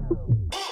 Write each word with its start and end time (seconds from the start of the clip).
Oh! 0.00 0.67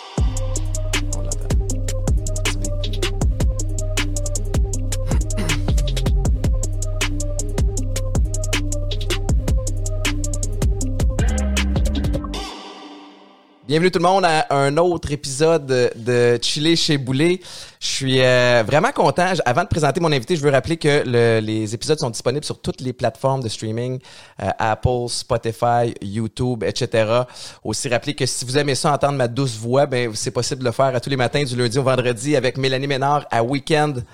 Bienvenue 13.67 13.91
tout 13.91 13.99
le 13.99 14.05
monde 14.05 14.25
à 14.25 14.47
un 14.55 14.77
autre 14.77 15.11
épisode 15.11 15.67
de 15.97 16.39
Chiller 16.41 16.77
chez 16.77 16.99
Boulet. 16.99 17.41
Je 17.81 17.87
suis 17.87 18.23
euh, 18.23 18.63
vraiment 18.65 18.93
content. 18.93 19.27
Avant 19.45 19.63
de 19.65 19.67
présenter 19.69 19.99
mon 19.99 20.13
invité, 20.13 20.37
je 20.37 20.43
veux 20.43 20.51
rappeler 20.53 20.77
que 20.77 21.03
le- 21.05 21.41
les 21.41 21.75
épisodes 21.75 21.99
sont 21.99 22.11
disponibles 22.11 22.45
sur 22.45 22.61
toutes 22.61 22.81
les 22.81 22.93
plateformes 22.93 23.43
de 23.43 23.49
streaming, 23.49 23.99
euh, 24.41 24.51
Apple, 24.61 25.09
Spotify, 25.09 25.93
YouTube, 26.01 26.63
etc. 26.63 27.23
Aussi 27.65 27.89
rappeler 27.89 28.15
que 28.15 28.25
si 28.25 28.45
vous 28.45 28.57
aimez 28.57 28.77
ça, 28.77 28.93
entendre 28.93 29.15
ma 29.19 29.27
douce 29.27 29.57
voix, 29.57 29.87
ben 29.87 30.13
c'est 30.15 30.31
possible 30.31 30.61
de 30.61 30.67
le 30.67 30.73
faire 30.73 30.95
à 30.95 31.01
tous 31.01 31.11
les 31.11 31.17
matins 31.17 31.43
du 31.43 31.57
lundi 31.57 31.77
au 31.77 31.83
vendredi 31.83 32.37
avec 32.37 32.59
Mélanie 32.59 32.87
Ménard 32.87 33.27
à 33.33 33.43
Weekend 33.43 34.05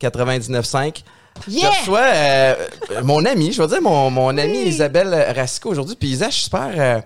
99.5. 0.00 1.02
Yeah! 1.46 1.70
Je 1.70 1.78
reçois 1.80 2.00
euh, 2.02 2.54
mon 3.04 3.24
ami, 3.24 3.52
je 3.52 3.62
veux 3.62 3.68
dire 3.68 3.82
mon, 3.82 4.10
mon 4.10 4.36
amie 4.36 4.62
Isabelle 4.64 5.32
Rasco 5.36 5.68
aujourd'hui. 5.70 5.94
Puis 5.94 6.08
Isa, 6.08 6.26
je 6.28 6.34
suis 6.34 6.44
super, 6.44 6.70
euh, 6.76 7.00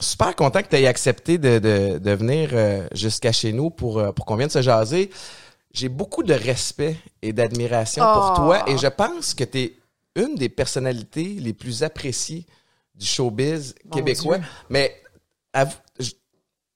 super 0.00 0.34
content 0.36 0.62
que 0.62 0.68
tu 0.68 0.76
aies 0.76 0.86
accepté 0.86 1.38
de, 1.38 1.58
de, 1.58 1.98
de 1.98 2.10
venir 2.12 2.50
euh, 2.52 2.86
jusqu'à 2.92 3.32
chez 3.32 3.52
nous 3.52 3.70
pour, 3.70 3.98
euh, 3.98 4.12
pour 4.12 4.24
qu'on 4.26 4.36
vienne 4.36 4.50
se 4.50 4.62
jaser. 4.62 5.10
J'ai 5.72 5.88
beaucoup 5.88 6.22
de 6.22 6.32
respect 6.34 6.96
et 7.22 7.32
d'admiration 7.32 8.02
pour 8.04 8.32
Oh. 8.32 8.36
toi 8.36 8.68
et 8.70 8.78
je 8.78 8.86
pense 8.86 9.34
que 9.34 9.44
tu 9.44 9.58
es 9.58 9.74
une 10.16 10.34
des 10.36 10.48
personnalités 10.48 11.24
les 11.38 11.52
plus 11.52 11.82
appréciées 11.82 12.46
du 12.94 13.06
showbiz 13.06 13.74
Mon 13.84 13.90
québécois. 13.90 14.38
Dieu. 14.38 14.46
Mais 14.70 14.94
avoue, 15.52 15.76
je- 16.00 16.12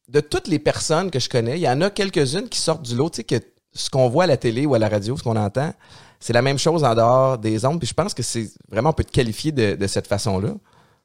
de 0.09 0.21
toutes 0.21 0.47
les 0.49 0.59
personnes 0.59 1.11
que 1.11 1.19
je 1.19 1.29
connais, 1.29 1.59
il 1.59 1.63
y 1.63 1.69
en 1.69 1.81
a 1.81 1.91
quelques-unes 1.91 2.49
qui 2.49 2.59
sortent 2.59 2.83
du 2.83 2.95
lot, 2.95 3.11
tu 3.11 3.17
sais, 3.17 3.25
que 3.25 3.37
ce 3.73 3.89
qu'on 3.89 4.09
voit 4.09 4.25
à 4.25 4.27
la 4.27 4.37
télé 4.37 4.67
ou 4.67 4.75
à 4.75 4.79
la 4.79 4.89
radio, 4.89 5.17
ce 5.17 5.23
qu'on 5.23 5.37
entend, 5.37 5.73
c'est 6.21 6.33
la 6.35 6.43
même 6.43 6.59
chose 6.59 6.85
en 6.85 6.95
dehors 6.95 7.39
des 7.39 7.65
ondes. 7.65 7.79
Puis 7.79 7.89
je 7.89 7.95
pense 7.95 8.13
que 8.15 8.23
c'est 8.23 8.51
vraiment, 8.71 8.91
on 8.91 8.93
peut 8.93 9.05
te 9.05 9.11
qualifier 9.11 9.51
de, 9.53 9.75
de 9.75 9.87
cette 9.87 10.07
façon-là. 10.07 10.51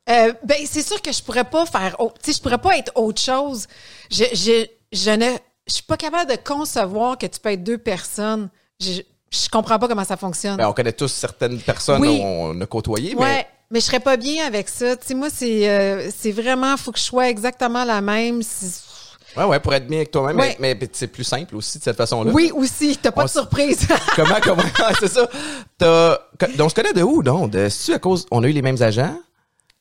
Euh, 0.10 0.34
ben, 0.44 0.58
c'est 0.66 0.82
sûr 0.82 1.02
que 1.02 1.12
je 1.12 1.22
pourrais 1.22 1.44
pas 1.44 1.66
faire 1.66 1.96
autre. 2.00 2.16
Tu 2.24 2.32
sais, 2.32 2.38
je 2.38 2.42
pourrais 2.42 2.58
pas 2.58 2.78
être 2.78 2.92
autre 2.96 3.22
chose. 3.22 3.68
Je, 4.10 4.24
je, 4.34 4.66
je 4.94 5.12
ne, 5.12 5.36
je 5.68 5.74
suis 5.74 5.84
pas 5.84 5.98
capable 5.98 6.32
de 6.32 6.38
concevoir 6.38 7.18
que 7.18 7.26
tu 7.26 7.40
peux 7.40 7.52
être 7.52 7.64
deux 7.64 7.78
personnes. 7.78 8.50
Je, 8.80 9.02
je 9.32 9.50
comprends 9.52 9.78
pas 9.80 9.88
comment 9.88 10.06
ça 10.06 10.16
fonctionne. 10.18 10.56
Ben, 10.58 10.68
on 10.70 10.74
connaît 10.74 10.94
tous 10.94 11.10
certaines 11.12 11.60
personnes 11.60 12.02
Oui. 12.02 12.20
qu'on 12.20 12.60
a 12.62 12.66
côtoyées, 12.66 13.16
ouais, 13.16 13.26
mais 13.26 13.48
mais 13.70 13.82
je 13.82 13.86
serais 13.86 14.00
pas 14.00 14.16
bien 14.16 14.46
avec 14.48 14.70
ça. 14.70 14.96
Tu 14.96 15.08
sais, 15.08 15.14
moi, 15.14 15.28
c'est, 15.30 15.68
euh, 15.70 16.10
c'est 16.18 16.32
vraiment, 16.32 16.78
faut 16.78 16.94
que 16.94 17.00
je 17.00 17.04
sois 17.04 17.28
exactement 17.30 17.84
la 17.84 18.00
même. 18.00 18.42
Si- 18.42 18.80
ouais, 19.36 19.44
ouais, 19.44 19.60
pour 19.60 19.74
être 19.74 19.88
bien 19.88 19.98
avec 19.98 20.12
toi-même, 20.12 20.38
Ouais. 20.40 20.56
mais, 20.58 20.74
mais 20.80 20.90
c'est 20.94 21.08
plus 21.08 21.26
simple 21.26 21.54
aussi 21.54 21.78
de 21.80 21.84
cette 21.84 21.98
façon-là. 21.98 22.32
Oui, 22.34 22.50
aussi. 22.56 22.96
T'as 22.96 23.12
pas 23.12 23.24
On 23.24 23.26
de 23.26 23.30
surprise. 23.30 23.86
Comment, 24.16 24.38
comment, 24.42 24.64
c'est 25.02 25.10
ça. 25.10 25.28
T'as, 25.78 26.18
donc, 26.56 26.68
on 26.68 26.70
se 26.70 26.76
connaît 26.76 26.94
de 26.94 27.04
où, 27.04 27.22
donc? 27.22 27.52
De, 27.52 27.68
c'est-tu 27.68 27.94
à 27.94 28.00
cause, 28.00 28.26
on 28.32 28.42
a 28.44 28.48
eu 28.48 28.54
les 28.54 28.62
mêmes 28.62 28.82
agents, 28.82 29.20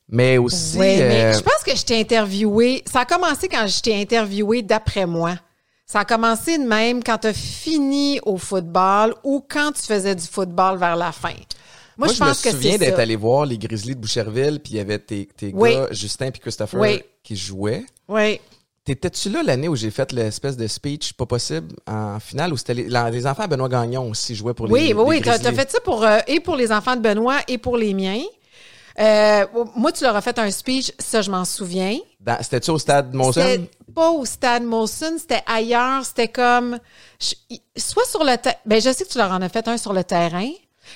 mais 0.09 0.37
aussi, 0.37 0.77
Oui, 0.77 0.85
mais 0.97 1.25
euh, 1.25 1.33
je 1.33 1.41
pense 1.41 1.63
que 1.65 1.75
je 1.75 1.83
t'ai 1.83 1.99
interviewé. 1.99 2.83
Ça 2.91 3.01
a 3.01 3.05
commencé 3.05 3.47
quand 3.47 3.65
je 3.67 3.81
t'ai 3.81 3.99
interviewé 3.99 4.61
d'après 4.61 5.05
moi. 5.05 5.35
Ça 5.85 5.99
a 6.01 6.05
commencé 6.05 6.57
de 6.57 6.63
même 6.63 7.01
quand 7.03 7.17
tu 7.19 7.27
as 7.27 7.33
fini 7.33 8.19
au 8.25 8.37
football 8.37 9.13
ou 9.23 9.43
quand 9.47 9.71
tu 9.71 9.83
faisais 9.83 10.15
du 10.15 10.25
football 10.25 10.77
vers 10.77 10.95
la 10.97 11.11
fin. 11.11 11.29
Moi, 11.97 12.05
moi, 12.05 12.07
je 12.09 12.13
je, 12.13 12.19
pense 12.19 12.39
me 12.45 12.51
que 12.51 12.55
souviens 12.55 12.77
d'être 12.77 12.99
allé 12.99 13.15
voir 13.15 13.45
les 13.45 13.57
Grizzlies 13.57 13.95
de 13.95 13.99
Boucherville, 14.01 14.59
puis 14.63 14.73
il 14.73 14.77
y 14.77 14.79
avait 14.79 14.99
tes, 14.99 15.25
tes 15.35 15.51
Oui. 15.53 15.73
gars, 15.73 15.87
Justin 15.91 16.29
puis 16.31 16.41
Christopher, 16.41 16.79
Oui. 16.79 17.01
qui 17.23 17.35
jouaient. 17.35 17.85
Oui. 18.07 18.39
T'étais-tu 18.85 19.29
là 19.29 19.43
l'année 19.43 19.67
où 19.67 19.75
j'ai 19.75 19.91
fait 19.91 20.11
l'espèce 20.13 20.55
de 20.55 20.65
speech 20.67 21.13
pas 21.13 21.25
possible 21.25 21.75
en 21.87 22.19
finale, 22.19 22.53
ou 22.53 22.57
c'était 22.57 22.73
les, 22.75 22.87
les 23.11 23.27
enfants 23.27 23.43
à 23.43 23.47
Benoît 23.47 23.67
Gagnon 23.67 24.09
aussi 24.09 24.35
jouaient 24.35 24.53
pour 24.53 24.67
les 24.67 24.73
Oui, 24.73 24.93
oui, 24.95 25.03
oui. 25.05 25.15
les 25.17 25.21
Tu 25.23 25.29
as, 25.29 25.37
Grizzlies? 25.39 25.55
fait 25.57 25.71
ça 25.71 25.79
pour, 25.81 26.03
euh, 26.03 26.19
et 26.27 26.39
pour 26.39 26.55
les 26.55 26.71
enfants 26.71 26.95
de 26.95 27.01
Benoît 27.01 27.39
et 27.47 27.57
pour 27.57 27.75
les 27.77 27.93
miens. 27.93 28.21
Euh, 28.99 29.45
moi, 29.75 29.91
tu 29.91 30.03
leur 30.03 30.15
as 30.15 30.21
fait 30.21 30.37
un 30.39 30.49
speech, 30.49 30.91
ça, 30.97 31.21
je 31.21 31.29
m'en 31.29 31.45
souviens. 31.45 31.97
C'était-tu 32.41 32.71
au 32.71 32.79
stade 32.79 33.13
Molson? 33.13 33.41
C'était 33.41 33.69
pas 33.93 34.09
au 34.09 34.25
stade 34.25 34.63
Molson, 34.63 35.15
c'était 35.19 35.43
ailleurs. 35.45 36.03
C'était 36.05 36.27
comme. 36.27 36.79
je- 37.19 37.55
soit 37.77 38.05
sur 38.05 38.23
le. 38.23 38.35
Ben, 38.65 38.81
je 38.81 38.91
sais 38.91 39.05
que 39.05 39.09
tu 39.09 39.17
leur 39.17 39.31
en 39.31 39.41
as 39.41 39.49
fait 39.49 39.67
un 39.67 39.77
sur 39.77 39.93
le 39.93 40.03
terrain. 40.03 40.49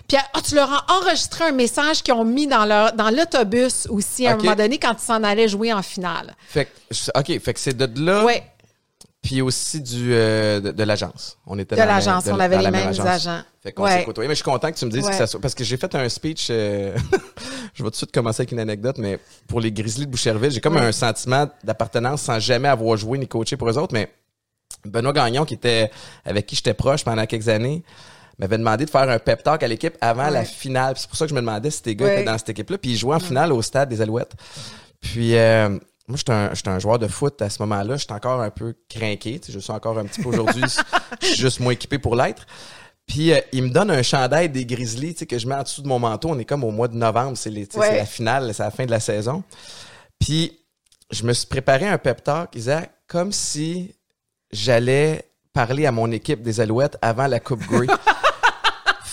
Puis 0.07 0.17
ah, 0.33 0.39
tu 0.41 0.55
leur 0.55 0.71
as 0.71 0.85
enregistré 0.93 1.43
un 1.43 1.51
message 1.51 2.01
qu'ils 2.01 2.13
ont 2.13 2.23
mis 2.23 2.47
dans 2.47 2.63
leur 2.63 2.93
dans 2.93 3.09
l'autobus 3.09 3.87
aussi 3.89 4.25
à 4.25 4.31
un 4.31 4.37
moment 4.37 4.55
donné 4.55 4.77
quand 4.79 4.93
ils 4.93 5.05
s'en 5.05 5.21
allaient 5.21 5.49
jouer 5.49 5.73
en 5.73 5.81
finale. 5.81 6.33
Fait 6.47 6.65
que, 6.65 7.19
OK, 7.19 7.39
fait 7.41 7.53
que 7.53 7.59
c'est 7.59 7.75
de 7.75 7.89
là, 8.05 8.23
Oui, 8.25 8.35
puis 9.21 9.41
aussi 9.41 9.81
du, 9.81 10.13
euh, 10.13 10.59
de, 10.59 10.71
de 10.71 10.83
l'agence. 10.83 11.37
On 11.45 11.59
était 11.59 11.75
de 11.75 11.81
l'agence. 11.81 12.25
On 12.27 12.39
avait 12.39 12.57
les 12.57 12.71
mêmes 12.71 12.87
agence. 12.87 13.05
agents. 13.05 13.41
Fait 13.61 13.71
qu'on 13.71 13.83
Ouais. 13.83 13.99
s'est 13.99 14.05
côtoyés. 14.05 14.27
Mais 14.27 14.33
je 14.33 14.41
suis 14.41 14.43
content 14.49 14.71
que 14.71 14.77
tu 14.77 14.85
me 14.85 14.89
dises 14.91 15.05
Ouais. 15.05 15.11
que 15.11 15.17
ça 15.17 15.27
soit. 15.27 15.39
Parce 15.39 15.53
que 15.53 15.63
j'ai 15.63 15.77
fait 15.77 15.93
un 15.93 16.09
speech. 16.09 16.47
euh, 16.49 16.95
je 17.75 17.83
vais 17.83 17.89
tout 17.89 17.91
de 17.91 17.95
suite 17.95 18.11
commencer 18.11 18.41
avec 18.41 18.51
une 18.51 18.59
anecdote, 18.59 18.97
mais 18.97 19.19
pour 19.47 19.59
les 19.61 19.71
Grizzlies 19.71 20.05
de 20.07 20.11
Boucherville, 20.11 20.49
j'ai 20.51 20.59
comme 20.61 20.75
Ouais. 20.75 20.81
un 20.81 20.91
sentiment 20.91 21.47
d'appartenance 21.63 22.23
sans 22.23 22.39
jamais 22.39 22.67
avoir 22.67 22.97
joué 22.97 23.17
ni 23.19 23.27
coaché 23.27 23.57
pour 23.57 23.69
eux 23.69 23.77
autres. 23.77 23.93
Mais 23.93 24.11
Benoît 24.85 25.13
Gagnon, 25.13 25.45
qui 25.45 25.53
était 25.53 25.91
avec 26.25 26.47
qui 26.47 26.55
j'étais 26.55 26.73
proche 26.73 27.03
pendant 27.03 27.25
quelques 27.27 27.47
années, 27.49 27.83
m'avait 28.39 28.57
demandé 28.57 28.85
de 28.85 28.89
faire 28.89 29.07
un 29.07 29.19
pep 29.19 29.43
talk 29.43 29.61
à 29.61 29.67
l'équipe 29.67 29.95
avant 30.01 30.29
la 30.31 30.43
finale. 30.45 30.95
C'est 30.97 31.07
pour 31.07 31.15
ça 31.17 31.25
que 31.25 31.29
je 31.29 31.35
me 31.35 31.41
demandais 31.41 31.69
si 31.69 31.83
tes 31.83 31.95
gars 31.95 32.11
étaient 32.11 32.23
dans 32.23 32.37
cette 32.39 32.49
équipe-là. 32.49 32.79
Puis 32.79 32.91
ils 32.91 32.97
jouaient 32.97 33.17
en 33.17 33.19
finale 33.19 33.53
au 33.53 33.61
stade 33.61 33.89
des 33.89 34.01
Alouettes. 34.01 34.33
Puis 34.99 35.35
euh, 35.37 35.77
moi, 36.11 36.17
j'étais 36.17 36.31
un, 36.33 36.53
j'étais 36.53 36.69
un 36.69 36.79
joueur 36.79 36.99
de 36.99 37.07
foot 37.07 37.41
à 37.41 37.49
ce 37.49 37.61
moment-là. 37.63 37.97
J'étais 37.97 38.13
encore 38.13 38.41
un 38.41 38.49
peu 38.51 38.75
craqué. 38.89 39.39
Je 39.49 39.57
suis 39.59 39.71
encore 39.71 39.97
un 39.97 40.05
petit 40.05 40.21
peu 40.21 40.29
aujourd'hui. 40.29 40.63
Je 41.21 41.25
suis 41.27 41.35
juste 41.37 41.59
moins 41.59 41.73
équipé 41.73 41.97
pour 41.99 42.15
l'être. 42.15 42.45
Puis 43.07 43.33
euh, 43.33 43.39
il 43.51 43.63
me 43.63 43.69
donne 43.69 43.89
un 43.91 44.03
chandail 44.03 44.49
des 44.49 44.65
Grizzlies 44.65 45.15
que 45.15 45.37
je 45.37 45.47
mets 45.47 45.55
en 45.55 45.63
dessous 45.63 45.81
de 45.81 45.87
mon 45.87 45.99
manteau. 45.99 46.29
On 46.29 46.39
est 46.39 46.45
comme 46.45 46.63
au 46.63 46.71
mois 46.71 46.87
de 46.87 46.95
novembre, 46.95 47.35
c'est 47.37 47.49
les- 47.49 47.65
tu 47.67 47.73
sais, 47.73 47.79
Ouais. 47.79 47.87
c'est 47.89 47.97
la 47.97 48.05
finale, 48.05 48.53
c'est 48.53 48.63
la 48.63 48.71
fin 48.71 48.85
de 48.85 48.91
la 48.91 48.99
saison. 48.99 49.43
Puis 50.19 50.59
je 51.09 51.23
me 51.25 51.33
suis 51.33 51.47
préparé 51.47 51.87
un 51.87 51.97
pep 51.97 52.23
talk, 52.23 52.55
Isaac, 52.55 52.91
comme 53.07 53.31
si 53.31 53.95
j'allais 54.51 55.25
parler 55.53 55.85
à 55.85 55.91
mon 55.91 56.09
équipe 56.11 56.41
des 56.41 56.61
Alouettes 56.61 56.97
avant 57.01 57.27
la 57.27 57.39
Coupe 57.39 57.65
Grey. 57.67 57.87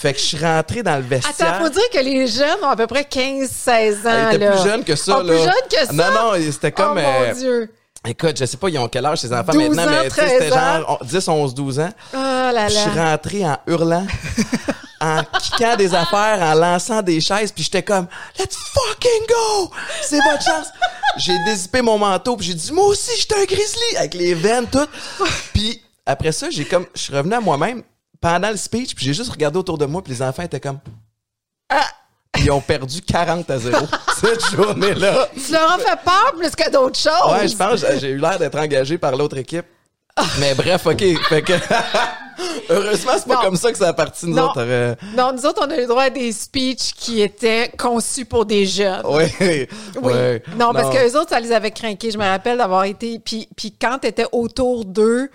fait 0.00 0.12
que 0.14 0.18
je 0.20 0.24
suis 0.24 0.38
rentré 0.38 0.82
dans 0.82 0.96
le 0.96 1.02
vestiaire. 1.02 1.54
Attends, 1.54 1.64
faut 1.64 1.70
dire 1.70 1.90
que 1.92 1.98
les 1.98 2.26
jeunes 2.26 2.58
ont 2.62 2.68
à 2.68 2.76
peu 2.76 2.86
près 2.86 3.02
15-16 3.02 4.06
ans. 4.06 4.28
Il 4.30 4.34
était 4.36 4.38
là. 4.38 4.50
plus 4.52 4.62
jeune 4.68 4.84
que 4.84 4.96
ça. 4.96 5.16
Ah, 5.20 5.22
là. 5.22 5.32
plus 5.34 5.42
jeune 5.42 5.68
que 5.70 5.86
ça? 5.86 5.92
Non, 5.92 6.10
non, 6.12 6.32
c'était 6.52 6.72
Oh 6.76 6.80
comme... 6.82 6.98
euh, 6.98 7.28
mon 7.28 7.34
Dieu. 7.38 7.72
écoute, 8.06 8.36
je 8.38 8.44
sais 8.44 8.56
pas, 8.56 8.68
ils 8.68 8.78
ont 8.78 8.88
quel 8.88 9.04
âge 9.06 9.18
ces 9.18 9.32
enfants 9.32 9.52
12 9.52 9.68
maintenant, 9.76 9.82
ans, 9.92 9.96
mais 10.02 10.10
c'était 10.10 10.38
13 10.38 10.52
ans. 10.52 10.56
genre 10.56 10.98
on- 11.00 11.04
10, 11.04 11.28
11, 11.28 11.54
12 11.54 11.80
ans. 11.80 11.90
Oh 12.14 12.16
là 12.16 12.68
Je 12.68 12.74
suis 12.74 12.90
là. 12.94 13.10
rentré 13.10 13.44
en 13.46 13.58
hurlant, 13.66 14.06
en 15.00 15.22
kickant 15.40 15.76
des 15.76 15.94
affaires, 15.94 16.38
en 16.42 16.54
lançant 16.54 17.02
des 17.02 17.20
chaises, 17.20 17.52
puis 17.52 17.64
j'étais 17.64 17.82
comme 17.82 18.06
Let's 18.38 18.56
fucking 18.74 19.26
go! 19.28 19.70
C'est 20.02 20.18
votre 20.30 20.42
chance! 20.44 20.66
J'ai 21.18 21.36
dézippé 21.46 21.82
mon 21.82 21.98
manteau, 21.98 22.36
puis 22.36 22.46
j'ai 22.46 22.54
dit 22.54 22.72
Moi 22.72 22.84
aussi, 22.86 23.10
j'étais 23.18 23.34
un 23.34 23.44
grizzly! 23.44 23.96
Avec 23.96 24.14
les 24.14 24.34
veines, 24.34 24.66
toutes. 24.70 24.90
Puis 25.52 25.82
après 26.06 26.32
ça, 26.32 26.48
j'ai 26.50 26.64
comme. 26.64 26.86
Je 26.94 27.00
suis 27.02 27.14
revenu 27.14 27.34
à 27.34 27.40
moi-même 27.40 27.82
pendant 28.20 28.50
le 28.50 28.56
speech, 28.56 28.94
puis 28.94 29.04
j'ai 29.04 29.14
juste 29.14 29.30
regardé 29.30 29.58
autour 29.58 29.78
de 29.78 29.86
moi, 29.86 30.02
puis 30.02 30.12
les 30.12 30.22
enfants 30.22 30.42
étaient 30.42 30.60
comme 30.60 30.78
Ah! 31.68 31.86
Ils 32.40 32.50
ont 32.52 32.60
perdu 32.60 33.00
40 33.02 33.50
à 33.50 33.58
0 33.58 33.76
cette 34.20 34.50
journée-là. 34.50 35.28
Tu 35.34 35.50
leur 35.52 35.72
as 35.72 35.78
fait 35.78 35.98
peur 36.04 36.34
plus 36.38 36.50
que 36.54 36.70
d'autres 36.70 36.98
choses. 36.98 37.32
Ouais, 37.32 37.48
je 37.48 37.56
pense 37.56 37.82
que 37.82 37.98
j'ai 37.98 38.10
eu 38.10 38.18
l'air 38.18 38.38
d'être 38.38 38.56
engagé 38.58 38.96
par 38.96 39.16
l'autre 39.16 39.36
équipe. 39.38 39.64
Mais 40.38 40.54
bref, 40.54 40.86
OK. 40.86 41.02
Fait 41.28 41.42
que 41.42 41.52
heureusement, 42.70 43.12
c'est 43.16 43.26
pas 43.26 43.34
Non. 43.36 43.40
comme 43.42 43.56
ça 43.56 43.72
que 43.72 43.78
ça 43.78 43.88
a 43.88 43.92
parti 43.92 44.26
nous 44.26 44.34
Non. 44.36 44.46
autres. 44.50 44.58
euh, 44.58 44.94
Non, 45.16 45.32
nous 45.32 45.44
autres, 45.46 45.64
on 45.66 45.70
a 45.70 45.80
eu 45.80 45.86
droit 45.86 46.04
à 46.04 46.10
des 46.10 46.32
speeches 46.32 46.92
qui 46.96 47.20
étaient 47.22 47.70
conçus 47.78 48.24
pour 48.24 48.44
des 48.46 48.66
jeunes. 48.66 49.02
Oui. 49.06 49.24
ouais. 50.02 50.42
Non, 50.56 50.72
parce 50.72 50.94
que 50.94 51.00
les 51.02 51.16
autres, 51.16 51.30
ça 51.30 51.40
les 51.40 51.52
avait 51.52 51.70
craqués. 51.70 52.10
Je 52.10 52.18
me 52.18 52.24
rappelle 52.24 52.58
d'avoir 52.58 52.84
été. 52.84 53.18
Puis, 53.18 53.48
puis 53.56 53.72
quand 53.80 53.98
tu 54.00 54.08
étais 54.08 54.26
autour 54.32 54.84
d'eux, 54.84 55.30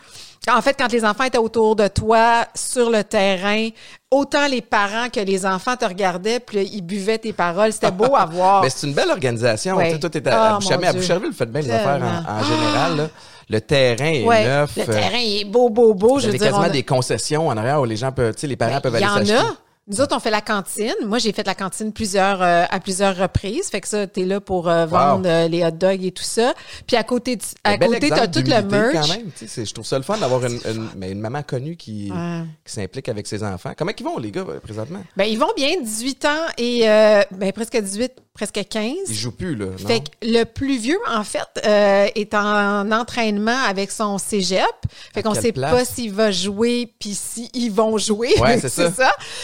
en 0.52 0.62
fait, 0.62 0.76
quand 0.78 0.92
les 0.92 1.06
enfants 1.06 1.24
étaient 1.24 1.38
autour 1.38 1.76
de 1.76 1.88
toi 1.88 2.46
sur 2.56 2.90
le 2.90 3.04
terrain, 3.04 3.70
autant 4.12 4.48
les 4.48 4.62
parents 4.62 5.10
que 5.10 5.20
les 5.20 5.46
enfants 5.46 5.76
te 5.78 5.86
regardaient, 5.86 6.40
puis 6.40 6.58
là, 6.58 6.64
ils 6.64 6.82
buvaient 6.82 7.18
tes 7.18 7.34
paroles. 7.34 7.72
C'était 7.74 7.92
beau 7.92 8.16
à 8.16 8.26
voir. 8.32 8.62
Mais 8.64 8.70
c'est 8.70 8.88
une 8.88 8.94
belle 8.94 9.10
organisation. 9.10 9.76
Ouais. 9.78 9.88
Tu 9.88 9.94
sais, 9.94 10.00
Toi, 10.00 10.10
t'es 10.10 10.28
à, 10.28 10.32
à 10.44 10.50
Ah, 10.56 10.56
Boucherville. 10.60 10.88
À. 10.88 10.94
Boucherville, 10.94 11.34
faites 11.34 11.52
bien 11.52 11.62
les 11.62 11.72
affaires 11.72 12.02
en, 12.28 12.44
général. 12.44 12.98
là. 12.98 13.08
Le 13.50 13.60
terrain 13.62 14.06
est 14.06 14.24
Ouais, 14.24 14.46
neuf. 14.46 14.76
le 14.78 14.84
euh, 14.84 14.86
terrain, 14.86 15.18
il 15.18 15.42
est 15.42 15.46
beau, 15.46 15.70
beau, 15.70 15.94
beau. 15.94 16.14
Vous 16.16 16.20
Je 16.20 16.24
veux 16.24 16.30
avez 16.30 16.38
dire, 16.38 16.48
quasiment 16.48 16.66
a- 16.66 16.70
des 16.70 16.84
concessions 16.84 17.48
en 17.50 17.58
arrière 17.58 17.82
où 17.82 17.86
les 17.86 17.98
gens 17.98 18.12
peuvent, 18.12 18.34
tu 18.34 18.42
sais, 18.42 18.48
les 18.48 18.56
parents 18.56 18.76
Ben, 18.76 18.82
peuvent 18.82 18.94
il 18.96 19.02
y 19.02 19.04
aller 19.04 19.12
en 19.14 19.26
s'acheter. 19.26 19.36
a. 19.36 19.54
Nous 19.88 20.00
autres, 20.00 20.16
on 20.16 20.20
fait 20.22 20.32
la 20.32 20.40
cantine. 20.40 20.94
Moi, 21.06 21.18
j'ai 21.18 21.34
fait 21.34 21.46
la 21.46 21.56
cantine 21.56 21.92
plusieurs, 21.92 22.42
euh, 22.42 22.64
à 22.70 22.80
plusieurs 22.80 23.18
reprises. 23.18 23.68
Fait 23.70 23.82
que 23.82 23.88
ça, 23.90 24.08
t'es 24.08 24.24
là 24.24 24.40
pour 24.40 24.70
euh, 24.70 24.86
vendre 24.86 25.28
euh, 25.28 25.50
les 25.50 25.62
hot 25.66 25.72
dogs 25.72 26.06
et 26.06 26.12
tout 26.12 26.24
ça. 26.24 26.54
Puis 26.88 26.96
à 26.96 27.04
côté, 27.04 27.36
de- 27.36 27.42
à 27.66 27.78
côté, 27.78 28.08
t'as 28.08 28.28
tout 28.28 28.40
le 28.46 28.62
merch. 28.64 28.94
Quand 28.94 29.08
même, 29.14 29.30
je 29.42 29.74
trouve 29.74 29.86
ça 29.86 29.98
le 29.98 30.04
fun 30.04 30.18
d'avoir 30.18 30.46
une, 30.46 30.54
une- 30.66 30.90
mais 30.96 31.12
une 31.12 31.20
maman 31.20 31.44
connue 31.44 31.76
qui, 31.76 32.10
Ouais. 32.12 32.44
qui 32.66 32.72
s'implique 32.74 33.10
avec 33.10 33.28
ses 33.28 33.44
enfants. 33.44 33.74
Comment 33.78 33.92
ils 33.98 34.04
vont, 34.06 34.18
les 34.20 34.32
gars, 34.32 34.46
présentement? 34.64 35.02
Ben, 35.18 35.26
ils 35.26 35.38
vont 35.38 35.52
bien, 35.58 35.82
18 35.82 36.24
ans 36.26 36.46
et 36.58 36.82
ben, 37.32 37.52
presque 37.54 37.76
18, 37.78 38.14
presque 38.34 38.62
15. 38.70 38.94
Ils 39.10 39.14
jouent 39.16 39.32
plus, 39.36 39.56
là. 39.56 39.66
non? 39.66 39.88
Fait 39.88 40.00
que 40.00 40.10
le 40.22 40.46
plus 40.46 40.78
vieux, 40.78 41.00
en 41.14 41.26
fait, 41.26 41.42
est 42.16 42.34
en 42.34 42.90
entraînement 42.90 43.60
avec 43.68 43.92
son 43.92 44.18
cégep. 44.18 44.64
Fait 45.14 45.22
qu'on 45.24 45.34
sait 45.34 45.52
place? 45.52 45.72
pas 45.72 45.84
s'il 45.84 46.14
va 46.14 46.32
jouer 46.32 46.94
puis 47.00 47.14
s'ils 47.16 47.72
vont 47.72 47.98
jouer. 47.98 48.34
Ouais, 48.40 48.60
c'est 48.62 48.70
ça. 48.70 48.90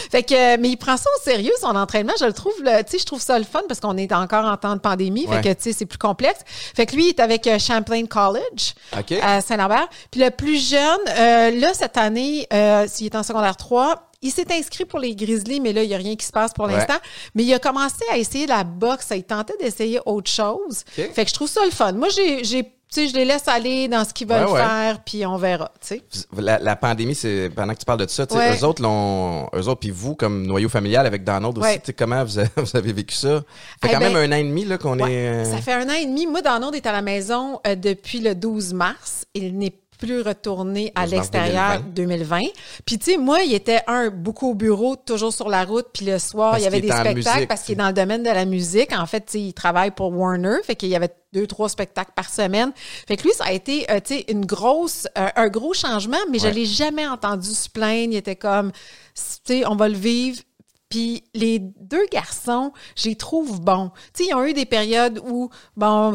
Fait 0.10 0.24
que, 0.30 0.58
mais 0.58 0.70
il 0.70 0.78
prend 0.78 0.96
ça 0.98 1.10
au 1.18 1.24
sérieux, 1.24 1.52
son 1.60 1.76
entraînement. 1.76 2.14
Je 2.20 2.26
le 2.26 2.34
trouve, 2.34 2.54
tu 2.58 2.64
sais, 2.88 3.00
je 3.00 3.06
trouve 3.06 3.22
ça 3.22 3.38
le 3.40 3.46
fun 3.46 3.62
parce 3.68 3.80
qu'on 3.80 3.98
est 3.98 4.12
encore 4.14 4.46
en 4.46 4.56
temps 4.58 4.76
de 4.76 4.80
pandémie. 4.82 5.26
Ouais. 5.28 5.42
Fait 5.42 5.50
que, 5.50 5.54
tu 5.62 5.64
sais, 5.64 5.74
c'est 5.74 5.86
plus 5.86 5.98
complexe. 5.98 6.40
Fait 6.48 6.86
que 6.86 6.96
lui, 6.96 7.06
il 7.06 7.10
est 7.10 7.20
avec 7.20 7.46
euh, 7.48 7.58
Champlain 7.60 8.06
College 8.06 8.74
OK. 8.98 9.14
à 9.22 9.42
Saint-Lambert. 9.42 9.88
Puis 10.12 10.22
le 10.22 10.30
plus 10.32 10.58
jeune, 10.70 11.00
euh, 11.10 11.52
là, 11.52 11.74
cette 11.74 11.98
année, 11.98 12.48
euh, 12.54 12.86
s'il 12.88 13.08
est 13.08 13.16
en 13.16 13.24
secondaire 13.24 13.58
3, 13.58 14.06
il 14.22 14.32
s'est 14.32 14.52
inscrit 14.52 14.84
pour 14.84 15.00
les 15.00 15.16
Grizzlies, 15.16 15.62
mais 15.62 15.72
là, 15.72 15.82
il 15.84 15.88
n'y 15.88 15.96
a 15.96 15.98
rien 15.98 16.16
qui 16.18 16.26
se 16.26 16.32
passe 16.34 16.52
pour 16.54 16.66
Ouais. 16.66 16.74
l'instant. 16.74 16.98
Mais 17.36 17.44
il 17.44 17.54
a 17.54 17.60
commencé 17.60 18.04
à 18.12 18.18
essayer 18.18 18.48
la 18.48 18.66
boxe. 18.66 19.08
Il 19.12 19.24
tentait 19.24 19.54
d'essayer 19.62 20.00
autre 20.06 20.30
chose. 20.30 20.84
OK. 20.98 21.14
Fait 21.14 21.24
que 21.24 21.30
je 21.30 21.34
trouve 21.34 21.48
ça 21.50 21.64
le 21.64 21.72
fun. 21.72 21.94
Moi, 21.94 22.10
j'ai, 22.10 22.70
tu 22.92 23.02
sais, 23.02 23.08
je 23.08 23.14
les 23.16 23.26
laisse 23.26 23.48
aller 23.48 23.88
dans 23.88 24.04
ce 24.04 24.14
qu'ils 24.14 24.28
veulent 24.28 24.46
Ouais, 24.46 24.52
ouais. 24.54 24.60
faire, 24.64 25.00
puis 25.04 25.26
on 25.26 25.38
verra, 25.38 25.72
tu 25.80 25.88
sais. 25.96 26.04
La, 26.38 26.58
la 26.60 26.76
pandémie, 26.76 27.14
c'est 27.16 27.50
pendant 27.56 27.74
que 27.74 27.80
tu 27.80 27.86
parles 27.86 28.00
de 28.00 28.08
ça, 28.08 28.26
tu 28.26 28.34
sais, 28.36 28.40
Ouais. 28.40 28.58
eux 28.60 28.64
autres, 28.66 28.82
l'ont, 28.82 29.48
eux 29.54 29.68
autres, 29.68 29.80
puis 29.80 29.92
vous, 29.92 30.16
comme 30.16 30.46
noyau 30.48 30.70
familial 30.70 31.06
avec 31.06 31.24
Donald 31.24 31.58
aussi, 31.58 31.76
tu 31.80 31.86
sais, 31.86 31.94
comment 31.94 32.24
vous 32.24 32.40
avez, 32.40 32.50
vous 32.58 32.76
avez 32.78 32.94
vécu 32.94 33.14
ça? 33.16 33.28
Ça 33.38 33.42
fait 33.42 33.88
Eh 33.90 33.94
quand 33.94 34.00
ben, 34.00 34.14
même 34.14 34.32
un 34.32 34.36
an 34.36 34.40
et 34.40 34.44
demi 34.44 34.66
là 34.66 34.78
qu'on 34.78 34.98
est. 35.00 35.28
euh, 35.28 35.46
Ça 35.46 35.58
fait 35.58 35.74
un 35.74 35.88
an 35.88 35.94
et 35.94 36.06
demi. 36.06 36.26
Moi, 36.26 36.42
Donald 36.42 36.74
est 36.74 36.86
à 36.88 36.92
la 36.92 37.02
maison 37.02 37.60
euh, 37.68 37.76
depuis 37.76 38.20
le 38.22 38.34
12 38.36 38.74
mars. 38.74 39.26
Il 39.36 39.58
n'est 39.58 39.74
plus 40.00 40.22
retourné 40.22 40.92
à 40.96 41.04
12 41.04 41.12
mars 41.12 41.12
l'extérieur 41.12 41.82
2020. 41.84 42.42
Puis, 42.86 42.98
tu 42.98 43.12
sais, 43.12 43.18
moi, 43.18 43.42
il 43.44 43.54
était, 43.54 43.82
un, 43.86 44.10
beaucoup 44.10 44.52
au 44.52 44.56
bureau, 44.56 44.96
toujours 44.96 45.34
sur 45.34 45.50
la 45.50 45.66
route. 45.66 45.88
Puis 45.94 46.06
le 46.06 46.18
soir, 46.18 46.52
Parce 46.52 46.62
il 46.62 46.66
y 46.66 46.68
avait 46.68 46.82
des 46.82 46.88
spectacles 46.88 47.16
musique, 47.16 47.48
parce 47.48 47.62
qu'il 47.64 47.74
est 47.74 47.78
dans 47.78 47.88
le 47.88 47.94
domaine 47.94 48.24
de 48.24 48.30
la 48.30 48.46
musique. 48.46 48.92
En 48.98 49.06
fait, 49.06 49.26
tu 49.26 49.32
sais, 49.34 49.42
il 49.42 49.54
travaille 49.54 49.92
pour 49.92 50.12
Warner. 50.16 50.58
Fait 50.64 50.76
qu'il 50.76 50.90
y 50.90 50.96
avait 50.96 51.14
deux, 51.34 51.46
trois 51.46 51.70
spectacles 51.70 52.14
par 52.16 52.30
semaine. 52.30 52.72
Fait 53.08 53.18
que 53.18 53.24
lui, 53.24 53.34
ça 53.34 53.46
a 53.46 53.52
été, 53.52 53.86
euh, 53.92 54.00
tu 54.04 54.16
sais, 54.16 54.26
une 54.30 54.46
grosse, 54.46 55.08
euh, 55.18 55.28
un 55.36 55.48
gros 55.50 55.74
changement, 55.74 56.18
mais 56.32 56.40
je 56.40 56.46
Ouais. 56.46 56.54
l'ai 56.54 56.66
jamais 56.66 57.08
entendu 57.08 57.50
se 57.50 57.70
plaindre. 57.70 58.14
Il 58.14 58.16
était 58.18 58.36
comme, 58.36 58.72
tu 58.72 59.22
sais, 59.46 59.68
on 59.68 59.76
va 59.76 59.90
le 59.90 59.96
vivre. 59.98 60.40
Puis 60.90 61.24
les 61.36 61.60
deux 61.60 62.06
garçons, 62.12 62.74
je 62.96 63.10
les 63.10 63.16
trouve 63.16 63.62
bons. 63.62 63.92
Tu 64.14 64.24
sais, 64.24 64.30
ils 64.32 64.34
ont 64.34 64.44
eu 64.44 64.54
des 64.54 64.66
périodes 64.66 65.22
où, 65.28 65.50
bon, 65.78 66.14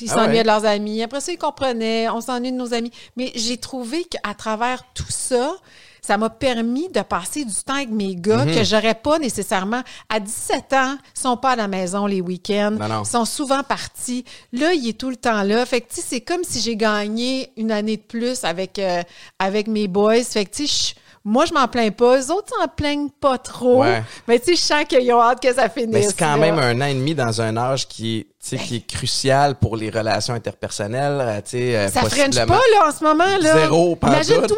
ils 0.00 0.10
Ah 0.10 0.14
s'ennuyaient 0.14 0.38
ouais. 0.38 0.42
de 0.42 0.46
leurs 0.46 0.64
amis. 0.64 1.02
Après 1.02 1.20
ça, 1.20 1.32
ils 1.32 1.38
comprenaient, 1.38 2.08
on 2.08 2.20
s'ennuie 2.20 2.52
de 2.52 2.56
nos 2.56 2.72
amis. 2.72 2.92
Mais 3.16 3.32
j'ai 3.34 3.56
trouvé 3.56 4.04
qu'à 4.04 4.32
travers 4.34 4.84
tout 4.94 5.04
ça, 5.10 5.56
ça 6.04 6.18
m'a 6.18 6.30
permis 6.30 6.88
de 6.88 7.00
passer 7.02 7.44
du 7.44 7.54
temps 7.64 7.74
avec 7.74 7.90
mes 7.90 8.16
gars 8.16 8.44
Mhm. 8.44 8.54
que 8.54 8.64
j'aurais 8.64 8.94
pas 8.94 9.18
nécessairement. 9.20 9.82
À 10.08 10.18
17 10.20 10.72
ans, 10.72 10.96
ils 11.16 11.20
sont 11.20 11.36
pas 11.36 11.50
à 11.50 11.56
la 11.56 11.68
maison 11.68 12.06
les 12.06 12.20
week-ends. 12.20 12.76
Ils 13.04 13.06
sont 13.08 13.24
souvent 13.24 13.62
partis. 13.62 14.24
Là, 14.52 14.72
il 14.72 14.88
est 14.88 14.98
tout 14.98 15.10
le 15.10 15.16
temps 15.16 15.42
là. 15.42 15.64
Fait 15.66 15.80
que, 15.80 15.86
c'est 15.90 16.20
comme 16.20 16.42
si 16.44 16.60
j'ai 16.60 16.76
gagné 16.76 17.52
une 17.56 17.70
année 17.72 17.96
de 17.96 18.02
plus 18.02 18.42
avec, 18.44 18.78
euh, 18.78 19.02
avec 19.38 19.66
mes 19.68 19.86
boys. 19.88 20.22
Fait 20.24 20.44
que, 20.44 20.50
tu 20.54 20.66
sais, 20.66 20.94
je- 20.94 21.00
moi, 21.24 21.44
je 21.46 21.54
m'en 21.54 21.68
plains 21.68 21.90
pas. 21.90 22.18
Eux 22.18 22.30
autres 22.32 22.48
s'en 22.58 22.66
plaignent 22.68 23.08
pas 23.08 23.38
trop. 23.38 23.82
Ouais. 23.82 24.02
Mais 24.26 24.38
tu 24.40 24.46
sais, 24.46 24.56
je 24.56 24.60
sens 24.60 24.84
qu'ils 24.88 25.12
ont 25.12 25.20
hâte 25.22 25.40
que 25.40 25.54
ça 25.54 25.68
finisse. 25.68 25.88
Mais 25.92 26.02
c'est 26.02 26.18
quand 26.18 26.36
là. 26.36 26.36
même 26.36 26.58
un 26.58 26.80
an 26.80 26.86
et 26.86 26.94
demi 26.94 27.14
dans 27.14 27.40
un 27.40 27.56
âge 27.56 27.86
qui 27.86 28.18
est, 28.18 28.22
tu 28.24 28.28
sais, 28.40 28.56
qui 28.56 28.76
est 28.76 28.86
crucial 28.86 29.54
pour 29.54 29.76
les 29.76 29.88
relations 29.90 30.34
interpersonnelles, 30.34 31.18
euh, 31.20 31.40
tu 31.42 31.50
sais, 31.50 31.76
euh, 31.76 31.88
Ça 31.88 32.00
possiblement. 32.00 32.46
pas, 32.46 32.60
là, 32.74 32.88
en 32.88 32.92
ce 32.92 33.04
moment, 33.04 33.36
là. 33.40 33.52
Zéro, 33.54 33.94
pas 33.94 34.08
Imagine-toi, 34.08 34.56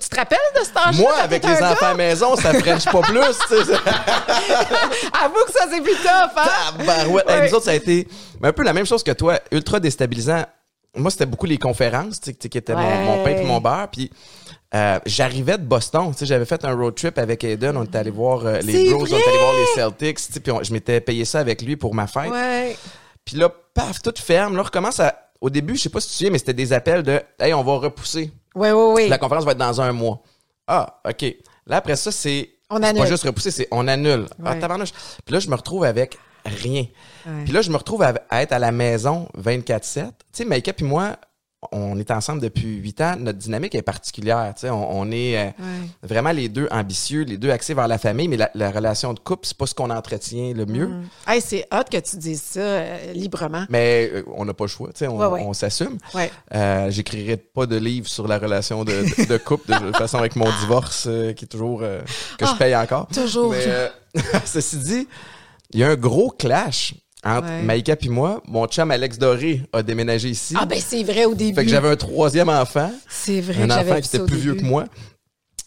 tu 0.00 0.08
te 0.08 0.16
rappelles 0.16 0.38
de 0.58 0.64
cet 0.64 0.76
âge-là? 0.78 0.92
Moi, 0.98 1.12
avec 1.22 1.44
les 1.46 1.62
enfants 1.62 1.86
à 1.86 1.94
maison, 1.94 2.36
ça 2.36 2.54
french 2.54 2.84
pas 2.86 3.00
plus, 3.02 3.20
tu 3.48 3.64
sais. 3.64 3.72
Avoue 5.24 5.44
que 5.46 5.52
ça, 5.52 5.66
c'est 5.70 5.80
plus 5.82 5.96
tough, 5.96 6.36
hein? 6.36 6.72
Hey, 6.80 7.08
Ouais. 7.12 7.48
nous 7.48 7.54
autres, 7.54 7.64
ça 7.64 7.72
a 7.72 7.74
été 7.74 8.08
un 8.42 8.52
peu 8.52 8.62
la 8.62 8.72
même 8.72 8.86
chose 8.86 9.02
que 9.02 9.12
toi, 9.12 9.38
ultra 9.52 9.78
déstabilisant. 9.80 10.44
Moi, 10.96 11.10
c'était 11.10 11.26
beaucoup 11.26 11.46
les 11.46 11.58
conférences, 11.58 12.18
sais, 12.22 12.34
qui 12.34 12.58
étaient 12.58 12.74
mon, 12.74 12.80
Ouais. 12.80 13.04
mon 13.04 13.22
pain 13.24 13.30
et 13.30 13.44
mon 13.44 13.60
beurre. 13.60 13.88
Puis 13.92 14.10
euh, 14.74 14.98
j'arrivais 15.06 15.58
de 15.58 15.64
Boston, 15.64 16.12
sais, 16.14 16.26
j'avais 16.26 16.44
fait 16.44 16.64
un 16.64 16.74
road 16.74 16.94
trip 16.94 17.18
avec 17.18 17.44
Aiden, 17.44 17.76
on 17.76 17.84
était 17.84 17.98
allé 17.98 18.10
voir 18.10 18.44
euh, 18.44 18.58
les 18.60 18.90
Bros, 18.90 19.02
on 19.02 19.06
était 19.06 19.14
allé 19.14 19.38
voir 19.38 19.52
les 19.54 19.66
Celtics, 19.74 20.18
sais, 20.18 20.40
puis 20.40 20.50
on- 20.52 20.62
je 20.62 20.72
m'étais 20.72 21.00
payé 21.00 21.24
ça 21.24 21.38
avec 21.40 21.62
lui 21.62 21.76
pour 21.76 21.94
ma 21.94 22.06
fête. 22.06 22.30
Ouais. 22.30 22.76
Puis 23.24 23.36
là, 23.36 23.50
paf, 23.74 24.00
tout 24.02 24.14
ferme. 24.18 24.54
Là, 24.56 24.60
on 24.62 24.64
recommence 24.64 25.00
à. 25.00 25.14
Au 25.40 25.50
début, 25.50 25.76
je 25.76 25.82
sais 25.82 25.88
pas 25.90 26.00
si 26.00 26.08
tu 26.08 26.14
souviens, 26.14 26.30
mais 26.32 26.38
c'était 26.38 26.54
des 26.54 26.72
appels 26.72 27.02
de 27.04 27.20
Hey, 27.38 27.54
on 27.54 27.62
va 27.62 27.74
repousser. 27.76 28.32
Ouais, 28.56 28.72
ouais, 28.72 28.92
ouais. 28.92 29.08
La 29.08 29.18
conférence 29.18 29.44
va 29.44 29.52
être 29.52 29.58
dans 29.58 29.80
un 29.80 29.92
mois. 29.92 30.20
Ah, 30.66 31.00
OK. 31.08 31.22
Là, 31.66 31.76
après 31.76 31.94
ça, 31.96 32.10
c'est. 32.10 32.50
On 32.70 32.82
annule. 32.82 33.02
pas 33.02 33.08
juste 33.08 33.22
repousser, 33.24 33.50
c'est 33.50 33.68
on 33.70 33.86
annule. 33.88 34.26
Ah, 34.44 34.52
Ouais. 34.52 34.58
tabarnouche. 34.58 34.92
Puis 35.24 35.32
là, 35.32 35.38
je 35.40 35.48
me 35.48 35.54
retrouve 35.54 35.84
avec 35.84 36.18
rien. 36.44 36.86
Ouais. 37.26 37.44
Puis 37.44 37.52
là, 37.52 37.62
je 37.62 37.70
me 37.70 37.76
retrouve 37.76 38.02
à, 38.02 38.14
à 38.30 38.42
être 38.42 38.52
à 38.52 38.58
la 38.58 38.72
maison 38.72 39.28
24-7. 39.42 39.82
Tu 39.82 40.10
sais, 40.32 40.44
Maïka 40.44 40.72
puis 40.72 40.84
moi, 40.86 41.16
on 41.72 41.98
est 41.98 42.12
ensemble 42.12 42.40
depuis 42.40 42.76
8 42.76 43.00
ans. 43.00 43.16
Notre 43.18 43.38
dynamique 43.38 43.74
est 43.74 43.82
particulière. 43.82 44.52
Tu 44.54 44.60
sais, 44.60 44.70
on, 44.70 45.00
on 45.00 45.10
est 45.10 45.36
euh, 45.36 45.44
Ouais. 45.58 45.88
vraiment 46.04 46.30
les 46.30 46.48
deux 46.48 46.68
ambitieux, 46.70 47.22
les 47.22 47.36
deux 47.36 47.50
axés 47.50 47.74
vers 47.74 47.88
la 47.88 47.98
famille, 47.98 48.28
mais 48.28 48.36
la, 48.36 48.48
la 48.54 48.70
relation 48.70 49.12
de 49.12 49.18
couple, 49.18 49.44
c'est 49.44 49.56
pas 49.56 49.66
ce 49.66 49.74
qu'on 49.74 49.90
entretient 49.90 50.54
le 50.54 50.66
mieux. 50.66 50.86
Mm. 50.86 51.02
Hey, 51.26 51.40
c'est 51.40 51.66
hot 51.72 51.82
que 51.90 51.98
tu 51.98 52.16
dises 52.16 52.42
ça 52.42 52.60
euh, 52.60 53.12
librement. 53.12 53.64
Mais 53.70 54.08
euh, 54.14 54.22
on 54.36 54.44
n'a 54.44 54.54
pas 54.54 54.64
le 54.64 54.68
choix, 54.68 54.90
tu 54.92 54.98
sais, 54.98 55.08
on, 55.08 55.18
ouais. 55.18 55.52
s'assume. 55.54 55.98
Ouais. 56.14 56.30
J'écrirai 56.92 57.36
pas 57.36 57.66
de 57.66 57.76
livre 57.76 58.06
sur 58.06 58.28
la 58.28 58.38
relation 58.38 58.84
de, 58.84 58.92
de, 58.92 59.24
de 59.26 59.36
couple, 59.38 59.72
de 59.72 59.78
toute 59.86 59.96
façon, 59.96 60.18
avec 60.18 60.36
mon 60.36 60.48
divorce, 60.60 61.08
qui 61.36 61.44
est 61.44 61.48
toujours. 61.48 61.80
que 61.80 62.46
je 62.46 62.50
Ah, 62.52 62.56
paye 62.56 62.76
encore. 62.76 63.08
toujours. 63.08 63.50
Mais, 63.50 64.22
ceci 64.44 64.76
dit, 64.76 65.08
il 65.72 65.80
y 65.80 65.84
a 65.84 65.88
un 65.90 65.96
gros 65.96 66.30
clash 66.30 66.94
entre 67.24 67.48
Ouais. 67.48 67.62
Maïka 67.62 67.96
puis 67.96 68.08
moi. 68.08 68.42
Mon 68.46 68.66
chum 68.66 68.90
Alex 68.90 69.18
Doré 69.18 69.62
a 69.72 69.82
déménagé 69.82 70.28
ici. 70.30 70.54
Ah, 70.58 70.66
ben, 70.66 70.78
c'est 70.80 71.02
vrai 71.02 71.24
au 71.24 71.34
début. 71.34 71.54
fait 71.54 71.64
que 71.64 71.70
j'avais 71.70 71.88
un 71.90 71.96
troisième 71.96 72.48
enfant, 72.48 72.92
C'est 73.08 73.40
vrai 73.40 73.62
un 73.62 73.70
enfant 73.70 74.00
qui 74.00 74.06
était 74.08 74.24
plus 74.24 74.36
vieux 74.38 74.54
que 74.54 74.64
moi. 74.64 74.84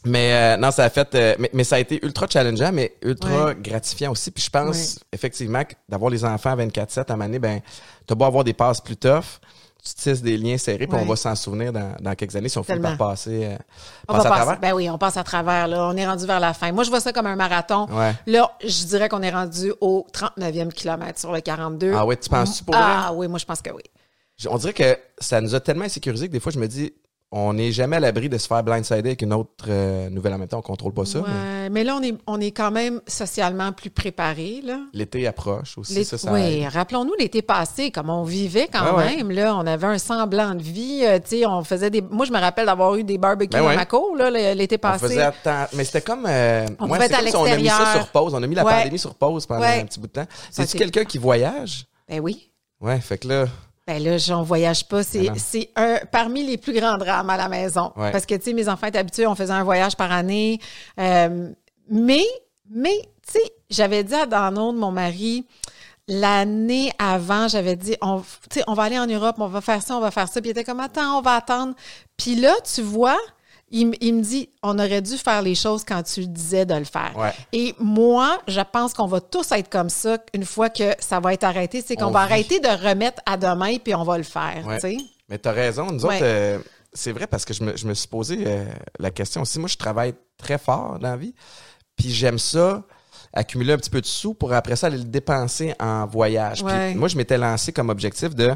Mais 0.04 0.34
euh, 0.34 0.58
non, 0.58 0.72
ça 0.72 0.86
a 0.86 0.90
fait. 0.90 1.14
euh, 1.14 1.36
mais, 1.38 1.50
mais 1.54 1.64
ça 1.64 1.76
a 1.76 1.80
été 1.80 2.04
ultra 2.04 2.26
challengeant, 2.28 2.72
mais 2.74 2.96
ultra 3.04 3.46
Ouais. 3.48 3.56
gratifiant 3.60 4.12
aussi. 4.12 4.32
Puis 4.32 4.44
je 4.44 4.50
pense 4.50 4.76
Ouais. 4.96 5.02
effectivement 5.14 5.64
que 5.64 5.74
d'avoir 5.88 6.10
les 6.10 6.26
enfants 6.26 6.52
à 6.52 6.56
24-7 6.56 7.12
à 7.12 7.24
année, 7.24 7.38
ben, 7.38 7.60
t'as 8.08 8.16
beau 8.16 8.26
avoir 8.26 8.44
des 8.44 8.54
passes 8.54 8.82
plus 8.82 8.98
tough, 8.98 9.40
tu 9.84 9.94
tisses 9.96 10.22
des 10.22 10.38
liens 10.38 10.58
serrés, 10.58 10.86
puis 10.86 10.98
on 11.00 11.06
va 11.06 11.16
s'en 11.16 11.36
souvenir 11.36 11.74
dans, 11.74 11.96
dans 12.00 12.14
quelques 12.16 12.36
années 12.36 12.50
si 12.50 12.58
on 12.58 12.64
finit 12.64 12.80
Tellement. 12.82 12.96
par 12.98 13.10
passer, 13.10 13.46
euh, 13.46 13.58
On 14.08 14.14
passer 14.14 14.28
va 14.28 14.30
à 14.30 14.38
passer, 14.38 14.44
travers. 14.46 14.60
ben 14.62 14.74
oui, 14.74 14.90
on 14.90 14.98
passe 14.98 15.18
à 15.18 15.24
travers. 15.24 15.68
Là. 15.68 15.88
On 15.92 15.98
est 15.98 16.06
rendu 16.08 16.26
vers 16.26 16.40
la 16.40 16.54
fin. 16.54 16.72
Moi, 16.72 16.84
je 16.84 16.90
vois 16.90 17.00
ça 17.00 17.12
comme 17.12 17.26
un 17.28 17.36
marathon. 17.36 17.88
Ouais. 17.92 18.14
Là, 18.28 18.52
je 18.64 18.86
dirais 18.86 19.10
qu'on 19.10 19.22
est 19.24 19.32
rendu 19.32 19.74
au 19.82 20.06
39e 20.14 20.72
kilomètre 20.72 21.20
sur 21.20 21.32
le 21.32 21.42
42. 21.42 21.94
Ah 21.96 22.06
ouais, 22.06 22.16
tu 22.18 22.30
penses-tu 22.30 22.64
pour 22.64 22.76
vrai? 22.76 22.84
Ah 22.86 23.12
oui, 23.14 23.28
moi, 23.28 23.40
je 23.40 23.46
pense 23.46 23.62
que 23.62 23.72
oui. 23.72 23.82
On 24.50 24.58
dirait 24.58 24.74
que 24.74 24.98
ça 25.20 25.40
nous 25.42 25.54
a 25.56 25.60
tellement 25.60 25.86
insécurisé 25.86 26.28
que 26.28 26.34
des 26.34 26.40
fois, 26.40 26.52
je 26.52 26.60
me 26.60 26.68
dis, 26.68 26.94
on 27.34 27.54
n'est 27.54 27.72
jamais 27.72 27.96
à 27.96 28.00
l'abri 28.02 28.28
de 28.28 28.38
se 28.38 28.46
faire 28.48 28.62
blindsider 28.62 29.00
avec 29.00 29.22
une 29.22 29.34
autre 29.34 29.66
euh, 29.70 30.10
nouvelle 30.10 30.34
en 30.34 30.38
même 30.38 30.50
temps. 30.50 30.60
On 30.60 30.62
contrôle 30.62 30.94
pas 30.94 31.06
ça. 31.06 31.20
mais 31.26 31.32
Ouais, 31.32 31.70
mais 31.70 31.84
là, 31.86 31.96
on 31.96 32.02
est, 32.04 32.16
on 32.28 32.42
est 32.42 32.52
quand 32.52 32.72
même 32.72 33.00
socialement 33.08 33.72
plus 33.72 33.90
préparés. 33.90 34.60
Là. 34.64 34.80
L'été 34.94 35.26
approche 35.28 35.78
aussi. 35.78 36.04
Ça, 36.04 36.18
ça 36.18 36.34
oui, 36.34 36.68
rappelons-nous 36.68 37.14
l'été 37.18 37.42
passé, 37.42 37.90
comme 37.92 38.10
on 38.10 38.24
vivait 38.24 38.68
quand 38.72 38.84
Ouais, 38.98 39.04
ouais. 39.06 39.16
même. 39.18 39.32
Là, 39.32 39.56
on 39.56 39.66
avait 39.66 39.88
un 39.88 39.98
semblant 39.98 40.56
de 40.56 40.62
vie. 40.62 41.04
euh, 41.06 41.20
on 41.48 41.64
faisait 41.64 41.90
des. 41.90 42.02
Moi, 42.02 42.26
je 42.26 42.32
me 42.34 42.40
rappelle 42.40 42.66
d'avoir 42.66 42.96
eu 42.96 43.04
des 43.06 43.18
barbecues 43.18 43.52
Ben 43.58 43.62
ouais. 43.64 43.70
dans 43.72 43.80
ma 43.80 43.86
cour 43.86 44.16
l'été 44.18 44.76
On 44.76 44.80
passé. 44.80 45.08
faisait 45.08 45.22
attendre. 45.22 45.68
Mais 45.74 45.86
c'était 45.86 46.02
comme. 46.02 46.26
euh, 46.28 46.68
On 46.80 46.88
pouvait 46.88 47.00
c'est 47.00 47.06
être 47.06 47.14
à 47.14 47.18
comme 47.20 47.28
si 47.30 47.36
on 47.38 47.46
a 47.46 47.56
mis 47.56 47.68
ça 47.68 47.94
sur 47.96 48.08
pause. 48.10 48.34
On 48.34 48.44
a 48.44 48.48
mis 48.48 48.56
la 48.56 48.64
pandémie 48.66 49.00
sur 49.00 49.16
pause 49.16 49.46
pendant 49.46 49.64
un 49.64 49.86
petit 49.86 50.00
bout 50.02 50.08
de 50.08 50.12
temps. 50.12 50.28
C'est-tu 50.50 50.68
c'est- 50.72 50.78
quelqu'un 50.78 51.06
qui 51.06 51.18
voyage? 51.18 51.86
Ben 52.10 52.20
oui. 52.20 52.52
Ouais, 52.82 53.00
fait 53.00 53.18
que 53.20 53.28
là. 53.30 53.46
Ben 53.92 54.04
là, 54.04 54.18
j'en 54.18 54.44
voyage 54.44 54.88
pas. 54.88 55.04
C'est, 55.04 55.30
Ben 55.30 55.36
c'est 55.38 55.70
un 55.76 56.00
parmi 56.12 56.46
les 56.46 56.58
plus 56.58 56.74
grands 56.74 56.98
drames 56.98 57.30
à 57.30 57.38
la 57.38 57.50
maison. 57.50 57.92
Ouais. 57.98 58.12
Parce 58.12 58.26
que, 58.26 58.36
tu 58.36 58.44
sais, 58.44 58.54
mes 58.54 58.70
enfants 58.70 58.88
étaient 58.88 59.00
habitués, 59.00 59.28
on 59.28 59.36
faisait 59.36 59.52
un 59.52 59.64
voyage 59.64 59.98
par 59.98 60.12
année. 60.12 60.60
Euh, 60.98 61.50
mais, 61.90 62.26
mais, 62.70 62.98
tu 63.28 63.34
sais, 63.34 63.52
j'avais 63.70 64.04
dit 64.04 64.14
à 64.14 64.26
Donald, 64.26 64.78
mon 64.78 64.92
mari, 64.92 65.46
l'année 66.08 66.92
avant, 67.00 67.50
j'avais 67.50 67.76
dit, 67.76 67.98
on, 68.02 68.22
tu 68.22 68.60
sais, 68.60 68.64
on 68.68 68.74
va 68.74 68.84
aller 68.84 68.98
en 68.98 69.08
Europe, 69.08 69.36
on 69.40 69.48
va 69.48 69.60
faire 69.60 69.82
ça, 69.82 69.98
on 69.98 70.00
va 70.00 70.12
faire 70.12 70.30
ça. 70.30 70.40
Puis 70.40 70.50
il 70.50 70.52
était 70.52 70.64
comme, 70.64 70.80
attends, 70.80 71.18
on 71.18 71.22
va 71.22 71.36
attendre. 71.36 71.74
Puis 72.16 72.36
là, 72.36 72.54
tu 72.74 72.82
vois, 72.82 73.20
il, 73.72 74.14
me 74.16 74.22
dit, 74.22 74.50
on 74.62 74.78
aurait 74.78 75.02
dû 75.02 75.18
faire 75.18 75.42
les 75.42 75.56
choses 75.56 75.84
quand 75.84 76.04
tu 76.04 76.28
disais 76.28 76.66
de 76.66 76.74
le 76.76 76.84
faire. 76.84 77.14
Ouais. 77.18 77.32
Et 77.54 77.74
moi, 77.80 78.40
je 78.48 78.62
pense 78.72 78.94
qu'on 78.94 79.08
va 79.08 79.22
tous 79.22 79.52
être 79.54 79.70
comme 79.70 79.90
ça 79.90 80.18
une 80.34 80.46
fois 80.46 80.70
que 80.70 80.94
ça 81.00 81.20
va 81.20 81.34
être 81.34 81.44
arrêté. 81.44 81.82
C'est 81.86 81.96
qu'on 81.96 82.06
On 82.08 82.12
va 82.12 82.26
vit. 82.26 82.34
arrêter 82.34 82.60
de 82.60 82.68
remettre 82.68 83.22
à 83.26 83.38
demain 83.38 83.78
puis 83.78 83.96
on 83.96 84.04
va 84.04 84.18
le 84.18 84.24
faire. 84.24 84.64
Ouais. 84.66 84.76
tu 84.80 84.82
sais. 84.82 84.98
Mais 85.30 85.38
t'as 85.38 85.52
raison. 85.54 85.88
Nous 85.92 86.06
Ouais. 86.06 86.16
autres, 86.18 86.24
euh, 86.26 86.60
c'est 86.94 87.12
vrai 87.14 87.28
parce 87.28 87.46
que 87.46 87.54
je 87.54 87.64
me, 87.64 87.78
je 87.78 87.88
me 87.88 87.94
suis 87.94 88.08
posé 88.08 88.44
euh, 88.46 88.66
la 89.00 89.12
question 89.12 89.42
aussi. 89.42 89.58
Moi, 89.60 89.70
je 89.70 89.78
travaille 89.78 90.14
très 90.38 90.58
fort 90.58 91.00
dans 91.00 91.10
la 91.10 91.18
vie. 91.18 91.34
Puis 91.96 92.10
j'aime 92.12 92.40
ça, 92.40 92.84
accumuler 93.34 93.74
un 93.74 93.78
petit 93.78 93.90
peu 93.90 94.02
de 94.02 94.06
sous 94.06 94.34
pour 94.34 94.52
après 94.52 94.76
ça 94.76 94.88
aller 94.88 94.98
le 94.98 95.06
dépenser 95.06 95.74
en 95.80 96.06
voyage. 96.06 96.64
Puis 96.66 96.96
moi, 96.96 97.08
je 97.08 97.16
m'étais 97.16 97.38
lancé 97.38 97.72
comme 97.72 97.90
objectif 97.90 98.36
de 98.36 98.54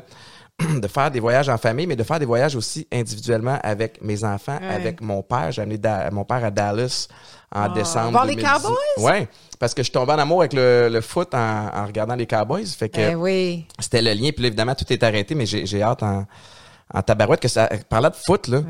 de 0.82 0.88
faire 0.88 1.12
des 1.12 1.20
voyages 1.20 1.50
en 1.50 1.58
famille, 1.58 1.86
mais 1.88 1.96
de 1.96 2.04
faire 2.04 2.20
des 2.20 2.26
voyages 2.26 2.56
aussi 2.56 2.88
individuellement 2.92 3.60
avec 3.62 4.02
mes 4.02 4.24
enfants, 4.24 4.58
Ouais. 4.62 4.74
avec 4.76 5.02
mon 5.02 5.22
père. 5.22 5.52
J'ai 5.52 5.62
amené 5.62 5.78
Da- 5.78 6.10
mon 6.12 6.24
père 6.24 6.44
à 6.46 6.52
Dallas 6.52 7.08
en 7.54 7.70
décembre. 7.74 8.12
Voir 8.12 8.26
les 8.26 8.36
2010. 8.36 8.52
Cowboys? 8.64 8.78
Ouais, 9.12 9.28
parce 9.60 9.74
que 9.74 9.84
je 9.84 9.92
tombais 9.92 10.14
en 10.14 10.20
amour 10.20 10.42
avec 10.42 10.54
le, 10.54 10.90
le 10.90 11.02
foot 11.02 11.34
en, 11.34 11.68
en 11.74 11.86
regardant 11.86 12.16
les 12.16 12.26
Cowboys. 12.28 12.66
Fait 12.68 12.90
que 12.90 12.98
Ben 12.98 13.16
oui. 13.16 13.66
c'était 13.80 14.02
le 14.02 14.14
lien. 14.14 14.30
Puis 14.32 14.42
là, 14.44 14.48
évidemment, 14.48 14.76
tout 14.76 14.92
est 14.92 15.04
arrêté, 15.04 15.36
mais 15.36 15.46
j'ai 15.46 15.82
hâte 15.84 16.04
en, 16.04 16.26
en 16.94 17.02
tabarouette 17.02 17.42
que 17.42 17.48
ça. 17.50 17.70
Parlant 17.90 18.10
de 18.10 18.16
foot, 18.16 18.48
là, 18.48 18.62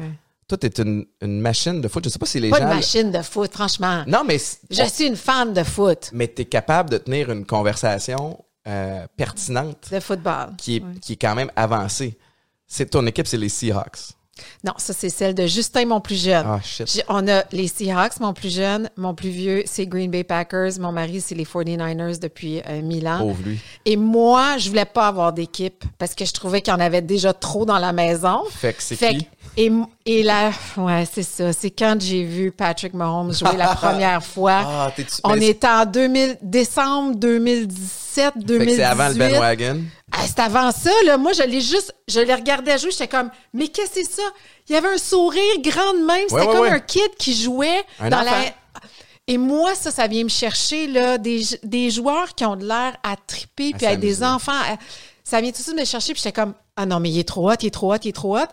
tout 0.47 0.63
est 0.65 0.77
une, 0.79 1.05
une 1.21 1.39
machine 1.39 1.81
de 1.81 1.87
foot. 1.87 2.03
Je 2.03 2.09
sais 2.09 2.19
pas 2.19 2.25
si 2.27 2.39
les 2.39 2.49
Pas 2.49 2.57
gens. 2.59 2.63
une 2.69 2.75
machine 2.75 3.11
de 3.11 3.21
foot, 3.21 3.51
franchement. 3.53 4.03
Non, 4.07 4.23
mais 4.27 4.37
Je 4.69 4.83
suis 4.83 5.05
une 5.07 5.15
fan 5.15 5.53
de 5.53 5.63
foot, 5.63 6.09
mais 6.13 6.27
tu 6.27 6.41
es 6.43 6.45
capable 6.45 6.89
de 6.89 6.97
tenir 6.97 7.31
une 7.31 7.45
conversation 7.45 8.39
euh, 8.67 9.07
pertinente 9.15 9.89
de 9.91 9.99
football. 9.99 10.55
qui 10.57 10.77
est, 10.77 10.99
qui 10.99 11.13
est 11.13 11.17
quand 11.17 11.35
même 11.35 11.51
avancée. 11.55 12.17
C'est 12.67 12.87
ton 12.87 13.05
équipe, 13.05 13.27
c'est 13.27 13.37
les 13.37 13.49
Seahawks. 13.49 14.13
Non, 14.63 14.73
ça, 14.77 14.93
c'est 14.93 15.09
celle 15.09 15.33
de 15.33 15.47
Justin, 15.47 15.85
mon 15.85 16.01
plus 16.01 16.21
jeune. 16.21 16.45
Ah, 16.45 16.59
shit. 16.63 17.03
On 17.07 17.27
a 17.27 17.43
les 17.51 17.67
Seahawks, 17.67 18.19
mon 18.19 18.33
plus 18.33 18.53
jeune. 18.53 18.89
Mon 18.97 19.13
plus 19.13 19.29
vieux, 19.29 19.63
c'est 19.65 19.85
Green 19.85 20.11
Bay 20.11 20.23
Packers. 20.23 20.71
Mon 20.79 20.91
mari, 20.91 21.21
c'est 21.21 21.35
les 21.35 21.45
49ers 21.45 22.19
depuis 22.19 22.61
euh, 22.67 22.81
mille 22.81 23.07
ans. 23.07 23.19
Pauvre 23.19 23.37
lui. 23.45 23.59
Et 23.85 23.95
moi, 23.95 24.57
je 24.57 24.67
voulais 24.69 24.85
pas 24.85 25.07
avoir 25.07 25.31
d'équipe 25.33 25.83
parce 25.97 26.15
que 26.15 26.25
je 26.25 26.33
trouvais 26.33 26.61
qu'il 26.61 26.73
y 26.73 26.75
en 26.75 26.79
avait 26.79 27.01
déjà 27.01 27.31
trop 27.33 27.65
dans 27.65 27.77
la 27.79 27.93
maison. 27.93 28.41
Fait 28.51 28.73
que 28.73 28.83
c'est 28.83 28.95
Fait 28.95 29.13
qui? 29.15 29.23
que- 29.25 29.29
et, 29.57 29.71
et 30.05 30.23
là, 30.23 30.51
ouais, 30.75 31.07
c'est 31.09 31.23
ça. 31.23 31.53
C'est 31.53 31.69
quand 31.69 31.95
j'ai 32.01 32.25
vu 32.25 32.51
Patrick 32.51 32.93
Mahomes 32.93 33.33
jouer 33.33 33.55
la 33.55 33.67
première 33.75 34.21
fois. 34.21 34.63
Ah, 34.65 34.91
On 35.23 35.35
était 35.35 35.65
en 35.67 35.85
2000, 35.85 36.39
décembre 36.41 37.15
2017, 37.15 38.33
2018. 38.35 38.59
Fait 38.59 38.65
que 38.65 38.75
c'est 38.75 38.83
avant 38.83 39.07
le 39.07 39.13
bandwagon. 39.15 39.81
Ah, 40.17 40.23
c'est 40.27 40.39
avant 40.39 40.71
ça, 40.71 40.91
là. 41.05 41.17
Moi, 41.17 41.33
je 41.33 41.43
l'ai 41.43 41.61
juste, 41.61 41.93
je 42.07 42.19
les 42.19 42.33
regardais 42.33 42.77
jouer, 42.77 42.91
j'étais 42.91 43.07
comme, 43.07 43.29
mais 43.53 43.67
qu'est-ce 43.67 43.89
que 43.95 44.03
c'est 44.05 44.11
ça? 44.11 44.23
Il 44.69 44.73
y 44.73 44.75
avait 44.75 44.87
un 44.87 44.97
sourire 44.97 45.41
grand 45.61 45.93
de 45.93 46.05
même. 46.05 46.21
C'était 46.29 46.33
Ouais, 46.35 46.47
ouais, 46.47 46.53
comme 46.53 46.61
ouais. 46.61 46.69
un 46.69 46.79
kid 46.79 47.15
qui 47.17 47.35
jouait 47.35 47.83
Un 47.99 48.09
dans 48.09 48.17
enfant. 48.21 48.31
la. 48.31 48.81
Et 49.27 49.37
moi, 49.37 49.73
ça, 49.75 49.89
ça 49.91 50.07
vient 50.07 50.23
me 50.23 50.29
chercher, 50.29 50.87
là, 50.87 51.17
des, 51.17 51.41
des 51.63 51.89
joueurs 51.89 52.33
qui 52.35 52.45
ont 52.45 52.55
de 52.55 52.65
l'air 52.65 52.95
à 53.03 53.15
triper, 53.27 53.71
puis 53.75 53.85
à 53.87 53.95
des 53.95 54.23
enfants. 54.23 54.51
à- 54.53 54.77
ça 55.23 55.41
vient 55.41 55.51
tout 55.51 55.57
de 55.57 55.63
suite 55.63 55.79
me 55.79 55.85
chercher, 55.85 56.13
puis 56.13 56.21
j'étais 56.23 56.39
comme, 56.39 56.53
ah 56.75 56.85
non, 56.85 56.99
mais 56.99 57.09
il 57.09 57.17
est 57.19 57.27
trop 57.27 57.49
hot, 57.51 57.55
il 57.61 57.67
est 57.67 57.71
trop 57.71 57.91
hot, 57.93 57.97
il 58.03 58.09
est 58.09 58.13
trop 58.13 58.37
hot. 58.37 58.43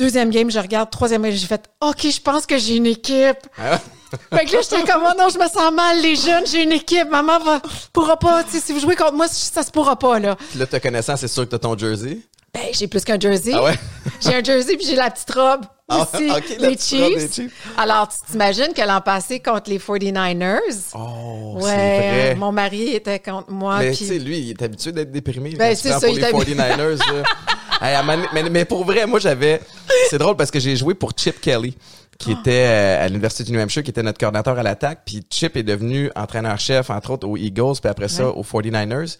Deuxième 0.00 0.30
game, 0.30 0.50
je 0.50 0.58
regarde. 0.58 0.90
Troisième 0.90 1.22
game, 1.22 1.32
j'ai 1.32 1.46
fait, 1.46 1.62
OK, 1.82 1.98
je 2.10 2.20
pense 2.20 2.46
que 2.46 2.56
j'ai 2.58 2.76
une 2.76 2.86
équipe. 2.86 3.36
Ah, 3.58 3.78
Fait 4.34 4.44
que 4.46 4.52
là, 4.54 4.58
j'étais 4.62 4.82
comme, 4.90 5.02
oh 5.06 5.12
non, 5.16 5.28
je 5.28 5.38
me 5.38 5.46
sens 5.46 5.70
mal, 5.72 6.00
les 6.00 6.16
jeunes, 6.16 6.44
j'ai 6.50 6.62
une 6.64 6.72
équipe. 6.72 7.08
Maman 7.10 7.38
va, 7.38 7.60
pourra 7.92 8.18
pas, 8.18 8.42
tu 8.42 8.52
sais, 8.52 8.60
si 8.60 8.72
vous 8.72 8.80
jouez 8.80 8.96
contre 8.96 9.12
moi, 9.12 9.28
ça 9.28 9.62
se 9.62 9.70
pourra 9.70 9.96
pas, 9.96 10.18
là. 10.18 10.36
Puis 10.50 10.58
là, 10.58 10.66
te 10.66 10.76
connaissant, 10.78 11.16
c'est 11.16 11.28
sûr 11.28 11.44
que 11.44 11.50
t'as 11.50 11.58
ton 11.58 11.76
jersey? 11.78 12.18
Ben, 12.52 12.62
j'ai 12.72 12.88
plus 12.88 13.04
qu'un 13.04 13.20
jersey. 13.20 13.52
Ah 13.54 13.62
ouais? 13.62 13.74
J'ai 14.20 14.34
un 14.34 14.42
jersey 14.42 14.76
puis 14.76 14.84
j'ai 14.84 14.96
la 14.96 15.08
petite 15.10 15.30
robe 15.32 15.60
Ah, 15.88 16.00
aussi, 16.12 16.28
les 16.58 16.76
Chiefs. 16.76 17.32
Chiefs. 17.34 17.52
Alors, 17.78 18.08
tu 18.08 18.16
t'imagines 18.32 18.72
que 18.74 18.82
l'an 18.82 19.00
passé, 19.00 19.38
contre 19.38 19.70
les 19.70 19.78
49ers, 19.78 20.58
Oh, 20.94 21.58
c'est 21.60 21.64
ouais, 21.66 22.10
vrai. 22.10 22.34
mon 22.34 22.50
mari 22.50 22.88
était 22.96 23.20
contre 23.20 23.50
moi. 23.52 23.78
Mais 23.78 23.90
puis- 23.90 23.98
tu 23.98 24.06
sais, 24.06 24.18
lui, 24.18 24.38
il 24.40 24.50
est 24.50 24.62
habitué 24.62 24.90
d'être 24.90 25.12
déprimé. 25.12 25.50
Ben, 25.50 25.76
c'est 25.76 25.90
ça, 25.90 26.00
pour 26.00 26.08
il 26.08 26.16
les 26.20 26.24
est 26.26 26.32
49ers. 26.32 26.98
Hey, 27.80 27.96
mais, 28.34 28.48
mais 28.50 28.64
pour 28.64 28.84
vrai, 28.84 29.06
moi, 29.06 29.18
j'avais... 29.18 29.60
C'est 30.08 30.18
drôle 30.18 30.36
parce 30.36 30.50
que 30.50 30.60
j'ai 30.60 30.76
joué 30.76 30.94
pour 30.94 31.12
Chip 31.16 31.40
Kelly, 31.40 31.76
qui 32.18 32.32
Ah. 32.36 32.40
était 32.40 32.66
euh, 32.66 33.04
à 33.04 33.08
l'Université 33.08 33.44
du 33.44 33.52
New 33.52 33.60
Hampshire, 33.60 33.82
qui 33.82 33.90
était 33.90 34.02
notre 34.02 34.18
coordinateur 34.18 34.58
à 34.58 34.62
l'attaque. 34.62 35.00
Puis 35.06 35.24
Chip 35.30 35.56
est 35.56 35.62
devenu 35.62 36.10
entraîneur-chef, 36.14 36.90
entre 36.90 37.10
autres, 37.12 37.26
aux 37.28 37.36
Eagles, 37.36 37.74
puis 37.80 37.88
après 37.90 38.08
ça, 38.08 38.28
aux 38.28 38.42
49ers. 38.42 39.16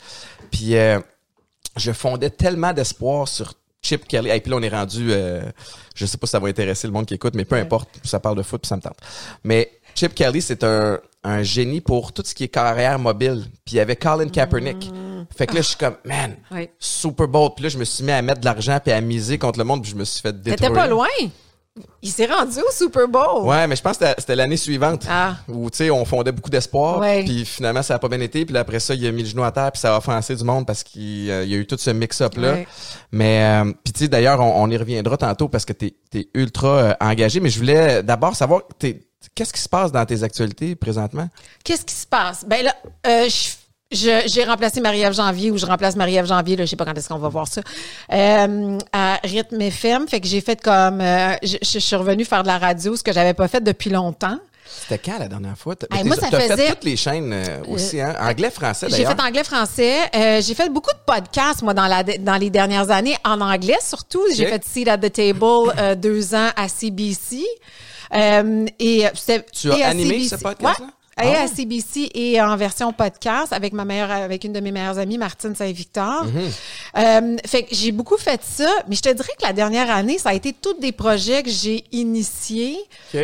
Puis 0.51 0.77
euh, 0.77 0.99
je 1.77 1.93
fondais 1.93 2.31
tellement 2.31 2.73
d'espoir 2.73 3.29
sur 3.29 3.55
Chip 3.83 4.07
Kelly. 4.07 4.29
Et 4.31 4.41
puis 4.41 4.51
là, 4.51 4.57
on 4.59 4.63
est 4.63 4.69
rendu... 4.69 5.09
euh, 5.13 5.41
je 5.95 6.05
sais 6.07 6.19
pas 6.19 6.27
si 6.27 6.33
ça 6.33 6.39
va 6.39 6.49
intéresser 6.49 6.87
le 6.87 6.93
monde 6.93 7.07
qui 7.07 7.15
écoute, 7.15 7.35
mais 7.35 7.45
peu 7.47 7.57
importe, 7.57 7.89
ça 8.05 8.21
parle 8.21 8.37
de 8.37 8.43
foot, 8.43 8.61
puis 8.63 8.69
ça 8.69 8.77
me 8.77 8.83
tente. 8.83 8.99
Mais 9.45 9.71
Chip 9.95 10.15
Kelly, 10.15 10.43
c'est 10.43 10.63
un, 10.65 10.99
un 11.23 11.43
génie 11.43 11.81
pour 11.81 12.13
tout 12.13 12.23
ce 12.25 12.35
qui 12.35 12.45
est 12.45 12.49
carrière 12.49 12.99
mobile. 12.99 13.45
Puis 13.65 13.75
il 13.75 13.77
y 13.77 13.81
avait 13.81 13.97
Colin 13.97 14.29
Kaepernick. 14.29 14.91
Fait 15.37 15.47
que 15.47 15.55
là, 15.55 15.61
je 15.61 15.67
suis 15.69 15.77
comme, 15.77 15.97
man, 16.05 16.35
Oui. 16.51 16.69
Super 16.79 17.29
Bowl. 17.29 17.51
Puis 17.55 17.65
là, 17.65 17.69
je 17.69 17.79
me 17.79 17.85
suis 17.85 18.03
mis 18.05 18.11
à 18.13 18.23
mettre 18.23 18.41
de 18.41 18.45
l'argent 18.47 18.79
puis 18.83 18.93
à 18.93 19.01
miser 19.01 19.39
contre 19.39 19.59
le 19.59 19.65
monde, 19.65 19.83
puis 19.83 19.91
je 19.93 19.97
me 19.97 20.05
suis 20.05 20.21
fait 20.21 20.33
détruire. 20.33 20.57
T'étais 20.57 20.73
pas 20.73 20.87
loin. 20.87 21.07
Il 22.03 22.11
s'est 22.11 22.27
rendu 22.27 22.59
au 22.59 22.73
Super 22.73 23.07
Bowl. 23.07 23.45
Ouais, 23.47 23.67
mais 23.67 23.77
je 23.77 23.81
pense 23.83 23.97
que 23.97 24.05
c'était- 24.19 24.35
l'année 24.35 24.57
suivante 24.57 25.07
Ah. 25.09 25.37
où, 25.49 25.71
tu 25.71 25.77
sais, 25.79 25.91
on 25.91 26.05
fondait 26.05 26.33
beaucoup 26.33 26.51
d'espoir, 26.51 26.99
Ouais. 26.99 27.23
puis 27.25 27.45
finalement, 27.45 27.83
ça 27.83 27.95
a 27.95 27.99
pas 27.99 28.09
bien 28.09 28.21
été. 28.21 28.45
Puis 28.45 28.53
là, 28.53 28.61
après 28.61 28.81
ça, 28.81 28.95
il 28.95 29.07
a 29.07 29.13
mis 29.13 29.23
le 29.23 29.29
genou 29.29 29.45
à 29.45 29.53
terre, 29.53 29.71
puis 29.71 29.81
ça 29.81 29.95
a 29.95 29.99
offensé 29.99 30.35
du 30.35 30.43
monde 30.45 30.67
parce 30.67 30.83
qu'il 30.83 31.31
euh, 31.31 31.45
y 31.45 31.55
a 31.55 31.57
eu 31.59 31.67
tout 31.67 31.77
ce 31.79 31.91
mix-up-là. 31.91 32.53
Ouais. 32.55 32.69
Mais, 33.13 33.63
euh, 33.65 33.73
puis 33.85 33.93
tu 33.93 34.01
sais, 34.01 34.09
d'ailleurs, 34.09 34.41
on, 34.41 34.63
on 34.63 34.69
y 34.71 34.77
reviendra 34.77 35.17
tantôt 35.17 35.49
parce 35.49 35.65
que 35.65 35.73
t'es 35.73 35.95
es 36.15 36.29
ultra 36.35 36.69
euh, 36.69 36.95
engagé. 37.01 37.39
Mais 37.41 37.51
je 37.51 37.59
voulais 37.59 38.03
d'abord 38.03 38.35
savoir, 38.35 38.63
t'es- 38.79 39.03
qu'est-ce 39.35 39.53
qui 39.53 39.61
se 39.61 39.69
passe 39.69 39.93
dans 39.93 40.05
tes 40.07 40.23
actualités 40.23 40.75
présentement? 40.77 41.29
Qu'est-ce 41.65 41.85
qui 41.85 41.95
se 41.95 42.07
passe? 42.07 42.45
Ben 42.47 42.65
là, 42.65 42.75
euh, 43.07 43.29
j'ai 43.93 44.45
remplacé 44.45 44.81
Marie-Ève 44.81 45.13
Janvier 45.15 45.51
ou 45.51 45.59
je 45.59 45.67
remplace 45.67 45.97
Marie-Ève 45.97 46.27
Janvier, 46.27 46.57
là, 46.57 46.65
je 46.65 46.71
sais 46.71 46.77
pas 46.77 46.85
quand 46.85 46.97
est-ce 46.97 47.09
qu'on 47.09 47.19
va 47.19 47.29
voir 47.29 47.49
ça, 47.49 47.61
euh, 48.13 48.79
à 48.93 49.19
Rythme 49.25 49.61
FM. 49.61 50.07
Fait 50.09 50.21
que 50.21 50.29
j'ai 50.29 50.41
fait 50.41 50.61
comme... 50.63 51.01
euh, 51.01 51.35
je, 51.43 51.57
je 51.63 51.79
suis 51.79 51.97
revenue 51.97 52.25
faire 52.25 52.43
de 52.43 52.49
la 52.49 52.59
radio, 52.59 52.95
ce 52.97 53.03
que 53.03 53.13
j'avais 53.13 53.35
pas 53.35 53.49
fait 53.49 53.61
depuis 53.63 53.91
longtemps. 53.91 54.39
C'était 54.83 54.99
quand 55.11 55.19
la 55.19 55.27
dernière 55.27 55.59
fois? 55.59 55.75
Hey, 55.93 56.05
moi, 56.05 56.15
ça 56.15 56.29
fait 56.31 56.49
faisait- 56.49 56.69
toutes 56.69 56.85
les 56.85 56.97
chaînes 56.97 57.33
euh, 57.33 57.61
aussi, 57.67 58.01
hein? 58.01 58.15
Anglais, 58.21 58.53
français, 58.53 58.87
J'ai 58.89 58.99
d'ailleurs. 59.03 59.17
fait 59.17 59.23
anglais-français. 59.23 59.97
Euh, 60.15 60.41
j'ai 60.41 60.55
fait 60.55 60.69
beaucoup 60.69 60.93
de 60.93 61.01
podcasts, 61.05 61.63
moi, 61.63 61.75
dans, 61.75 61.89
la, 61.89 62.05
dans 62.05 62.37
les 62.37 62.51
dernières 62.51 62.89
années, 62.93 63.17
en 63.25 63.41
anglais 63.41 63.79
surtout. 63.85 64.23
J'ai 64.33 64.47
fait 64.47 64.65
Seat 64.65 64.87
at 64.87 64.99
the 64.99 65.13
Table 65.13 65.73
euh, 65.77 65.97
deux 65.97 66.37
ans 66.37 66.51
à 66.55 66.69
CBC. 66.69 67.45
Euh, 68.15 68.67
et 68.79 69.07
euh, 69.07 69.11
Tu 69.53 69.71
as 69.71 69.89
animé 69.89 70.21
CBC. 70.21 70.37
ce 70.37 70.43
podcast-là? 70.43 70.87
Ouais. 70.87 70.93
Ah 71.17 71.27
Et 71.27 71.37
à 71.37 71.47
CBC 71.49 72.11
et 72.15 72.41
en 72.41 72.57
version 72.57 72.93
podcast 72.95 73.53
avec 73.53 73.75
ma 73.75 73.85
meilleure, 73.85 74.11
avec 74.11 74.45
une 74.45 74.55
de 74.55 74.61
mes 74.61 74.73
meilleures 74.73 74.99
amies, 74.99 75.19
Martine 75.19 75.55
Saint-Victor. 75.55 76.25
Mm-hmm. 76.25 76.97
Euh, 76.97 77.37
fait 77.45 77.65
que 77.65 77.75
j'ai 77.75 77.93
beaucoup 77.93 78.17
fait 78.17 78.41
ça, 78.43 78.71
mais 78.89 78.97
je 78.97 79.03
te 79.03 79.13
dirais 79.13 79.33
que 79.39 79.45
la 79.45 79.53
dernière 79.53 79.91
année, 79.91 80.17
ça 80.19 80.31
a 80.31 80.35
été 80.35 80.55
tous 80.55 80.75
des 80.81 80.93
projets 80.93 81.43
que 81.43 81.51
j'ai 81.51 81.85
initiés. 81.93 82.79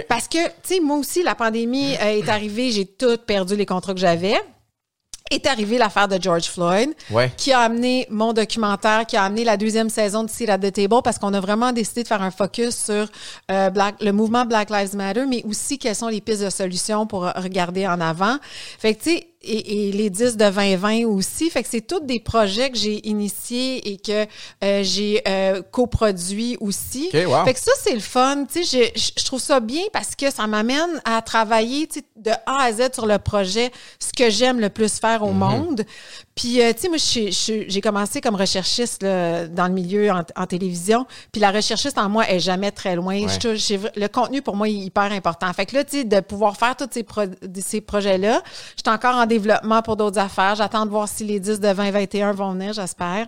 Parce 0.09 0.29
que, 0.29 0.47
tu 0.47 0.75
sais, 0.75 0.81
moi 0.81 0.99
aussi, 0.99 1.23
la 1.23 1.35
pandémie 1.35 1.95
euh, 1.97 2.19
est 2.19 2.29
arrivée, 2.29 2.71
j'ai 2.71 2.85
tout 2.85 3.17
perdu 3.27 3.57
les 3.57 3.67
contrats 3.67 3.95
que 3.95 4.01
j'avais. 4.01 4.35
Est 5.31 5.47
arrivée 5.47 5.77
l'affaire 5.77 6.07
de 6.07 6.23
George 6.23 6.45
Floyd, 6.45 6.91
Ouais. 7.11 7.33
qui 7.37 7.53
a 7.53 7.59
amené 7.61 8.07
mon 8.11 8.33
documentaire, 8.33 9.05
qui 9.07 9.17
a 9.17 9.25
amené 9.25 9.43
la 9.43 9.57
deuxième 9.57 9.91
saison 9.91 10.23
de 10.23 10.31
Seat 10.31 10.49
at 10.49 10.59
the 10.59 10.73
Table, 10.73 11.01
parce 11.03 11.19
qu'on 11.19 11.35
a 11.35 11.41
vraiment 11.41 11.73
décidé 11.73 12.05
de 12.05 12.09
faire 12.09 12.23
un 12.23 12.31
focus 12.31 12.77
sur 12.77 13.09
euh, 13.51 13.71
Black, 13.71 13.97
le 14.01 14.13
mouvement 14.13 14.45
Black 14.45 14.71
Lives 14.71 14.95
Matter, 14.95 15.25
mais 15.27 15.43
aussi 15.45 15.79
quelles 15.79 15.97
sont 15.97 16.07
les 16.09 16.21
pistes 16.21 16.45
de 16.45 16.51
solutions 16.51 17.07
pour 17.09 17.23
regarder 17.23 17.89
en 17.89 18.01
avant. 18.01 18.37
Fait 18.79 18.95
que, 18.95 19.03
tu 19.03 19.11
sais, 19.11 19.27
et, 19.43 19.89
et 19.89 19.93
les 19.93 20.11
10 20.11 20.37
de 20.37 20.49
2020 20.51 21.05
aussi. 21.07 21.51
Fait 21.51 21.63
que 21.63 21.69
c'est 21.71 21.81
tous 21.87 22.01
des 22.01 22.21
projets 22.21 22.71
que 22.71 22.77
j'ai 22.77 23.07
initiés 23.09 23.93
et 23.93 23.97
que 23.99 24.27
euh, 24.65 24.83
j'ai 24.83 25.23
euh, 25.29 25.63
coproduits 25.71 26.57
aussi. 26.61 27.11
Ok, 27.15 27.21
wow. 27.27 27.45
Fait 27.45 27.55
que 27.55 27.61
ça, 27.61 27.73
c'est 27.83 27.95
le 27.95 28.01
fun. 28.01 28.45
Tu 28.51 28.65
sais, 28.65 28.91
je, 28.95 29.01
je- 29.19 29.25
trouve 29.25 29.41
ça 29.41 29.61
bien 29.61 29.83
parce 29.93 30.15
que 30.15 30.31
ça 30.31 30.47
m'amène 30.47 31.01
à 31.05 31.21
travailler 31.23 31.87
tu 31.87 32.01
sais, 32.01 32.05
de 32.17 32.31
A 32.47 32.63
à 32.65 32.73
Z 32.73 32.95
sur 32.95 33.07
le 33.07 33.19
projet, 33.19 33.71
ce 33.99 34.13
que 34.13 34.31
j'aime 34.31 34.61
le 34.61 34.69
plus 34.71 34.99
faire 34.99 35.23
Mhm. 35.25 35.29
au 35.29 35.33
monde. 35.33 35.85
Puis, 36.37 36.61
euh, 36.63 36.73
tu 36.75 36.83
sais, 36.83 36.89
moi, 36.91 37.65
j'ai 37.69 37.81
commencé 37.81 38.21
comme 38.21 38.35
recherchiste 38.37 39.03
là, 39.03 39.47
dans 39.49 39.67
le 39.67 39.73
milieu 39.73 40.11
en, 40.13 40.23
en 40.37 40.47
télévision. 40.47 41.07
Puis 41.33 41.41
la 41.41 41.51
recherchiste 41.51 41.97
en 41.97 42.09
moi 42.11 42.29
est 42.31 42.41
jamais 42.41 42.71
très 42.71 42.95
loin. 42.95 43.15
Ouais. 43.25 43.57
Je 43.57 43.77
le 43.99 44.07
contenu, 44.09 44.43
pour 44.43 44.55
moi, 44.55 44.69
est 44.69 44.73
hyper 44.75 45.11
important. 45.13 45.51
Fait 45.55 45.65
que 45.65 45.75
là, 45.75 45.83
tu 45.85 45.99
sais, 45.99 46.05
de 46.05 46.21
pouvoir 46.21 46.57
faire 46.59 46.77
tous 46.77 46.89
ces, 46.91 47.03
pro- 47.05 47.23
ces 47.59 47.81
projets-là, 47.81 48.43
je 48.77 48.83
suis 48.85 48.95
encore 48.95 49.17
en 49.17 49.25
développement 49.25 49.81
pour 49.81 49.97
d'autres 49.97 50.19
affaires. 50.19 50.55
J'attends 50.57 50.85
de 50.85 50.91
voir 50.91 51.09
si 51.09 51.25
les 51.25 51.41
10 51.41 51.59
de 51.59 51.73
2021 51.73 52.33
vont 52.33 52.53
venir, 52.53 52.75
j'espère. 52.75 53.27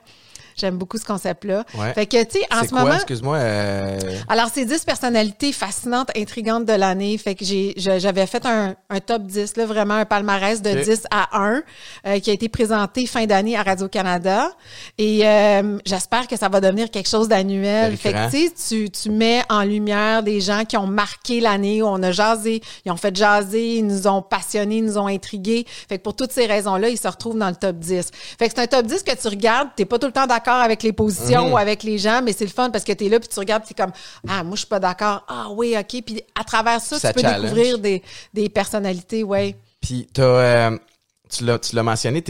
J'aime 0.59 0.77
beaucoup 0.77 0.99
ce 0.99 1.05
concept-là. 1.05 1.65
Ouais. 1.75 1.93
Fait 1.95 2.07
que, 2.07 2.23
tu 2.25 2.39
sais, 2.41 2.47
en 2.53 2.65
ce 2.65 2.69
quoi, 2.71 2.81
moment... 2.83 2.95
excuse-moi? 2.95 3.37
euh, 3.37 3.99
Alors, 4.29 4.49
c'est 4.53 4.65
10 4.65 4.85
personnalités 4.85 5.53
fascinantes, 5.53 6.11
intrigantes 6.17 6.65
de 6.65 6.73
l'année. 6.73 7.17
Fait 7.19 7.35
que 7.35 7.45
j'ai, 7.45 7.75
j'avais 7.77 8.27
fait 8.27 8.45
un, 8.47 8.75
un 8.91 9.01
top 9.01 9.23
10, 9.23 9.57
là, 9.57 9.67
vraiment 9.67 9.95
un 9.95 10.05
palmarès 10.05 10.61
de 10.63 10.71
Ok. 10.71 10.85
10 10.85 11.03
à 11.11 11.39
1 11.39 11.63
euh, 12.07 12.19
qui 12.21 12.31
a 12.31 12.33
été 12.33 12.49
présenté 12.49 13.07
fin 13.07 13.27
d'année 13.27 13.57
à 13.57 13.63
Radio-Canada. 13.63 14.51
Et 14.99 15.27
euh, 15.27 15.79
j'espère 15.87 16.27
que 16.27 16.37
ça 16.37 16.49
va 16.49 16.61
devenir 16.61 16.91
quelque 16.91 17.09
chose 17.09 17.29
d'annuel. 17.29 17.97
Fait 17.97 18.13
que, 18.13 18.31
tu 18.31 18.49
sais, 18.49 18.53
tu, 18.69 18.91
tu 18.91 19.11
mets 19.11 19.43
en 19.49 19.63
lumière 19.63 20.23
des 20.23 20.41
gens 20.41 20.65
qui 20.65 20.77
ont 20.77 20.87
marqué 20.87 21.41
l'année, 21.41 21.83
où 21.83 21.87
on 21.87 22.03
a 22.03 22.11
jasé, 22.13 22.61
ils 22.85 22.93
ont 22.93 22.97
fait 22.97 23.15
jaser, 23.15 23.77
ils 23.77 23.87
nous 23.87 24.07
ont 24.07 24.23
passionnés, 24.23 24.79
ils 24.79 24.85
nous 24.85 24.99
ont 24.99 25.07
intrigués. 25.07 25.67
Fait 25.89 25.99
que 25.99 26.03
pour 26.03 26.17
toutes 26.17 26.33
ces 26.33 26.47
raisons-là, 26.47 26.89
ils 26.89 26.99
se 26.99 27.07
retrouvent 27.09 27.39
dans 27.39 27.49
le 27.49 27.55
top 27.57 27.77
10. 27.77 28.11
Fait 28.39 28.49
que 28.49 28.55
c'est 28.57 28.63
un 28.63 28.67
top 28.67 28.87
10 28.87 29.03
que 29.03 29.15
tu 29.15 29.29
regardes, 29.29 29.69
t'es 29.77 29.85
pas 29.85 29.99
tout 29.99 30.07
le 30.07 30.13
temps 30.13 30.27
d'accord 30.27 30.48
d'accord 30.49 30.63
avec 30.63 30.83
les 30.83 30.93
positions 30.93 31.47
Mhm. 31.47 31.53
ou 31.53 31.57
avec 31.59 31.83
les 31.83 31.99
gens, 31.99 32.23
mais 32.23 32.33
c'est 32.33 32.45
le 32.45 32.51
fun 32.51 32.71
parce 32.71 32.85
que 32.85 32.93
tu 32.93 33.07
es 33.07 33.09
là 33.09 33.21
puis 33.21 33.29
tu 33.29 33.39
regardes 33.39 33.65
puis 33.65 33.75
tu 33.75 33.81
es 33.81 33.85
comme 33.85 33.93
ah 34.29 34.43
moi 34.43 34.55
je 34.55 34.61
suis 34.61 34.67
pas 34.67 34.81
d'accord. 34.81 35.25
Ah 35.29 35.47
oui, 35.51 35.77
OK, 35.79 36.03
puis 36.05 36.23
à 36.39 36.45
travers 36.45 36.81
ça, 36.81 36.99
Ça 36.99 37.13
tu 37.13 37.17
peux 37.17 37.21
challenge. 37.29 37.43
découvrir 37.43 37.79
des, 37.79 38.03
des 38.35 38.49
personnalités, 38.49 39.23
ouais. 39.23 39.57
Puis 39.81 40.09
euh, 40.19 40.77
tu 41.31 41.45
l'as, 41.45 41.59
tu 41.59 41.77
mentionné, 41.81 42.25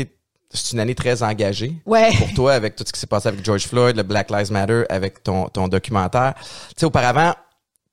c'est 0.50 0.72
une 0.72 0.80
année 0.80 0.94
très 0.94 1.22
engagée. 1.22 1.74
Ouais. 1.86 2.10
Pour 2.18 2.34
toi, 2.34 2.52
avec 2.54 2.74
tout 2.76 2.84
ce 2.86 2.92
qui 2.92 2.98
s'est 3.00 3.06
passé 3.06 3.28
avec 3.28 3.44
George 3.44 3.66
Floyd, 3.66 3.96
le 3.96 4.02
Black 4.02 4.30
Lives 4.30 4.50
Matter, 4.50 4.84
avec 4.88 5.22
ton, 5.22 5.48
ton 5.48 5.68
documentaire. 5.68 6.34
Tu 6.38 6.44
sais, 6.78 6.86
auparavant, 6.86 7.34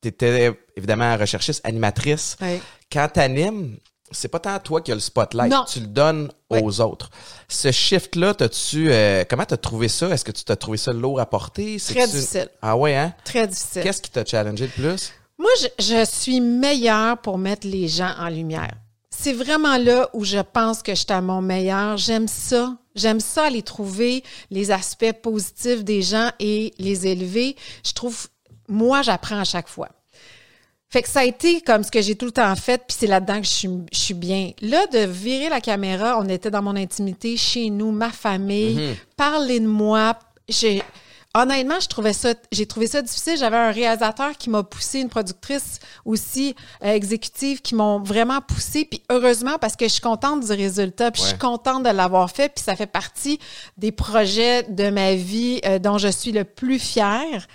t'étais 0.01 0.51
évidemment 0.75 1.15
recherchiste, 1.17 1.62
animatrice. 1.65 2.38
Ouais. 2.41 2.60
Quand 2.91 3.08
t'animes, 3.12 3.77
c'est 4.12 4.28
pas 4.28 4.40
tant 4.40 4.58
toi 4.60 4.82
qui 4.82 4.92
as 4.92 4.96
le 4.96 5.02
spotlight. 5.02 5.52
Non. 5.52 5.66
Tu 5.68 5.80
le 5.80 5.88
donnes 5.88 6.32
Ouais. 6.52 6.62
aux 6.64 6.80
autres. 6.82 7.10
Ce 7.50 7.72
shift-là, 7.72 8.34
t'as-tu, 8.36 8.92
euh, 8.92 9.24
comment 9.30 9.46
t'as 9.46 9.58
trouvé 9.58 9.88
ça? 9.88 10.10
Est-ce 10.10 10.24
que 10.24 10.32
tu 10.32 10.44
t'as 10.44 10.56
trouvé 10.56 10.78
ça 10.78 10.94
lourd 10.94 11.20
à 11.20 11.26
porter? 11.26 11.78
Très 11.80 12.06
difficile. 12.08 12.50
Ah 12.62 12.78
ouais, 12.78 12.96
hein? 12.96 13.14
Très 13.24 13.48
difficile. 13.48 13.82
Qu'est-ce 13.84 14.02
qui 14.02 14.12
t'a 14.12 14.24
challengé 14.24 14.66
le 14.68 14.72
plus? 14.72 15.12
Moi, 15.38 15.50
je, 15.60 15.68
je 15.84 16.06
suis 16.06 16.40
meilleure 16.40 17.18
pour 17.18 17.38
mettre 17.38 17.68
les 17.68 17.88
gens 17.88 18.14
en 18.20 18.30
lumière. 18.30 18.72
C'est 19.10 19.34
vraiment 19.34 19.78
là 19.78 20.10
où 20.14 20.24
je 20.24 20.38
pense 20.40 20.82
que 20.84 20.94
je 20.94 21.00
suis 21.00 21.12
à 21.12 21.22
mon 21.22 21.42
meilleur. 21.42 21.98
J'aime 21.98 22.28
ça. 22.28 22.76
J'aime 22.96 23.20
ça 23.20 23.46
aller 23.46 23.62
trouver 23.64 24.24
les 24.52 24.72
aspects 24.72 25.12
positifs 25.22 25.84
des 25.84 26.02
gens 26.02 26.30
et 26.40 26.74
les 26.78 27.08
élever. 27.08 27.56
Je 27.86 27.92
trouve, 27.94 28.28
moi, 28.70 29.02
j'apprends 29.02 29.40
à 29.40 29.44
chaque 29.46 29.68
fois. 29.68 29.90
Fait 30.96 31.02
que 31.02 31.10
ça 31.10 31.20
a 31.20 31.24
été 31.25 31.60
comme 31.60 31.84
ce 31.84 31.92
que 31.92 32.02
j'ai 32.02 32.16
tout 32.16 32.24
le 32.24 32.32
temps 32.32 32.56
fait, 32.56 32.78
puis 32.88 32.96
c'est 32.98 33.08
là-dedans 33.08 33.42
que 33.42 33.46
je 33.46 33.52
suis, 33.52 33.70
je 33.92 34.00
suis 34.00 34.14
bien. 34.14 34.52
Là, 34.62 34.88
de 34.88 35.00
virer 35.00 35.50
la 35.50 35.60
caméra, 35.60 36.18
on 36.22 36.30
était 36.30 36.50
dans 36.50 36.62
mon 36.62 36.78
intimité, 36.78 37.36
chez 37.36 37.70
nous, 37.70 37.92
ma 37.92 38.12
famille, 38.12 38.96
parler 39.18 39.60
de 39.60 39.68
moi. 39.68 40.18
J'ai, 40.48 40.82
honnêtement, 41.36 41.80
je 41.80 41.88
trouvais 41.88 42.13
ça, 42.13 42.34
j'ai 42.51 42.65
trouvé 42.65 42.88
ça 42.88 43.01
difficile. 43.01 43.38
J'avais 43.38 43.58
un 43.58 43.72
réalisateur 43.72 44.38
qui 44.38 44.50
m'a 44.50 44.63
poussé, 44.63 45.00
une 45.00 45.10
productrice 45.10 45.80
aussi 46.06 46.56
euh, 46.84 46.94
exécutive 46.94 47.62
qui 47.62 47.75
m'ont 47.75 48.00
vraiment 48.00 48.42
poussé. 48.42 48.86
Puis 48.86 49.04
heureusement, 49.12 49.58
parce 49.60 49.75
que 49.75 49.86
je 49.86 49.92
suis 49.92 50.01
contente 50.01 50.46
du 50.46 50.51
résultat, 50.51 51.12
puis 51.12 51.22
je 51.22 51.27
suis 51.27 51.38
contente 51.38 51.84
de 51.84 51.89
l'avoir 51.89 52.32
fait, 52.32 52.50
puis 52.50 52.63
ça 52.63 52.75
fait 52.75 52.88
partie 52.88 53.39
des 53.77 53.92
projets 53.92 54.63
de 54.63 54.89
ma 54.89 55.13
vie 55.15 55.60
euh, 55.65 55.77
dont 55.77 55.98
je 55.98 56.08
suis 56.08 56.32
le 56.32 56.46
plus 56.46 56.80
fière. 56.80 57.48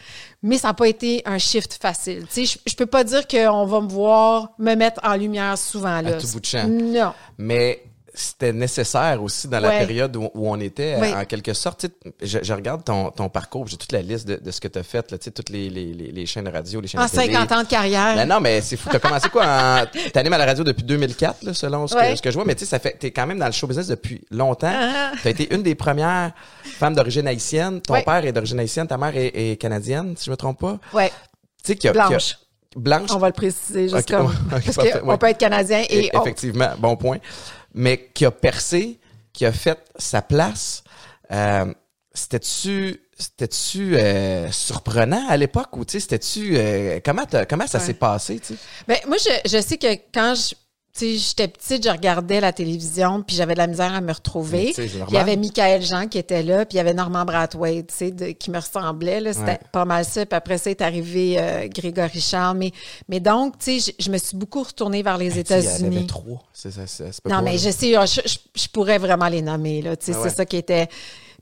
Mais 0.43 0.57
ça 0.57 0.69
n'a 0.69 0.75
pas 0.75 0.89
été 0.89 1.23
un 1.27 1.37
shift 1.37 1.79
facile. 1.81 2.27
Tu 2.33 2.47
sais, 2.47 2.59
je, 2.65 2.71
je 2.71 2.75
peux 2.75 2.87
pas 2.87 3.05
dire 3.05 3.27
qu'on 3.29 3.67
va 3.67 3.81
me 3.81 3.89
voir 3.89 4.53
me 4.59 4.75
mettre 4.75 5.01
en 5.05 5.15
lumière 5.17 5.59
souvent. 5.59 6.01
Là. 6.01 6.15
tout 6.15 6.29
bout 6.29 6.41
de 6.41 6.47
champ. 6.47 6.67
Non. 6.67 7.13
Mais 7.37 7.83
c'était 8.15 8.53
nécessaire 8.53 9.23
aussi 9.23 9.47
dans 9.49 9.61
la 9.61 9.69
Ouais. 9.69 9.79
période 9.87 10.17
où, 10.17 10.25
où 10.35 10.51
on 10.51 10.59
était, 10.61 10.97
Oui. 11.01 11.13
en 11.15 11.25
quelque 11.25 11.53
sorte. 11.55 11.81
Tu 11.81 11.89
Je, 12.23 12.39
je 12.43 12.53
regarde 12.53 12.85
ton, 12.85 13.11
ton 13.11 13.29
parcours, 13.29 13.67
j'ai 13.69 13.77
toute 13.77 13.93
la 13.93 14.03
liste 14.03 14.27
de, 14.27 14.37
de 14.37 14.51
ce 14.51 14.61
que 14.61 14.69
tu 14.69 14.79
as 14.79 14.83
fait, 14.83 15.11
là, 15.11 15.19
tu 15.19 15.31
toutes 15.31 15.49
les, 15.51 15.71
les, 15.71 15.93
les, 15.95 16.27
chaînes 16.27 16.45
de 16.45 16.51
radio, 16.51 16.81
les 16.81 16.89
chaînes 16.89 17.01
En 17.01 17.07
de 17.07 17.11
télé. 17.11 17.33
50 17.33 17.53
ans 17.53 17.63
de 17.63 17.69
carrière. 17.69 18.17
Ben 18.17 18.27
non, 18.29 18.41
mais 18.41 18.61
c'est 18.61 18.77
fou. 18.77 18.89
T'as 18.91 18.99
commencé 18.99 19.29
quoi? 19.29 19.45
En... 19.47 19.85
T'animes 20.13 20.33
à 20.33 20.39
la 20.39 20.47
radio 20.47 20.65
depuis 20.65 20.83
2004, 20.83 21.43
là, 21.45 21.55
selon 21.55 21.87
ce, 21.87 21.95
Ouais. 21.95 22.11
que, 22.11 22.17
ce 22.17 22.23
que 22.23 22.31
je 22.31 22.35
vois. 22.35 22.45
Mais 22.45 22.55
tu 22.55 22.67
sais, 22.67 22.79
fait, 22.79 22.97
t'es 22.99 23.11
quand 23.13 23.27
même 23.27 23.39
dans 23.39 23.47
le 23.47 23.53
show 23.53 23.67
business 23.67 23.87
depuis 23.89 24.21
longtemps. 24.31 24.73
Ah. 24.75 25.13
T'as 25.23 25.31
été 25.31 25.55
une 25.55 25.63
des 25.63 25.75
premières 25.75 26.33
femmes 26.65 26.95
d'origine 26.95 27.27
haïtienne. 27.29 27.81
Ton 27.81 27.95
Ouais. 27.95 28.03
père 28.03 28.25
est 28.25 28.33
d'origine 28.33 28.59
haïtienne, 28.61 28.87
ta 28.87 28.97
mère 28.99 29.17
est, 29.17 29.53
est 29.53 29.57
canadienne, 29.57 30.15
si 30.17 30.27
je 30.27 30.31
me 30.31 30.37
trompe 30.37 30.59
pas. 30.61 30.79
Ouais. 30.93 31.13
Tu 31.65 31.77
sais, 31.81 31.93
Blanche. 31.93 32.37
Blanche. 32.77 33.11
On 33.13 33.19
va 33.19 33.27
le 33.27 33.33
préciser 33.33 33.89
juste 33.89 34.11
Ok, 34.13 34.17
comme. 34.17 34.33
parce 34.51 34.77
qu'on 34.77 35.09
ouais. 35.09 35.19
peut 35.19 35.27
être 35.27 35.39
canadien 35.39 35.83
et. 35.89 36.07
Et- 36.07 36.11
on- 36.17 36.21
Effectivement, 36.23 36.71
bon 36.79 36.97
point. 36.97 37.19
Mais 37.75 38.11
qui 38.15 38.25
a 38.25 38.31
percé, 38.31 38.99
qui 39.33 39.45
a 39.47 39.53
fait 39.53 39.79
sa 39.97 40.23
place. 40.23 40.83
Euh, 41.31 41.73
c'était-tu 42.13 43.01
c'était-tu 43.17 43.97
euh, 43.97 44.51
surprenant 44.51 45.29
à 45.29 45.37
l'époque 45.37 45.77
ou 45.77 45.85
tu 45.85 45.93
sais 45.93 46.01
c'était-tu 46.01 46.57
euh, 46.57 47.01
comment 47.05 47.25
comment 47.49 47.67
ça 47.67 47.79
Ouais. 47.79 47.85
s'est 47.85 47.95
passé 47.95 48.41
tu 48.41 48.55
Ben, 48.89 48.97
moi, 49.07 49.17
je, 49.19 49.49
je 49.51 49.61
sais 49.61 49.77
que 49.79 49.95
quand 50.13 50.35
je. 50.35 50.55
J'étais 51.01 51.49
petite, 51.49 51.85
je 51.85 51.91
regardais 51.91 52.41
la 52.41 52.53
télévision, 52.53 53.23
puis 53.23 53.37
j'avais 53.37 53.55
de 53.55 53.59
la 53.59 53.67
misère 53.67 53.95
à 53.95 54.01
me 54.01 54.13
retrouver. 54.13 54.73
il 54.79 55.15
y 55.15 55.17
avait 55.17 55.37
Michael 55.37 55.83
Jean 55.83 56.07
qui 56.09 56.19
était 56.19 56.43
là, 56.43 56.65
puis 56.67 56.75
il 56.75 56.79
y 56.79 56.81
avait 56.81 56.95
Normand 56.95 57.25
Brathwaite, 57.25 57.89
tu 57.97 58.13
sais, 58.17 58.35
qui 58.35 58.51
me 58.51 58.59
ressemblait. 58.59 59.21
C'était 59.33 59.41
Ouais. 59.45 59.61
pas 59.73 59.85
mal 59.85 60.05
ça. 60.05 60.27
Puis 60.27 60.37
après 60.37 60.59
ça 60.59 60.71
est 60.71 60.81
arrivé 60.83 61.37
euh, 61.39 61.69
Grégory 61.69 62.21
Charles. 62.21 62.57
Mais, 62.59 62.73
mais 63.09 63.21
donc, 63.21 63.59
tu 63.59 63.81
sais, 63.81 63.95
je, 63.99 64.11
me 64.11 64.19
suis 64.19 64.37
beaucoup 64.37 64.63
retournée 64.63 65.03
vers 65.03 65.19
les 65.19 65.31
Tu 65.31 65.35
sais, 65.35 65.43
Il 65.43 65.51
y 65.51 65.53
en 65.53 65.57
avait 65.57 65.77
États-Unis. 65.87 66.07
trois. 66.07 66.43
Non, 67.27 67.43
mais 67.43 67.59
je 67.59 67.71
sais, 67.71 67.93
je, 67.93 68.21
je- 68.27 68.39
je 68.63 68.69
pourrais 68.69 68.99
vraiment 68.99 69.29
les 69.29 69.43
nommer, 69.43 69.83
là. 69.83 69.97
Tu 69.97 70.07
sais, 70.07 70.13
Ah 70.15 70.21
ouais. 70.23 70.29
c'est 70.31 70.37
ça 70.37 70.45
qui 70.45 70.57
était. 70.57 70.89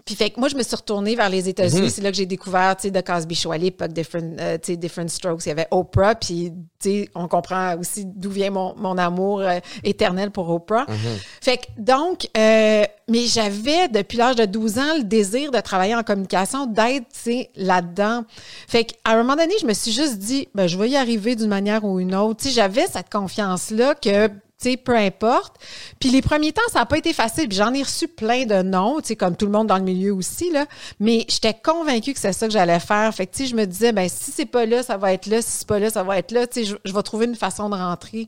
Puis 0.09 0.17
fait 0.17 0.31
que 0.31 0.41
moi, 0.41 0.49
je 0.49 0.57
me 0.57 0.62
suis 0.62 0.75
retournée 0.75 1.15
vers 1.15 1.29
les 1.29 1.50
États-Unis. 1.50 1.83
Mhm. 1.83 1.91
C'est 1.91 2.00
là 2.00 2.11
que 2.11 2.17
j'ai 2.17 2.25
découvert, 2.25 2.75
tu 2.79 2.88
sais, 2.88 2.91
The 2.91 3.07
Cosby 3.07 3.35
Show 3.35 3.53
à 3.53 3.59
l'époque, 3.59 3.93
Different, 3.93 4.37
euh, 4.41 4.57
tu 4.57 4.73
sais, 4.73 4.77
Different 4.79 5.09
Strokes. 5.09 5.45
Il 5.45 5.50
y 5.50 5.53
avait 5.53 5.69
Oprah, 5.71 6.15
puis, 6.15 6.50
tu 6.81 6.88
sais, 6.88 7.11
on 7.15 7.29
comprend 7.29 7.77
aussi 7.77 8.06
d'où 8.06 8.30
vient 8.30 8.49
mon, 8.49 8.75
mon 8.78 8.97
amour 8.97 9.41
euh, 9.41 9.59
éternel 9.85 10.30
pour 10.30 10.49
Oprah. 10.49 10.87
Mhm. 10.89 10.97
Fait 11.43 11.59
que, 11.59 11.67
donc, 11.76 12.26
euh, 12.39 12.85
mais 13.06 13.26
j'avais, 13.26 13.89
depuis 13.89 14.17
l'âge 14.17 14.37
de 14.37 14.47
12 14.47 14.78
ans, 14.78 14.97
le 14.97 15.04
désir 15.04 15.50
de 15.50 15.61
travailler 15.61 15.95
en 15.95 16.02
communication, 16.02 16.65
d'être, 16.65 17.04
tu 17.13 17.21
sais, 17.21 17.50
là-dedans. 17.54 18.25
Fait 18.67 18.85
qu'à 18.85 19.11
un 19.11 19.17
moment 19.19 19.37
donné, 19.37 19.52
je 19.61 19.67
me 19.67 19.75
suis 19.75 19.93
juste 19.93 20.17
dit, 20.17 20.49
ben, 20.54 20.67
je 20.67 20.78
vais 20.78 20.89
y 20.89 20.97
arriver 20.97 21.37
d'une 21.37 21.49
manière 21.49 21.85
ou 21.85 22.00
une 22.00 22.15
autre. 22.15 22.41
Tu 22.41 22.49
sais, 22.49 22.54
j'avais 22.54 22.87
cette 22.87 23.11
confiance-là 23.13 23.95
que, 23.95 24.30
tu 24.60 24.71
sais, 24.71 24.76
peu 24.76 24.97
importe. 24.97 25.54
Puis 26.00 26.08
les 26.10 26.21
premiers 26.21 26.52
temps, 26.52 26.62
ça 26.73 26.80
n'a 26.80 26.86
pas 26.86 26.99
été 26.99 27.12
facile. 27.12 27.49
Puis 27.49 27.56
j'en 27.58 27.73
ai 27.75 27.82
reçu 27.82 28.08
plein 28.08 28.44
de 28.44 28.62
noms, 28.62 29.00
tu 29.00 29.08
sais, 29.08 29.16
comme 29.16 29.36
tout 29.36 29.47
le 29.47 29.52
monde 29.52 29.68
dans 29.68 29.76
le 29.78 29.84
milieu 29.84 30.12
aussi, 30.12 30.50
là. 30.50 30.66
Mais 30.99 31.25
j'étais 31.28 31.54
convaincue 31.54 32.12
que 32.12 32.18
c'est 32.18 32.32
ça 32.32 32.47
que 32.49 32.52
j'allais 32.52 32.80
faire. 32.80 33.14
Fait 33.14 33.26
que, 33.26 33.36
tu 33.36 33.44
sais, 33.44 33.50
je 33.50 33.54
me 33.54 33.64
disais, 33.66 33.92
ben 33.92 34.08
si 34.08 34.32
c'est 34.32 34.47
pas 34.47 34.66
là, 34.66 34.82
ça 34.82 34.97
va 34.97 35.12
être 35.12 35.26
là. 35.26 35.40
Si 35.42 35.50
c'est 35.58 35.66
pas 35.68 35.78
là, 35.78 35.90
ça 35.90 36.02
va 36.02 36.18
être 36.18 36.32
là. 36.32 36.47
Tu 36.49 36.60
sais, 36.60 36.64
je, 36.66 36.76
je 36.84 36.92
vais 36.92 37.02
trouver 37.02 37.26
une 37.26 37.36
façon 37.36 37.68
de 37.71 37.76
rentrer. 37.76 38.26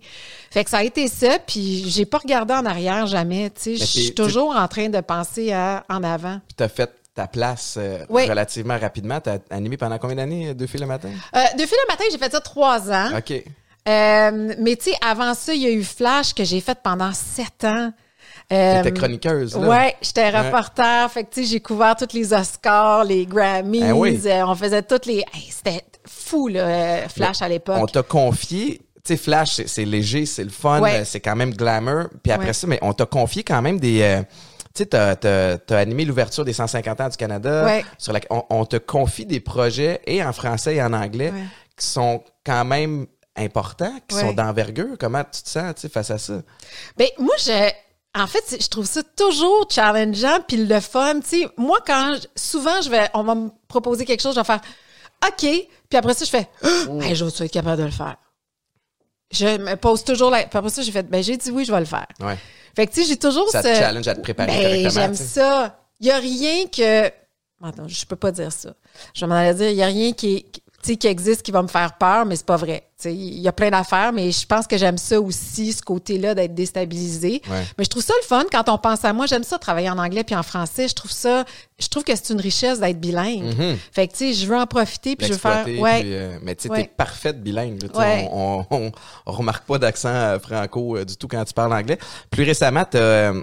Fait 0.53 0.63
que 0.63 0.71
ça 0.71 0.79
a 0.79 0.83
été 0.85 1.09
ça. 1.09 1.39
Puis 1.45 1.91
j'ai 1.91 2.05
pas 2.05 2.19
regardé 2.19 2.55
en 2.55 2.65
arrière 2.65 3.07
jamais, 3.07 3.51
tu 3.51 3.63
sais. 3.63 3.77
Je 3.77 3.85
suis 3.85 4.15
toujours 4.15 4.55
en 4.57 4.69
train 4.69 4.89
de 4.89 5.01
penser 5.01 5.53
à 5.53 5.85
en 5.89 6.05
avant. 6.05 6.41
Puis 6.47 6.55
t'as 6.57 6.69
fait 6.69 6.91
ta 7.13 7.27
place 7.27 7.75
euh, 7.77 8.05
Oui. 8.09 8.29
relativement 8.29 8.79
rapidement. 8.79 9.21
T'as 9.21 9.39
animé 9.51 9.77
pendant 9.77 9.99
combien 9.99 10.15
d'années, 10.15 10.51
euh, 10.51 10.55
Deux 10.55 10.69
filles 10.69 10.81
le 10.81 10.87
matin? 10.87 11.11
Euh, 11.35 11.41
depuis 11.59 11.75
le 11.75 11.93
matin, 11.93 12.05
j'ai 12.11 12.19
fait 12.19 12.31
ça 12.31 12.41
trois 12.41 12.89
ans. 12.93 13.09
OK. 13.19 13.43
Euh, 13.89 14.55
mais 14.59 14.77
tu 14.77 14.91
sais, 14.91 14.97
avant 15.01 15.35
ça, 15.35 15.55
il 15.55 15.63
y 15.63 15.67
a 15.67 15.71
eu 15.71 15.83
Flash 15.83 16.35
que 16.35 16.45
j'ai 16.45 16.61
fait 16.61 16.79
pendant 16.83 17.13
sept 17.13 17.65
ans. 17.65 17.93
Euh, 18.53 18.83
T'étais 18.83 18.99
chroniqueuse, 18.99 19.57
là. 19.57 19.69
Ouais, 19.69 19.97
j'étais 20.03 20.29
reporter. 20.31 21.11
Fait 21.11 21.25
que 21.25 21.31
tu 21.33 21.43
sais, 21.45 21.51
j'ai 21.53 21.61
couvert 21.61 21.95
tous 21.97 22.13
les 22.13 22.33
Oscars, 22.33 23.05
les 23.05 23.25
Grammys. 23.25 23.83
Ah 23.85 23.95
oui. 23.95 24.21
euh, 24.27 24.43
on 24.47 24.55
faisait 24.55 24.83
toutes 24.83 25.07
les. 25.07 25.19
Hey, 25.33 25.49
C'était 25.51 25.83
fou, 26.07 26.49
là, 26.49 26.61
euh, 26.67 27.09
Flash 27.09 27.43
à 27.43 27.47
On 27.47 27.49
l'époque. 27.49 27.93
t'a 27.93 28.03
confié, 28.03 28.79
tu 28.97 29.01
sais, 29.05 29.17
Flash, 29.17 29.61
c'est- 29.67 29.85
léger, 29.85 30.27
c'est 30.27 30.45
le 30.45 30.51
fun, 30.51 30.81
Ouais. 30.81 31.05
c'est 31.05 31.21
quand 31.21 31.37
même 31.37 31.55
glamour. 31.55 32.07
Puis 32.23 32.33
après 32.33 32.49
Ouais. 32.49 32.53
ça, 32.53 32.67
mais 32.67 32.79
on 32.83 32.93
t'a 32.93 33.07
confié 33.07 33.45
quand 33.45 33.63
même 33.63 33.79
des. 33.79 34.03
euh, 34.03 34.23
tu 34.75 34.83
sais, 34.83 34.87
t'as, 34.87 35.15
t'as- 35.17 35.59
t'as 35.59 35.79
animé 35.79 36.05
l'ouverture 36.05 36.45
des 36.45 36.53
150 36.53 37.01
ans 37.01 37.09
du 37.09 37.17
Canada. 37.17 37.65
Ouais. 37.65 37.85
Sur 37.99 38.13
la, 38.13 38.21
on, 38.31 38.43
on 38.51 38.65
te 38.67 38.77
confie 38.77 39.27
des 39.27 39.41
projets, 39.41 40.01
et 40.07 40.23
en 40.25 40.33
français 40.33 40.77
et 40.77 40.83
en 40.83 40.93
anglais, 40.93 41.33
qui 41.77 41.87
sont 41.87 42.23
quand 42.45 42.65
même 42.65 43.07
importants, 43.37 43.93
qui 44.09 44.17
Ouais. 44.17 44.23
sont 44.23 44.33
d'envergure. 44.33 44.97
Comment 44.99 45.25
tu 45.25 45.43
te 45.43 45.49
sens, 45.49 45.75
face 45.93 46.11
à 46.11 46.19
ça? 46.19 46.43
Ben, 46.97 47.09
moi, 47.19 47.35
je. 47.39 47.71
En 48.19 48.27
fait, 48.27 48.57
je 48.61 48.67
trouve 48.67 48.87
ça 48.87 49.03
toujours 49.17 49.67
challengeant 49.71 50.41
puis 50.49 50.57
le 50.57 50.81
fun. 50.81 51.21
Tu 51.21 51.43
sais, 51.43 51.49
moi, 51.57 51.79
quand 51.87 52.17
je- 52.21 52.27
souvent, 52.41 52.81
je 52.83 52.91
vais, 52.91 53.09
on 53.15 53.23
va 53.23 53.37
me 53.37 53.51
proposer 53.69 54.05
quelque 54.05 54.21
chose, 54.21 54.35
je 54.35 54.41
vais 54.41 54.45
faire 54.45 54.61
OK, 55.29 55.39
puis 55.89 55.97
après 55.97 56.15
ça, 56.15 56.25
je 56.25 56.31
fais 56.31 56.49
hey, 57.03 57.15
je 57.15 57.25
vais 57.25 57.31
être 57.45 57.53
capable 57.53 57.79
de 57.83 57.85
le 57.87 57.91
faire. 57.93 58.17
Je 59.31 59.59
me 59.59 59.77
pose 59.77 60.03
toujours 60.03 60.31
la. 60.31 60.45
Puis 60.47 60.59
après 60.59 60.71
ça, 60.71 60.83
j'ai 60.83 60.91
fait 60.91 61.05
ben 61.05 61.23
j'ai 61.23 61.37
dit 61.37 61.51
oui, 61.53 61.65
je 61.65 61.71
vais 61.73 61.79
le 61.79 61.87
faire. 61.87 62.07
Ouais. 62.21 62.37
Fait 62.75 62.87
que 62.89 62.93
tu 62.93 63.03
sais, 63.03 63.07
j'ai 63.09 63.17
toujours 63.17 63.49
Ça 63.49 63.63
te 63.63 63.69
ce- 63.69 63.75
challenge 63.75 64.09
à 64.09 64.15
te 64.17 64.21
préparer 64.23 64.49
Ben, 64.51 64.63
correctement. 64.63 64.91
j'aime 64.91 65.15
ça. 65.15 65.79
Il 66.01 66.07
y 66.07 66.11
a 66.11 66.19
rien 66.19 66.67
que 66.67 67.07
Attends, 67.63 67.87
je 67.87 68.07
peux 68.07 68.17
pas 68.17 68.33
dire 68.33 68.51
ça. 68.51 68.71
Je 69.15 69.25
m'en 69.27 69.35
allais 69.37 69.55
dire 69.55 69.69
il 69.69 69.77
y 69.77 69.83
a 69.83 69.87
rien 69.87 70.13
qui 70.13 70.47
sais, 70.53 70.61
qui 70.83 71.07
existe 71.07 71.43
qui 71.43 71.53
va 71.53 71.63
me 71.63 71.69
faire 71.69 71.95
peur, 71.99 72.25
mais 72.27 72.37
c'est 72.37 72.47
pas 72.47 72.57
vrai. 72.57 72.85
Il 73.05 73.41
y 73.41 73.49
a 73.49 73.53
plein 73.53 73.71
d'affaires, 73.71 74.13
mais 74.13 74.31
je 74.31 74.47
pense 74.47 74.67
que 74.67 74.77
j'aime 74.77 74.99
ça 74.99 75.21
aussi, 75.21 75.73
ce 75.73 75.81
côté-là 75.83 76.35
d'être 76.35 76.55
déstabilisé. 76.55 77.41
Ouais. 77.51 77.65
Mais 77.79 77.85
je 77.85 77.89
trouve 77.91 78.03
ça 78.03 78.13
le 78.21 78.27
fun 78.27 78.45
quand 78.53 78.69
on 78.69 78.77
pense 78.77 79.05
à 79.05 79.13
moi. 79.13 79.25
J'aime 79.27 79.43
ça 79.43 79.59
travailler 79.59 79.89
en 79.89 79.97
anglais 79.99 80.23
puis 80.25 80.35
en 80.35 80.43
français. 80.43 80.87
Je 80.89 80.95
trouve 80.95 81.11
ça, 81.11 81.45
je 81.79 81.89
trouve 81.89 82.05
que 82.05 82.15
c'est 82.15 82.31
une 82.33 82.41
richesse 82.41 82.81
d'être 82.81 83.01
bilingue. 83.01 83.55
Mhm. 83.57 83.79
Fait 83.93 84.07
que 84.07 84.13
tu 84.13 84.19
sais, 84.19 84.33
je 84.35 84.47
veux 84.47 84.57
en 84.57 84.67
profiter 84.67 85.17
puis 85.17 85.27
je 85.27 85.33
veux 85.33 85.39
faire. 85.39 85.67
Ouais. 85.67 86.01
puis, 86.01 86.15
euh, 86.15 86.39
mais 86.43 86.55
tu 86.55 86.65
sais, 86.65 86.71
Ouais. 86.71 86.83
t'es 86.83 86.91
parfaite 86.95 87.43
bilingue. 87.43 87.79
Ouais. 87.95 88.29
on, 88.31 88.65
on, 88.71 88.93
remarque 89.27 89.65
pas 89.65 89.79
d'accent 89.79 90.09
euh, 90.09 90.39
franco 90.39 90.97
euh, 90.97 91.05
du 91.05 91.17
tout 91.17 91.29
quand 91.29 91.45
tu 91.45 91.55
parles 91.55 91.73
anglais. 91.73 91.99
Plus 92.31 92.45
récemment, 92.45 92.85
tu 92.85 92.99
euh, 92.99 93.41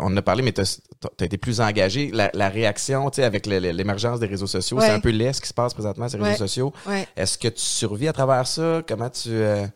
on 0.00 0.06
en 0.06 0.16
a 0.16 0.22
parlé, 0.22 0.42
mais 0.42 0.52
t'as 0.52 0.78
as 1.20 1.24
été 1.24 1.38
plus 1.38 1.60
engagé. 1.60 2.10
La, 2.12 2.30
la 2.34 2.48
réaction, 2.48 3.08
tu 3.10 3.16
sais, 3.16 3.24
avec 3.24 3.46
l'émergence 3.46 4.20
des 4.20 4.26
réseaux 4.26 4.46
sociaux, 4.46 4.78
Ouais. 4.78 4.86
c'est 4.86 4.92
un 4.92 5.00
peu 5.00 5.10
laid 5.10 5.32
ce 5.32 5.40
qui 5.40 5.48
se 5.48 5.54
passe 5.54 5.74
présentement 5.74 6.08
sur 6.08 6.18
les 6.18 6.24
réseaux 6.24 6.38
sociaux. 6.38 6.72
Ouais. 6.86 7.06
Est-ce 7.16 7.38
que 7.38 7.48
tu 7.48 7.60
survis 7.60 8.08
à 8.08 8.12
travers 8.12 8.46
ça? 8.46 8.82
Comment 8.86 9.10
tu... 9.10 9.30
euh, 9.30 9.66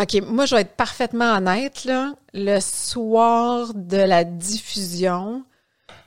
OK, 0.00 0.22
moi, 0.28 0.46
je 0.46 0.54
vais 0.54 0.60
être 0.60 0.76
parfaitement 0.76 1.36
honnête, 1.36 1.84
là. 1.84 2.12
Le 2.32 2.60
soir 2.60 3.68
de 3.74 3.96
la 3.96 4.22
diffusion, 4.24 5.42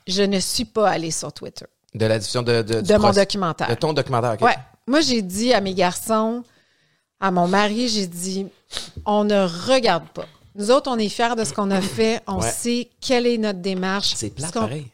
je 0.07 0.23
ne 0.23 0.39
suis 0.39 0.65
pas 0.65 0.89
allée 0.89 1.11
sur 1.11 1.33
Twitter. 1.33 1.65
De 1.93 2.05
la 2.05 2.17
diffusion 2.19 2.41
de, 2.41 2.61
de, 2.61 2.79
de 2.81 2.95
mon 2.97 3.11
documentaire. 3.11 3.67
De 3.67 3.73
ton 3.75 3.91
documentaire, 3.91 4.33
OK. 4.33 4.41
Ouais. 4.41 4.55
Moi, 4.87 5.01
j'ai 5.01 5.21
dit 5.21 5.53
à 5.53 5.59
mes 5.59 5.73
garçons, 5.73 6.43
à 7.19 7.31
mon 7.31 7.47
mari, 7.47 7.89
j'ai 7.89 8.07
dit, 8.07 8.47
on 9.05 9.23
ne 9.25 9.45
regarde 9.67 10.07
pas. 10.09 10.25
Nous 10.55 10.71
autres, 10.71 10.89
on 10.91 10.97
est 10.97 11.09
fiers 11.09 11.35
de 11.37 11.43
ce 11.43 11.53
qu'on 11.53 11.69
a 11.71 11.81
fait. 11.81 12.21
On 12.27 12.39
Ouais. 12.39 12.49
sait 12.51 12.89
quelle 12.99 13.27
est 13.27 13.37
notre 13.37 13.59
démarche. 13.59 14.13
C'est 14.15 14.31
plat 14.31 14.47
Ce 14.47 14.53
qu'on- 14.53 14.61
pareil. 14.61 14.87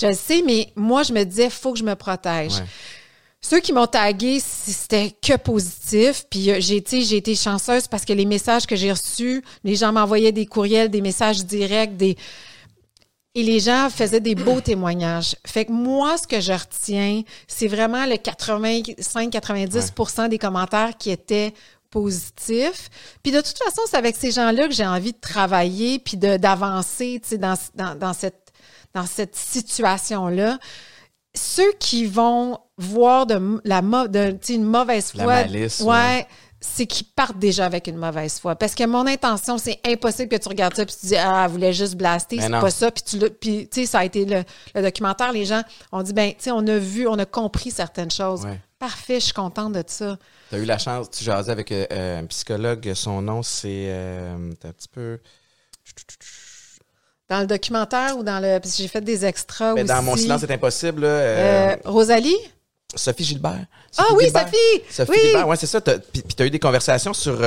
Je 0.00 0.06
le 0.06 0.14
sais, 0.14 0.42
mais 0.46 0.72
moi, 0.76 1.02
je 1.02 1.12
me 1.12 1.24
disais, 1.24 1.50
faut 1.50 1.72
que 1.72 1.78
je 1.78 1.84
me 1.84 1.94
protège. 1.96 2.54
Ouais. 2.54 2.64
Ceux 3.40 3.60
qui 3.60 3.72
m'ont 3.74 3.86
tagué, 3.86 4.40
c'était 4.40 5.10
que 5.20 5.36
positif. 5.36 6.24
Puis 6.30 6.50
euh, 6.50 6.56
j'ai 6.60 6.76
été, 6.76 7.02
j'ai 7.02 7.16
été 7.18 7.34
chanceuse 7.34 7.86
parce 7.88 8.04
que 8.06 8.12
les 8.14 8.24
messages 8.24 8.66
que 8.66 8.76
j'ai 8.76 8.90
reçus, 8.92 9.44
les 9.64 9.74
gens 9.76 9.92
m'envoyaient 9.92 10.32
des 10.32 10.46
courriels, 10.46 10.88
des 10.90 11.02
messages 11.02 11.44
directs, 11.44 11.96
des 11.96 12.16
et 13.36 13.42
les 13.42 13.58
gens 13.58 13.90
faisaient 13.90 14.20
des 14.20 14.36
beaux 14.36 14.60
témoignages. 14.62 15.34
Fait 15.44 15.64
que 15.66 15.72
moi, 15.72 16.16
ce 16.16 16.24
que 16.26 16.40
je 16.40 16.52
retiens, 16.52 17.22
c'est 17.48 17.66
vraiment 17.66 18.06
le 18.06 18.14
85-90% 18.16 20.28
des 20.28 20.38
commentaires 20.38 20.96
qui 20.96 21.10
étaient 21.10 21.52
positifs. 21.94 22.90
Puis 23.22 23.30
de 23.30 23.40
toute 23.40 23.56
façon, 23.56 23.82
c'est 23.88 23.96
avec 23.96 24.16
ces 24.16 24.32
gens-là 24.32 24.66
que 24.66 24.74
j'ai 24.74 24.86
envie 24.86 25.12
de 25.12 25.20
travailler 25.20 26.00
puis 26.00 26.16
d'avancer, 26.16 27.22
dans, 27.38 27.54
dans, 27.76 27.94
dans 27.94 28.12
cette, 28.12 28.52
dans 28.92 29.06
cette 29.06 29.36
situation-là. 29.36 30.58
Ceux 31.36 31.72
qui 31.78 32.06
vont 32.06 32.58
voir 32.76 33.26
de 33.26 33.60
la 33.64 33.80
de, 34.08 34.36
une 34.48 34.64
mauvaise 34.64 35.14
La 35.14 35.22
foi, 35.22 35.34
malice, 35.34 35.80
ouais, 35.80 35.86
ouais. 35.86 36.26
c'est 36.60 36.86
qu'ils 36.86 37.06
partent 37.06 37.38
déjà 37.38 37.64
avec 37.64 37.86
une 37.86 37.96
mauvaise 37.96 38.40
foi. 38.40 38.56
Parce 38.56 38.74
que 38.74 38.84
mon 38.84 39.06
intention, 39.06 39.56
c'est 39.58 39.78
impossible 39.86 40.28
que 40.28 40.36
tu 40.36 40.48
regardes 40.48 40.74
ça 40.74 40.84
puis 40.84 40.96
tu 41.00 41.06
dis 41.06 41.16
ah, 41.16 41.44
elle 41.44 41.50
voulait 41.52 41.72
juste 41.72 41.94
blaster, 41.94 42.40
c'est 42.40 42.50
pas 42.50 42.70
ça. 42.70 42.90
Puis 42.90 43.04
tu 43.04 43.68
puis 43.70 43.86
ça 43.86 44.00
a 44.00 44.04
été 44.04 44.24
le, 44.24 44.42
le 44.74 44.82
documentaire. 44.82 45.32
Les 45.32 45.44
gens 45.44 45.62
ont 45.92 46.02
dit 46.02 46.12
ben, 46.12 46.30
tu 46.30 46.36
sais, 46.40 46.50
on 46.50 46.66
a 46.66 46.78
vu, 46.78 47.06
on 47.06 47.18
a 47.18 47.26
compris 47.26 47.70
certaines 47.70 48.10
choses. 48.10 48.44
Ouais. 48.44 48.60
Parfait, 48.84 49.14
je 49.18 49.24
suis 49.24 49.32
contente 49.32 49.72
de 49.72 49.82
ça. 49.86 50.18
Tu 50.50 50.56
as 50.56 50.58
eu 50.58 50.66
la 50.66 50.76
chance, 50.76 51.10
tu 51.10 51.24
jasais 51.24 51.50
avec 51.50 51.72
euh, 51.72 51.86
euh, 51.90 52.20
un 52.20 52.26
psychologue, 52.26 52.92
son 52.94 53.22
nom 53.22 53.42
c'est 53.42 53.86
euh, 53.88 54.36
un 54.36 54.72
petit 54.72 54.88
peu 54.88 55.18
Dans 57.30 57.40
le 57.40 57.46
documentaire 57.46 58.18
ou 58.18 58.22
dans 58.22 58.40
le, 58.40 58.60
j'ai 58.76 58.88
fait 58.88 59.00
des 59.00 59.24
extras 59.24 59.72
aussi. 59.72 59.84
dans 59.84 60.02
mon 60.02 60.16
silence 60.16 60.42
c'est 60.42 60.50
impossible 60.52 61.00
là, 61.00 61.08
euh, 61.08 61.76
Rosalie? 61.86 62.36
Sophie 62.94 63.24
Gilbert. 63.24 63.64
Ah 63.96 64.04
oui, 64.16 64.24
Gilbert. 64.26 64.42
Sophie! 64.48 64.82
Sophie 64.90 65.10
Oui! 65.12 65.18
Gilbert, 65.22 65.48
ouais, 65.48 65.56
c'est 65.56 65.66
ça. 65.66 65.80
Puis, 65.80 66.20
puis 66.22 66.34
t'as 66.36 66.44
eu 66.44 66.50
des 66.50 66.60
conversations 66.60 67.14
sur 67.14 67.38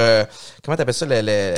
comment 0.64 0.76
t'appelles 0.76 0.94
ça, 0.96 1.06
le, 1.06 1.22
le- 1.22 1.56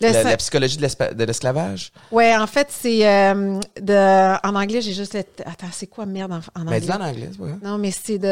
Le 0.00 0.12
la, 0.12 0.36
psychologie 0.36 0.76
de 0.76 1.14
de 1.14 1.24
l'esclavage? 1.24 1.90
Ouais, 2.12 2.36
en 2.36 2.46
fait, 2.46 2.68
c'est 2.70 3.06
euh, 3.08 3.58
de. 3.80 4.46
En 4.46 4.54
anglais, 4.54 4.82
j'ai 4.82 4.92
juste. 4.92 5.14
le- 5.14 5.20
Attends, 5.46 5.68
c'est 5.72 5.86
quoi 5.86 6.04
merde 6.04 6.32
en, 6.32 6.36
en 6.36 6.40
Ben, 6.64 6.66
anglais? 6.66 6.80
dis-le 6.80 6.92
en 6.94 7.00
anglais, 7.00 7.30
grave. 7.38 7.58
Non, 7.62 7.78
mais 7.78 7.90
c'est 7.90 8.18
de. 8.18 8.28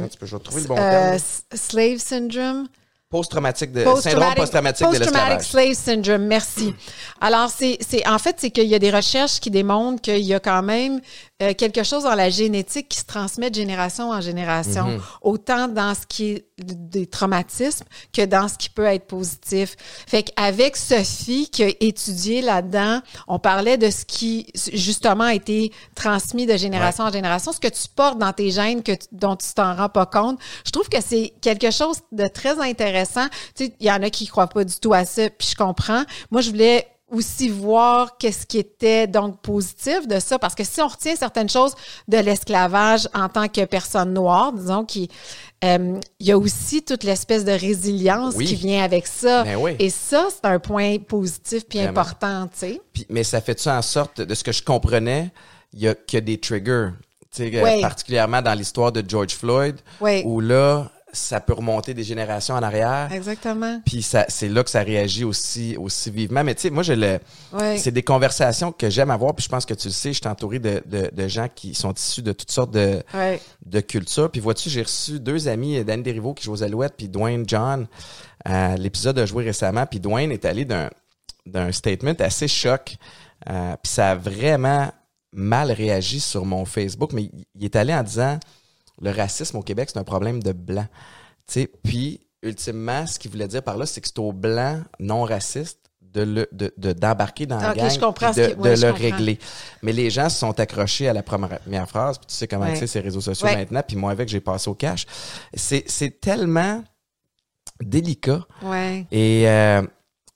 Attends, 0.00 0.08
tu 0.08 0.18
peux, 0.18 0.26
je 0.26 0.36
vais 0.36 0.42
trouver 0.42 0.62
le 0.62 0.68
bon 0.68 0.76
euh, 0.76 0.90
terme. 0.90 1.14
s- 1.14 1.42
slave 1.54 1.98
syndrome. 1.98 2.68
Post-traumatique 3.10 3.72
de 3.72 3.80
syndrome 3.80 3.94
Post-traumatic- 3.96 4.36
post-traumatique 4.36 4.86
de 4.86 4.90
Post-traumatic 4.98 5.28
l'esclavage. 5.30 5.46
slave 5.48 5.72
syndrome, 5.74 6.26
merci. 6.26 6.74
Alors, 7.22 7.48
c'est, 7.50 7.78
en 8.06 8.18
fait, 8.18 8.36
c'est 8.38 8.50
qu'il 8.50 8.68
y 8.68 8.74
a 8.74 8.78
des 8.78 8.90
recherches 8.90 9.40
qui 9.40 9.50
démontrent 9.50 10.02
qu'il 10.02 10.18
y 10.18 10.34
a 10.34 10.40
quand 10.40 10.62
même 10.62 11.00
euh, 11.40 11.54
quelque 11.54 11.84
chose 11.84 12.02
dans 12.02 12.14
la 12.16 12.30
génétique 12.30 12.88
qui 12.88 12.98
se 12.98 13.04
transmet 13.04 13.48
de 13.50 13.54
génération 13.54 14.10
en 14.10 14.20
génération, 14.20 14.84
Mhm. 14.88 15.00
autant 15.22 15.68
dans 15.68 15.94
ce 15.94 16.00
qui 16.08 16.30
est 16.32 16.44
des 16.58 17.06
traumatismes 17.06 17.84
que 18.12 18.24
dans 18.24 18.48
ce 18.48 18.56
qui 18.58 18.68
peut 18.70 18.84
être 18.86 19.06
positif. 19.06 19.76
Fait 20.08 20.24
qu'avec 20.24 20.76
Sophie 20.76 21.48
qui 21.48 21.62
a 21.62 21.68
étudié 21.80 22.42
là-dedans, 22.42 23.00
on 23.28 23.38
parlait 23.38 23.76
de 23.78 23.88
ce 23.90 24.04
qui, 24.04 24.48
justement, 24.72 25.24
a 25.24 25.34
été 25.34 25.70
transmis 25.94 26.46
de 26.46 26.56
génération 26.56 27.04
en 27.04 27.12
génération, 27.12 27.52
ce 27.52 27.60
que 27.60 27.68
tu 27.68 27.88
portes 27.94 28.18
dans 28.18 28.32
tes 28.32 28.50
gènes 28.50 28.82
que 28.82 28.92
tu- 28.92 29.06
dont 29.12 29.36
tu 29.36 29.46
t'en 29.54 29.76
rends 29.76 29.88
pas 29.88 30.06
compte. 30.06 30.40
Je 30.66 30.72
trouve 30.72 30.88
que 30.88 31.00
c'est 31.00 31.32
quelque 31.40 31.70
chose 31.70 31.98
de 32.10 32.26
très 32.26 32.58
intéressant. 32.60 33.28
Tu 33.54 33.66
sais, 33.66 33.74
il 33.78 33.86
y 33.86 33.90
en 33.92 34.02
a 34.02 34.10
qui 34.10 34.26
croient 34.26 34.48
pas 34.48 34.64
du 34.64 34.74
tout 34.80 34.92
à 34.92 35.04
ça, 35.04 35.30
puis 35.30 35.48
je 35.52 35.54
comprends. 35.54 36.02
Moi, 36.32 36.40
je 36.40 36.50
voulais 36.50 36.88
aussi 37.10 37.48
voir 37.48 38.16
qu'est-ce 38.18 38.44
qui 38.46 38.58
était 38.58 39.06
donc 39.06 39.40
positif 39.40 40.06
de 40.06 40.18
ça, 40.20 40.38
parce 40.38 40.54
que 40.54 40.64
si 40.64 40.80
on 40.80 40.88
retient 40.88 41.16
certaines 41.16 41.48
choses 41.48 41.74
de 42.06 42.18
l'esclavage 42.18 43.08
en 43.14 43.28
tant 43.28 43.48
que 43.48 43.64
personne 43.64 44.12
noire, 44.12 44.52
disons, 44.52 44.84
qui 44.84 45.08
euh, 45.64 45.98
il 46.20 46.26
y 46.26 46.32
a 46.32 46.38
aussi 46.38 46.82
toute 46.82 47.02
l'espèce 47.04 47.44
de 47.44 47.50
résilience 47.52 48.34
Oui. 48.36 48.44
qui 48.46 48.54
vient 48.54 48.84
avec 48.84 49.06
ça. 49.06 49.42
Ben 49.44 49.56
oui. 49.56 49.74
Et 49.78 49.90
ça, 49.90 50.28
c'est 50.30 50.44
un 50.46 50.58
point 50.60 50.98
positif 50.98 51.64
puis 51.68 51.78
Vraiment. 51.80 52.00
important, 52.00 52.46
tu 52.46 52.58
sais. 52.58 52.80
Puis- 52.92 53.06
mais 53.08 53.24
ça 53.24 53.40
fait-tu 53.40 53.68
en 53.68 53.82
sorte, 53.82 54.20
de 54.20 54.34
ce 54.34 54.44
que 54.44 54.52
je 54.52 54.62
comprenais, 54.62 55.32
il 55.72 55.80
y 55.80 55.88
a, 55.88 55.92
a 56.14 56.20
des 56.20 56.38
triggers. 56.38 56.90
Tu 57.34 57.50
sais, 57.50 57.56
euh, 57.56 57.62
Oui. 57.64 57.80
particulièrement 57.80 58.40
dans 58.40 58.54
l'histoire 58.54 58.92
de 58.92 59.02
George 59.06 59.32
Floyd, 59.34 59.76
Oui. 60.00 60.22
où 60.24 60.40
là, 60.40 60.90
ça 61.12 61.40
peut 61.40 61.54
remonter 61.54 61.94
des 61.94 62.04
générations 62.04 62.54
en 62.54 62.62
arrière. 62.62 63.10
Exactement. 63.12 63.80
Puis 63.86 64.02
ça, 64.02 64.26
c'est 64.28 64.48
là 64.48 64.62
que 64.62 64.70
ça 64.70 64.82
réagit 64.82 65.24
aussi, 65.24 65.76
aussi 65.76 66.10
vivement. 66.10 66.44
Mais 66.44 66.54
tu 66.54 66.62
sais, 66.62 66.70
moi, 66.70 66.82
je 66.82 66.92
le, 66.92 67.18
c'est 67.76 67.92
des 67.92 68.02
conversations 68.02 68.72
que 68.72 68.90
j'aime 68.90 69.10
avoir. 69.10 69.34
Puis 69.34 69.44
je 69.44 69.48
pense 69.48 69.64
que 69.64 69.74
tu 69.74 69.88
le 69.88 69.92
sais, 69.92 70.12
je 70.12 70.18
suis 70.18 70.28
entouré 70.28 70.58
de, 70.58 70.82
de, 70.86 71.10
de 71.12 71.28
gens 71.28 71.48
qui 71.54 71.74
sont 71.74 71.92
issus 71.92 72.22
de 72.22 72.32
toutes 72.32 72.50
sortes 72.50 72.70
de, 72.72 73.02
de 73.64 73.80
cultures. 73.80 74.30
Puis 74.30 74.40
vois-tu, 74.40 74.68
j'ai 74.70 74.82
reçu 74.82 75.20
deux 75.20 75.48
amis, 75.48 75.82
Dan 75.84 76.02
Derivo 76.02 76.34
qui 76.34 76.44
joue 76.44 76.52
aux 76.52 76.62
Alouettes, 76.62 76.94
puis 76.96 77.08
Dwayne 77.08 77.44
John. 77.46 77.86
Euh, 78.48 78.76
L'épisode 78.76 79.18
a 79.18 79.26
joué 79.26 79.44
récemment, 79.44 79.86
puis 79.86 80.00
Dwayne 80.00 80.30
est 80.32 80.44
allé 80.44 80.64
d'un 80.64 80.90
d'un 81.46 81.72
statement 81.72 82.14
assez 82.20 82.46
choc. 82.46 82.96
Euh, 83.48 83.74
puis 83.82 83.90
ça 83.90 84.10
a 84.10 84.14
vraiment 84.14 84.92
mal 85.32 85.72
réagi 85.72 86.20
sur 86.20 86.44
mon 86.44 86.64
Facebook, 86.64 87.12
mais 87.12 87.30
il 87.54 87.64
est 87.64 87.76
allé 87.76 87.94
en 87.94 88.02
disant 88.02 88.38
le 89.00 89.10
racisme 89.10 89.56
au 89.56 89.62
Québec, 89.62 89.90
c'est 89.92 89.98
un 89.98 90.04
problème 90.04 90.42
de 90.42 90.52
blanc. 90.52 90.86
Tu 91.46 91.54
sais, 91.62 91.70
puis 91.84 92.20
ultimement, 92.42 93.06
ce 93.06 93.18
qu'il 93.18 93.30
voulait 93.30 93.48
dire 93.48 93.62
par 93.62 93.76
là, 93.76 93.86
c'est 93.86 94.00
que 94.00 94.06
c'est 94.08 94.18
aux 94.18 94.32
blancs 94.32 94.82
non 95.00 95.22
racistes 95.24 95.80
de 96.02 96.22
le 96.22 96.48
de 96.52 96.72
de- 96.78 96.92
d'embarquer 96.92 97.44
dans 97.46 97.58
la 97.58 97.70
Ok, 97.72 97.76
gang 97.76 97.90
je 97.90 97.98
comprends 98.00 98.30
de, 98.30 98.34
ce 98.34 98.40
que- 98.50 98.56
ouais, 98.60 98.70
de 98.70 98.76
je 98.76 98.86
le 98.86 98.92
comprends. 98.92 99.04
régler. 99.16 99.38
Mais 99.82 99.92
les 99.92 100.08
gens 100.10 100.28
se 100.30 100.38
sont 100.38 100.58
accrochés 100.58 101.06
à 101.08 101.12
la 101.12 101.22
première 101.22 101.88
phrase, 101.88 102.16
puis 102.18 102.26
tu 102.28 102.34
sais 102.34 102.48
comment 102.48 102.64
Ouais. 102.64 102.76
c'est 102.76 102.86
ces 102.86 103.00
réseaux 103.00 103.20
sociaux 103.20 103.46
Ouais. 103.46 103.56
maintenant, 103.56 103.82
puis 103.86 103.96
moi 103.96 104.10
avec 104.12 104.28
j'ai 104.28 104.40
passé 104.40 104.70
au 104.70 104.74
cash. 104.74 105.04
C'est 105.54 105.84
c'est 105.86 106.18
tellement 106.20 106.82
délicat 107.82 108.40
Ouais. 108.62 109.06
et 109.10 109.48
euh, 109.48 109.82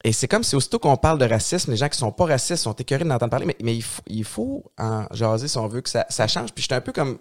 et 0.05 0.13
c'est 0.13 0.27
comme 0.29 0.43
si 0.43 0.57
aussitôt 0.57 0.79
qu'on 0.81 0.97
parle 0.97 1.19
de 1.19 1.25
racisme, 1.25 1.71
les 1.71 1.77
gens 1.77 1.89
qui 1.89 1.97
sont 1.99 2.11
pas 2.13 2.27
racistes 2.27 2.65
sont 2.65 2.73
écœurés 2.75 3.05
d'entendre 3.05 3.31
parler, 3.31 3.47
mais, 3.47 3.57
mais 3.63 3.75
il, 3.77 3.83
faut, 3.83 4.03
il 4.09 4.25
faut 4.25 4.65
en 4.77 5.07
jaser 5.13 5.47
si 5.47 5.57
on 5.59 5.69
veut 5.69 5.81
que 5.81 5.89
ça, 5.89 6.05
ça 6.09 6.27
change. 6.27 6.53
Puis 6.53 6.63
je 6.63 6.67
suis 6.67 6.75
un 6.75 6.81
peu 6.81 6.91
comme 6.93 7.19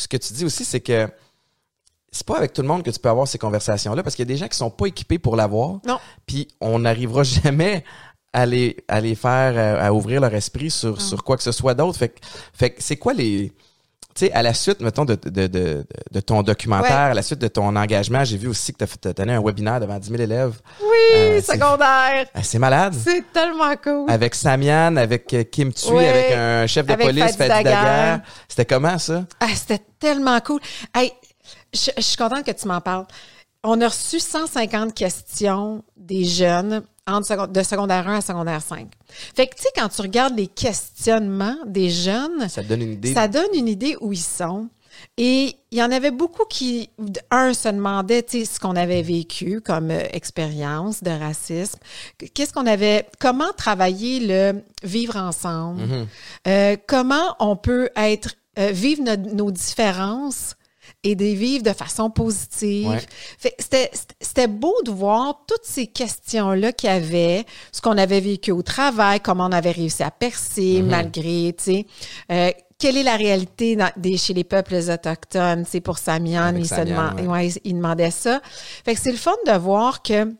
ce 0.00 0.08
que 0.08 0.16
tu 0.16 0.32
dis 0.32 0.44
aussi, 0.44 0.64
c'est 0.64 0.80
que 0.80 1.08
c'est 2.10 2.26
pas 2.26 2.36
avec 2.36 2.52
tout 2.52 2.62
le 2.62 2.68
monde 2.68 2.82
que 2.82 2.90
tu 2.90 2.98
peux 2.98 3.08
avoir 3.08 3.28
ces 3.28 3.38
conversations-là, 3.38 4.02
parce 4.02 4.16
qu'il 4.16 4.24
y 4.24 4.28
a 4.28 4.32
des 4.32 4.36
gens 4.36 4.48
qui 4.48 4.56
sont 4.56 4.70
pas 4.70 4.86
équipés 4.86 5.18
pour 5.18 5.36
l'avoir. 5.36 5.78
Non. 5.86 5.98
Puis 6.26 6.48
on 6.60 6.80
n'arrivera 6.80 7.22
jamais 7.44 7.84
à 8.32 8.46
les, 8.46 8.76
à 8.88 9.00
les 9.00 9.14
faire, 9.14 9.52
euh, 9.56 9.86
à 9.86 9.92
ouvrir 9.92 10.20
leur 10.20 10.34
esprit 10.34 10.70
sur, 10.70 11.00
sur 11.00 11.24
quoi 11.24 11.36
que 11.36 11.42
ce 11.42 11.52
soit 11.52 11.74
d'autre. 11.74 11.98
Fait 11.98 12.14
fait 12.52 12.70
que 12.70 12.82
c'est 12.82 12.96
quoi 12.96 13.12
les... 13.12 13.52
Tu 14.14 14.26
sais, 14.26 14.32
à 14.32 14.42
la 14.42 14.52
suite, 14.54 14.80
mettons, 14.80 15.04
de, 15.04 15.14
de, 15.14 15.46
de, 15.46 15.86
de 16.10 16.20
ton 16.20 16.42
documentaire, 16.42 16.90
Ouais. 16.90 17.10
à 17.12 17.14
la 17.14 17.22
suite 17.22 17.38
de 17.38 17.46
ton 17.48 17.74
engagement, 17.76 18.24
j'ai 18.24 18.36
vu 18.36 18.48
aussi 18.48 18.72
que 18.74 18.84
tu 18.84 19.08
as 19.08 19.12
donné 19.12 19.34
un 19.34 19.40
webinaire 19.42 19.78
devant 19.80 19.98
10 19.98 20.08
000 20.10 20.22
élèves. 20.22 20.60
Oui, 20.82 20.88
Euh, 21.14 21.40
secondaire. 21.40 22.26
Ah, 22.34 22.42
c'est 22.42 22.58
malade. 22.58 22.94
C'est 22.94 23.24
tellement 23.32 23.74
cool. 23.82 24.10
Avec 24.10 24.34
Samian, 24.34 24.96
avec 24.96 25.32
euh, 25.32 25.44
Kim 25.44 25.72
Thuy, 25.72 25.92
Ouais. 25.92 26.08
avec 26.08 26.32
un 26.32 26.66
chef 26.66 26.86
de 26.86 26.92
Avec 26.92 27.06
police, 27.06 27.36
Fadi. 27.36 27.48
Daguerre. 27.48 28.20
C'était 28.48 28.64
comment 28.64 28.98
ça? 28.98 29.24
Ah, 29.38 29.46
c'était 29.54 29.82
tellement 30.00 30.40
cool. 30.40 30.60
Hey, 30.94 31.12
je, 31.72 31.90
je 31.96 32.02
suis 32.02 32.16
contente 32.16 32.44
que 32.44 32.50
tu 32.52 32.66
m'en 32.66 32.80
parles. 32.80 33.06
On 33.62 33.80
a 33.80 33.88
reçu 33.88 34.18
150 34.18 34.92
questions 34.94 35.84
des 35.96 36.24
jeunes 36.24 36.82
entre 37.06 37.48
de 37.48 37.62
secondaire 37.62 38.08
1 38.08 38.16
à 38.16 38.20
secondaire 38.20 38.62
5. 38.62 38.88
Fait 39.34 39.46
que, 39.46 39.56
tu 39.56 39.62
sais, 39.62 39.68
quand 39.74 39.88
tu 39.88 40.02
regardes 40.02 40.36
les 40.36 40.46
questionnements 40.46 41.56
des 41.66 41.90
jeunes, 41.90 42.48
Ça 42.48 42.62
donne 42.62 42.82
une 42.82 42.92
idée. 42.92 43.14
ça 43.14 43.28
donne 43.28 43.48
une 43.54 43.68
idée 43.68 43.96
où 44.00 44.12
ils 44.12 44.18
sont. 44.18 44.68
Et 45.16 45.56
il 45.70 45.78
y 45.78 45.82
en 45.82 45.90
avait 45.90 46.10
beaucoup 46.10 46.44
qui, 46.44 46.90
un, 47.30 47.54
se 47.54 47.68
demandaient, 47.68 48.22
tu 48.22 48.40
sais, 48.40 48.44
ce 48.44 48.60
qu'on 48.60 48.76
avait 48.76 49.02
vécu 49.02 49.60
comme 49.60 49.90
euh, 49.90 50.02
expérience 50.12 51.02
de 51.02 51.10
racisme. 51.10 51.78
Qu'est-ce 52.34 52.52
qu'on 52.52 52.66
avait, 52.66 53.06
comment 53.18 53.50
travailler 53.56 54.20
le 54.20 54.62
vivre 54.82 55.16
ensemble? 55.16 55.82
Mhm. 55.82 56.06
Euh, 56.48 56.76
comment 56.86 57.34
on 57.38 57.56
peut 57.56 57.88
être, 57.96 58.34
euh, 58.58 58.72
vivre 58.72 59.02
nos 59.32 59.50
différences 59.50 60.54
et 61.02 61.14
de 61.14 61.24
les 61.24 61.34
vivre 61.34 61.62
de 61.64 61.72
façon 61.72 62.10
positive. 62.10 62.88
Ouais. 62.88 63.54
C'était 64.20 64.46
beau 64.48 64.74
de 64.84 64.90
voir 64.90 65.40
toutes 65.46 65.64
ces 65.64 65.86
questions-là 65.86 66.72
qu'il 66.72 66.90
y 66.90 66.92
avait, 66.92 67.46
ce 67.72 67.80
qu'on 67.80 67.96
avait 67.98 68.20
vécu 68.20 68.50
au 68.52 68.62
travail, 68.62 69.20
comment 69.20 69.46
on 69.46 69.52
avait 69.52 69.70
réussi 69.72 70.02
à 70.02 70.10
percer 70.10 70.80
Mm-hmm. 70.80 70.84
malgré, 70.84 71.54
tu 71.56 71.64
sais. 71.64 71.86
Euh, 72.30 72.50
quelle 72.78 72.96
est 72.96 73.02
la 73.02 73.16
réalité 73.16 73.76
dans- 73.76 73.90
des, 73.96 74.16
chez 74.16 74.32
les 74.34 74.44
peuples 74.44 74.74
autochtones? 74.74 75.64
C'est 75.68 75.80
pour 75.80 75.98
Samian, 75.98 76.54
il, 76.56 76.66
se 76.66 76.74
demande- 76.82 77.20
ouais. 77.20 77.26
ouais, 77.26 77.48
il- 77.64 77.74
demandait 77.74 78.10
ça. 78.10 78.40
Fait 78.84 78.94
que 78.94 79.00
c'est 79.00 79.10
le 79.12 79.18
fun 79.18 79.32
de 79.46 79.52
voir 79.52 80.02
que 80.02 80.32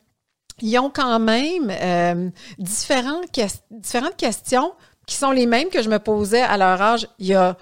ils 0.63 0.79
ont 0.79 0.91
quand 0.91 1.19
même 1.19 1.71
euh, 1.71 2.31
différentes, 2.59 3.25
différentes 3.71 4.17
questions 4.17 4.73
qui 5.07 5.17
sont 5.17 5.31
les 5.31 5.47
mêmes 5.47 5.69
que 5.71 5.83
je 5.83 5.89
me 5.89 5.99
posais 5.99 6.43
à 6.43 6.57
leur 6.59 6.81
âge 6.83 7.09
il 7.19 7.27
y 7.29 7.35
a 7.35 7.57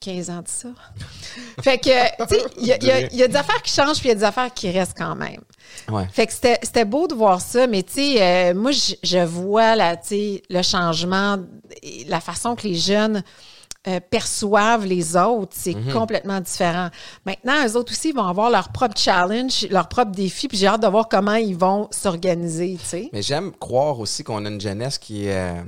15 0.00 0.30
ans 0.30 0.42
de 0.42 0.48
ça. 0.48 0.68
fait 1.62 1.78
que, 1.78 2.24
tu 2.26 2.34
sais, 2.34 2.42
il 2.58 2.66
y, 2.66 2.72
a- 2.72 3.00
y 3.12 3.16
y 3.16 3.28
des 3.28 3.36
affaires 3.36 3.62
qui 3.62 3.72
changent, 3.72 3.98
puis 3.98 4.08
il 4.08 4.12
y 4.12 4.12
a 4.12 4.16
des 4.16 4.24
affaires 4.24 4.52
qui 4.52 4.70
restent 4.70 4.96
quand 4.96 5.14
même. 5.16 5.40
Ouais. 5.90 6.06
Fait 6.12 6.26
que 6.26 6.32
c'était 6.32 6.84
beau 6.84 7.06
de 7.08 7.14
voir 7.14 7.40
ça, 7.40 7.66
mais 7.66 7.82
tu 7.82 7.94
sais, 7.94 8.22
euh, 8.22 8.54
moi, 8.54 8.70
je, 8.72 8.94
je 9.02 9.18
vois 9.24 9.74
là, 9.74 9.96
le 10.10 10.62
changement, 10.62 11.38
la 12.08 12.20
façon 12.20 12.54
que 12.56 12.66
les 12.68 12.74
jeunes 12.74 13.22
euh, 13.88 14.00
perçoivent 14.00 14.84
les 14.84 15.16
autres, 15.16 15.52
c'est 15.56 15.74
Mhm. 15.74 15.92
complètement 15.92 16.40
différent. 16.40 16.88
Maintenant, 17.24 17.64
eux 17.66 17.76
autres 17.76 17.92
aussi, 17.92 18.08
ils 18.08 18.14
vont 18.16 18.26
avoir 18.26 18.50
leur 18.50 18.70
propre 18.72 18.98
challenge, 18.98 19.66
leur 19.70 19.88
propre 19.88 20.10
défi, 20.10 20.48
puis 20.48 20.58
j'ai 20.58 20.66
hâte 20.66 20.82
de 20.82 20.88
voir 20.88 21.08
comment 21.08 21.34
ils 21.36 21.56
vont 21.56 21.86
s'organiser, 21.92 22.76
tu 22.80 22.84
sais. 22.86 23.08
Mais 23.12 23.22
j'aime 23.22 23.52
croire 23.52 24.00
aussi 24.00 24.24
qu'on 24.24 24.44
a 24.44 24.48
une 24.48 24.60
jeunesse 24.60 24.98
qui 24.98 25.26
est, 25.26 25.36
euh, 25.36 25.62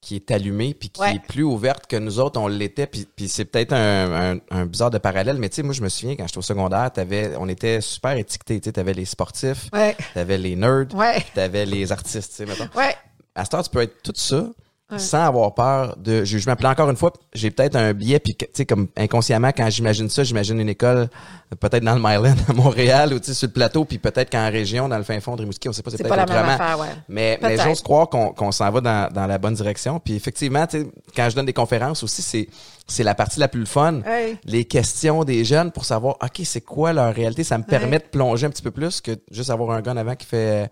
qui 0.00 0.16
est 0.16 0.30
allumée 0.30 0.72
puis 0.74 0.88
qui 0.88 1.00
Ouais. 1.00 1.16
est 1.16 1.26
plus 1.26 1.42
ouverte 1.42 1.86
que 1.86 1.96
nous 1.96 2.20
autres, 2.20 2.40
on 2.40 2.48
l'était. 2.48 2.86
Puis, 2.86 3.06
puis 3.14 3.28
c'est 3.28 3.44
peut-être 3.44 3.72
un, 3.74 4.32
un, 4.34 4.38
un 4.50 4.66
bizarre 4.66 4.90
de 4.90 4.98
parallèle, 4.98 5.36
mais 5.38 5.48
tu 5.50 5.56
sais, 5.56 5.62
moi, 5.62 5.74
je 5.74 5.82
me 5.82 5.88
souviens, 5.90 6.16
quand 6.16 6.26
j'étais 6.26 6.38
au 6.38 6.42
secondaire, 6.42 6.90
t'avais, 6.90 7.32
on 7.38 7.48
était 7.48 7.80
super 7.82 8.12
étiquetés. 8.16 8.60
Tu 8.60 8.68
sais, 8.68 8.72
t'avais 8.72 8.94
les 8.94 9.04
sportifs, 9.04 9.68
Ouais, 9.72 9.96
t'avais 10.14 10.38
les 10.38 10.56
nerds, 10.56 10.86
ouais, 10.94 11.22
t'avais 11.34 11.66
les 11.66 11.92
artistes, 11.92 12.30
tu 12.30 12.36
sais, 12.36 12.46
mettons. 12.46 12.68
ouais. 12.78 12.94
À 13.34 13.44
cette 13.44 13.54
heure, 13.54 13.62
tu 13.62 13.70
peux 13.70 13.82
être 13.82 14.02
tout 14.02 14.12
ça 14.16 14.48
sans 14.98 15.24
avoir 15.24 15.54
peur 15.54 15.96
de 15.98 16.24
jugement. 16.24 16.56
Puis 16.56 16.64
là, 16.64 16.70
encore 16.70 16.90
une 16.90 16.96
fois, 16.96 17.12
j'ai 17.32 17.50
peut-être 17.50 17.76
un 17.76 17.92
biais, 17.92 18.18
puis 18.18 18.34
tu 18.34 18.46
sais, 18.52 18.66
comme 18.66 18.88
inconsciemment, 18.96 19.50
quand 19.56 19.68
j'imagine 19.70 20.08
ça, 20.08 20.24
j'imagine 20.24 20.60
une 20.60 20.68
école 20.68 21.08
euh, 21.52 21.56
peut-être 21.58 21.84
dans 21.84 21.94
le 21.94 22.00
Myland 22.00 22.36
à 22.48 22.52
Montréal 22.52 23.14
ou 23.14 23.18
tu 23.18 23.26
sais, 23.26 23.34
sur 23.34 23.48
le 23.48 23.52
plateau, 23.52 23.84
puis 23.84 23.98
peut-être 23.98 24.30
qu'en 24.30 24.50
région, 24.50 24.88
dans 24.88 24.98
le 24.98 25.04
fin 25.04 25.18
fond 25.20 25.36
de 25.36 25.42
Rimouski, 25.42 25.68
on 25.68 25.72
sait 25.72 25.82
pas, 25.82 25.90
c'est 25.90 25.98
peut-être 25.98 26.16
même 26.16 26.24
autrement. 26.24 26.52
affaire, 26.52 26.78
ouais. 26.80 26.88
Mais, 27.08 27.38
mais 27.42 27.56
j'ose 27.58 27.82
croire 27.82 28.08
qu'on 28.08 28.32
qu'on 28.32 28.52
s'en 28.52 28.70
va 28.70 28.80
dans, 28.80 29.12
dans 29.12 29.26
la 29.26 29.38
bonne 29.38 29.54
direction. 29.54 30.00
Puis 30.00 30.14
effectivement, 30.14 30.66
tu 30.66 30.80
sais, 30.80 30.86
quand 31.14 31.28
je 31.30 31.36
donne 31.36 31.46
des 31.46 31.52
conférences 31.52 32.02
aussi, 32.02 32.22
c'est 32.22 32.48
c'est 32.90 33.04
la 33.04 33.14
partie 33.14 33.38
la 33.40 33.48
plus 33.48 33.66
fun. 33.66 34.00
Les 34.44 34.64
questions 34.64 35.24
des 35.24 35.44
jeunes 35.44 35.70
pour 35.70 35.84
savoir, 35.84 36.16
OK, 36.22 36.40
c'est 36.44 36.60
quoi 36.60 36.92
leur 36.92 37.14
réalité? 37.14 37.44
Ça 37.44 37.56
me 37.56 37.62
permet 37.62 37.98
de 37.98 38.04
plonger 38.04 38.46
un 38.46 38.50
petit 38.50 38.62
peu 38.62 38.72
plus 38.72 39.00
que 39.00 39.12
juste 39.30 39.50
avoir 39.50 39.70
un 39.70 39.80
gars 39.80 39.92
avant 39.92 40.16
qui 40.16 40.26
fait 40.26 40.70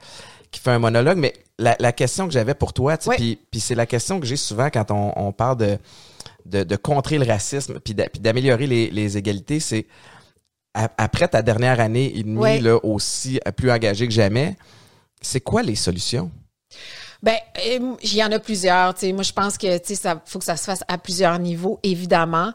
qui 0.51 0.61
fait 0.61 0.71
un 0.71 0.79
monologue. 0.79 1.19
Mais 1.19 1.33
la, 1.59 1.77
la 1.79 1.93
question 1.93 2.27
que 2.27 2.33
j'avais 2.33 2.55
pour 2.55 2.73
toi, 2.73 2.97
puis 2.97 3.39
c'est 3.61 3.75
la 3.75 3.87
question 3.87 4.21
que 4.21 4.27
j'ai 4.27 4.37
souvent 4.37 4.71
quand 4.71 4.91
on, 4.91 5.13
on 5.17 5.33
parle 5.33 5.57
de, 5.57 5.79
de, 6.47 6.63
de 6.65 6.77
contrer 6.77 7.19
le 7.19 7.27
racisme 7.27 7.81
puis 7.81 7.95
d'a- 7.95 8.09
puis 8.09 8.21
d'améliorer 8.21 8.67
les, 8.67 8.91
les 8.91 9.17
égalités, 9.17 9.61
c'est 9.61 9.87
après 10.75 11.27
ta 11.29 11.43
dernière 11.43 11.81
année 11.81 12.17
et 12.17 12.23
demie 12.23 12.61
là, 12.61 12.79
aussi 12.85 13.41
euh, 13.47 13.53
plus 13.53 13.71
engagée 13.71 14.07
que 14.07 14.15
jamais, 14.15 14.57
c'est 15.21 15.41
quoi 15.41 15.63
les 15.63 15.75
solutions? 15.75 16.31
Ben, 17.21 17.35
euh, 17.67 17.97
il 18.01 18.15
y 18.15 18.23
en 18.23 18.31
a 18.31 18.39
plusieurs. 18.39 18.95
Moi, 19.03 19.23
je 19.25 19.33
pense 19.33 19.59
que 19.59 19.67
ça 19.95 20.23
faut 20.25 20.39
que 20.39 20.45
ça 20.45 20.57
se 20.57 20.65
fasse 20.65 20.85
à 20.87 20.99
plusieurs 20.99 21.39
niveaux, 21.41 21.81
évidemment. 21.83 22.53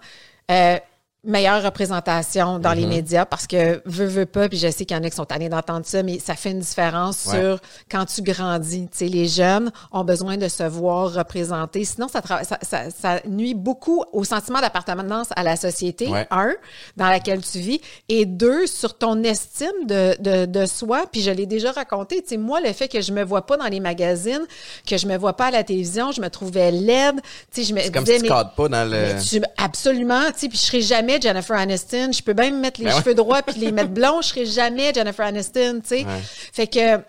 Euh, 0.49 0.77
meilleure 1.25 1.63
représentation 1.63 2.59
dans 2.59 2.71
Mm-hmm. 2.71 2.75
les 2.75 2.85
médias 2.85 3.25
parce 3.25 3.47
que 3.47 3.81
veux, 3.85 4.05
veux 4.07 4.25
pas, 4.25 4.49
puis 4.49 4.57
je 4.57 4.67
sais 4.69 4.83
qu'il 4.85 4.97
y 4.97 4.99
en 4.99 5.03
a 5.03 5.09
qui 5.09 5.15
sont 5.15 5.25
tannés 5.25 5.47
d'entendre 5.47 5.85
ça, 5.85 6.03
mais 6.03 6.19
ça 6.19 6.35
fait 6.35 6.51
une 6.51 6.59
différence 6.59 7.25
Ouais. 7.27 7.39
sur 7.39 7.59
quand 7.89 8.05
tu 8.05 8.21
grandis. 8.21 8.87
Tu 8.91 8.97
sais, 8.97 9.05
les 9.07 9.27
jeunes 9.27 9.71
ont 9.91 10.03
besoin 10.03 10.37
de 10.37 10.47
se 10.47 10.63
voir 10.63 11.13
représentés. 11.13 11.85
Sinon, 11.85 12.07
ça, 12.07 12.21
ça, 12.43 12.57
ça, 12.61 12.89
ça 12.89 13.21
nuit 13.27 13.53
beaucoup 13.53 14.03
au 14.11 14.23
sentiment 14.23 14.59
d'appartenance 14.59 15.27
à 15.35 15.43
la 15.43 15.55
société, 15.55 16.07
Ouais. 16.07 16.27
un, 16.31 16.53
dans 16.97 17.07
laquelle 17.09 17.41
tu 17.41 17.59
vis, 17.59 17.79
et 18.09 18.25
deux, 18.25 18.67
sur 18.67 18.97
ton 18.97 19.23
estime 19.23 19.85
de, 19.85 20.15
de, 20.19 20.45
de 20.45 20.65
soi. 20.65 21.05
Puis 21.11 21.21
je 21.21 21.31
l'ai 21.31 21.45
déjà 21.45 21.71
raconté. 21.71 22.21
Tu 22.21 22.29
sais, 22.29 22.37
moi, 22.37 22.59
le 22.59 22.73
fait 22.73 22.87
que 22.87 22.99
je 23.01 23.11
me 23.13 23.23
vois 23.23 23.45
pas 23.45 23.55
dans 23.57 23.67
les 23.67 23.79
magazines, 23.79 24.45
que 24.87 24.97
je 24.97 25.07
me 25.07 25.17
vois 25.17 25.33
pas 25.37 25.45
à 25.45 25.51
la 25.51 25.63
télévision, 25.63 26.11
je 26.11 26.19
me 26.21 26.29
trouvais 26.29 26.71
laide. 26.71 27.21
Tu 27.53 27.61
sais, 27.61 27.63
je 27.69 27.73
me 27.73 27.79
C'est 27.81 27.91
comme 27.91 28.03
disais, 28.03 28.17
si 28.17 28.23
tu 28.23 28.29
mais- 28.29 28.43
pas 28.55 28.67
dans 28.67 28.89
le. 28.89 29.23
tu- 29.23 29.41
absolument, 29.57 30.23
tu 30.33 30.39
sais, 30.39 30.49
puis 30.49 30.57
je 30.57 30.63
serai 30.65 30.81
jamais 30.81 31.12
Jennifer 31.21 31.55
Aniston. 31.57 32.11
Je 32.11 32.21
peux 32.21 32.33
même 32.33 32.59
mettre 32.59 32.79
les 32.81 32.87
Ben 32.87 32.93
ouais. 32.95 32.99
cheveux 33.01 33.15
droits 33.15 33.41
puis 33.41 33.59
les 33.59 33.71
mettre 33.71 33.89
blonds, 33.91 34.21
je 34.21 34.27
serai 34.29 34.45
jamais 34.45 34.93
Jennifer 34.93 35.25
Aniston, 35.25 35.79
tu 35.81 35.87
sais. 35.89 36.05
Ouais. 36.05 36.21
Fait 36.53 36.67
que, 36.67 36.99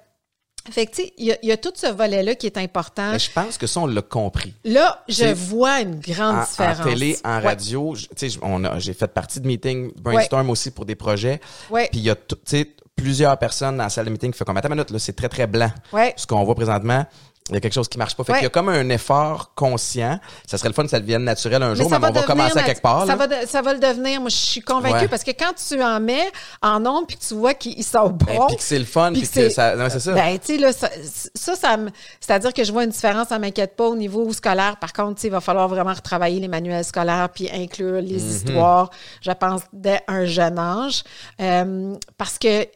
fait 0.70 0.86
que, 0.86 0.92
tu 0.96 1.02
sais, 1.02 1.12
il 1.18 1.26
y, 1.26 1.32
a- 1.32 1.36
il 1.42 1.48
y 1.50 1.52
a 1.52 1.58
tout 1.58 1.72
ce 1.74 1.88
volet-là 1.88 2.34
qui 2.36 2.46
est 2.46 2.56
important. 2.56 3.12
Mais 3.12 3.18
je 3.18 3.30
pense 3.30 3.58
que 3.58 3.66
ça, 3.66 3.80
on 3.80 3.86
l'a 3.86 4.00
compris. 4.00 4.54
Là, 4.64 5.04
je 5.08 5.26
vois 5.34 5.80
une 5.80 6.00
grande 6.00 6.36
En, 6.36 6.40
en 6.40 6.44
différence. 6.44 6.86
télé, 6.86 7.18
en 7.22 7.36
Ouais. 7.36 7.42
radio, 7.42 7.94
tu 8.16 8.30
sais, 8.30 8.38
j'ai 8.78 8.94
fait 8.94 9.08
partie 9.08 9.40
de 9.40 9.46
meetings 9.46 9.92
brainstorm 10.00 10.48
aussi 10.48 10.70
pour 10.70 10.86
des 10.86 10.94
projets. 10.94 11.38
Ouais. 11.70 11.88
Puis 11.90 12.00
il 12.00 12.04
y 12.06 12.10
a 12.10 12.14
tu 12.16 12.34
sais, 12.46 12.70
plusieurs 12.96 13.36
personnes 13.38 13.76
dans 13.76 13.82
la 13.84 13.90
salle 13.90 14.06
de 14.06 14.10
meeting 14.10 14.32
qui 14.32 14.38
font 14.38 14.44
comme 14.44 14.56
attends 14.56 14.68
une 14.68 14.74
minute 14.76 14.90
là, 14.90 14.98
c'est 14.98 15.12
très 15.14 15.28
très 15.28 15.46
blanc. 15.46 15.70
Ouais. 15.92 16.14
Ce 16.16 16.26
qu'on 16.26 16.42
voit 16.44 16.54
présentement, 16.54 17.04
il 17.50 17.54
y 17.54 17.58
a 17.58 17.60
quelque 17.60 17.74
chose 17.74 17.88
qui 17.90 17.98
marche 17.98 18.16
pas. 18.16 18.24
Fait 18.24 18.32
Ouais. 18.32 18.38
qu'il 18.38 18.44
y 18.44 18.46
a 18.46 18.50
comme 18.50 18.70
un 18.70 18.88
effort 18.88 19.52
conscient. 19.54 20.18
Ça 20.46 20.56
serait 20.56 20.70
le 20.70 20.74
fun 20.74 20.84
que 20.84 20.88
ça 20.88 20.98
devienne 20.98 21.24
naturel 21.24 21.62
un 21.62 21.74
jour, 21.74 21.90
mais, 21.90 21.96
on 21.98 22.10
va 22.10 22.22
commencer 22.22 22.58
à 22.58 22.62
quelque 22.62 22.80
part. 22.80 23.06
Ça 23.06 23.16
va, 23.16 23.26
de- 23.26 23.46
ça 23.46 23.60
va 23.60 23.74
le 23.74 23.80
devenir. 23.80 24.18
Moi, 24.22 24.30
je 24.30 24.36
suis 24.36 24.62
convaincue 24.62 24.94
Ouais. 24.94 25.08
parce 25.08 25.22
que 25.24 25.32
quand 25.32 25.52
tu 25.54 25.82
en 25.82 26.00
mets 26.00 26.32
en 26.62 26.86
ondes 26.86 27.06
puis 27.06 27.18
que 27.18 27.22
tu 27.22 27.34
vois 27.34 27.52
qu'ils 27.52 27.84
sont 27.84 28.08
bons. 28.08 28.24
Ben, 28.24 28.46
puis 28.48 28.56
que 28.56 28.62
c'est 28.62 28.78
le 28.78 28.86
fun, 28.86 29.12
puis 29.12 29.20
que 29.20 29.26
que 29.26 29.32
c'est- 29.34 29.50
ça. 29.50 29.76
Non, 29.76 29.88
c'est 29.90 30.00
ça. 30.00 30.12
Ben, 30.12 30.38
tu 30.38 30.54
sais, 30.54 30.58
là, 30.58 30.72
ça, 30.72 30.88
ça, 31.34 31.54
ça 31.54 31.76
me- 31.76 31.90
c'est-à-dire 32.18 32.54
que 32.54 32.64
je 32.64 32.72
vois 32.72 32.84
une 32.84 32.90
différence, 32.90 33.28
ça 33.28 33.38
m'inquiète 33.38 33.76
pas 33.76 33.88
au 33.88 33.96
niveau 33.96 34.32
scolaire. 34.32 34.78
Par 34.78 34.94
contre, 34.94 35.22
il 35.22 35.30
va 35.30 35.42
falloir 35.42 35.68
vraiment 35.68 35.92
retravailler 35.92 36.40
les 36.40 36.48
manuels 36.48 36.82
scolaires 36.84 37.28
puis 37.28 37.50
inclure 37.52 38.00
les 38.00 38.20
Mhm. 38.22 38.30
histoires, 38.30 38.88
je 39.20 39.32
pense, 39.32 39.60
dès 39.70 40.00
un 40.08 40.24
jeune 40.24 40.58
âge. 40.58 41.02
Euh, 41.42 41.94
parce 42.16 42.38
que 42.38 42.66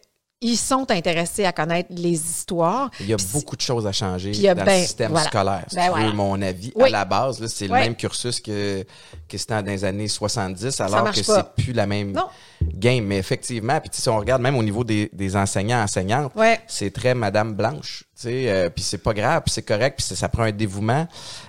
ils 0.40 0.56
sont 0.56 0.88
intéressés 0.90 1.44
à 1.44 1.52
connaître 1.52 1.88
les 1.90 2.12
histoires. 2.12 2.90
Il 3.00 3.06
y 3.06 3.12
a 3.12 3.16
beaucoup 3.32 3.56
de 3.56 3.60
choses 3.60 3.86
à 3.88 3.92
changer 3.92 4.48
a 4.48 4.54
dans 4.54 4.64
ben- 4.64 4.78
le 4.80 4.86
système 4.86 5.10
voilà. 5.10 5.26
scolaire. 5.26 5.64
Si 5.68 5.74
Ben 5.76 5.84
tu 5.86 5.90
voilà. 5.90 6.06
veux 6.06 6.12
mon 6.12 6.40
avis, 6.40 6.72
à 6.80 6.88
la 6.88 7.04
base, 7.04 7.40
là, 7.40 7.48
c'est 7.48 7.66
le 7.66 7.74
même 7.74 7.96
cursus 7.96 8.40
que, 8.40 8.84
que 9.28 9.36
c'était 9.36 9.60
dans 9.60 9.66
les 9.68 9.84
années 9.84 10.06
70, 10.06 10.80
alors 10.80 11.10
que 11.10 11.22
c'est 11.22 11.44
plus 11.56 11.72
la 11.72 11.86
même 11.86 12.12
Non. 12.12 12.26
game. 12.62 13.04
Mais 13.04 13.18
effectivement, 13.18 13.80
puis 13.80 13.90
si 13.92 14.08
on 14.08 14.16
regarde 14.18 14.40
même 14.42 14.56
au 14.56 14.62
niveau 14.62 14.84
des, 14.84 15.10
des 15.12 15.34
enseignants, 15.36 15.82
enseignantes, 15.82 16.32
Ouais. 16.36 16.60
c'est 16.68 16.92
très 16.92 17.14
Madame 17.14 17.54
Blanche. 17.54 18.04
Euh, 18.26 18.70
puis 18.70 18.84
c'est 18.84 18.98
pas 18.98 19.14
grave, 19.14 19.42
puis 19.44 19.52
c'est 19.52 19.62
correct, 19.62 19.96
puis 19.98 20.06
ça, 20.06 20.14
ça 20.14 20.28
prend 20.28 20.44
un 20.44 20.52
dévouement. 20.52 21.08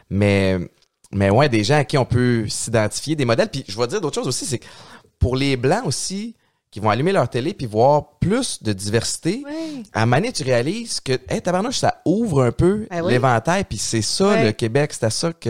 Mais, 0.10 0.58
mais 1.12 1.30
ouais, 1.30 1.48
des 1.48 1.64
gens 1.64 1.78
à 1.78 1.84
qui 1.84 1.98
on 1.98 2.06
peut 2.06 2.48
s'identifier, 2.48 3.16
des 3.16 3.26
modèles. 3.26 3.50
Puis 3.50 3.66
je 3.68 3.78
vais 3.78 3.86
dire 3.88 4.02
d'autres 4.02 4.16
choses 4.16 4.28
aussi, 4.28 4.46
c'est 4.48 4.58
que 4.60 4.66
pour 5.20 5.36
les 5.36 5.58
Blancs 5.58 5.86
aussi, 5.86 6.36
qui 6.72 6.80
vont 6.80 6.90
allumer 6.90 7.12
leur 7.12 7.28
télé 7.30 7.54
puis 7.54 7.66
voir 7.66 8.18
plus 8.20 8.62
de 8.62 8.74
diversité, 8.74 9.42
Ouais. 9.46 9.84
à 9.94 10.06
Mané, 10.06 10.32
tu 10.32 10.44
réalises 10.44 11.00
que, 11.00 11.14
hey, 11.30 11.42
tabarnouche, 11.42 11.78
ça 11.80 12.02
ouvre 12.06 12.44
un 12.44 12.52
peu 12.52 12.86
Ben 12.92 13.02
oui. 13.04 13.14
l'éventail, 13.14 13.64
puis 13.64 13.78
c'est 13.78 14.02
ça, 14.04 14.44
le 14.44 14.52
Québec, 14.52 14.92
c'est 14.94 15.06
à 15.06 15.10
ça 15.10 15.34
que, 15.34 15.50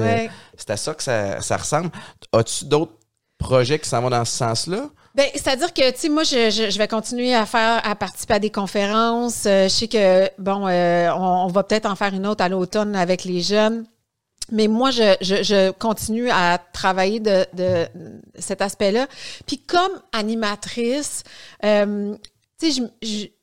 c'est 0.58 0.70
à 0.70 0.78
ça 0.78 0.94
que 0.94 1.04
ça, 1.04 1.42
ça 1.42 1.58
ressemble. 1.58 1.90
As-tu 2.32 2.66
d'autres 2.66 2.94
projets 3.38 3.80
qui 3.80 3.90
s'en 3.90 4.02
vont 4.02 4.10
dans 4.10 4.24
ce 4.26 4.38
sens-là? 4.38 4.90
Ben, 5.16 5.26
c'est-à-dire 5.34 5.74
que, 5.74 5.92
tu 5.92 5.98
sais, 6.00 6.10
moi, 6.10 6.24
je, 6.24 6.50
je, 6.52 6.70
je 6.70 6.78
vais 6.78 6.88
continuer 6.88 7.34
à 7.34 7.46
faire, 7.46 7.82
à 7.86 7.96
participer 7.96 8.36
à 8.36 8.40
des 8.40 8.52
conférences. 8.52 9.44
Euh, 9.46 9.64
je 9.64 9.70
sais 9.70 9.88
que, 9.88 10.30
bon, 10.42 10.68
euh, 10.68 11.10
on, 11.14 11.46
on 11.46 11.48
va 11.48 11.64
peut-être 11.64 11.88
en 11.88 11.96
faire 11.96 12.14
une 12.14 12.28
autre 12.28 12.44
à 12.44 12.48
l'automne 12.50 12.96
avec 12.96 13.24
les 13.26 13.42
jeunes. 13.42 13.86
Mais 14.52 14.68
moi, 14.68 14.92
je, 14.92 15.16
je, 15.22 15.44
je 15.44 15.72
continue 15.72 16.30
à 16.30 16.60
travailler 16.74 17.20
de, 17.20 17.46
de 17.54 17.88
cet 18.38 18.62
aspect-là. 18.62 19.08
Puis 19.46 19.58
comme 19.58 19.92
animatrice, 20.14 21.24
euh, 21.64 22.16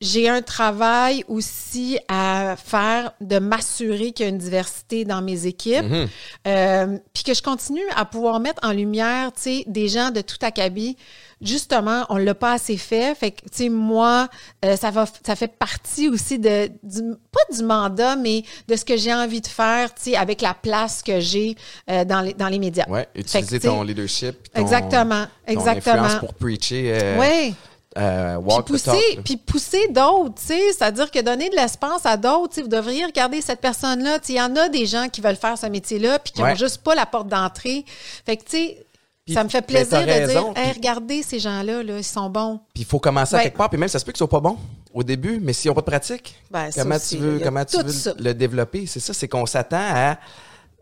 j'ai 0.00 0.28
un 0.28 0.42
travail 0.42 1.24
aussi 1.28 1.98
à 2.08 2.56
faire 2.62 3.12
de 3.20 3.38
m'assurer 3.38 4.12
qu'il 4.12 4.24
y 4.24 4.26
a 4.26 4.30
une 4.30 4.38
diversité 4.38 5.04
dans 5.04 5.22
mes 5.22 5.46
équipes. 5.46 5.84
Mhm. 5.84 6.08
Euh, 6.46 6.98
puis 7.14 7.24
que 7.24 7.32
je 7.32 7.42
continue 7.42 7.86
à 7.94 8.04
pouvoir 8.04 8.40
mettre 8.40 8.66
en 8.66 8.72
lumière, 8.72 9.32
tu 9.32 9.42
sais, 9.42 9.64
des 9.66 9.88
gens 9.88 10.10
de 10.10 10.20
tout 10.20 10.36
acabit. 10.42 10.96
Justement, 11.42 12.06
on 12.08 12.16
l'a 12.16 12.34
pas 12.34 12.52
assez 12.54 12.78
fait. 12.78 13.14
Fait 13.14 13.30
que, 13.30 13.42
tu 13.42 13.48
sais, 13.52 13.68
moi, 13.68 14.28
euh, 14.64 14.74
ça 14.76 14.90
va, 14.90 15.04
ça 15.26 15.36
fait 15.36 15.48
partie 15.58 16.08
aussi 16.08 16.38
de, 16.38 16.70
du, 16.82 17.02
pas 17.30 17.54
du 17.54 17.62
mandat, 17.62 18.16
mais 18.16 18.42
de 18.68 18.74
ce 18.76 18.84
que 18.86 18.96
j'ai 18.96 19.12
envie 19.12 19.42
de 19.42 19.46
faire, 19.46 19.92
tu 19.94 20.02
sais, 20.12 20.16
avec 20.16 20.40
la 20.40 20.54
place 20.54 21.02
que 21.02 21.20
j'ai 21.20 21.54
euh, 21.90 22.04
dans 22.06 22.22
les, 22.22 22.32
dans 22.32 22.48
les 22.48 22.58
médias. 22.58 22.88
Ouais, 22.88 23.06
utiliser 23.14 23.58
que, 23.58 23.66
ton 23.66 23.82
leadership. 23.82 24.50
ton- 24.52 24.62
Exactement, 24.62 25.26
ton 25.46 25.52
exactement. 25.52 26.02
influence 26.04 26.20
pour 26.20 26.32
preacher, 26.34 26.98
euh, 27.02 27.18
Ouais. 27.18 27.52
euh, 27.98 28.36
Puis 28.38 28.46
walk 28.54 28.66
pousser, 28.66 29.18
puis 29.24 29.36
pousser 29.36 29.88
d'autres, 29.88 30.34
tu 30.36 30.46
sais, 30.46 30.60
c'est-à-dire 30.72 31.10
que 31.10 31.20
donner 31.20 31.50
de 31.50 31.54
l'espace 31.56 32.04
à 32.06 32.16
d'autres, 32.16 32.60
vous 32.62 32.68
devriez 32.68 33.04
regarder 33.04 33.40
cette 33.42 33.60
personne-là, 33.60 34.18
il 34.28 34.34
y 34.34 34.40
en 34.40 34.54
a 34.56 34.68
des 34.70 34.86
gens 34.86 35.08
qui 35.10 35.20
veulent 35.20 35.36
faire 35.36 35.56
ce 35.58 35.66
métier-là 35.66 36.18
puis 36.18 36.32
qui 36.32 36.42
Ouais. 36.42 36.52
ont 36.52 36.56
juste 36.56 36.78
pas 36.78 36.94
la 36.94 37.04
porte 37.06 37.28
d'entrée. 37.28 37.84
Fait 38.24 38.36
que 38.38 38.44
tu 38.44 38.56
sais, 38.56 38.85
Ça 39.32 39.42
me 39.42 39.48
fait 39.48 39.62
plaisir 39.62 40.00
de 40.02 40.06
raison, 40.06 40.52
dire, 40.52 40.62
hey, 40.62 40.72
regardez 40.72 41.22
ces 41.22 41.40
gens-là, 41.40 41.82
là, 41.82 41.98
ils 41.98 42.04
sont 42.04 42.30
bons. 42.30 42.60
Puis 42.72 42.84
il 42.84 42.86
faut 42.86 43.00
commencer 43.00 43.34
à 43.34 43.38
Ouais. 43.38 43.44
quelque 43.44 43.56
part, 43.56 43.68
puis 43.68 43.78
même 43.78 43.88
ça 43.88 43.98
se 43.98 44.04
peut 44.04 44.12
qu'ils 44.12 44.18
soient 44.18 44.28
pas 44.28 44.38
bons 44.40 44.56
au 44.94 45.02
début, 45.02 45.40
mais 45.42 45.52
s'ils 45.52 45.68
n'ont 45.68 45.74
pas 45.74 45.80
de 45.80 45.86
pratique, 45.86 46.36
Ben, 46.50 46.70
comment 46.74 46.94
aussi, 46.94 47.16
tu 47.16 47.22
veux, 47.22 47.40
comment 47.40 47.64
tu 47.64 47.76
veux 47.76 48.14
le 48.20 48.34
développer? 48.34 48.86
C'est 48.86 49.00
ça, 49.00 49.12
c'est 49.12 49.26
qu'on 49.26 49.44
s'attend 49.44 49.78
à 49.80 50.18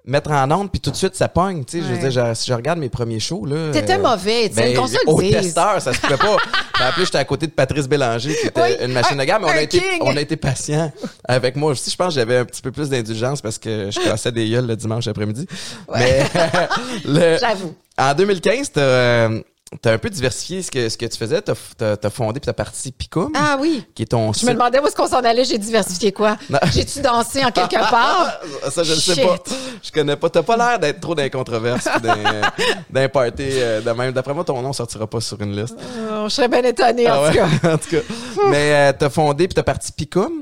mettre 0.06 0.30
en 0.32 0.50
onde, 0.50 0.70
puis 0.70 0.80
tout 0.80 0.90
de 0.90 0.96
suite, 0.96 1.14
ça 1.16 1.28
pogne. 1.28 1.64
Tu 1.64 1.78
sais, 1.80 1.86
je 1.86 1.92
veux 1.94 2.02
Ouais. 2.02 2.08
dire, 2.10 2.36
si 2.36 2.46
je 2.50 2.54
regarde 2.54 2.78
mes 2.78 2.90
premiers 2.90 3.20
shows, 3.20 3.46
là. 3.46 3.70
T'étais 3.72 3.94
euh, 3.94 4.02
mauvais, 4.02 4.48
tu 4.50 4.56
sais, 4.56 4.62
ben, 4.62 4.76
qu'on 4.76 4.86
se 4.86 4.92
le 4.94 5.00
au 5.10 5.20
testeur, 5.22 5.80
ça 5.80 5.92
se 5.92 6.00
pouvait 6.00 6.16
pas. 6.16 6.36
En 6.80 6.90
plus, 6.92 7.04
j'étais 7.04 7.18
à 7.18 7.24
côté 7.24 7.46
de 7.46 7.52
Patrice 7.52 7.86
Bélanger, 7.88 8.34
qui 8.34 8.48
était 8.48 8.60
Oui, 8.60 8.76
une 8.84 8.92
machine 8.92 9.16
de 9.16 9.22
gamme, 9.22 9.42
mais 9.42 9.48
on 9.48 9.56
a, 9.56 9.62
été, 9.62 9.80
on 10.00 10.16
a 10.16 10.20
été 10.20 10.34
patient 10.36 10.90
avec 11.22 11.54
moi 11.54 11.70
aussi. 11.70 11.88
Je 11.88 11.94
pense 11.96 12.08
que 12.08 12.14
j'avais 12.14 12.38
un 12.38 12.44
petit 12.44 12.60
peu 12.60 12.72
plus 12.72 12.88
d'indulgence 12.88 13.40
parce 13.40 13.58
que 13.58 13.90
je 13.92 14.00
cassais 14.00 14.32
des 14.32 14.50
gueules 14.50 14.66
le 14.66 14.74
dimanche 14.74 15.06
après-midi. 15.06 15.46
Mais 15.94 16.24
le- 17.04 17.38
J'avoue. 17.38 17.74
en 17.96 18.12
2015, 18.14 18.72
t'as 18.72 18.80
euh, 18.80 19.40
t'as 19.82 19.92
un 19.92 19.98
peu 19.98 20.08
diversifié 20.10 20.62
ce 20.62 20.70
que, 20.70 20.88
ce 20.88 20.96
que 20.96 21.06
tu 21.06 21.16
faisais. 21.18 21.42
T'as 21.42 22.10
fondé 22.10 22.38
puis 22.40 22.46
t'as 22.46 22.52
parti 22.52 22.92
Picum, 22.92 23.32
Ah 23.34 23.56
oui. 23.60 23.84
qui 23.94 24.02
est 24.02 24.06
ton 24.06 24.32
Je 24.32 24.38
site. 24.40 24.48
me 24.48 24.54
demandais 24.54 24.78
où 24.78 24.86
est-ce 24.86 24.94
qu'on 24.94 25.06
s'en 25.08 25.18
allait, 25.20 25.44
j'ai 25.44 25.58
diversifié 25.58 26.12
quoi? 26.12 26.36
J'ai-tu 26.72 27.00
dansé 27.00 27.44
en 27.44 27.50
quelque 27.50 27.78
part? 27.90 28.40
Ça, 28.70 28.82
je 28.82 28.92
ne 28.94 28.98
sais 28.98 29.22
pas. 29.24 29.36
Je 29.82 29.90
connais 29.90 30.16
pas. 30.16 30.30
T'as 30.30 30.42
pas 30.42 30.56
l'air 30.56 30.78
d'être 30.78 31.00
trop 31.00 31.14
dans 31.14 31.22
pis 31.24 31.30
d'un 32.90 33.08
party 33.08 33.42
euh, 33.42 33.80
de 33.80 33.90
même. 33.90 34.12
D'après 34.12 34.34
moi, 34.34 34.44
ton 34.44 34.60
nom 34.62 34.72
sortira 34.72 35.06
pas 35.06 35.20
sur 35.20 35.40
une 35.40 35.56
liste. 35.60 35.76
Euh, 35.98 36.24
je 36.28 36.34
serais 36.34 36.48
bien 36.48 36.62
étonnée, 36.62 37.10
en 37.10 37.24
Ah 37.24 37.30
tout 37.30 37.36
cas. 37.36 37.72
en 37.74 37.78
tout 37.78 37.90
cas. 37.90 38.02
Mais 38.50 38.72
euh, 38.74 38.92
t'as 38.98 39.10
fondé 39.10 39.48
puis 39.48 39.54
t'as 39.54 39.62
parti 39.62 39.92
Picum, 39.92 40.32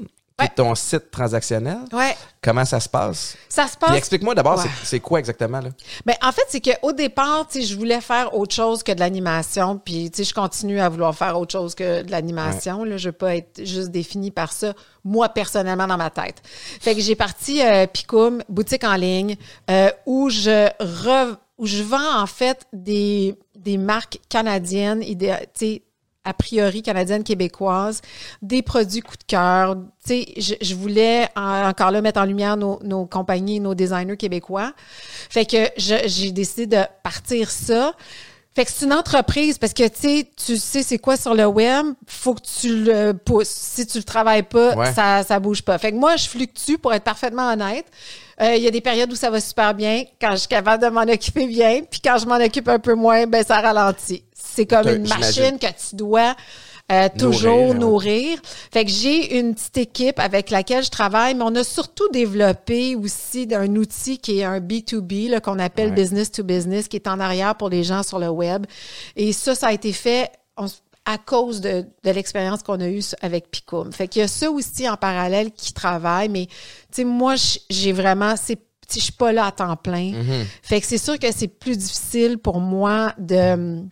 Ouais. 0.43 0.47
est 0.47 0.55
ton 0.57 0.75
site 0.75 1.11
transactionnel. 1.11 1.79
Ouais. 1.93 2.17
Comment 2.43 2.65
ça 2.65 2.81
se 2.81 2.89
passe? 2.89 3.37
Ça 3.49 3.67
se 3.69 3.77
passe. 3.77 3.95
explique-moi 3.97 4.35
d'abord, 4.35 4.59
Ouais. 4.59 4.71
c'est- 4.85 5.01
quoi 5.01 5.19
exactement, 5.21 5.61
là? 5.61 5.71
Ben, 6.05 6.15
en 6.23 6.33
fait, 6.33 6.43
c'est 6.49 6.61
qu'au 6.61 6.93
départ, 6.93 7.47
je 7.55 7.75
voulais 7.77 8.01
faire 8.01 8.35
autre 8.35 8.55
chose 8.55 8.83
que 8.83 8.93
de 8.93 9.01
l'animation. 9.01 9.79
Puis, 9.79 10.11
je 10.17 10.35
continue 10.35 10.81
à 10.81 10.89
vouloir 10.89 11.15
faire 11.15 11.39
autre 11.39 11.53
chose 11.53 11.75
que 11.75 12.03
de 12.03 12.11
l'animation. 12.11 12.85
Je 12.97 13.09
veux 13.09 13.13
pas 13.13 13.37
être 13.37 13.65
juste 13.65 13.91
définie 13.91 14.31
par 14.31 14.53
ça, 14.53 14.73
moi, 15.05 15.29
personnellement, 15.29 15.87
dans 15.87 15.97
ma 15.97 16.11
tête. 16.11 16.43
Fait 16.45 16.95
que 16.95 17.01
j'ai 17.01 17.15
parti 17.17 17.63
euh, 17.63 17.87
Picoum, 17.87 18.43
boutique 18.49 18.85
en 18.85 18.95
ligne, 18.97 19.37
euh, 19.71 19.91
où 20.07 20.29
je 20.31 20.69
re- 20.81 21.37
où 21.59 21.67
je 21.67 21.83
vends, 21.85 22.21
en 22.21 22.27
fait, 22.27 22.67
des, 22.73 23.37
des 23.55 23.77
marques 23.77 24.19
canadiennes, 24.29 25.01
sais, 25.55 25.83
a 26.25 26.35
priori 26.35 26.83
canadiennes, 26.83 27.25
québécoises, 27.25 28.01
des 28.43 28.63
produits 28.63 29.01
coup 29.01 29.17
de 29.17 29.25
cœur. 29.25 29.77
Tu 30.07 30.25
sais, 30.41 30.57
je, 30.61 30.75
voulais 30.75 31.29
en- 31.37 31.69
encore 31.69 31.91
là 31.91 32.01
mettre 32.01 32.21
en 32.21 32.25
lumière 32.25 32.57
nos, 32.57 32.79
nos 32.83 33.07
compagnies, 33.07 33.61
nos 33.61 33.75
designers 33.75 34.17
québécois. 34.17 34.73
Fait 34.77 35.47
que 35.47 35.69
j'ai 35.77 36.31
décidé 36.33 36.67
de 36.67 36.83
partir 37.03 37.51
ça. 37.51 37.93
Fait 38.55 38.67
que 38.67 38.71
c'est 38.71 38.85
une 38.85 38.93
entreprise 38.93 39.57
parce 39.57 39.73
que 39.73 39.89
tu 39.89 39.99
sais, 39.99 40.31
tu 40.37 40.57
sais 40.59 40.83
c'est 40.83 40.99
quoi 40.99 41.17
sur 41.17 41.35
le 41.35 41.47
web, 41.47 41.87
faut 42.07 42.35
que 42.35 42.43
tu 42.61 42.85
le 42.85 43.13
pousses. 43.15 43.49
Si 43.49 43.87
tu 43.87 43.97
le 43.99 44.05
travailles 44.05 44.43
pas, 44.43 44.75
Ouais. 44.77 44.93
ça 44.93 45.23
ça 45.23 45.39
bouge 45.41 45.63
pas. 45.63 45.79
Fait 45.79 45.91
que 45.91 45.97
moi 45.97 46.17
je 46.17 46.29
fluctue 46.29 46.77
pour 46.77 46.93
être 46.93 47.05
parfaitement 47.05 47.51
honnête. 47.51 47.87
Euh, 48.43 48.55
Il 48.57 48.63
y 48.63 48.67
a 48.67 48.71
des 48.71 48.81
périodes 48.83 49.11
où 49.11 49.15
ça 49.17 49.31
va 49.31 49.41
super 49.41 49.73
bien, 49.75 50.05
quand 50.21 50.33
je 50.33 50.37
suis 50.37 50.49
capable 50.49 50.83
de 50.83 50.89
m'en 50.91 51.03
occuper 51.03 51.47
bien, 51.47 51.81
puis 51.91 52.01
quand 52.05 52.19
je 52.19 52.27
m'en 52.27 52.37
occupe 52.37 52.69
un 52.69 52.79
peu 52.79 52.95
moins, 52.95 53.27
ben 53.27 53.43
ça 53.45 53.61
ralentit. 53.61 54.23
C'est 54.35 54.67
comme 54.67 54.87
une 54.89 55.09
machine 55.09 55.59
que 55.59 55.67
tu 55.67 55.97
dois 55.97 56.35
euh, 56.91 57.09
toujours 57.19 57.69
ouais. 57.71 57.75
nourrir. 57.75 58.39
Fait 58.73 58.85
que 58.85 58.91
j'ai 58.91 59.39
une 59.39 59.55
petite 59.55 59.79
équipe 59.79 60.19
avec 60.19 60.51
laquelle 60.51 60.85
je 60.85 60.91
travaille, 60.91 61.35
mais 61.35 61.45
on 61.45 61.55
a 61.55 61.65
surtout 61.65 62.09
développé 62.11 62.97
aussi 62.97 63.49
un 63.53 63.77
outil 63.77 64.19
qui 64.19 64.41
est 64.41 64.45
un 64.45 64.61
B2B, 64.61 65.31
là, 65.31 65.41
qu'on 65.41 65.59
appelle 65.59 65.91
Ouais. 65.91 65.95
business 65.95 66.31
to 66.33 66.43
business, 66.43 66.89
qui 66.89 66.97
est 66.97 67.09
en 67.09 67.21
arrière 67.21 67.55
pour 67.55 67.69
les 67.69 67.85
gens 67.85 68.03
sur 68.03 68.19
le 68.19 68.29
web. 68.29 68.67
Et 69.17 69.33
ça, 69.33 69.55
ça 69.55 69.69
a 69.69 69.73
été 69.73 69.93
fait 69.93 70.31
on 70.57 70.67
à 71.05 71.19
cause 71.19 71.61
de, 71.61 71.85
de 72.05 72.11
l'expérience 72.11 72.63
qu'on 72.63 72.81
a 72.81 72.87
eue 72.89 73.03
avec 73.23 73.51
Picoum. 73.51 73.93
Fait 73.93 74.07
qu'il 74.07 74.21
y 74.21 74.25
a 74.25 74.29
ça 74.29 74.49
aussi 74.51 74.89
en 74.89 74.97
parallèle 74.97 75.51
qui 75.51 75.73
travaille, 75.73 76.29
mais 76.29 76.47
tu 76.47 76.53
sais, 76.93 77.05
moi, 77.05 77.35
j'ai 77.71 77.93
vraiment, 77.93 78.35
c'est 78.37 78.59
je 78.95 79.01
suis 79.01 79.13
pas 79.13 79.33
là 79.33 79.47
à 79.47 79.53
temps 79.53 79.75
plein. 79.77 80.13
Fait 80.63 80.81
que 80.81 80.87
c'est 80.87 80.99
sûr 80.99 81.19
que 81.19 81.33
c'est 81.35 81.49
plus 81.49 81.79
difficile 81.79 82.37
pour 82.39 82.61
moi 82.61 83.15
de, 83.19 83.83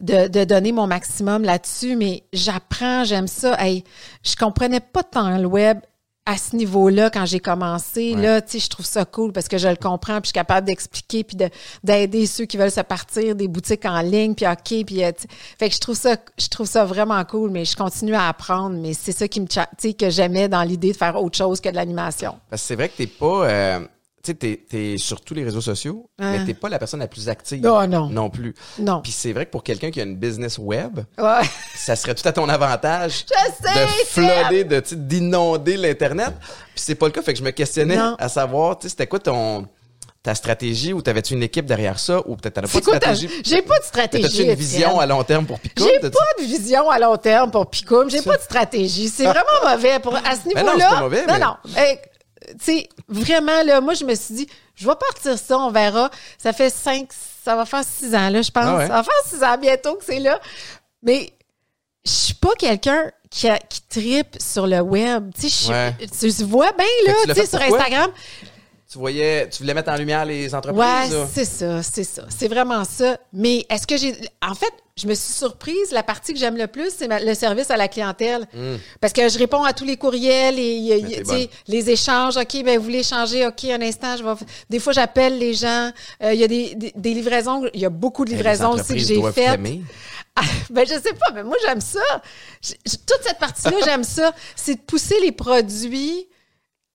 de, 0.00 0.28
de 0.28 0.44
donner 0.44 0.72
mon 0.72 0.86
maximum 0.86 1.42
là-dessus, 1.42 1.96
mais 1.96 2.24
j'apprends, 2.32 3.04
j'aime 3.04 3.28
ça. 3.28 3.56
Hey, 3.62 3.84
je 4.22 4.36
comprenais 4.36 4.80
pas 4.80 5.02
tant 5.02 5.36
le 5.38 5.46
web 5.46 5.78
à 6.26 6.38
ce 6.38 6.56
niveau-là 6.56 7.10
quand 7.10 7.26
j'ai 7.26 7.38
commencé. 7.38 8.14
Ouais. 8.14 8.22
Là, 8.22 8.40
tu 8.40 8.52
sais, 8.52 8.58
je 8.58 8.70
trouve 8.70 8.86
ça 8.86 9.04
cool 9.04 9.32
parce 9.32 9.46
que 9.46 9.58
je 9.58 9.68
le 9.68 9.76
comprends, 9.76 10.14
puis 10.22 10.22
je 10.22 10.26
suis 10.28 10.32
capable 10.32 10.66
d'expliquer, 10.66 11.22
puis 11.22 11.36
de- 11.36 11.50
d'aider 11.82 12.24
ceux 12.26 12.46
qui 12.46 12.56
veulent 12.56 12.70
se 12.70 12.80
partir 12.80 13.34
des 13.36 13.46
boutiques 13.46 13.84
en 13.84 14.00
ligne, 14.00 14.34
puis 14.34 14.46
OK, 14.46 14.86
puis 14.86 15.04
euh, 15.04 15.12
fait 15.58 15.68
que 15.68 15.74
je 15.74 15.80
trouve 15.80 15.96
ça, 15.96 16.16
je 16.38 16.48
trouve 16.48 16.66
ça 16.66 16.86
vraiment 16.86 17.22
cool, 17.26 17.50
mais 17.50 17.66
je 17.66 17.76
continue 17.76 18.14
à 18.14 18.26
apprendre. 18.28 18.74
Mais 18.80 18.94
c'est 18.94 19.12
ça 19.12 19.28
qui 19.28 19.38
me, 19.42 19.46
tu 19.46 19.60
sais, 19.76 19.92
que 19.92 20.08
j'aimais 20.08 20.48
dans 20.48 20.62
l'idée 20.62 20.92
de 20.92 20.96
faire 20.96 21.22
autre 21.22 21.36
chose 21.36 21.60
que 21.60 21.68
de 21.68 21.74
l'animation. 21.74 22.36
Parce 22.48 22.62
que 22.62 22.68
c'est 22.68 22.76
vrai 22.76 22.88
que 22.88 22.96
t'es 22.96 23.06
pas. 23.06 23.46
euh, 23.46 23.80
tu 24.24 24.30
sais, 24.32 24.34
t'es, 24.34 24.64
t'es 24.68 24.96
sur 24.98 25.20
tous 25.20 25.34
les 25.34 25.44
réseaux 25.44 25.60
sociaux, 25.60 26.08
Hein. 26.18 26.32
mais 26.38 26.44
t'es 26.44 26.54
pas 26.54 26.68
la 26.68 26.78
personne 26.78 27.00
la 27.00 27.08
plus 27.08 27.28
active. 27.28 27.62
Non, 27.62 27.86
non. 27.86 28.08
Non 28.08 28.30
plus. 28.30 28.54
Non. 28.78 29.00
Puis 29.02 29.12
c'est 29.12 29.32
vrai 29.32 29.46
que 29.46 29.50
pour 29.50 29.62
quelqu'un 29.62 29.90
qui 29.90 30.00
a 30.00 30.04
une 30.04 30.16
business 30.16 30.58
web, 30.58 31.00
Ouais. 31.18 31.42
ça 31.76 31.94
serait 31.96 32.14
tout 32.14 32.26
à 32.26 32.32
ton 32.32 32.48
avantage 32.48 33.24
Je 33.28 33.34
sais, 33.64 34.64
de 34.64 34.82
sais, 34.84 34.96
d'inonder 34.96 35.76
l'Internet. 35.76 36.32
Puis 36.40 36.82
c'est 36.84 36.94
pas 36.94 37.06
le 37.06 37.12
cas. 37.12 37.22
Fait 37.22 37.32
que 37.32 37.38
je 37.38 37.44
me 37.44 37.50
questionnais 37.50 37.96
Non. 37.96 38.16
à 38.18 38.28
savoir, 38.28 38.78
tu 38.78 38.84
sais, 38.84 38.88
c'était 38.90 39.06
quoi 39.06 39.18
ton 39.18 39.66
ta 40.22 40.34
stratégie 40.34 40.94
ou 40.94 41.02
t'avais-tu 41.02 41.34
une 41.34 41.42
équipe 41.42 41.66
derrière 41.66 41.98
ça 41.98 42.18
ou 42.26 42.34
peut-être 42.36 42.54
t'en 42.54 42.62
as 42.62 42.68
pas 42.68 42.80
de 42.80 42.84
quoi 42.84 42.96
stratégie? 42.96 43.28
J'ai 43.44 43.60
pas 43.60 43.78
de 43.78 43.84
stratégie. 43.84 44.22
T'as-tu 44.22 44.42
une 44.48 44.54
vision 44.54 44.98
à 44.98 45.04
long 45.04 45.22
terme 45.22 45.44
pour 45.44 45.60
Pico? 45.60 45.84
J'ai 45.84 46.00
pas 46.00 46.08
de 46.08 46.44
vision 46.44 46.88
à 46.88 46.98
long 46.98 47.18
terme 47.18 47.50
pour 47.50 47.68
Picoum. 47.68 48.08
J'ai 48.08 48.22
pas 48.22 48.38
de 48.38 48.42
stratégie. 48.42 49.10
C'est 49.10 49.24
vraiment 49.24 49.44
mauvais 49.70 49.98
pour 49.98 50.16
à 50.16 50.20
ce 50.34 50.48
non, 50.48 50.62
niveau-là. 50.62 50.72
c'est 50.78 50.94
pas 50.96 51.00
mauvais, 51.02 51.26
non, 51.26 51.34
mais- 51.34 51.38
non. 51.40 51.56
Hey, 51.76 51.98
tu 52.48 52.64
sais, 52.64 52.88
vraiment 53.08 53.62
là, 53.64 53.80
moi 53.80 53.94
je 53.94 54.04
me 54.04 54.14
suis 54.14 54.34
dit, 54.34 54.48
je 54.74 54.86
vais 54.86 54.94
partir 54.96 55.38
ça, 55.38 55.58
on 55.58 55.70
verra. 55.70 56.10
Ça 56.38 56.52
fait 56.52 56.70
cinq, 56.70 57.08
ça 57.44 57.56
va 57.56 57.64
faire 57.66 57.84
six 57.84 58.14
ans 58.14 58.28
là, 58.30 58.42
je 58.42 58.50
pense. 58.50 58.64
Ah 58.66 58.76
ouais. 58.76 58.86
Ça 58.86 58.94
va 58.94 59.02
faire 59.02 59.22
six 59.26 59.42
ans 59.42 59.56
bientôt 59.58 59.94
que 59.96 60.04
c'est 60.04 60.18
là. 60.20 60.40
Mais 61.02 61.32
je 62.04 62.10
suis 62.10 62.34
pas 62.34 62.54
quelqu'un 62.58 63.10
qui, 63.30 63.48
a- 63.48 63.58
qui 63.58 63.80
tripe 63.82 64.36
sur 64.40 64.66
le 64.66 64.80
web. 64.80 65.30
Tu 65.34 65.42
sais, 65.42 65.48
je 65.48 65.54
suis- 65.54 65.72
Ouais. 65.72 65.94
tu 66.38 66.44
vois 66.44 66.72
bien 66.72 66.86
là, 67.06 67.12
tu 67.26 67.34
sais, 67.34 67.46
sur? 67.46 67.60
Instagram. 67.60 68.10
Tu 68.94 69.00
voyais, 69.00 69.48
tu 69.48 69.60
voulais 69.64 69.74
mettre 69.74 69.90
en 69.90 69.96
lumière 69.96 70.24
les 70.24 70.54
entreprises? 70.54 71.12
Ouais, 71.12 71.26
c'est 71.34 71.44
ça, 71.44 71.82
c'est 71.82 72.04
ça. 72.04 72.22
C'est 72.28 72.46
vraiment 72.46 72.84
ça. 72.84 73.18
Mais 73.32 73.66
est-ce 73.68 73.88
que 73.88 73.96
j'ai. 73.96 74.14
En 74.40 74.54
fait, 74.54 74.72
je 74.96 75.08
me 75.08 75.14
suis 75.14 75.32
surprise. 75.32 75.90
La 75.90 76.04
partie 76.04 76.32
que 76.32 76.38
j'aime 76.38 76.56
le 76.56 76.68
plus, 76.68 76.90
c'est 76.96 77.08
le 77.08 77.34
service 77.34 77.72
à 77.72 77.76
la 77.76 77.88
clientèle. 77.88 78.46
Parce 79.00 79.12
que 79.12 79.28
je 79.28 79.36
réponds 79.36 79.64
à 79.64 79.72
tous 79.72 79.84
les 79.84 79.96
courriels 79.96 80.60
et 80.60 80.76
y 80.76 81.22
Hmm. 81.24 81.46
les 81.66 81.90
échanges. 81.90 82.36
OK, 82.36 82.62
ben 82.64 82.78
vous 82.78 82.84
voulez 82.84 83.02
changer? 83.02 83.44
OK, 83.48 83.64
un 83.64 83.82
instant, 83.82 84.16
je 84.16 84.22
vais. 84.22 84.30
Des 84.70 84.78
fois, 84.78 84.92
j'appelle 84.92 85.38
les 85.40 85.54
gens. 85.54 85.90
Euh, 86.22 86.32
Il 86.32 86.38
y 86.38 86.44
a 86.44 86.46
des, 86.46 86.76
des, 86.76 86.92
des 86.94 87.14
livraisons. 87.14 87.68
Il 87.74 87.80
y 87.80 87.86
a 87.86 87.90
beaucoup 87.90 88.24
de 88.24 88.30
livraisons 88.30 88.74
aussi 88.74 88.92
que 88.94 88.98
j'ai 88.98 89.20
faites. 89.32 89.58
Ah, 90.36 90.42
ben, 90.70 90.84
je 90.84 90.94
sais 90.94 91.12
pas, 91.14 91.30
mais 91.32 91.44
moi, 91.44 91.54
j'aime 91.64 91.80
ça. 91.80 92.00
Toute 92.62 93.22
cette 93.22 93.38
partie-là, 93.38 93.76
j'aime 93.84 94.02
ça. 94.02 94.32
C'est 94.56 94.74
de 94.74 94.80
pousser 94.80 95.14
les 95.22 95.30
produits 95.30 96.26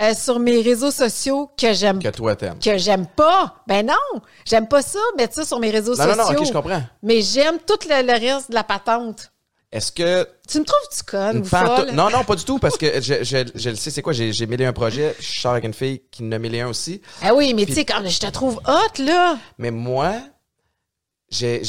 euh, 0.01 0.13
sur 0.13 0.39
mes 0.39 0.61
réseaux 0.61 0.91
sociaux 0.91 1.49
que 1.57 1.73
j'aime 1.73 1.99
Que 2.01 2.09
toi 2.09 2.35
t'aimes. 2.35 2.59
que 2.59 2.77
j'aime 2.77 3.05
pas. 3.07 3.55
Ben 3.67 3.85
non, 3.85 4.21
j'aime 4.45 4.67
pas 4.67 4.81
ça, 4.81 4.99
mettre 5.17 5.35
ça 5.35 5.45
sur 5.45 5.59
mes 5.59 5.71
réseaux 5.71 5.95
Non, 5.95 6.05
non, 6.05 6.13
sociaux. 6.15 6.33
non, 6.33 6.39
ok, 6.39 6.45
je 6.47 6.53
comprends. 6.53 6.83
Mais 7.03 7.21
j'aime 7.21 7.57
tout 7.65 7.77
le, 7.89 8.01
le 8.05 8.13
reste 8.33 8.49
de 8.49 8.55
la 8.55 8.63
patente. 8.63 9.31
Est-ce 9.71 9.91
que 9.91 10.27
Tu 10.47 10.59
me 10.59 10.65
trouves-tu 10.65 11.03
conne 11.03 11.37
Une 11.37 11.41
ou 11.43 11.45
folle? 11.45 11.91
Non, 11.91 12.09
non, 12.09 12.23
pas 12.23 12.35
du 12.35 12.43
tout, 12.43 12.57
parce 12.57 12.75
que 12.75 12.99
je, 13.01 13.23
je, 13.23 13.51
je 13.53 13.69
le 13.69 13.75
sais, 13.75 13.91
c'est 13.91 14.01
quoi, 14.01 14.13
j'ai, 14.13 14.45
mêlé 14.47 14.65
un 14.65 14.73
projet, 14.73 15.15
je 15.19 15.39
sors 15.41 15.51
avec 15.51 15.63
une 15.63 15.75
fille 15.75 16.01
qui 16.09 16.23
a 16.33 16.39
mêlé 16.39 16.61
un 16.61 16.69
aussi, 16.69 17.01
Ah 17.21 17.35
oui, 17.35 17.53
mais 17.53 17.67
tu 17.67 17.73
sais, 17.73 17.85
quand 17.85 18.01
je 18.03 18.19
te 18.19 18.25
trouve 18.31 18.59
hot, 18.67 19.03
là. 19.03 19.37
mais 19.59 19.69
moi, 19.69 20.13
j'ai 21.29 21.61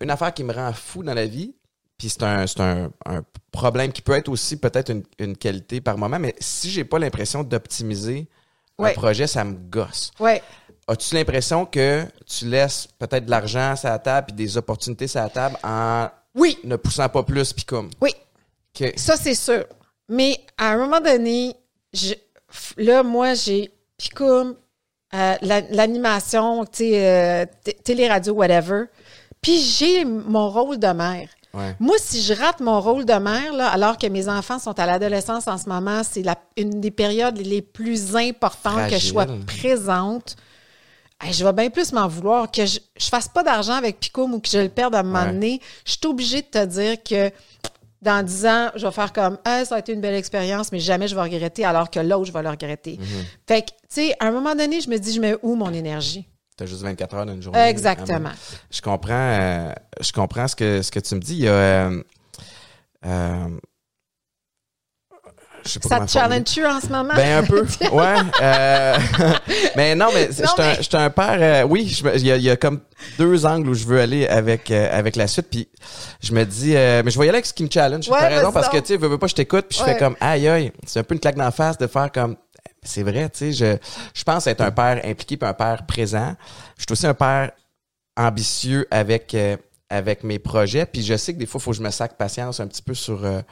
une 0.00 0.10
affaire 0.10 0.32
qui 0.32 0.42
me 0.44 0.54
rend 0.54 0.72
fou 0.72 1.02
dans 1.02 1.12
la 1.12 1.26
vie, 1.26 1.54
puis 2.00 2.08
c'est 2.08 2.22
un, 2.22 2.46
un, 2.60 2.90
un 3.04 3.22
problème 3.52 3.92
qui 3.92 4.00
peut 4.00 4.14
être 4.14 4.30
aussi 4.30 4.56
peut-être 4.56 4.90
une, 4.90 5.02
une 5.18 5.36
qualité 5.36 5.82
par 5.82 5.98
moment, 5.98 6.18
mais 6.18 6.34
si 6.40 6.70
j'ai 6.70 6.82
pas 6.84 6.98
l'impression 6.98 7.44
d'optimiser 7.44 8.26
Ouais. 8.78 8.92
un 8.92 8.94
projet, 8.94 9.26
ça 9.26 9.44
me 9.44 9.52
gosse. 9.52 10.10
Ouais. 10.18 10.42
As-tu 10.88 11.14
l'impression 11.14 11.66
que 11.66 12.06
tu 12.26 12.46
laisses 12.46 12.88
peut-être 12.98 13.26
de 13.26 13.30
l'argent 13.30 13.76
sur 13.76 13.90
la 13.90 13.98
table 13.98 14.28
puis 14.28 14.36
des 14.36 14.56
opportunités 14.56 15.06
sur 15.06 15.20
la 15.20 15.28
table 15.28 15.58
en 15.62 16.08
Oui, 16.34 16.56
ne 16.64 16.76
poussant 16.76 17.10
pas 17.10 17.22
plus 17.22 17.52
puis 17.52 17.64
comme? 17.66 17.90
oui, 18.00 18.14
ça, 18.96 19.16
c'est 19.18 19.34
sûr. 19.34 19.66
Mais 20.08 20.40
à 20.56 20.70
un 20.72 20.78
moment 20.78 21.00
donné, 21.02 21.54
je- 21.92 22.14
là, 22.78 23.02
moi, 23.02 23.34
j'ai 23.34 23.70
Picoum, 23.98 24.56
euh, 25.12 25.34
la- 25.42 25.60
l'animation, 25.60 26.64
sais, 26.72 27.06
euh, 27.06 27.44
télé-radio, 27.84 28.32
whatever. 28.32 28.84
Puis 29.42 29.58
j'ai 29.60 30.06
mon 30.06 30.48
rôle 30.48 30.78
de 30.78 30.86
mère. 30.88 31.28
Ouais. 31.52 31.74
Moi, 31.80 31.96
si 31.98 32.22
je 32.22 32.32
rate 32.32 32.60
mon 32.60 32.80
rôle 32.80 33.04
de 33.04 33.12
mère, 33.14 33.52
là, 33.52 33.68
alors 33.70 33.98
que 33.98 34.06
mes 34.06 34.28
enfants 34.28 34.58
sont 34.60 34.78
à 34.78 34.86
l'adolescence 34.86 35.48
en 35.48 35.58
ce 35.58 35.68
moment, 35.68 36.02
c'est 36.08 36.22
une 36.56 36.80
des 36.80 36.90
périodes 36.92 37.38
les 37.38 37.60
plus 37.62 38.14
importantes 38.16 38.88
que 38.88 38.98
je 38.98 39.06
sois 39.06 39.26
présente. 39.46 40.36
Hey, 41.20 41.32
je 41.34 41.44
vais 41.44 41.52
bien 41.52 41.68
plus 41.68 41.92
m'en 41.92 42.08
vouloir. 42.08 42.50
Que 42.50 42.64
je, 42.64 42.78
je 42.96 43.06
fasse 43.08 43.28
pas 43.28 43.42
d'argent 43.42 43.74
avec 43.74 44.00
Picoum 44.00 44.32
ou 44.34 44.40
que 44.40 44.48
je 44.48 44.58
le 44.58 44.68
perde 44.68 44.94
à 44.94 45.00
un 45.00 45.02
moment 45.02 45.20
Ouais. 45.24 45.32
donné, 45.32 45.60
je 45.84 45.90
suis 45.92 46.06
obligée 46.06 46.40
de 46.40 46.46
te 46.46 46.64
dire 46.64 46.96
que 47.02 47.30
dans 48.00 48.24
10 48.24 48.46
ans, 48.46 48.70
je 48.76 48.86
vais 48.86 48.92
faire 48.92 49.12
comme 49.12 49.36
ah, 49.44 49.62
ça 49.66 49.74
a 49.74 49.78
été 49.80 49.92
une 49.92 50.00
belle 50.00 50.14
expérience, 50.14 50.72
mais 50.72 50.78
jamais 50.80 51.08
je 51.08 51.14
vais 51.14 51.20
regretter, 51.20 51.66
alors 51.66 51.90
que 51.90 52.00
l'autre, 52.00 52.24
je 52.26 52.32
vais 52.32 52.42
le 52.42 52.48
regretter. 52.48 52.96
Mhm. 52.98 53.06
Fait 53.46 53.62
que, 53.62 53.66
tu 53.66 53.74
sais, 53.90 54.14
à 54.20 54.28
un 54.28 54.30
moment 54.30 54.54
donné, 54.54 54.80
je 54.80 54.88
me 54.88 54.96
dis, 54.98 55.12
je 55.12 55.20
mets 55.20 55.36
où 55.42 55.54
mon 55.56 55.70
énergie? 55.74 56.26
T'as 56.60 56.66
juste 56.66 56.82
24 56.82 57.14
heures 57.14 57.24
dans 57.24 57.32
une 57.32 57.40
journée. 57.42 57.58
Exactement. 57.68 58.28
Je 58.70 58.82
comprends, 58.82 59.14
euh, 59.14 59.72
je 59.98 60.12
comprends 60.12 60.46
ce 60.46 60.54
que, 60.54 60.82
ce 60.82 60.90
que 60.90 61.00
tu 61.00 61.14
me 61.14 61.20
dis. 61.20 61.36
Il 61.36 61.44
y 61.44 61.48
a. 61.48 61.52
euh, 61.52 62.02
euh, 63.06 63.48
je 65.64 65.70
sais 65.70 65.80
pas 65.80 65.88
Ça 65.88 66.00
te 66.04 66.10
challenge-tu 66.10 66.66
en 66.66 66.78
ce 66.80 66.88
moment? 66.88 67.14
Ben 67.16 67.42
un 67.42 67.46
peu, 67.46 67.62
ouais. 67.92 68.14
euh, 68.42 68.96
mais 69.76 69.94
non, 69.94 70.08
mais 70.12 70.28
je 70.28 70.82
suis 70.82 70.96
un- 70.96 71.08
père. 71.08 71.38
euh, 71.40 71.62
oui, 71.62 71.98
il 72.14 72.26
y, 72.26 72.30
a, 72.32 72.36
il 72.36 72.42
y 72.42 72.50
a 72.50 72.56
comme 72.56 72.80
deux 73.18 73.46
angles 73.46 73.70
où 73.70 73.74
je 73.74 73.86
veux 73.86 73.98
aller 74.00 74.26
avec 74.26 74.70
euh, 74.70 74.88
avec 74.92 75.16
la 75.16 75.26
suite. 75.28 75.46
Puis 75.50 75.66
je 76.22 76.34
me 76.34 76.44
dis, 76.44 76.72
mais 76.72 77.10
je 77.10 77.18
vais 77.18 77.24
y 77.24 77.28
aller 77.30 77.36
avec 77.38 77.46
ce 77.46 77.54
qui 77.54 77.64
me 77.64 77.70
challenge. 77.72 78.06
Ouais, 78.10 78.18
raison 78.28 78.52
parce 78.52 78.68
que 78.68 78.76
tu 78.80 78.98
veux, 78.98 79.08
veux 79.08 79.16
pas, 79.18 79.28
je 79.28 79.34
t'écoute 79.34 79.64
puis 79.70 79.78
je 79.78 79.84
fais 79.84 79.96
comme 79.96 80.14
aïe 80.20 80.46
aïe. 80.46 80.72
C'est 80.86 81.00
un 81.00 81.04
peu 81.04 81.14
une 81.14 81.20
claque 81.20 81.36
d'en 81.36 81.50
face 81.50 81.78
de 81.78 81.86
faire 81.86 82.12
comme. 82.12 82.36
C'est 82.82 83.02
vrai, 83.02 83.28
tu 83.28 83.38
sais, 83.38 83.52
je, 83.52 83.76
je 84.14 84.24
pense 84.24 84.46
être 84.46 84.60
un 84.62 84.70
père 84.70 85.00
impliqué 85.04 85.36
puis 85.36 85.48
un 85.48 85.52
père 85.54 85.84
présent. 85.86 86.34
Je 86.78 86.82
suis 86.82 86.92
aussi 86.92 87.06
un 87.06 87.14
père 87.14 87.50
ambitieux 88.16 88.86
avec 88.90 89.34
euh, 89.34 89.56
avec 89.88 90.24
mes 90.24 90.38
projets. 90.38 90.86
Puis 90.86 91.02
je 91.02 91.16
sais 91.16 91.34
que 91.34 91.38
des 91.38 91.46
fois, 91.46 91.58
il 91.60 91.62
faut 91.64 91.70
que 91.72 91.76
je 91.76 91.82
me 91.82 91.90
sac 91.90 92.16
patience 92.16 92.60
un 92.60 92.66
petit 92.66 92.82
peu 92.82 92.94
sur 92.94 93.24
euh, 93.24 93.42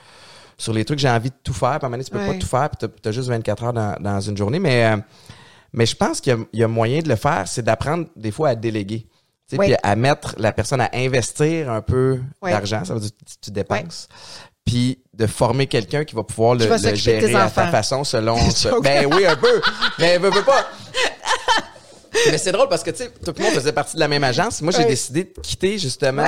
sur 0.56 0.72
les 0.72 0.84
trucs. 0.84 0.98
J'ai 0.98 1.10
envie 1.10 1.30
de 1.30 1.34
tout 1.42 1.52
faire. 1.52 1.78
Puis 1.78 1.84
à 1.84 1.86
un 1.86 1.90
moment 1.90 2.02
donné, 2.02 2.04
tu 2.04 2.10
peux 2.10 2.18
Ouais. 2.18 2.32
pas 2.34 2.38
tout 2.38 2.46
faire. 2.46 2.70
Puis 2.70 2.88
t'as 3.02 3.08
as 3.10 3.12
juste 3.12 3.28
24 3.28 3.64
heures 3.64 3.72
dans, 3.72 3.96
dans 4.00 4.20
une 4.20 4.36
journée. 4.36 4.58
Mais 4.58 4.84
euh, 4.86 4.96
mais 5.72 5.84
je 5.86 5.94
pense 5.94 6.20
qu'il 6.20 6.32
y 6.32 6.36
a- 6.36 6.44
il 6.54 6.60
y, 6.60 6.64
a 6.64 6.68
moyen 6.68 7.00
de 7.00 7.08
le 7.08 7.16
faire. 7.16 7.46
C'est 7.46 7.62
d'apprendre 7.62 8.06
des 8.16 8.30
fois 8.30 8.50
à 8.50 8.54
déléguer. 8.54 9.06
Tu. 9.48 9.56
Puis 9.58 9.74
à 9.82 9.96
mettre 9.96 10.34
la 10.38 10.52
personne 10.52 10.80
à 10.80 10.90
investir 10.94 11.70
un 11.70 11.80
peu 11.82 12.20
d'argent. 12.42 12.84
Ça 12.84 12.94
veut 12.94 13.00
dire 13.00 13.10
que 13.10 13.24
tu, 13.30 13.36
tu 13.42 13.50
dépenses. 13.50 14.08
Puis 14.68 14.98
de 15.14 15.26
former 15.26 15.66
quelqu'un 15.66 16.04
qui 16.04 16.14
va 16.14 16.22
pouvoir 16.22 16.54
le, 16.54 16.76
gérer 16.94 17.34
à 17.34 17.48
ta 17.48 17.62
enfants. 17.62 17.70
façon 17.70 18.04
selon. 18.04 18.36
ce- 18.50 18.80
ben 18.82 19.06
oui, 19.12 19.26
un 19.26 19.36
peu. 19.36 19.60
Mais 19.98 20.18
veux, 20.18 20.30
veux 20.30 20.44
pas. 20.44 20.66
Mais 22.30 22.38
c'est 22.38 22.52
drôle 22.52 22.68
parce 22.68 22.82
que, 22.82 22.90
tu 22.90 23.04
sais, 23.04 23.10
tout 23.24 23.32
le 23.36 23.44
monde 23.44 23.52
faisait 23.52 23.72
partie 23.72 23.94
de 23.94 24.00
la 24.00 24.08
même 24.08 24.24
agence. 24.24 24.60
Moi, 24.62 24.72
j'ai 24.76 24.84
décidé 24.84 25.24
de 25.24 25.40
quitter 25.40 25.78
justement 25.78 26.24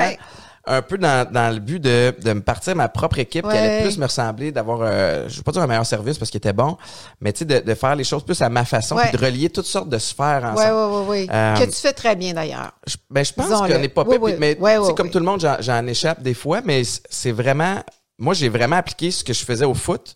un 0.65 0.81
peu 0.81 0.97
dans, 0.97 1.29
dans 1.29 1.53
le 1.53 1.59
but 1.59 1.79
de, 1.79 2.13
de 2.21 2.33
me 2.33 2.41
partir 2.41 2.75
ma 2.75 2.87
propre 2.87 3.19
équipe 3.19 3.47
qui 3.47 3.57
allait 3.57 3.81
plus 3.81 3.97
me 3.97 4.05
ressembler, 4.05 4.51
d'avoir, 4.51 4.81
euh, 4.83 5.27
je 5.27 5.37
veux 5.37 5.43
pas 5.43 5.51
dire 5.51 5.61
un 5.61 5.67
meilleur 5.67 5.85
service 5.85 6.17
parce 6.17 6.29
qu'il 6.29 6.37
était 6.37 6.53
bon, 6.53 6.77
mais 7.19 7.33
tu 7.33 7.39
sais, 7.39 7.45
de, 7.45 7.59
de 7.59 7.73
faire 7.73 7.95
les 7.95 8.03
choses 8.03 8.23
plus 8.23 8.39
à 8.41 8.49
ma 8.49 8.63
façon 8.65 8.95
puis 8.95 9.11
de 9.11 9.23
relier 9.23 9.49
toutes 9.49 9.65
sortes 9.65 9.89
de 9.89 9.97
sphères 9.97 10.43
ensemble. 10.43 10.93
oui, 10.93 11.05
oui, 11.17 11.21
oui. 11.21 11.29
Euh, 11.31 11.55
que 11.55 11.65
tu 11.65 11.77
fais 11.77 11.93
très 11.93 12.15
bien 12.15 12.33
d'ailleurs. 12.33 12.71
Je, 12.85 12.95
ben, 13.09 13.25
je 13.25 13.33
pense 13.33 13.47
qu'on 13.47 13.67
n'est 13.67 13.89
pas 13.89 14.05
mais 14.37 14.57
comme 14.95 15.09
tout 15.09 15.19
le 15.19 15.25
monde, 15.25 15.45
j'en, 15.59 15.87
échappe 15.87 16.21
des 16.21 16.35
fois, 16.35 16.61
mais 16.63 16.83
c'est 17.09 17.31
vraiment, 17.31 17.77
moi, 18.21 18.33
j'ai 18.33 18.49
vraiment 18.49 18.77
appliqué 18.77 19.11
ce 19.11 19.23
que 19.23 19.33
je 19.33 19.43
faisais 19.43 19.65
au 19.65 19.73
foot 19.73 20.15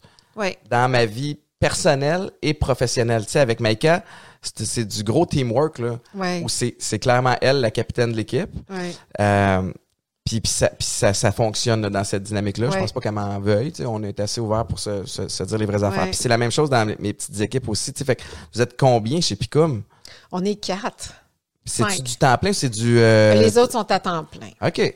dans 0.69 0.89
ma 0.89 1.05
vie 1.05 1.37
personnelle 1.59 2.31
et 2.41 2.53
professionnelle. 2.53 3.25
Tu 3.25 3.31
sais, 3.31 3.39
avec 3.39 3.59
Maïka, 3.59 4.03
c'est, 4.41 4.65
c'est 4.65 4.85
du 4.85 5.03
gros 5.03 5.25
teamwork, 5.25 5.79
là, 5.79 5.99
où 6.43 6.49
c'est, 6.49 6.75
c'est 6.79 6.99
clairement 6.99 7.35
elle, 7.41 7.61
la 7.61 7.71
capitaine 7.71 8.11
de 8.11 8.17
l'équipe. 8.17 8.49
Euh, 9.19 9.71
puis, 10.23 10.41
puis 10.41 10.51
ça, 10.51 10.69
puis 10.69 10.85
ça, 10.87 11.13
ça 11.13 11.31
fonctionne 11.31 11.81
là, 11.81 11.89
dans 11.89 12.03
cette 12.03 12.23
dynamique-là. 12.23 12.69
Je 12.71 12.77
pense 12.77 12.91
pas 12.91 12.99
qu'elle 12.99 13.11
m'en 13.13 13.39
veuille. 13.39 13.71
tu 13.71 13.83
sais. 13.83 13.85
On 13.85 14.01
est 14.03 14.19
assez 14.19 14.41
ouvert 14.41 14.65
pour 14.65 14.79
se, 14.79 15.05
se, 15.05 15.27
se 15.27 15.43
dire 15.43 15.57
les 15.57 15.65
vraies 15.65 15.83
affaires. 15.83 16.05
Puis 16.05 16.15
c'est 16.15 16.29
la 16.29 16.37
même 16.37 16.51
chose 16.51 16.69
dans 16.69 16.85
mes, 16.85 17.13
petites 17.13 17.39
équipes 17.41 17.69
aussi. 17.69 17.93
tu 17.93 17.99
sais. 17.99 18.05
Fait 18.05 18.15
que 18.15 18.23
vous 18.53 18.61
êtes 18.61 18.77
combien 18.77 19.21
chez 19.21 19.35
Picum? 19.35 19.83
On 20.31 20.43
est 20.43 20.55
quatre. 20.55 21.13
C'est-tu 21.63 21.89
Cinq. 21.95 22.03
du 22.03 22.15
temps 22.17 22.37
plein 22.37 22.53
c'est 22.53 22.69
du... 22.69 22.99
euh, 22.99 23.33
Les 23.41 23.57
autres 23.57 23.71
sont 23.71 23.89
à 23.91 23.99
temps 23.99 24.23
plein. 24.23 24.49
OK. 24.67 24.95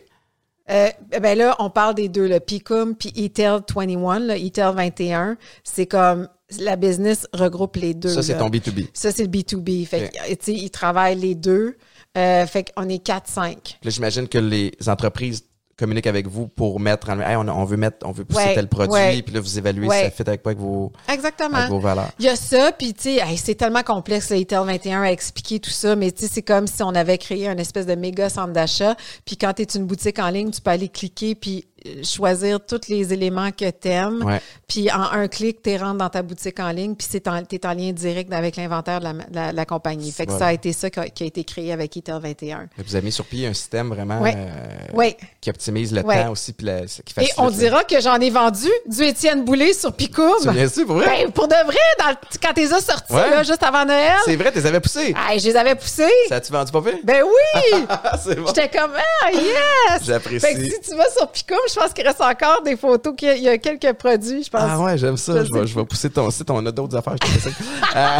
Euh, 0.69 0.89
ben 1.21 1.37
là, 1.37 1.55
on 1.59 1.69
parle 1.69 1.95
des 1.95 2.09
deux, 2.09 2.27
le 2.27 2.39
Picum 2.39 2.95
puis 2.95 3.11
ETEL 3.15 3.61
21, 3.75 4.19
le 4.19 4.35
ETEL 4.35 4.73
21. 4.75 5.37
C'est 5.63 5.87
comme 5.87 6.27
la 6.59 6.75
business 6.75 7.27
regroupe 7.33 7.75
les 7.77 7.93
deux. 7.93 8.09
Ça, 8.09 8.23
c'est 8.23 8.33
là. 8.33 8.39
ton 8.39 8.49
B2B. 8.49 8.87
Ça, 8.93 9.11
c'est 9.11 9.23
le 9.23 9.29
B2B. 9.29 9.85
Fait 9.85 10.05
Ok. 10.05 10.11
que, 10.11 10.29
tu 10.29 10.37
sais, 10.41 10.53
ils 10.53 10.69
travaillent 10.69 11.19
les 11.19 11.35
deux. 11.35 11.75
Euh, 12.17 12.45
fait 12.47 12.71
qu'on 12.75 12.89
est 12.89 13.05
4-5. 13.05 13.55
Puis 13.61 13.75
là, 13.83 13.91
j'imagine 13.91 14.27
que 14.27 14.39
les 14.39 14.71
entreprises 14.87 15.43
communiquent 15.79 16.07
avec 16.07 16.27
vous 16.27 16.47
pour 16.47 16.79
mettre 16.79 17.09
en... 17.09 17.19
Hey, 17.19 17.35
on, 17.35 17.47
on 17.47 17.63
veut 17.65 17.77
mettre, 17.77 18.05
on 18.05 18.11
veut 18.11 18.25
pousser 18.25 18.39
Ouais, 18.45 18.53
tel 18.55 18.67
produit, 18.67 18.93
ouais. 18.93 19.21
puis 19.21 19.33
là, 19.33 19.39
vous 19.39 19.57
évaluez 19.57 19.87
Ouais. 19.87 19.97
si 19.97 20.03
ça 20.05 20.11
fit 20.11 20.23
avec 20.27 20.43
quoi 20.43 20.51
avec 20.51 20.61
vos, 20.61 20.91
Exactement. 21.11 21.55
avec 21.57 21.69
vos 21.69 21.79
valeurs. 21.79 22.09
Il 22.19 22.25
y 22.25 22.29
a 22.29 22.35
ça, 22.35 22.71
puis 22.71 22.93
tu 22.93 23.03
sais, 23.03 23.15
hey, 23.15 23.37
c'est 23.37 23.55
tellement 23.55 23.83
complexe, 23.83 24.29
le 24.29 24.37
ETEL 24.37 24.59
21 24.65 25.01
à 25.03 25.11
expliquer 25.11 25.59
tout 25.59 25.69
ça, 25.71 25.95
mais 25.95 26.11
tu 26.11 26.23
sais, 26.25 26.31
c'est 26.31 26.41
comme 26.43 26.67
si 26.67 26.83
on 26.83 26.93
avait 26.95 27.17
créé 27.17 27.47
un 27.47 27.57
espèce 27.57 27.85
de 27.85 27.95
méga 27.95 28.29
centre 28.29 28.53
d'achat, 28.53 28.95
puis 29.25 29.37
quand 29.37 29.53
tu 29.53 29.61
es 29.61 29.65
une 29.65 29.85
boutique 29.85 30.19
en 30.19 30.29
ligne, 30.29 30.51
tu 30.51 30.61
peux 30.61 30.71
aller 30.71 30.89
cliquer, 30.89 31.35
puis 31.35 31.65
choisir 32.03 32.59
tous 32.65 32.87
les 32.89 33.13
éléments 33.13 33.51
que 33.51 33.69
tu 33.69 33.87
aimes, 33.87 34.23
Ouais. 34.23 34.41
puis 34.67 34.91
en 34.91 35.01
un 35.03 35.27
clic, 35.27 35.61
tu 35.61 35.75
rentres 35.77 35.97
dans 35.97 36.09
ta 36.09 36.21
boutique 36.21 36.59
en 36.59 36.69
ligne, 36.71 36.95
puis 36.95 37.07
tu 37.09 37.17
es 37.17 37.65
en 37.65 37.73
lien 37.73 37.91
direct 37.91 38.31
avec 38.33 38.55
l'inventaire 38.55 38.99
de 38.99 39.05
la, 39.05 39.13
de 39.13 39.19
la- 39.33 39.51
de 39.51 39.55
la 39.55 39.65
compagnie. 39.65 40.11
Fait 40.11 40.25
que 40.25 40.31
Voilà. 40.31 40.45
ça 40.45 40.49
a 40.49 40.53
été 40.53 40.73
ça 40.73 40.89
qui 40.89 40.99
a, 40.99 41.09
qui 41.09 41.23
a 41.23 41.25
été 41.27 41.43
créé 41.43 41.71
avec 41.73 41.95
ETEL 41.95 42.19
21. 42.21 42.67
Vous 42.77 42.95
avez 42.95 43.05
mis 43.05 43.11
sur 43.11 43.25
pied 43.25 43.47
un 43.47 43.53
système 43.53 43.89
vraiment 43.89 44.21
Ouais. 44.21 44.33
euh, 44.35 45.11
qui 45.41 45.49
optimise 45.49 45.93
le 45.93 46.03
temps 46.03 46.31
aussi, 46.31 46.53
puis 46.53 46.65
la- 46.65 46.81
qui 46.85 47.13
Et 47.19 47.29
on 47.37 47.49
dira 47.49 47.83
que 47.83 47.99
j'en 48.01 48.19
ai 48.19 48.29
vendu 48.29 48.69
du 48.85 49.03
Étienne 49.03 49.43
Boulay 49.45 49.73
sur 49.73 49.93
Picoum. 49.93 50.35
Tu 50.73 50.85
pour 50.85 50.95
vrai? 50.97 51.05
Ben, 51.25 51.31
pour 51.31 51.47
de 51.47 51.55
vrai, 51.65 51.77
dans 51.99 52.13
quand 52.41 52.53
t'es 52.53 52.71
as 52.71 52.81
sortis, 52.81 53.13
là, 53.13 53.43
juste 53.43 53.63
avant 53.63 53.85
Noël, 53.85 54.13
C'est 54.25 54.35
vrai, 54.35 54.51
t'es 54.51 54.65
avais 54.65 54.79
poussé. 54.79 55.13
hey, 55.29 55.39
je 55.39 55.45
les 55.47 55.55
avais 55.55 55.75
poussés. 55.75 56.09
Ça 56.27 56.35
a-tu 56.35 56.51
vendu 56.51 56.71
pas 56.71 56.81
fait? 56.81 56.99
Ben 57.03 57.23
oui! 57.23 57.61
c'est 58.23 58.35
bon. 58.35 58.47
J'étais 58.47 58.69
comme, 58.69 58.91
ah, 58.95 59.31
yes! 59.31 60.03
J'apprécie. 60.05 60.39
Fait 60.45 60.53
que 60.55 60.63
si 60.63 60.79
tu 60.81 60.95
vas 60.95 61.09
sur 61.09 61.27
Picum, 61.31 61.57
je 61.69 61.79
pense 61.79 61.93
qu'il 61.93 62.05
reste 62.05 62.21
encore 62.21 62.61
des 62.63 62.75
photos, 62.75 63.13
qu'il 63.15 63.27
y 63.27 63.31
a- 63.31 63.35
il 63.35 63.43
y 63.43 63.49
a 63.49 63.57
quelques 63.57 63.93
produits, 63.93 64.43
je 64.43 64.49
pense. 64.49 64.61
Ah 64.63 64.79
ouais, 64.79 64.97
j'aime 64.97 65.17
ça. 65.17 65.43
Je 65.43 65.51
vais, 65.53 65.61
sais. 65.61 65.67
je 65.67 65.75
vais 65.75 65.85
pousser 65.85 66.09
ton 66.09 66.29
site. 66.31 66.49
On 66.49 66.65
a 66.65 66.71
d'autres 66.71 66.97
affaires, 66.97 67.15
je. 67.23 67.49
Euh, 67.95 68.19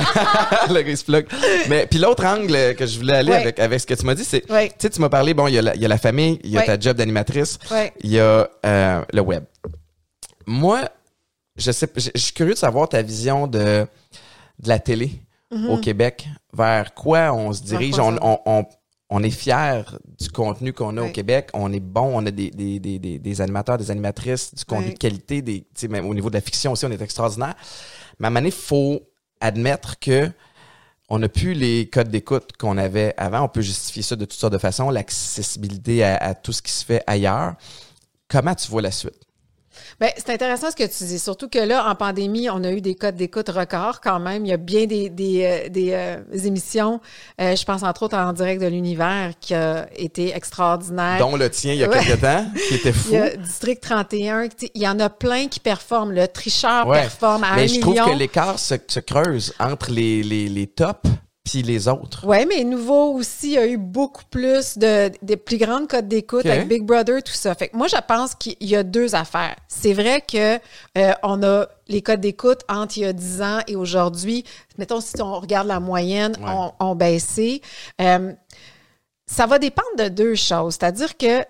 le 0.70 1.04
plug. 1.04 1.28
Mais 1.70 1.86
puis 1.86 2.00
l'autre 2.00 2.26
angle 2.26 2.76
que 2.76 2.86
je 2.86 2.97
voulais 2.97 3.18
aller 3.18 3.32
Ouais. 3.32 3.38
avec, 3.41 3.60
avec 3.60 3.80
ce 3.80 3.86
que 3.86 3.93
tu 3.93 4.06
m'as 4.06 4.16
dit, 4.16 4.24
c'est, 4.26 4.50
Ouais. 4.52 4.70
tu 4.70 4.76
sais, 4.80 4.89
tu 4.89 5.00
m'as 5.02 5.10
parlé, 5.10 5.34
bon, 5.34 5.47
il 5.47 5.54
y, 5.54 5.58
a 5.60 5.62
la, 5.62 5.76
il 5.76 5.82
y 5.82 5.86
a 5.86 5.88
la 5.88 5.97
famille, 5.97 6.39
il 6.43 6.50
y 6.52 6.58
a 6.58 6.62
Ouais. 6.62 6.66
ta 6.66 6.80
job 6.80 6.97
d'animatrice, 6.97 7.60
Ouais. 7.70 7.93
il 8.02 8.12
y 8.12 8.20
a 8.20 8.50
euh, 8.66 9.02
le 9.14 9.22
web. 9.22 9.43
Moi, 10.47 10.82
je 11.56 11.72
sais, 11.72 11.88
je, 11.95 12.10
je 12.16 12.20
suis 12.22 12.34
curieux 12.34 12.54
de 12.54 12.58
savoir 12.58 12.89
ta 12.89 13.02
vision 13.02 13.45
de, 13.47 13.86
de 14.60 14.68
la 14.70 14.80
télé 14.80 15.12
au 15.70 15.78
Québec. 15.78 16.28
Vers 16.54 16.93
quoi 16.93 17.32
on 17.34 17.54
se 17.54 17.62
dirige? 17.64 17.95
on, 18.00 18.66
on 19.10 19.24
est 19.24 19.32
fier 19.32 19.97
du 20.20 20.30
contenu 20.30 20.72
qu'on 20.72 20.95
a 20.97 21.01
au. 21.01 21.10
Québec. 21.10 21.49
On 21.53 21.74
est 21.74 21.80
bon. 21.80 22.12
On 22.14 22.26
a 22.26 22.32
des, 22.32 22.51
des, 22.51 22.80
des, 22.80 22.99
des, 22.99 23.20
des 23.20 23.41
animateurs, 23.41 23.78
des 23.78 23.89
animatrices, 23.91 24.53
du 24.53 24.66
contenu 24.66 24.93
de 24.93 24.97
qualité. 24.97 25.41
Des, 25.41 25.66
même 25.89 26.05
au 26.05 26.14
niveau 26.14 26.30
de 26.30 26.36
la 26.36 26.41
fiction 26.41 26.74
aussi, 26.74 26.86
on 26.86 26.91
est 26.91 27.01
extraordinaire. 27.01 27.55
Mais 28.20 28.26
à 28.26 28.28
un 28.28 28.30
moment 28.30 28.41
donné, 28.41 28.49
il 28.49 28.62
faut 28.62 29.01
admettre 29.41 29.99
que 29.99 30.30
on 31.10 31.18
n'a 31.18 31.30
plus 31.30 31.53
les 31.53 31.89
codes 31.89 32.10
d'écoute 32.10 32.51
qu'on 32.60 32.78
avait 32.78 33.16
avant. 33.18 33.41
On 33.41 33.47
peut 33.47 33.62
justifier 33.62 34.03
ça 34.03 34.16
de 34.16 34.26
toutes 34.26 34.39
sortes 34.39 34.53
de 34.53 34.60
façons, 34.60 34.91
l'accessibilité 34.91 36.03
à, 36.03 36.18
à 36.18 36.36
tout 36.36 36.51
ce 36.51 36.62
qui 36.62 36.72
se 36.72 36.86
fait 36.86 37.03
ailleurs. 37.07 37.55
Comment 38.28 38.53
tu 38.53 38.70
vois 38.70 38.84
la 38.84 38.91
suite? 38.91 39.20
Ben, 40.00 40.10
c'est 40.16 40.30
intéressant 40.30 40.72
ce 40.72 40.76
que 40.78 40.84
tu 40.84 41.04
dis. 41.04 41.20
Surtout 41.20 41.50
que 41.50 41.60
là, 41.60 41.89
en 41.89 41.93
pandémie, 41.95 42.50
on 42.50 42.64
a 42.64 42.72
eu 42.72 42.80
des 42.80 42.95
codes 42.95 43.16
d'écoute 43.16 43.50
records 43.50 44.00
quand 44.02 44.20
même. 44.20 44.45
Il 44.45 44.50
y 44.50 44.54
a 44.54 44.58
bien 44.58 44.86
des, 44.86 45.10
des, 45.10 45.43
euh, 45.43 45.70
des, 45.70 45.89
euh, 45.91 46.18
émissions. 46.45 47.02
euh, 47.41 47.56
je 47.56 47.66
pense 47.66 47.84
entre 47.84 48.04
autres 48.04 48.16
en 48.18 48.32
direct 48.32 48.62
de 48.62 48.68
l'univers 48.68 49.34
qui 49.41 49.54
a 49.54 49.88
été 49.97 50.34
extraordinaire. 50.36 51.18
Dont 51.20 51.36
le 51.36 51.50
tien 51.50 51.74
il 51.74 51.80
y 51.80 51.84
a 51.84 51.89
Ouais. 51.89 52.00
quelques 52.04 52.22
temps, 52.22 52.45
qui 52.70 52.76
était 52.76 52.93
fou. 52.93 53.10
Il 53.12 53.16
y 53.16 53.18
a 53.18 53.36
District 53.36 53.82
31. 53.82 54.47
tu 54.47 54.56
sais, 54.68 54.72
Il 54.74 54.82
y 54.82 54.88
en 54.88 55.00
a 55.00 55.10
plein 55.10 55.47
qui 55.47 55.60
performent. 55.60 56.12
Le 56.14 56.28
tricheur 56.28 56.88
Ouais. 56.88 57.02
performe 57.02 57.43
à 57.43 57.56
Mais 57.56 57.64
un 57.64 57.68
je 57.68 57.80
trouve 57.82 57.93
million. 57.95 58.06
que 58.06 58.16
l'écart 58.18 58.58
se, 58.58 58.76
se 58.88 59.00
creuse 59.02 59.54
entre 59.60 59.91
les, 59.91 60.24
les, 60.24 60.47
les 60.47 60.68
tops 60.68 61.10
puis 61.44 61.64
les 61.64 61.88
autres. 61.88 62.22
Oui, 62.28 62.46
mais 62.48 62.64
nouveau 62.64 63.14
aussi, 63.14 63.48
il 63.48 63.54
y 63.54 63.58
a 63.58 63.66
eu 63.68 63.78
beaucoup 63.78 64.24
plus 64.30 64.78
de, 64.78 65.12
des 65.24 65.38
plus 65.38 65.58
grandes 65.58 65.88
codes 65.88 66.08
d'écoute 66.08 66.46
avec 66.46 66.68
Big 66.68 66.84
Brother, 66.84 67.24
tout 67.24 67.34
ça. 67.34 67.56
Fait 67.56 67.70
que 67.70 67.78
moi, 67.78 67.88
je 67.88 67.96
pense 68.08 68.36
qu'il 68.36 68.56
y 68.62 68.76
a 68.76 68.84
deux 68.84 69.16
affaires. 69.16 69.56
C'est 69.68 69.94
vrai 69.94 70.22
que 70.22 70.58
euh, 70.98 71.12
on 71.24 71.42
a 71.44 71.66
les 71.88 72.02
codes 72.02 72.22
d'écoute 72.22 72.62
entre 72.70 72.98
il 72.98 73.02
y 73.02 73.06
a 73.06 73.14
10 73.14 73.42
ans 73.42 73.60
et 73.68 73.76
aujourd'hui. 73.76 74.44
Mettons, 74.78 75.02
si 75.02 75.20
on 75.22 75.40
regarde 75.40 75.68
la 75.68 75.80
moyenne, 75.80 76.36
Ouais. 76.40 76.50
ont 76.50 76.72
ont 76.80 76.96
baissé. 76.96 77.62
Euh, 78.00 78.32
ça 79.26 79.46
va 79.48 79.58
dépendre 79.60 79.88
de 79.98 80.08
deux 80.10 80.36
choses. 80.36 80.76
C'est-à-dire 80.80 81.18
que 81.18 81.44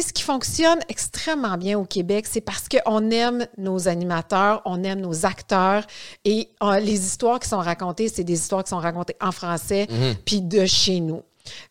sais, 0.00 0.08
ce 0.08 0.12
qui 0.12 0.22
fonctionne 0.22 0.78
extrêmement 0.88 1.56
bien 1.56 1.78
au 1.78 1.84
Québec, 1.84 2.26
c'est 2.30 2.40
parce 2.40 2.66
qu'on 2.68 3.10
aime 3.10 3.46
nos 3.58 3.88
animateurs, 3.88 4.62
on 4.64 4.82
aime 4.84 5.00
nos 5.00 5.26
acteurs 5.26 5.84
et 6.24 6.48
euh, 6.62 6.78
les 6.80 7.04
histoires 7.06 7.38
qui 7.40 7.48
sont 7.48 7.58
racontées, 7.58 8.08
c'est 8.08 8.24
des 8.24 8.34
histoires 8.34 8.64
qui 8.64 8.70
sont 8.70 8.78
racontées 8.78 9.16
en 9.20 9.32
français, 9.32 9.86
puis 10.24 10.40
de 10.40 10.66
chez 10.66 11.00
nous. 11.00 11.22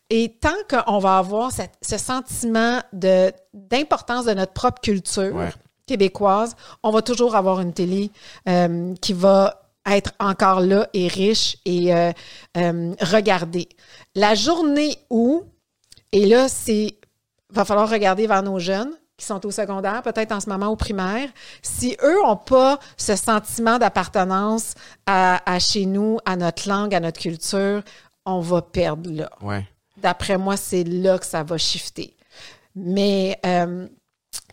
Et 0.09 0.38
tant 0.39 0.55
qu'on 0.69 0.99
va 0.99 1.17
avoir 1.17 1.51
cette- 1.51 1.73
ce 1.82 1.97
sentiment 1.97 2.80
de- 2.93 3.32
d'importance 3.53 4.26
de, 4.26 4.34
notre 4.34 4.53
propre 4.53 4.80
culture 4.82 5.36
Ouais. 5.36 5.51
québécoise, 5.88 6.55
on 6.84 6.91
va 6.91 7.01
toujours 7.01 7.36
avoir 7.36 7.59
une 7.59 7.73
télé 7.73 8.11
euh, 8.47 8.93
qui 9.01 9.13
va 9.13 9.61
être 9.88 10.11
encore 10.19 10.61
là 10.61 10.88
et 10.93 11.07
riche 11.07 11.57
et 11.65 11.93
euh, 11.93 12.11
euh, 12.57 12.93
regardée. 13.01 13.67
La 14.15 14.34
journée 14.34 14.97
où, 15.09 15.43
et 16.11 16.26
là, 16.26 16.47
c'est 16.47 16.95
va 17.56 17.66
falloir 17.66 17.89
regarder 17.89 18.28
vers 18.28 18.43
nos 18.43 18.60
jeunes 18.60 18.91
qui 19.18 19.26
sont 19.26 19.45
au 19.45 19.51
secondaire, 19.51 20.01
peut-être 20.01 20.34
en 20.34 20.39
ce 20.39 20.49
moment 20.49 20.68
au 20.68 20.76
primaire, 20.76 21.30
si 21.62 21.95
eux 22.03 22.22
n'ont 22.24 22.36
pas 22.36 22.80
ce 22.97 23.16
sentiment 23.16 23.78
d'appartenance 23.78 24.74
à, 25.06 25.41
à 25.49 25.58
chez 25.60 25.86
nous, 25.86 26.18
à 26.26 26.36
notre 26.36 26.68
langue, 26.68 26.93
à 26.93 26.99
notre 26.99 27.22
culture, 27.22 27.82
on 28.26 28.41
va 28.41 28.62
perdre 28.62 29.10
là. 29.10 29.30
Ouais. 29.41 29.66
D'après 29.97 30.38
moi, 30.38 30.58
c'est 30.58 30.84
là 30.84 31.18
que 31.18 31.26
ça 31.26 31.43
va 31.43 31.58
shifter. 31.58 32.16
Mais, 32.76 33.39
euh, 33.45 33.88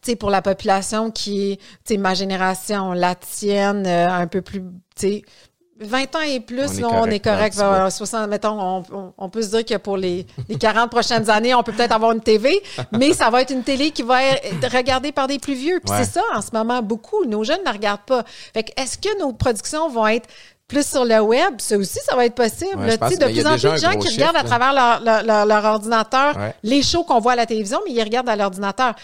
tu 0.03 0.12
sais, 0.12 0.16
pour 0.16 0.30
la 0.30 0.42
population 0.42 1.11
qui 1.11 1.53
est, 1.53 1.57
tu 1.57 1.94
sais, 1.94 1.96
ma 1.96 2.14
génération, 2.14 2.92
la 2.92 3.16
tienne, 3.16 3.84
euh, 3.86 4.09
un 4.09 4.28
peu 4.28 4.42
plus, 4.42 4.61
tu 4.61 4.68
sais, 4.96 5.22
20 5.84 6.16
ans 6.16 6.20
et 6.20 6.40
plus, 6.40 6.60
On 6.68 6.72
est 6.72 6.80
là, 6.80 6.86
on 6.88 6.90
correct, 6.90 7.12
est 7.12 7.20
correct. 7.20 7.58
un 7.58 7.70
petit 7.70 7.80
vers 7.80 7.92
60, 7.92 8.28
mettons, 8.28 8.60
on, 8.60 8.82
on- 8.92 9.12
on 9.18 9.28
peut 9.28 9.42
se 9.42 9.48
dire 9.48 9.64
que 9.64 9.76
pour 9.76 9.96
les, 9.96 10.26
les 10.48 10.56
40 10.56 10.90
prochaines 10.90 11.28
années, 11.30 11.54
on 11.54 11.62
peut 11.62 11.72
peut-être 11.72 11.92
avoir 11.92 12.12
une 12.12 12.20
TV, 12.20 12.62
mais 12.92 13.12
ça 13.12 13.30
va 13.30 13.42
être 13.42 13.50
une 13.52 13.62
télé 13.62 13.90
qui 13.90 14.02
va 14.02 14.22
être 14.24 14.70
regardée 14.74 15.12
par 15.12 15.26
des 15.26 15.38
plus 15.38 15.54
vieux. 15.54 15.80
Puis 15.84 15.92
Ouais. 15.92 16.04
c'est 16.04 16.12
ça, 16.12 16.22
en 16.34 16.40
ce 16.42 16.48
moment, 16.52 16.82
beaucoup. 16.82 17.24
Nos 17.24 17.44
jeunes 17.44 17.60
ne 17.60 17.64
la 17.64 17.72
regardent 17.72 18.00
pas. 18.06 18.22
Fait 18.54 18.62
que 18.64 18.72
est-ce 18.80 18.98
que 18.98 19.18
nos 19.20 19.32
productions 19.32 19.88
vont 19.88 20.06
être 20.06 20.28
plus 20.68 20.86
sur 20.86 21.04
le 21.04 21.20
web? 21.20 21.54
Ça 21.58 21.76
aussi, 21.76 21.98
ça 22.04 22.16
va 22.16 22.24
être 22.26 22.34
possible. 22.34 22.76
Ouais, 22.78 22.96
pense 22.96 23.10
de 23.18 23.24
plus 23.26 23.46
en 23.46 23.50
plus 23.52 23.62
de 23.62 23.76
gens 23.76 23.98
qui 23.98 24.08
regardent 24.08 24.36
à 24.36 24.44
travers 24.44 24.72
leur, 24.72 25.00
leur- 25.00 25.22
leur- 25.22 25.46
leur 25.46 25.64
ordinateur 25.64 26.36
Ouais. 26.36 26.54
les 26.62 26.82
shows 26.82 27.04
qu'on 27.04 27.20
voit 27.20 27.32
à 27.32 27.36
la 27.36 27.46
télévision, 27.46 27.78
mais 27.86 27.92
ils 27.92 28.02
regardent 28.02 28.28
à 28.30 28.36
l'ordinateur. 28.36 28.94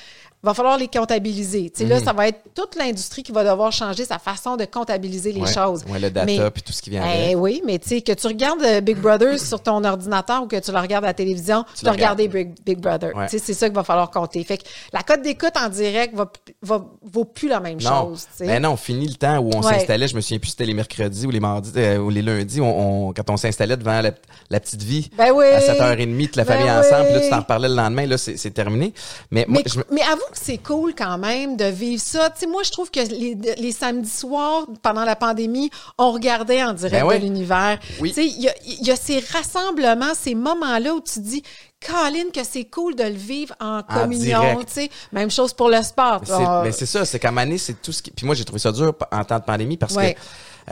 Il 0.43 0.47
va 0.47 0.55
falloir 0.55 0.79
les 0.79 0.87
comptabiliser. 0.87 1.69
Tu 1.71 1.79
sais, 1.79 1.85
Mhm. 1.85 1.91
Là, 1.91 1.99
ça 2.01 2.13
va 2.13 2.29
être 2.29 2.41
toute 2.55 2.77
l'industrie 2.77 3.25
qui 3.25 3.33
va 3.33 3.43
devoir 3.43 3.73
changer 3.73 4.05
sa 4.05 4.21
façon 4.21 4.57
de 4.57 4.65
comptabiliser 4.67 5.33
les 5.33 5.41
Ouais. 5.41 5.53
choses. 5.53 5.83
Ouais, 5.91 5.99
le 5.99 6.11
data 6.11 6.27
Mais- 6.27 6.51
puis 6.53 6.63
tout 6.63 6.73
ce 6.73 6.81
qui 6.81 6.91
vient 6.91 7.03
Eh 7.05 7.25
avec. 7.25 7.37
oui, 7.39 7.61
mais 7.67 7.81
tu 7.81 7.89
sais, 7.89 8.03
que 8.03 8.13
tu 8.13 8.27
regardes 8.29 8.63
euh, 8.63 8.81
Big 8.81 8.99
Brother 8.99 9.37
sur 9.41 9.61
ton 9.61 9.83
ordinateur 9.83 10.45
ou 10.45 10.47
que 10.47 10.55
tu 10.61 10.71
le 10.71 10.79
regardes 10.79 11.05
à 11.05 11.09
la 11.09 11.15
télévision, 11.15 11.65
tu, 11.77 11.85
vas 11.85 11.91
regarder 11.91 12.29
Big, 12.29 12.55
Big 12.65 12.79
Brother. 12.79 13.17
Ouais. 13.17 13.27
C'est 13.29 13.41
ça 13.53 13.67
qu'il 13.67 13.75
va 13.75 13.83
falloir 13.83 14.11
compter. 14.13 14.45
Fait 14.45 14.59
que 14.59 14.63
la 14.93 15.03
cote 15.03 15.23
d'écoute 15.23 15.55
en 15.57 15.69
direct 15.69 16.15
va, 16.15 16.31
va, 16.63 16.85
vaut 17.03 17.25
plus 17.25 17.49
la 17.49 17.59
même 17.59 17.81
Non, 17.83 18.05
chose. 18.11 18.27
tu 18.31 18.45
sais. 18.45 18.47
ben 18.47 18.63
non, 18.63 18.77
fini 18.77 19.09
le 19.09 19.15
temps 19.15 19.39
où 19.39 19.51
on 19.53 19.61
Ouais. 19.61 19.75
s'installait. 19.75 20.07
Je 20.07 20.15
me 20.15 20.21
souviens 20.21 20.39
plus 20.39 20.47
si 20.49 20.53
c'était 20.53 20.67
les 20.67 20.75
mercredis 20.75 21.27
ou 21.27 21.31
les 21.31 21.41
mardis 21.41 21.73
euh, 21.77 21.99
ou 21.99 22.11
les 22.11 22.23
lundis. 22.23 22.61
On, 22.61 23.09
on- 23.09 23.13
quand 23.13 23.29
on 23.31 23.37
s'installait 23.37 23.77
devant 23.77 24.01
la, 24.01 24.13
la 24.51 24.61
petite 24.61 24.83
vie 24.85 25.11
Ben 25.19 25.33
oui. 25.35 25.47
à 25.47 25.59
7h30, 25.61 26.27
toute 26.27 26.37
la 26.37 26.45
Ben 26.45 26.53
famille 26.55 26.71
ensemble. 26.71 27.05
Puis 27.07 27.15
là, 27.15 27.19
tu 27.19 27.25
oui. 27.25 27.31
t'en 27.31 27.39
reparlais 27.41 27.69
le 27.69 27.75
lendemain. 27.75 28.07
Là, 28.07 28.17
c'est 28.19 28.51
terminé. 28.55 28.95
Mais, 29.33 29.45
moi, 29.49 29.63
Mais, 29.65 29.71
je 29.73 29.79
me- 29.79 29.85
mais 29.91 30.03
avoue 30.03 30.23
que 30.31 30.39
c'est 30.41 30.59
cool 30.59 30.95
quand 30.95 31.19
même 31.19 31.57
de 31.57 31.65
vivre 31.65 32.01
ça. 32.03 32.31
Tu 32.31 32.41
sais, 32.41 32.47
moi, 32.47 32.63
je 32.63 32.71
trouve 32.71 32.91
que 32.91 33.01
les, 33.01 33.35
les 33.35 33.73
samedis 33.73 34.09
soirs, 34.11 34.67
pendant 34.83 35.05
la 35.05 35.17
pandémie, 35.17 35.71
on 35.99 36.13
regardait 36.13 36.63
en 36.63 36.73
direct 36.73 36.95
Ben 36.95 37.05
ouais. 37.07 37.19
de 37.19 37.25
l'univers. 37.25 37.79
Oui. 38.01 38.11
Tu 38.11 38.15
sais, 38.17 38.27
il 38.27 38.41
y 38.41 38.49
a, 38.49 38.55
il 38.67 38.87
y 38.87 38.91
a 38.91 38.97
ces 38.97 39.21
rassemblements, 39.33 40.15
ces 40.15 40.35
moments-là 40.35 40.95
où 40.95 41.01
tu 41.01 41.21
dis, 41.21 41.43
Colin, 41.87 42.31
que 42.35 42.43
c'est 42.45 42.65
cool 42.65 42.95
de 42.97 43.05
le 43.05 43.11
vivre 43.11 43.55
en, 43.61 43.83
communion. 43.83 44.57
Tu 44.65 44.73
sais, 44.73 44.91
même 45.13 45.31
chose 45.31 45.53
pour 45.53 45.69
le 45.69 45.81
sport. 45.83 46.23
Mais 46.65 46.73
c'est- 46.73 46.85
Ah, 46.85 46.87
ça, 46.87 47.05
c'est 47.05 47.19
qu'à 47.19 47.29
année, 47.29 47.59
c'est 47.59 47.81
tout 47.81 47.93
ce 47.93 48.03
qui. 48.03 48.11
Puis 48.11 48.27
moi, 48.27 48.35
j'ai 48.35 48.45
trouvé 48.45 48.59
ça 48.59 48.73
dur 48.73 48.95
en 49.13 49.25
temps 49.25 49.39
de 49.39 49.45
pandémie 49.45 49.77
parce 49.77 49.95
Ouais. 49.95 50.15
que, 50.15 50.21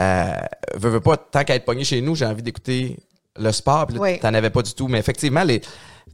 euh, 0.00 0.32
veux, 0.74 0.90
veux 0.90 1.00
pas, 1.00 1.16
tant 1.16 1.44
qu'à 1.44 1.54
être 1.54 1.64
pogné 1.64 1.84
chez 1.84 2.00
nous, 2.00 2.14
j'ai 2.16 2.26
envie 2.26 2.42
d'écouter 2.42 2.96
le 3.38 3.52
sport. 3.52 3.86
Puis 3.86 3.96
là, 3.96 4.00
Ouais. 4.00 4.18
t'en 4.18 4.34
avais 4.34 4.50
pas 4.50 4.62
du 4.62 4.74
tout. 4.74 4.88
Mais 4.88 4.98
effectivement, 4.98 5.44
les, 5.44 5.60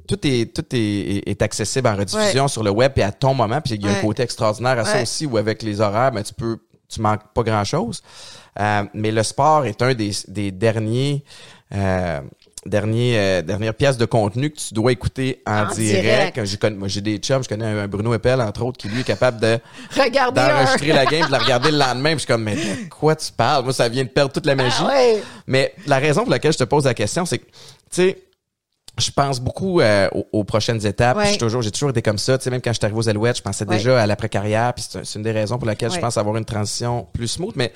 tout 0.07 0.19
est 0.27 0.55
tout 0.55 0.65
est, 0.73 1.23
est- 1.29 1.43
accessible 1.43 1.89
en 1.89 1.97
rediffusion 1.97 2.49
sur 2.49 2.63
le 2.63 2.71
web 2.71 2.93
et 2.97 3.03
à 3.03 3.13
ton 3.13 3.35
moment. 3.35 3.61
Puis 3.61 3.75
il 3.75 3.85
y 3.85 3.89
a 3.89 3.93
un 3.93 4.01
côté 4.01 4.23
extraordinaire 4.23 4.79
à 4.79 4.85
ça 4.85 5.03
aussi 5.03 5.27
où 5.27 5.37
avec 5.37 5.63
les 5.63 5.81
horaires, 5.81 6.13
ben, 6.13 6.23
tu 6.23 6.35
peux, 6.35 6.59
tu 6.89 7.01
manques 7.01 7.23
pas 7.35 7.43
grand 7.43 7.65
chose. 7.65 8.03
mais 8.95 9.11
le 9.11 9.23
sport 9.23 9.65
est 9.67 9.81
un 9.83 9.95
des, 9.95 10.11
des 10.29 10.51
derniers. 10.51 11.25
Euh, 11.75 12.21
dernier, 12.65 13.15
euh, 13.19 13.43
dernière 13.43 13.75
pièce 13.75 13.97
de 13.97 14.05
contenu 14.05 14.51
que 14.51 14.57
tu 14.57 14.73
dois 14.75 14.93
écouter 14.93 15.43
en, 15.47 15.65
En 15.65 15.75
direct. 15.75 16.39
moi, 16.77 16.87
j'ai 16.87 17.01
des 17.01 17.17
chums, 17.17 17.43
je 17.43 17.49
connais 17.49 17.65
un, 17.65 17.79
un 17.79 17.89
Bruno 17.89 18.15
Eppel, 18.15 18.41
entre 18.41 18.63
autres, 18.65 18.79
qui 18.79 18.89
lui 18.89 19.01
est 19.01 19.05
capable 19.05 19.41
de 19.41 19.59
Regardez 19.97 20.41
un. 20.41 20.49
d'enregistrer 20.49 20.93
la 20.93 21.05
game, 21.07 21.27
de 21.27 21.33
la 21.33 21.39
regarder 21.39 21.73
le 21.73 21.79
lendemain. 21.79 22.11
Puis 22.11 22.19
je 22.19 22.19
suis 22.21 22.27
comme, 22.29 22.45
mais 22.45 22.55
de 22.55 22.89
quoi 22.89 23.17
tu 23.17 23.33
parles? 23.33 23.65
Moi, 23.65 23.73
ça 23.73 23.89
vient 23.89 24.05
de 24.05 24.11
perdre 24.11 24.33
toute 24.33 24.47
la 24.47 24.55
magie. 24.55 24.77
Ah 24.81 24.87
ouais. 24.87 25.23
Mais 25.49 25.75
la 25.87 25.99
raison 25.99 26.21
pour 26.23 26.31
laquelle 26.31 26.53
je 26.53 26.59
te 26.59 26.65
pose 26.65 26.85
la 26.85 26.95
question, 26.95 27.25
c'est 27.27 27.39
que, 27.39 27.47
tu 27.47 27.51
sais, 27.91 28.19
je 28.99 29.11
pense 29.11 29.41
beaucoup 29.41 29.81
euh, 29.81 30.09
aux, 30.13 30.27
aux 30.33 30.45
prochaines 30.45 30.85
étapes. 30.87 31.17
Ouais. 31.17 31.27
Suis 31.29 31.39
toujours, 31.39 31.63
j'ai 31.63 31.71
toujours 31.71 31.91
été 31.91 32.03
comme 32.03 32.19
ça. 32.19 32.37
Tu 32.39 32.45
sais, 32.45 32.51
même 32.51 32.61
quand 32.61 32.73
je 32.73 32.79
suis 32.79 32.85
arrivé 32.85 32.99
aux 32.99 33.09
Alouettes, 33.09 33.37
je 33.39 33.43
pensais 33.43 33.67
Ouais. 33.67 33.77
déjà 33.77 34.03
à 34.03 34.07
l'après-carrière. 34.07 34.75
Puis 34.75 34.85
c'est 34.91 35.15
une 35.17 35.23
des 35.23 35.33
raisons 35.33 35.59
pour 35.59 35.67
laquelle 35.67 35.91
je 35.91 35.99
pense 35.99 36.17
avoir 36.19 36.37
une 36.37 36.45
transition 36.45 37.07
plus 37.13 37.29
smooth. 37.29 37.55
Mais, 37.57 37.73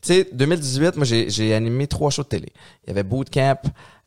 tu 0.00 0.14
sais, 0.14 0.28
2018, 0.32 0.96
moi, 0.96 1.04
j'ai 1.04 1.28
j'ai 1.30 1.54
animé 1.54 1.86
trois 1.86 2.10
shows 2.10 2.22
de 2.22 2.28
télé. 2.28 2.52
Il 2.84 2.88
y 2.88 2.90
avait 2.92 3.02
Bootcamp 3.02 3.58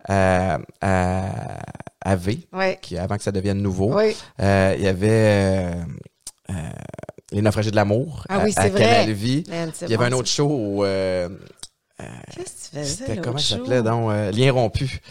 euh, 0.10 0.58
à, 0.82 1.24
à 2.02 2.16
V, 2.16 2.48
qui, 2.82 2.98
avant 2.98 3.18
que 3.18 3.24
ça 3.24 3.32
devienne 3.32 3.62
nouveau. 3.62 3.96
Oui. 3.98 4.16
Euh, 4.42 4.74
il 4.78 4.84
y 4.84 4.88
avait 4.88 5.08
euh, 5.10 5.74
euh, 6.50 6.54
Les 7.32 7.42
Naufragés 7.42 7.72
de 7.72 7.76
l'amour 7.76 8.24
Ah 8.30 8.40
à, 8.40 8.44
oui, 8.44 8.54
à. 8.56 8.70
Canal 8.70 9.12
Vie. 9.12 9.44
Man, 9.50 9.72
Il 9.82 9.90
y 9.90 9.94
avait 9.96 10.10
bon, 10.10 10.16
un 10.16 10.18
autre 10.20 10.30
show 10.30 10.48
où, 10.50 10.84
euh, 10.86 11.28
Qu'est-ce 12.34 12.70
que 12.72 12.78
tu 12.78 12.78
faisais? 12.80 13.06
c'était 13.06 13.18
comment 13.22 13.38
ça 13.40 13.56
s'appelait 13.58 13.82
donc 13.82 14.12
euh, 14.12 14.32
Lien 14.32 14.52
rompu 14.52 15.02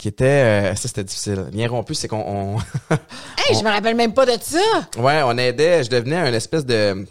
qui 0.00 0.08
était 0.08 0.24
euh, 0.24 0.74
ça 0.76 0.88
c'était 0.88 1.04
difficile. 1.04 1.50
Lien 1.52 1.68
rompu 1.68 1.94
c'est 1.94 2.08
qu'on 2.08 2.24
on, 2.26 2.56
Hey, 3.36 3.54
je 3.54 3.62
me 3.62 3.68
rappelle 3.68 3.94
même 3.94 4.14
pas 4.14 4.24
de 4.24 4.32
ça. 4.40 4.58
ouais, 4.96 5.20
on 5.22 5.36
aidait, 5.36 5.84
je 5.84 5.90
devenais 5.90 6.16
un 6.16 6.32
espèce 6.32 6.64
de 6.64 7.06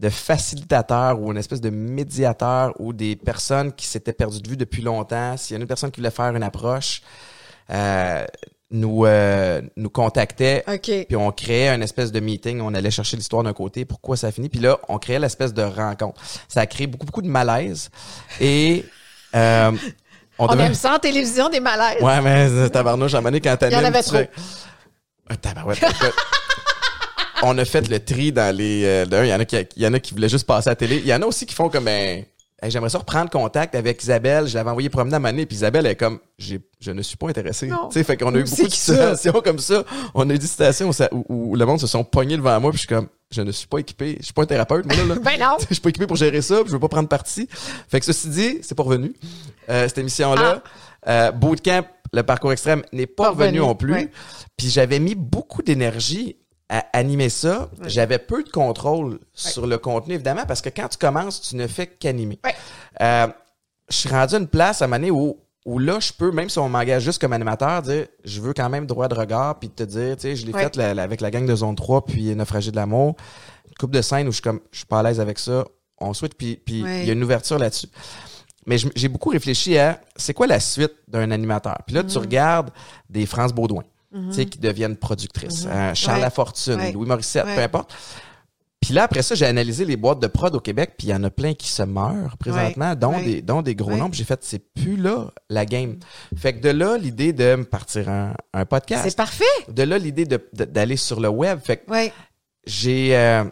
de 0.00 0.08
facilitateur 0.08 1.20
ou 1.20 1.30
une 1.30 1.38
espèce 1.38 1.60
de 1.60 1.70
médiateur 1.70 2.74
ou 2.80 2.92
des 2.92 3.14
personnes 3.14 3.72
qui 3.72 3.86
s'étaient 3.86 4.12
perdues 4.12 4.42
de 4.42 4.50
vue 4.50 4.56
depuis 4.56 4.82
longtemps, 4.82 5.36
s'il 5.36 5.54
y 5.54 5.56
a 5.56 5.62
une 5.62 5.68
personne 5.68 5.92
qui 5.92 6.00
voulait 6.00 6.10
faire 6.10 6.34
une 6.34 6.42
approche 6.42 7.02
euh, 7.70 8.26
nous 8.72 9.06
euh, 9.06 9.62
nous 9.76 9.90
contactait 9.90 10.64
OK. 10.66 11.06
puis 11.06 11.16
on 11.16 11.30
créait 11.30 11.68
un 11.68 11.80
espèce 11.80 12.10
de 12.10 12.18
meeting, 12.18 12.60
on 12.60 12.74
allait 12.74 12.90
chercher 12.90 13.16
l'histoire 13.16 13.44
d'un 13.44 13.52
côté, 13.52 13.84
pourquoi 13.84 14.16
ça 14.16 14.26
a 14.28 14.32
fini, 14.32 14.48
puis 14.48 14.58
là, 14.58 14.78
on 14.88 14.98
créait 14.98 15.20
l'espèce 15.20 15.54
de 15.54 15.62
rencontre. 15.62 16.20
Ça 16.48 16.62
a 16.62 16.66
créé 16.66 16.88
beaucoup, 16.88 17.06
beaucoup 17.06 17.22
de 17.22 17.28
malaise. 17.28 17.90
Et 18.40 18.84
euh, 19.36 19.72
on, 20.42 20.48
On 20.48 20.52
devait... 20.52 20.64
aime 20.66 20.74
ça 20.74 20.94
en 20.94 20.98
télévision, 20.98 21.48
des 21.48 21.60
malaises. 21.60 22.02
Ouais, 22.02 22.20
mais 22.20 22.48
euh, 22.50 22.68
tabarnouche, 22.68 23.14
à 23.14 23.18
un 23.18 23.20
moment 23.20 23.30
donné, 23.30 23.40
quand 23.40 23.56
t'animes, 23.56 23.78
Il 23.78 23.82
y 23.82 23.84
en 23.84 23.88
avait 23.88 24.02
trop. 24.02 24.16
fais- 24.16 24.30
Ah, 25.30 25.36
tabarouette, 25.36 25.80
on 27.42 27.56
a 27.58 27.64
fait 27.64 27.88
le 27.88 27.98
tri 28.00 28.32
dans 28.32 28.54
les... 28.54 28.84
euh, 28.84 29.06
il 29.24 29.28
y 29.28 29.34
en 29.34 29.40
a 29.40 29.44
qui 29.44 29.56
il 29.76 29.82
y 29.82 29.86
en 29.86 29.92
a 29.94 29.98
qui 30.00 30.14
voulaient 30.14 30.28
juste 30.28 30.46
passer 30.46 30.68
à 30.68 30.72
la 30.72 30.76
télé. 30.76 30.96
Il 30.98 31.06
y 31.06 31.14
en 31.14 31.22
a 31.22 31.26
aussi 31.26 31.46
qui 31.46 31.54
font 31.54 31.68
comme... 31.68 31.84
Ben, 31.84 32.24
Hey, 32.64 32.70
J'aimerais 32.70 32.90
ça 32.90 32.98
reprendre 32.98 33.28
contact 33.28 33.74
avec 33.74 34.00
Isabelle. 34.04 34.46
Je 34.46 34.54
l'avais 34.54 34.70
envoyé 34.70 34.88
promener 34.88 35.16
à 35.16 35.18
Mané, 35.18 35.46
puis 35.46 35.56
Isabelle 35.56 35.84
est 35.84 35.96
comme, 35.96 36.20
je 36.38 36.58
ne 36.92 37.02
suis 37.02 37.16
pas 37.16 37.28
intéressé. 37.28 37.66
Non. 37.66 37.88
Tu 37.88 37.94
sais, 37.94 38.04
fait 38.04 38.16
qu'on 38.16 38.32
a 38.36 38.38
eu 38.38 38.44
beaucoup 38.44 38.54
de 38.62 38.70
ça? 38.70 38.94
situations 38.94 39.42
comme 39.44 39.58
ça. 39.58 39.82
On 40.14 40.30
a 40.30 40.32
eu 40.32 40.38
des 40.38 40.46
situations 40.46 40.88
où, 40.88 40.92
où- 41.10 41.24
où 41.50 41.56
le 41.56 41.66
monde 41.66 41.80
se 41.80 41.88
sont 41.88 42.04
pognés 42.04 42.36
devant 42.36 42.60
moi, 42.60 42.70
puis 42.70 42.76
je 42.78 42.86
suis 42.86 42.94
comme, 42.94 43.08
je 43.32 43.42
ne 43.42 43.52
suis 43.52 43.66
pas 43.66 43.78
équipé. 43.78 44.16
Je 44.20 44.24
suis 44.24 44.32
pas 44.32 44.42
un 44.42 44.46
thérapeute, 44.46 44.86
moi, 44.86 44.96
là. 44.96 45.04
là. 45.04 45.14
Ben 45.22 45.38
non. 45.40 45.56
je 45.68 45.74
suis 45.74 45.80
pas 45.80 45.88
équipé 45.90 46.06
pour 46.06 46.16
gérer 46.16 46.42
ça, 46.42 46.56
puis 46.56 46.68
je 46.68 46.72
veux 46.72 46.80
pas 46.80 46.88
prendre 46.88 47.08
parti. 47.08 47.48
Fait 47.88 48.00
que 48.00 48.06
ceci 48.06 48.28
dit, 48.28 48.58
c'est 48.62 48.74
pas 48.74 48.82
revenu. 48.82 49.14
Euh, 49.68 49.88
cette 49.88 49.98
émission-là, 49.98 50.62
euh, 51.08 51.30
Bootcamp, 51.32 51.84
le 52.12 52.22
parcours 52.22 52.52
extrême, 52.52 52.82
n'est 52.92 53.06
pas, 53.06 53.24
Pas 53.24 53.30
revenu 53.30 53.58
non 53.58 53.74
plus. 53.74 53.92
ouais. 53.92 54.10
Puis 54.56 54.70
j'avais 54.70 54.98
mis 54.98 55.14
beaucoup 55.14 55.62
d'énergie 55.62 56.36
à 56.68 56.84
animer 56.92 57.28
ça. 57.28 57.70
J'avais 57.86 58.18
peu 58.18 58.42
de 58.42 58.48
contrôle 58.48 59.18
sur 59.34 59.66
le 59.66 59.78
contenu, 59.78 60.14
évidemment, 60.14 60.44
parce 60.46 60.62
que 60.62 60.68
quand 60.70 60.88
tu 60.88 60.98
commences, 60.98 61.40
tu 61.40 61.56
ne 61.56 61.66
fais 61.66 61.86
qu'animer. 61.86 62.38
Ouais. 62.44 62.54
Euh, 63.00 63.26
je 63.90 63.96
suis 63.96 64.08
rendu 64.08 64.34
à 64.34 64.38
une 64.38 64.48
place 64.48 64.80
à 64.80 64.86
un 64.86 64.88
moment 64.88 64.98
donné 64.98 65.10
où, 65.10 65.38
où 65.64 65.78
là, 65.78 65.98
je 66.00 66.12
peux, 66.12 66.32
même 66.32 66.48
si 66.48 66.58
on 66.58 66.68
m'engage 66.68 67.02
juste 67.04 67.20
comme 67.20 67.32
animateur, 67.32 67.82
dire 67.82 68.06
je 68.24 68.40
veux 68.40 68.52
quand 68.52 68.68
même 68.68 68.86
droit 68.86 69.08
de 69.08 69.14
regard, 69.14 69.58
puis 69.58 69.70
te 69.70 69.82
dire, 69.84 70.16
tu 70.16 70.22
sais, 70.22 70.36
je 70.36 70.44
l'ai 70.46 70.52
Ouais. 70.52 70.62
fait 70.62 70.76
la- 70.76 70.94
la- 70.94 71.02
avec 71.04 71.20
la 71.20 71.30
gang 71.30 71.46
de 71.46 71.54
Zone 71.54 71.76
3, 71.76 72.04
puis 72.04 72.34
Naufragé 72.34 72.70
de 72.70 72.76
l'amour. 72.76 73.14
Une 73.68 73.74
coupe 73.78 73.92
de 73.92 74.02
scène 74.02 74.26
où 74.26 74.30
je 74.30 74.36
suis 74.36 74.42
comme, 74.42 74.60
je 74.72 74.78
suis 74.78 74.86
pas 74.86 74.98
à 75.00 75.02
l'aise 75.04 75.20
avec 75.20 75.38
ça. 75.38 75.64
On 75.98 76.12
souhaite, 76.14 76.34
puis 76.36 76.56
puis 76.56 76.78
il 76.80 76.84
Ouais. 76.84 77.06
y 77.06 77.10
a 77.10 77.12
une 77.12 77.22
ouverture 77.22 77.58
là-dessus. 77.58 77.86
Mais 78.66 78.76
j'ai 78.96 79.08
beaucoup 79.08 79.30
réfléchi 79.30 79.76
à 79.78 80.00
c'est 80.16 80.34
quoi 80.34 80.46
la 80.46 80.60
suite 80.60 80.92
d'un 81.08 81.30
animateur? 81.30 81.78
Puis 81.86 81.94
là, 81.96 82.02
tu 82.04 82.16
Mhm. 82.16 82.22
regardes 82.24 82.70
des 83.10 83.26
France 83.26 83.52
Baudouin, 83.52 83.82
tu 84.12 84.32
sais, 84.32 84.46
qui 84.46 84.58
deviennent 84.58 84.96
productrices. 84.96 85.64
Euh, 85.68 85.94
Charles 85.94 86.16
Ouais. 86.18 86.22
Lafortune. 86.24 86.92
Louis 86.92 87.06
Morissette, 87.06 87.44
peu 87.54 87.60
importe. 87.60 87.94
Puis 88.82 88.92
là, 88.92 89.04
après 89.04 89.22
ça, 89.22 89.34
j'ai 89.36 89.46
analysé 89.46 89.84
les 89.84 89.96
boîtes 89.96 90.18
de 90.20 90.26
prod 90.26 90.54
au 90.54 90.60
Québec, 90.60 90.94
puis 90.98 91.06
il 91.06 91.10
y 91.10 91.14
en 91.14 91.22
a 91.24 91.30
plein 91.30 91.54
qui 91.54 91.68
se 91.68 91.82
meurent 91.84 92.36
présentement, 92.36 92.90
Ouais. 92.90 92.96
dont, 92.96 93.14
Ouais. 93.14 93.24
des, 93.24 93.40
dont 93.42 93.62
des 93.62 93.74
gros 93.76 93.92
Ouais. 93.92 94.00
Puis 94.10 94.18
j'ai 94.18 94.24
fait, 94.24 94.40
c'est 94.42 94.58
plus 94.74 94.96
là 94.96 95.30
la 95.48 95.64
game. 95.64 95.98
Fait 96.36 96.52
que 96.52 96.60
de 96.60 96.68
là, 96.70 96.98
l'idée 96.98 97.32
de 97.32 97.54
me 97.56 97.64
partir 97.64 98.08
un, 98.08 98.34
un 98.52 98.60
C'est 98.60 98.64
podcast. 98.68 99.16
parfait. 99.16 99.44
De 99.68 99.84
là, 99.84 99.96
l'idée 99.98 100.24
de- 100.26 100.44
de- 100.52 100.64
d'aller 100.64 100.96
sur 100.96 101.20
le 101.20 101.28
web. 101.28 101.60
Fait 101.62 101.76
que 101.78 101.82
Oui. 101.90 102.10
j'ai 102.66 103.16
euh, 103.16 103.44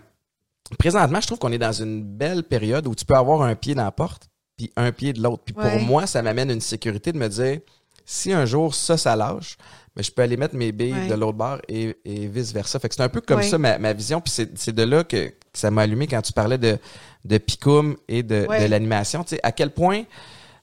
présentement, 0.78 1.20
je 1.20 1.26
trouve 1.28 1.38
qu'on 1.38 1.52
est 1.52 1.58
dans 1.58 1.72
une 1.72 2.02
belle 2.02 2.42
période 2.42 2.86
où 2.86 2.94
tu 2.94 3.04
peux 3.04 3.14
avoir 3.16 3.42
un 3.42 3.54
pied 3.54 3.74
dans 3.74 3.84
la 3.84 3.92
porte 3.92 4.28
puis 4.56 4.72
un 4.76 4.92
pied 4.92 5.12
de 5.12 5.22
l'autre. 5.22 5.42
Puis 5.44 5.54
pour 5.54 5.80
moi, 5.80 6.06
ça 6.06 6.22
m'amène 6.22 6.50
une 6.50 6.60
sécurité 6.60 7.12
de 7.12 7.18
me 7.18 7.28
dire 7.28 7.60
si 8.04 8.32
un 8.32 8.44
jour 8.46 8.74
ça 8.74 8.96
ça 8.96 9.14
lâche, 9.14 9.56
mais 10.00 10.04
je 10.04 10.12
peux 10.12 10.22
aller 10.22 10.38
mettre 10.38 10.54
mes 10.56 10.72
billes 10.72 10.94
Ouais. 10.94 11.08
de 11.08 11.14
l'autre 11.14 11.36
bord 11.36 11.58
et, 11.68 11.94
et 12.06 12.26
vice 12.26 12.52
versa. 12.54 12.78
Fait 12.78 12.88
que 12.88 12.94
c'est 12.94 13.02
un 13.02 13.10
peu 13.10 13.20
comme 13.20 13.40
Ouais. 13.40 13.42
ça 13.48 13.58
ma, 13.58 13.78
ma 13.78 13.92
vision. 13.92 14.18
Puis 14.22 14.32
c'est 14.54 14.72
de 14.74 14.82
là 14.82 15.04
que, 15.04 15.26
que 15.28 15.34
ça 15.52 15.70
m'a 15.70 15.82
allumé 15.82 16.06
quand 16.06 16.22
tu 16.22 16.32
parlais 16.32 16.56
de 16.58 16.78
de 17.26 17.36
Picoum 17.36 17.98
et 18.08 18.22
de, 18.22 18.46
Ouais. 18.48 18.64
de 18.64 18.70
l'animation. 18.70 19.22
Tu 19.24 19.34
sais 19.34 19.40
à 19.42 19.52
quel 19.52 19.72
point 19.72 20.04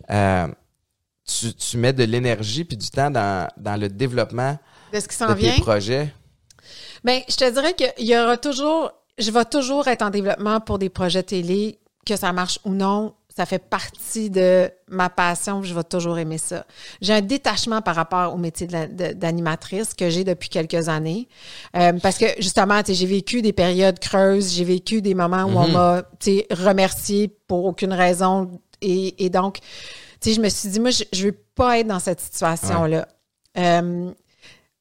euh, 0.09 0.47
tu, 1.23 1.53
tu 1.53 1.77
mets 1.77 1.93
de 1.93 2.03
l'énergie 2.03 2.63
puis 2.63 2.77
du 2.77 2.89
temps 2.89 3.11
dans, 3.11 3.47
dans 3.57 3.79
le 3.79 3.89
développement 3.89 4.57
De 4.91 4.99
ce 4.99 5.07
qui 5.07 5.19
de 5.19 5.27
tes 5.27 5.33
vient? 5.35 5.59
projets? 5.59 6.11
Ben, 7.03 7.21
je 7.29 7.35
te 7.35 7.47
dirais 7.53 7.75
qu'il 7.75 8.07
y 8.07 8.17
aura 8.17 8.37
toujours, 8.37 8.91
je 9.19 9.29
vais 9.29 9.45
toujours 9.45 9.87
être 9.87 10.01
en 10.01 10.09
développement 10.09 10.59
pour 10.61 10.79
des 10.79 10.89
projets 10.89 11.21
télé, 11.21 11.79
que 12.07 12.15
ça 12.15 12.33
marche 12.33 12.57
ou 12.65 12.71
non. 12.71 13.13
Ça 13.37 13.45
fait 13.45 13.59
partie 13.59 14.31
de 14.31 14.67
ma 14.89 15.11
passion. 15.11 15.61
Je 15.61 15.71
vais 15.75 15.83
toujours 15.83 16.17
aimer 16.17 16.39
ça. 16.39 16.65
J'ai 17.01 17.13
un 17.13 17.21
détachement 17.21 17.83
par 17.83 17.93
rapport 17.93 18.33
au 18.33 18.37
métier 18.37 18.65
d'animatrice 18.65 19.93
que 19.93 20.09
j'ai 20.09 20.23
depuis 20.23 20.49
quelques 20.49 20.89
années. 20.89 21.27
Euh, 21.75 21.93
parce 22.01 22.17
que 22.17 22.25
justement, 22.39 22.81
j'ai 22.83 23.05
vécu 23.05 23.43
des 23.43 23.53
périodes 23.53 23.99
creuses, 23.99 24.55
j'ai 24.55 24.63
vécu 24.63 25.03
des 25.03 25.13
moments 25.13 25.43
où 25.43 25.55
on 25.55 25.67
m'a 25.67 26.01
tu 26.19 26.31
sais, 26.31 26.47
remercié 26.49 27.27
pour 27.47 27.65
aucune 27.65 27.93
raison. 27.93 28.59
Et, 28.81 29.23
et 29.23 29.29
donc, 29.29 29.59
je 30.25 30.41
me 30.41 30.49
suis 30.49 30.69
dit, 30.69 30.79
moi, 30.79 30.89
je, 30.89 31.03
je 31.13 31.27
veux 31.27 31.37
pas 31.53 31.77
être 31.77 31.87
dans 31.87 31.99
cette 31.99 32.19
situation-là. 32.19 33.07
Euh, 33.59 34.11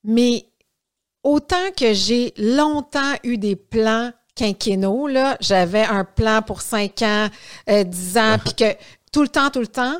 mais 0.02 0.46
autant 1.22 1.70
que 1.76 1.92
j'ai 1.92 2.32
longtemps 2.38 3.16
eu 3.22 3.36
des 3.36 3.54
plans 3.54 4.12
quinquennaux, 4.36 5.08
là, 5.08 5.36
j'avais 5.40 5.82
un 5.82 6.04
plan 6.04 6.42
pour 6.42 6.62
5 6.62 7.02
ans, 7.02 7.28
euh, 7.68 7.82
10 7.82 8.18
ans, 8.18 8.36
puis 8.44 8.54
que 8.54 8.76
tout 9.12 9.22
le 9.22 9.28
temps, 9.28 9.50
tout 9.50 9.60
le 9.60 9.66
temps. 9.66 9.96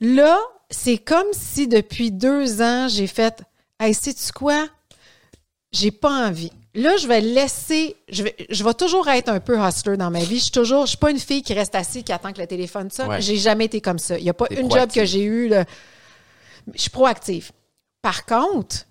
Là, 0.00 0.38
c'est 0.70 0.98
comme 0.98 1.26
si 1.32 1.68
depuis 1.68 2.10
deux 2.10 2.60
ans, 2.60 2.88
j'ai 2.88 3.06
fait 3.06 3.42
Hey, 3.78 3.92
sais-tu 3.94 4.32
quoi? 4.32 4.66
J'ai 5.70 5.90
pas 5.90 6.26
envie. 6.28 6.50
Là, 6.74 6.96
je 6.96 7.06
vais 7.06 7.20
laisser. 7.20 7.96
Je 8.08 8.22
vais, 8.22 8.34
je 8.48 8.64
vais 8.64 8.74
toujours 8.74 9.08
être 9.08 9.28
un 9.28 9.40
peu 9.40 9.58
hustler 9.58 9.96
dans 9.96 10.10
ma 10.10 10.20
vie. 10.20 10.38
Je 10.38 10.44
suis 10.44 10.50
toujours. 10.50 10.84
Je 10.84 10.90
suis 10.90 10.98
pas 10.98 11.10
une 11.10 11.18
fille 11.18 11.42
qui 11.42 11.54
reste 11.54 11.74
assise, 11.74 12.02
qui 12.02 12.12
attend 12.12 12.32
que 12.32 12.40
le 12.40 12.46
téléphone 12.46 12.90
sonne. 12.90 13.08
Ouais. 13.08 13.20
J'ai 13.20 13.36
jamais 13.36 13.66
été 13.66 13.80
comme 13.80 13.98
ça. 13.98 14.18
Il 14.18 14.24
n'y 14.24 14.30
a 14.30 14.34
pas 14.34 14.46
une 14.50 14.70
job 14.70 14.90
que 14.92 15.04
j'ai 15.04 15.22
eue. 15.24 15.48
là. 15.48 15.64
Je 16.74 16.80
suis 16.80 16.90
proactive. 16.90 17.50
Par 18.02 18.24
contre, 18.26 18.86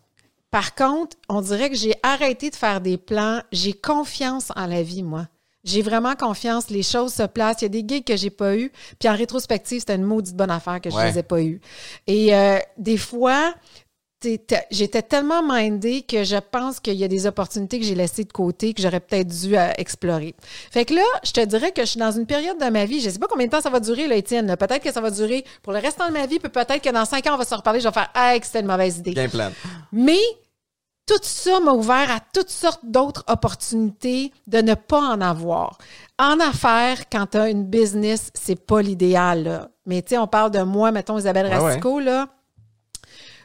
par 0.55 0.73
contre, 0.73 1.17
on 1.27 1.41
dirait 1.41 1.69
que 1.69 1.75
j'ai 1.75 1.95
arrêté 2.01 2.49
de 2.49 2.55
faire 2.55 2.79
des 2.79 2.95
plans. 2.97 3.41
J'ai 3.51 3.73
confiance 3.73 4.53
en 4.55 4.67
la 4.67 4.83
vie, 4.83 5.03
moi. 5.03 5.27
J'ai 5.65 5.81
vraiment 5.81 6.15
confiance. 6.15 6.69
Les 6.69 6.81
choses 6.81 7.13
se 7.13 7.23
placent. 7.23 7.57
Il 7.59 7.63
y 7.63 7.65
a 7.65 7.69
des 7.81 7.83
gigs 7.85 8.05
que 8.05 8.15
j'ai 8.15 8.29
pas 8.29 8.55
eu. 8.55 8.71
Puis 8.97 9.09
en 9.09 9.17
rétrospective, 9.17 9.79
c'était 9.81 9.95
une 9.95 10.03
maudite 10.05 10.33
bonne 10.37 10.51
affaire 10.51 10.79
que 10.79 10.89
je 10.89 10.95
Ouais. 10.95 11.11
les 11.11 11.19
ai 11.19 11.23
pas 11.23 11.41
eu. 11.41 11.59
Et 12.07 12.33
euh, 12.33 12.57
des 12.77 12.95
fois, 12.95 13.53
j'étais 14.71 15.01
tellement 15.01 15.43
mindée 15.43 16.01
que 16.03 16.23
je 16.23 16.37
pense 16.37 16.79
qu'il 16.79 16.93
y 16.93 17.03
a 17.03 17.07
des 17.07 17.27
opportunités 17.27 17.77
que 17.79 17.85
j'ai 17.85 17.93
laissées 17.95 18.23
de 18.23 18.31
côté 18.31 18.73
que 18.73 18.81
j'aurais 18.81 18.99
peut-être 19.01 19.27
dû 19.27 19.57
euh, 19.57 19.69
explorer. 19.77 20.35
Fait 20.71 20.85
que 20.85 20.93
là, 20.93 21.03
je 21.23 21.31
te 21.31 21.43
dirais 21.45 21.71
que 21.73 21.81
je 21.81 21.87
suis 21.87 21.99
dans 21.99 22.11
une 22.11 22.25
période 22.25 22.57
de 22.59 22.69
ma 22.69 22.85
vie, 22.85 23.01
je 23.01 23.09
sais 23.09 23.19
pas 23.19 23.27
combien 23.27 23.45
de 23.47 23.51
temps 23.51 23.61
ça 23.61 23.69
va 23.69 23.79
durer, 23.81 24.07
là, 24.07 24.15
Étienne. 24.15 24.55
Peut-être 24.57 24.81
que 24.83 24.91
ça 24.93 25.01
va 25.01 25.11
durer 25.11 25.43
pour 25.61 25.73
le 25.73 25.79
restant 25.79 26.07
de 26.07 26.13
ma 26.13 26.25
vie, 26.25 26.39
puis 26.39 26.49
peut-être 26.49 26.81
que 26.81 26.89
dans 26.89 27.05
cinq 27.05 27.27
ans, 27.27 27.33
on 27.33 27.37
va 27.37 27.45
se 27.45 27.53
reparler, 27.55 27.79
je 27.81 27.87
vais 27.87 27.93
faire 27.93 28.09
Ah, 28.13 28.33
c'était 28.41 28.61
une 28.61 28.67
mauvaise 28.67 28.97
idée. 28.99 29.13
Game 29.13 29.29
plan. 29.29 29.51
Mais 29.91 30.17
tout 31.05 31.19
ça 31.21 31.59
m'a 31.59 31.71
ouvert 31.71 32.09
à 32.11 32.19
toutes 32.33 32.49
sortes 32.49 32.81
d'autres 32.83 33.23
opportunités 33.27 34.31
de 34.47 34.59
ne 34.61 34.73
pas 34.73 34.99
en 35.01 35.21
avoir. 35.21 35.77
En 36.17 36.39
affaires, 36.39 37.09
quand 37.11 37.27
tu 37.27 37.37
as 37.37 37.49
une 37.49 37.65
business, 37.65 38.31
c'est 38.33 38.55
pas 38.65 38.81
l'idéal. 38.81 39.43
là. 39.43 39.69
Mais 39.85 40.01
tu 40.01 40.09
sais, 40.09 40.17
on 40.17 40.27
parle 40.27 40.51
de 40.51 40.61
moi, 40.63 40.91
mettons 40.91 41.17
Isabelle 41.17 41.45
Ouais, 41.47 41.51
ouais. 41.57 41.59
Rastico, 41.59 41.99
là. 41.99 42.27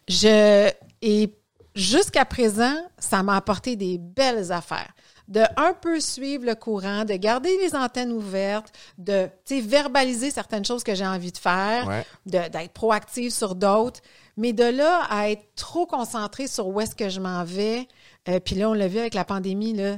Je 0.08 0.70
et 1.02 1.34
jusqu'à 1.74 2.24
présent, 2.24 2.74
ça 2.98 3.22
m'a 3.22 3.36
apporté 3.36 3.76
des 3.76 3.98
belles 3.98 4.50
affaires. 4.52 4.92
De 5.28 5.42
un 5.56 5.74
peu 5.74 6.00
suivre 6.00 6.44
le 6.44 6.56
courant, 6.56 7.04
de 7.04 7.14
garder 7.14 7.56
les 7.62 7.76
antennes 7.76 8.10
ouvertes, 8.10 8.72
de 8.98 9.26
tu 9.44 9.56
sais, 9.56 9.60
verbaliser 9.60 10.30
certaines 10.32 10.64
choses 10.64 10.82
que 10.82 10.94
j'ai 10.96 11.06
envie 11.06 11.30
de 11.30 11.38
faire, 11.38 11.86
Ouais. 11.86 12.04
de- 12.26 12.48
d'être 12.48 12.72
proactive 12.72 13.30
sur 13.30 13.54
d'autres, 13.54 14.00
mais 14.40 14.52
de 14.52 14.64
là 14.64 15.02
à 15.10 15.28
être 15.30 15.54
trop 15.54 15.86
concentrée 15.86 16.46
sur 16.48 16.66
où 16.68 16.80
est-ce 16.80 16.94
que 16.94 17.08
je 17.08 17.20
m'en 17.20 17.44
vais. 17.44 17.86
euh, 18.28 18.40
Puis 18.40 18.54
là, 18.56 18.70
on 18.70 18.72
l'a 18.74 18.88
vu 18.88 18.98
avec 18.98 19.14
la 19.14 19.24
pandémie, 19.24 19.74
là, 19.74 19.96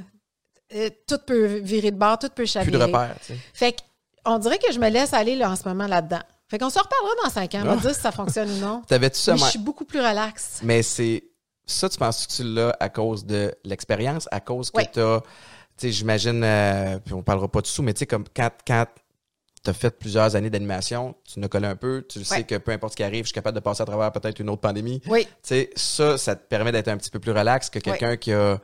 euh, 0.74 0.90
tout 1.06 1.18
peut 1.26 1.46
virer 1.62 1.90
de 1.90 1.96
bord, 1.96 2.18
tout 2.18 2.28
peut 2.28 2.34
Plus 2.42 2.52
chavirer. 2.52 2.76
de 2.78 2.82
repères, 2.82 3.14
tu 3.24 3.32
sais. 3.34 3.38
Fait 3.54 3.76
on 4.24 4.38
dirait 4.38 4.58
que 4.58 4.72
je 4.72 4.78
me 4.78 4.88
laisse 4.88 5.12
aller 5.14 5.34
là, 5.36 5.50
en 5.50 5.56
ce 5.56 5.66
moment 5.68 5.86
là-dedans. 5.86 6.20
Fait 6.48 6.58
qu'on 6.58 6.70
se 6.70 6.78
reparlera 6.78 7.14
dans 7.24 7.30
cinq 7.30 7.54
ans. 7.54 7.60
On 7.62 7.66
va 7.66 7.72
Ah. 7.72 7.76
dire 7.76 7.94
si 7.94 8.00
ça 8.00 8.12
fonctionne 8.12 8.50
ou 8.50 8.58
non. 8.58 8.82
T'avais-tu 8.88 9.18
ça, 9.18 9.32
Mais 9.32 9.38
je 9.38 9.44
suis 9.46 9.58
beaucoup 9.58 9.84
plus 9.84 10.00
relaxe. 10.00 10.60
Mais 10.62 10.82
c'est 10.82 11.24
ça, 11.66 11.88
tu 11.88 11.96
penses 11.98 12.26
que 12.26 12.32
tu 12.32 12.44
l'as 12.44 12.76
à 12.78 12.88
cause 12.88 13.24
de 13.24 13.54
l'expérience, 13.64 14.28
à 14.30 14.40
cause 14.40 14.70
que 14.70 14.78
Oui. 14.78 14.84
t'as, 14.92 15.20
tu 15.20 15.26
sais, 15.78 15.90
j'imagine, 15.92 16.42
euh, 16.44 16.98
puis 17.04 17.14
on 17.14 17.22
parlera 17.22 17.48
pas 17.48 17.60
de 17.62 17.66
sous, 17.66 17.82
mais 17.82 17.94
tu 17.94 18.00
sais, 18.00 18.06
comme 18.06 18.24
quand, 18.36 18.50
quand 18.66 18.86
t'as 19.62 19.72
fait 19.72 19.96
plusieurs 19.98 20.34
années 20.36 20.50
d'animation, 20.50 21.14
tu 21.24 21.38
nous 21.40 21.48
collé 21.48 21.66
un 21.68 21.76
peu, 21.76 22.04
tu 22.08 22.24
sais 22.24 22.44
que 22.44 22.56
peu 22.56 22.72
importe 22.72 22.92
ce 22.92 22.96
qui 22.96 23.02
arrive, 23.04 23.22
je 23.24 23.28
suis 23.28 23.34
capable 23.34 23.54
de 23.54 23.60
passer 23.60 23.82
à 23.82 23.86
travers 23.86 24.10
peut-être 24.12 24.40
une 24.40 24.50
autre 24.50 24.60
pandémie. 24.60 25.00
Tu 25.00 25.10
Oui. 25.10 25.26
sais, 25.42 25.70
ça, 25.76 26.18
ça 26.18 26.34
te 26.36 26.46
permet 26.48 26.72
d'être 26.72 26.88
un 26.88 26.96
petit 26.96 27.10
peu 27.10 27.20
plus 27.20 27.32
relax 27.32 27.70
que 27.70 27.78
quelqu'un 27.78 28.16
qui 28.16 28.32
a. 28.32 28.60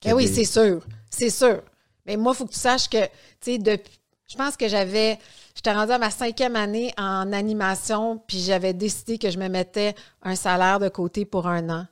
qui 0.00 0.08
a 0.08 0.12
Ben 0.12 0.16
oui, 0.16 0.26
des- 0.26 0.32
c'est 0.34 0.44
sûr. 0.44 0.82
C'est 1.10 1.30
sûr. 1.30 1.60
Mais 2.06 2.16
moi, 2.16 2.32
il 2.34 2.38
faut 2.38 2.46
que 2.46 2.52
tu 2.52 2.58
saches 2.58 2.88
que, 2.88 3.04
tu 3.04 3.10
sais, 3.42 3.58
depuis. 3.58 4.00
Je 4.30 4.36
pense 4.36 4.56
que 4.56 4.68
j'avais. 4.68 5.18
J'étais 5.54 5.72
rendue 5.72 5.92
à 5.92 5.98
ma 5.98 6.10
cinquième 6.10 6.54
année 6.56 6.92
en 6.98 7.32
animation, 7.32 8.22
puis 8.26 8.40
j'avais 8.40 8.72
décidé 8.74 9.18
que 9.18 9.30
je 9.30 9.38
me 9.38 9.48
mettais 9.48 9.94
un 10.22 10.36
salaire 10.36 10.78
de 10.78 10.88
côté 10.88 11.24
pour 11.24 11.46
un 11.48 11.68
an, 11.70 11.86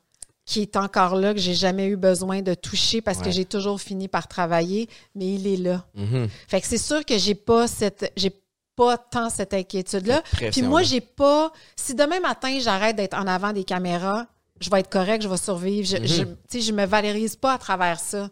qui 0.45 0.63
est 0.63 0.77
encore 0.77 1.17
là, 1.17 1.35
que 1.35 1.41
j'ai 1.41 1.55
jamais 1.55 1.87
eu 1.89 1.97
besoin 1.97 2.43
de 2.43 2.55
toucher 2.55 3.01
parce 3.01 3.19
que 3.19 3.31
j'ai 3.31 3.45
toujours 3.45 3.81
fini 3.81 4.07
par 4.07 4.29
travailler, 4.29 4.89
mais 5.15 5.35
il 5.35 5.47
est 5.47 5.57
là. 5.57 5.85
Mhm. 5.95 6.29
Fait 6.47 6.61
que 6.61 6.67
c'est 6.67 6.79
sûr 6.79 7.05
que 7.05 7.19
j'ai 7.19 7.35
pas 7.35 7.67
cette. 7.67 8.13
J'ai 8.17 8.31
pas 8.77 8.99
tant 8.99 9.31
cette 9.31 9.55
inquiétude-là. 9.55 10.23
Puis 10.53 10.63
moi, 10.63 10.83
j'ai 10.83 11.01
pas. 11.01 11.53
Si 11.75 11.95
demain 11.95 12.21
matin, 12.21 12.59
j'arrête 12.61 12.97
d'être 12.97 13.15
en 13.15 13.27
avant 13.27 13.53
des 13.53 13.65
caméras, 13.65 14.27
je 14.61 14.71
vais 14.71 14.81
être 14.81 14.91
correct, 14.91 15.23
je 15.23 15.29
vais 15.29 15.37
survivre. 15.37 15.87
Je, 15.87 16.25
sais, 16.49 16.61
je 16.61 16.73
me 16.73 16.87
valorise 16.87 17.37
pas 17.37 17.55
à 17.55 17.59
travers 17.59 17.99
ça. 17.99 18.29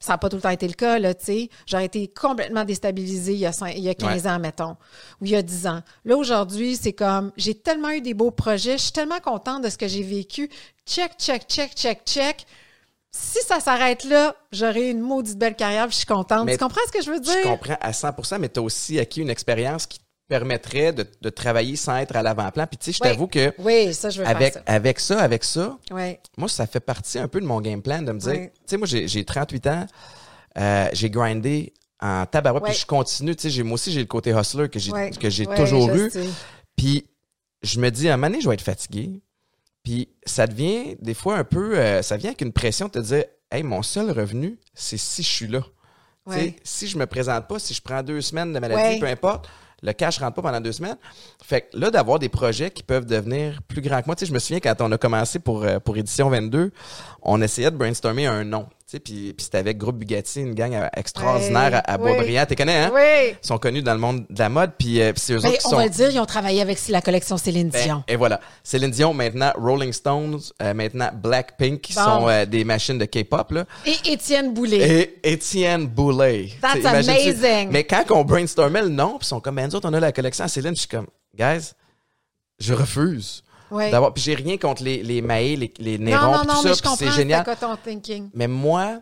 Ça 0.00 0.12
n'a 0.12 0.18
pas 0.18 0.28
tout 0.28 0.36
le 0.36 0.42
temps 0.42 0.50
été 0.50 0.68
le 0.68 0.74
cas, 0.74 0.98
là, 0.98 1.14
tu 1.14 1.24
sais. 1.24 1.48
J'aurais 1.66 1.86
été 1.86 2.08
complètement 2.08 2.64
déstabilisée 2.64 3.32
il 3.32 3.38
y 3.38 3.46
a, 3.46 3.52
il 3.74 3.82
y 3.82 3.88
a 3.88 3.94
15 3.94 4.26
ans, 4.26 4.38
mettons, 4.38 4.76
ou 5.20 5.24
il 5.24 5.30
y 5.30 5.36
a 5.36 5.40
10 5.40 5.66
ans. 5.66 5.80
Là, 6.04 6.16
aujourd'hui, 6.16 6.76
c'est 6.76 6.92
comme, 6.92 7.32
j'ai 7.38 7.54
tellement 7.54 7.90
eu 7.90 8.02
des 8.02 8.12
beaux 8.12 8.30
projets, 8.30 8.76
je 8.76 8.82
suis 8.82 8.92
tellement 8.92 9.20
contente 9.20 9.62
de 9.62 9.70
ce 9.70 9.78
que 9.78 9.88
j'ai 9.88 10.02
vécu. 10.02 10.50
Check, 10.84 11.12
check, 11.18 11.44
check, 11.48 11.72
check, 11.74 12.02
check. 12.04 12.44
Si 13.16 13.38
ça 13.46 13.60
s'arrête 13.60 14.02
là, 14.04 14.34
j'aurai 14.50 14.90
une 14.90 15.00
maudite 15.00 15.38
belle 15.38 15.54
carrière, 15.54 15.84
puis 15.86 15.92
je 15.92 15.98
suis 15.98 16.06
contente. 16.06 16.46
Mais 16.46 16.56
tu 16.56 16.64
comprends 16.64 16.80
ce 16.88 16.90
que 16.92 17.00
je 17.00 17.10
veux 17.12 17.20
dire? 17.20 17.32
Je 17.44 17.48
comprends 17.48 17.76
à 17.80 17.92
100% 17.92 18.38
mais 18.40 18.48
tu 18.48 18.58
as 18.58 18.62
aussi 18.62 18.98
acquis 18.98 19.20
une 19.20 19.30
expérience 19.30 19.86
qui 19.86 20.00
te 20.00 20.04
permettrait 20.28 20.92
de, 20.92 21.06
de 21.20 21.30
travailler 21.30 21.76
sans 21.76 21.96
être 21.98 22.16
à 22.16 22.22
l'avant-plan. 22.24 22.66
Puis 22.66 22.76
tu 22.78 22.86
sais, 22.86 22.92
je 22.92 22.98
Oui. 23.04 23.08
t'avoue 23.10 23.28
que 23.28 23.54
Oui, 23.58 23.94
ça, 23.94 24.10
je 24.10 24.20
veux 24.20 24.26
avec, 24.26 24.54
faire 24.54 24.62
ça. 24.66 24.72
avec 24.72 24.98
ça, 25.00 25.20
avec 25.20 25.44
ça, 25.44 25.78
Oui. 25.92 26.16
moi, 26.36 26.48
ça 26.48 26.66
fait 26.66 26.80
partie 26.80 27.20
un 27.20 27.28
peu 27.28 27.40
de 27.40 27.46
mon 27.46 27.60
game 27.60 27.82
plan 27.82 28.02
de 28.02 28.10
me 28.10 28.18
dire, 28.18 28.32
tu 28.32 28.50
sais, 28.66 28.76
moi, 28.78 28.86
j'ai 28.88 29.06
j'ai 29.06 29.24
38 29.24 29.66
ans, 29.68 29.86
euh, 30.58 30.88
j'ai 30.92 31.08
grindé 31.08 31.72
en 32.00 32.26
tabarouette, 32.26 32.64
puis 32.64 32.74
je 32.74 32.84
continue, 32.86 33.36
tu 33.36 33.48
sais, 33.48 33.62
moi 33.62 33.74
aussi, 33.74 33.92
j'ai 33.92 34.00
le 34.00 34.06
côté 34.06 34.30
hustler 34.32 34.68
que 34.68 34.80
j'ai 34.80 34.90
que 35.12 35.30
j'ai 35.30 35.46
toujours 35.46 35.94
eu. 35.94 36.10
Puis 36.76 37.06
je 37.62 37.78
me 37.78 37.90
dis, 37.90 38.08
à 38.08 38.14
un 38.14 38.16
moment 38.16 38.28
donné, 38.30 38.40
je 38.42 38.48
vais 38.48 38.54
être 38.54 38.60
fatigué. 38.62 39.20
Puis 39.84 40.08
ça 40.24 40.46
devient, 40.46 40.96
des 41.00 41.14
fois, 41.14 41.36
un 41.36 41.44
peu, 41.44 41.78
euh, 41.78 42.02
ça 42.02 42.16
vient 42.16 42.30
avec 42.30 42.40
une 42.40 42.52
pression 42.52 42.86
de 42.86 42.92
te 42.92 42.98
dire, 42.98 43.24
hey, 43.52 43.62
mon 43.62 43.82
seul 43.82 44.10
revenu, 44.10 44.58
c'est 44.72 44.96
si 44.96 45.22
je 45.22 45.28
suis 45.28 45.46
là. 45.46 45.60
Ouais. 46.26 46.56
Si 46.64 46.88
je 46.88 46.96
me 46.96 47.04
présente 47.06 47.46
pas, 47.46 47.58
si 47.58 47.74
je 47.74 47.82
prends 47.82 48.02
deux 48.02 48.22
semaines 48.22 48.52
de 48.52 48.58
maladie, 48.58 48.94
Ouais. 48.94 48.98
peu 48.98 49.06
importe, 49.06 49.48
le 49.82 49.92
cash 49.92 50.18
rentre 50.18 50.36
pas 50.36 50.42
pendant 50.42 50.62
deux 50.62 50.72
semaines. 50.72 50.96
Fait 51.44 51.60
que 51.70 51.78
là, 51.78 51.90
d'avoir 51.90 52.18
des 52.18 52.30
projets 52.30 52.70
qui 52.70 52.82
peuvent 52.82 53.04
devenir 53.04 53.60
plus 53.68 53.82
grands 53.82 54.00
que 54.00 54.06
moi. 54.06 54.16
Tu 54.16 54.20
sais, 54.20 54.26
je 54.30 54.32
me 54.32 54.38
souviens 54.38 54.60
quand 54.60 54.74
on 54.80 54.90
a 54.92 54.96
commencé 54.96 55.38
pour, 55.38 55.62
euh, 55.64 55.78
pour 55.80 55.98
Édition 55.98 56.30
22, 56.30 56.72
on 57.20 57.42
essayait 57.42 57.70
de 57.70 57.76
brainstormer 57.76 58.24
un 58.26 58.44
nom. 58.44 58.66
Puis, 59.00 59.32
puis 59.32 59.44
c'était 59.44 59.58
avec 59.58 59.78
Groupe 59.78 59.96
Bugatti, 59.98 60.40
une 60.40 60.54
gang 60.54 60.74
euh, 60.74 60.88
extraordinaire 60.96 61.74
à, 61.84 61.92
à. 61.92 61.98
Boisbriand. 61.98 62.46
T'es 62.46 62.56
connais, 62.56 62.76
hein? 62.76 62.90
Oui. 62.94 63.36
Ils 63.42 63.46
sont 63.46 63.58
connus 63.58 63.82
dans 63.82 63.94
le 63.94 64.00
monde 64.00 64.26
de 64.28 64.38
la 64.38 64.48
mode. 64.48 64.72
Puis, 64.78 65.00
euh, 65.00 65.12
puis 65.12 65.20
c'est 65.24 65.32
eux 65.34 65.40
Ben, 65.40 65.48
autres 65.50 65.58
qui 65.58 65.66
on 65.66 65.70
sont... 65.70 65.76
va 65.76 65.84
le 65.84 65.90
dire, 65.90 66.10
ils 66.10 66.18
ont 66.18 66.26
travaillé 66.26 66.60
avec 66.60 66.78
la 66.88 67.00
collection 67.00 67.36
Céline 67.36 67.68
Ben, 67.70 67.82
Dion. 67.84 68.04
et 68.08 68.16
voilà. 68.16 68.40
Céline 68.62 68.90
Dion, 68.90 69.14
maintenant 69.14 69.52
Rolling 69.56 69.92
Stones, 69.92 70.40
euh, 70.62 70.74
maintenant 70.74 71.10
Blackpink, 71.14 71.80
qui 71.80 71.94
Bon. 71.94 72.02
sont 72.04 72.28
euh, 72.28 72.44
des 72.46 72.64
machines 72.64 72.98
de 72.98 73.04
K-pop. 73.04 73.52
là. 73.52 73.64
Et 73.86 74.12
Étienne 74.12 74.52
Boulay. 74.52 75.10
Et 75.22 75.32
Étienne 75.32 75.86
Boulay. 75.86 76.50
That's 76.60 76.84
amazing. 76.84 77.70
Mais 77.70 77.84
quand 77.84 78.10
on 78.10 78.24
brainstormait 78.24 78.82
le 78.82 78.88
nom, 78.88 79.10
puis 79.18 79.18
ils 79.22 79.26
sont 79.28 79.40
comme, 79.40 79.54
ben, 79.56 79.68
nous 79.68 79.76
autres, 79.76 79.88
on 79.88 79.94
a 79.94 80.00
la 80.00 80.10
collection 80.12 80.44
à 80.44 80.48
Céline, 80.48 80.74
je 80.74 80.80
suis 80.80 80.88
comme, 80.88 81.06
guys, 81.36 81.70
je 82.58 82.74
refuse 82.74 83.43
Ouais. 83.70 83.90
d'avoir. 83.90 84.12
Puis 84.12 84.22
j'ai 84.22 84.34
rien 84.34 84.56
contre 84.56 84.82
les, 84.82 85.02
les 85.02 85.22
Maé, 85.22 85.56
les, 85.56 85.72
les 85.78 85.98
Nérons, 85.98 86.32
non, 86.32 86.38
puis 86.38 86.48
non, 86.48 86.54
tout 86.54 86.60
mais 86.64 86.68
ça, 86.70 86.74
je 86.76 86.82
comprends 86.82 86.96
c'est 86.96 87.10
génial. 87.10 87.44
thinking. 87.84 88.30
Mais 88.34 88.48
moi, 88.48 89.00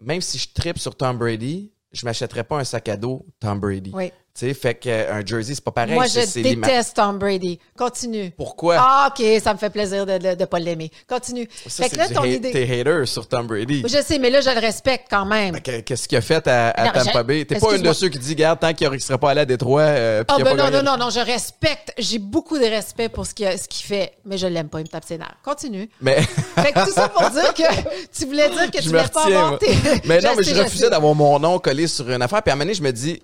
même 0.00 0.20
si 0.20 0.38
je 0.38 0.52
tripe 0.52 0.78
sur 0.78 0.94
Tom 0.96 1.18
Brady, 1.18 1.72
je 1.92 2.04
m'achèterais 2.04 2.44
pas 2.44 2.58
un 2.58 2.64
sac 2.64 2.88
à 2.88 2.96
dos 2.96 3.26
Tom 3.40 3.60
Brady. 3.60 3.92
Oui. 3.94 4.12
Tu 4.34 4.46
sais, 4.46 4.54
fait 4.54 4.74
qu'un 4.74 5.24
jersey, 5.26 5.54
c'est 5.54 5.62
pas 5.64 5.72
pareil. 5.72 5.92
Moi, 5.92 6.06
je 6.06 6.40
déteste 6.40 6.96
Tom 6.96 7.18
Brady. 7.18 7.58
Continue. 7.76 8.30
Pourquoi? 8.30 8.76
Ah, 8.78 9.10
OK, 9.10 9.22
ça 9.42 9.52
me 9.52 9.58
fait 9.58 9.68
plaisir 9.68 10.06
de 10.06 10.12
ne 10.12 10.44
pas 10.46 10.58
l'aimer. 10.58 10.90
Continue. 11.06 11.46
Ça, 11.66 11.84
fait 11.84 11.90
que 11.90 11.96
là, 11.96 12.08
ton 12.08 12.24
idée. 12.24 12.50
T'es 12.50 12.62
hater 12.80 13.04
sur 13.04 13.28
Tom 13.28 13.46
Brady. 13.46 13.82
Je 13.86 14.02
sais, 14.02 14.18
mais 14.18 14.30
là, 14.30 14.40
je 14.40 14.48
le 14.48 14.58
respecte 14.58 15.08
quand 15.10 15.26
même. 15.26 15.60
Que 15.60 15.80
Qu'est-ce 15.80 16.08
qu'il 16.08 16.16
a 16.16 16.22
fait 16.22 16.46
à, 16.48 16.70
à 16.70 16.86
Non, 16.86 16.92
Tampa 16.92 17.22
Bay? 17.24 17.44
T'es 17.44 17.58
pas 17.58 17.76
une 17.76 17.82
de 17.82 17.92
ceux 17.92 18.08
qui 18.08 18.18
dit, 18.18 18.34
garde, 18.34 18.58
tant 18.58 18.72
qu'il 18.72 18.88
ne 18.88 18.98
serait 18.98 19.18
pas 19.18 19.32
allé 19.32 19.42
à 19.42 19.44
Détroit, 19.44 19.82
euh, 19.82 20.24
Ah, 20.26 20.36
a 20.36 20.38
ben 20.38 20.56
non, 20.56 20.70
non, 20.70 20.82
non, 20.82 20.96
non, 20.96 21.10
je 21.10 21.20
respecte. 21.20 21.92
J'ai 21.98 22.18
beaucoup 22.18 22.58
de 22.58 22.64
respect 22.64 23.10
pour 23.10 23.26
ce 23.26 23.34
qu'il 23.34 23.48
qu'il 23.68 23.86
fait, 23.86 24.12
mais 24.24 24.38
je 24.38 24.46
l'aime 24.46 24.68
pas, 24.68 24.80
il 24.80 24.84
me 24.84 24.88
tape 24.88 25.04
ses 25.04 25.18
nerfs. 25.18 25.36
Continue. 25.44 25.90
Mais, 26.00 26.22
Fait 26.56 26.72
que 26.72 26.84
tout 26.86 26.92
ça 26.92 27.08
pour 27.08 27.28
dire 27.30 27.52
que 27.52 27.62
tu 28.18 28.24
voulais 28.24 28.48
dire 28.48 28.70
que 28.70 28.78
tu 28.78 28.84
je 28.84 28.88
voulais 28.88 29.08
pas 29.08 29.24
avoir 29.26 29.58
tes. 29.58 29.76
Mais 30.06 30.20
non, 30.22 30.30
mais 30.36 30.42
je 30.42 30.54
refusais 30.54 30.84
sais. 30.84 30.90
d'avoir 30.90 31.14
mon 31.14 31.38
nom 31.38 31.58
collé 31.58 31.86
sur 31.86 32.08
une 32.10 32.22
affaire. 32.22 32.42
Puis 32.42 32.50
à 32.50 32.54
un 32.54 32.56
moment 32.56 32.64
donné, 32.64 32.74
je 32.74 32.82
me 32.82 32.92
dis, 32.92 33.20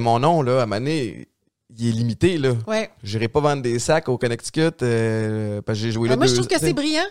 mon 0.00 0.18
nom, 0.18 0.39
là, 0.42 0.62
à 0.62 0.66
donné, 0.66 1.28
il 1.78 1.88
est 1.88 1.92
limité, 1.92 2.36
là. 2.38 2.52
oui. 2.66 2.86
J'irai 3.02 3.28
pas 3.28 3.40
vendre 3.40 3.62
des 3.62 3.78
sacs 3.78 4.08
au 4.08 4.18
Connecticut 4.18 4.72
euh, 4.82 5.62
parce 5.62 5.78
que 5.78 5.84
j'ai 5.84 5.92
joué 5.92 6.08
là 6.08 6.16
moi, 6.16 6.26
je 6.26 6.34
trouve 6.34 6.48
que 6.48 6.58
c'est 6.58 6.72
brillant. 6.72 7.02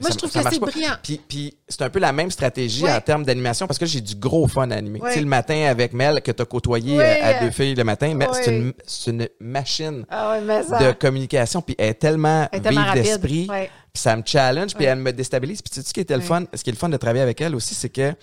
Moi, 0.00 0.08
Ça- 0.08 0.14
je 0.14 0.18
trouve 0.26 0.32
que 0.32 0.50
c'est 0.50 0.58
brillant. 0.58 0.94
Puis, 1.02 1.20
puis 1.28 1.56
c'est 1.68 1.82
un 1.82 1.90
peu 1.90 1.98
la 2.00 2.12
même 2.12 2.30
stratégie 2.30 2.82
Ouais. 2.82 2.92
en 2.94 3.00
termes 3.02 3.24
d'animation 3.24 3.66
parce 3.66 3.78
que 3.78 3.84
j'ai 3.86 4.00
du 4.00 4.16
gros 4.16 4.48
fun 4.48 4.70
à 4.70 4.74
animer. 4.74 4.98
Ouais. 5.00 5.10
Tu 5.10 5.14
sais, 5.16 5.20
le 5.20 5.26
matin 5.28 5.66
avec 5.68 5.92
Mel 5.92 6.22
que 6.22 6.32
tu 6.32 6.42
as 6.42 6.46
côtoyé 6.46 6.96
Ouais. 6.96 7.20
euh, 7.22 7.24
à 7.26 7.44
deux 7.44 7.50
filles 7.50 7.74
le 7.74 7.84
matin, 7.84 8.14
mais 8.16 8.26
c'est 8.32 8.48
Ouais. 8.50 8.56
une, 8.58 8.72
une 9.20 9.28
machine 9.38 10.04
Ah 10.08 10.38
ça. 10.66 10.78
de 10.78 10.92
communication 10.92 11.60
puis 11.60 11.76
elle 11.78 11.90
est 11.90 11.94
tellement 11.94 12.48
Elle 12.50 12.58
est 12.58 12.62
tellement 12.62 12.92
vive 12.94 13.02
d'esprit 13.02 13.46
Ouais. 13.50 13.70
puis 13.92 14.02
ça 14.02 14.16
me 14.16 14.22
challenge 14.24 14.74
puis 14.74 14.86
Ouais. 14.86 14.90
elle 14.92 14.98
me 14.98 15.12
déstabilise 15.12 15.60
puis 15.60 15.70
tu 15.70 15.80
sais 15.82 15.86
ce 15.86 15.92
qui 15.92 16.00
était 16.00 16.14
le 16.14 16.20
Ouais. 16.20 16.26
fun 16.26 16.44
ce 16.54 16.64
qui 16.64 16.70
est 16.70 16.72
le 16.72 16.78
fun 16.78 16.88
de 16.88 16.96
travailler 16.96 17.22
avec 17.22 17.40
elle 17.42 17.54
aussi 17.54 17.74
c'est 17.74 17.90
que 17.90 18.14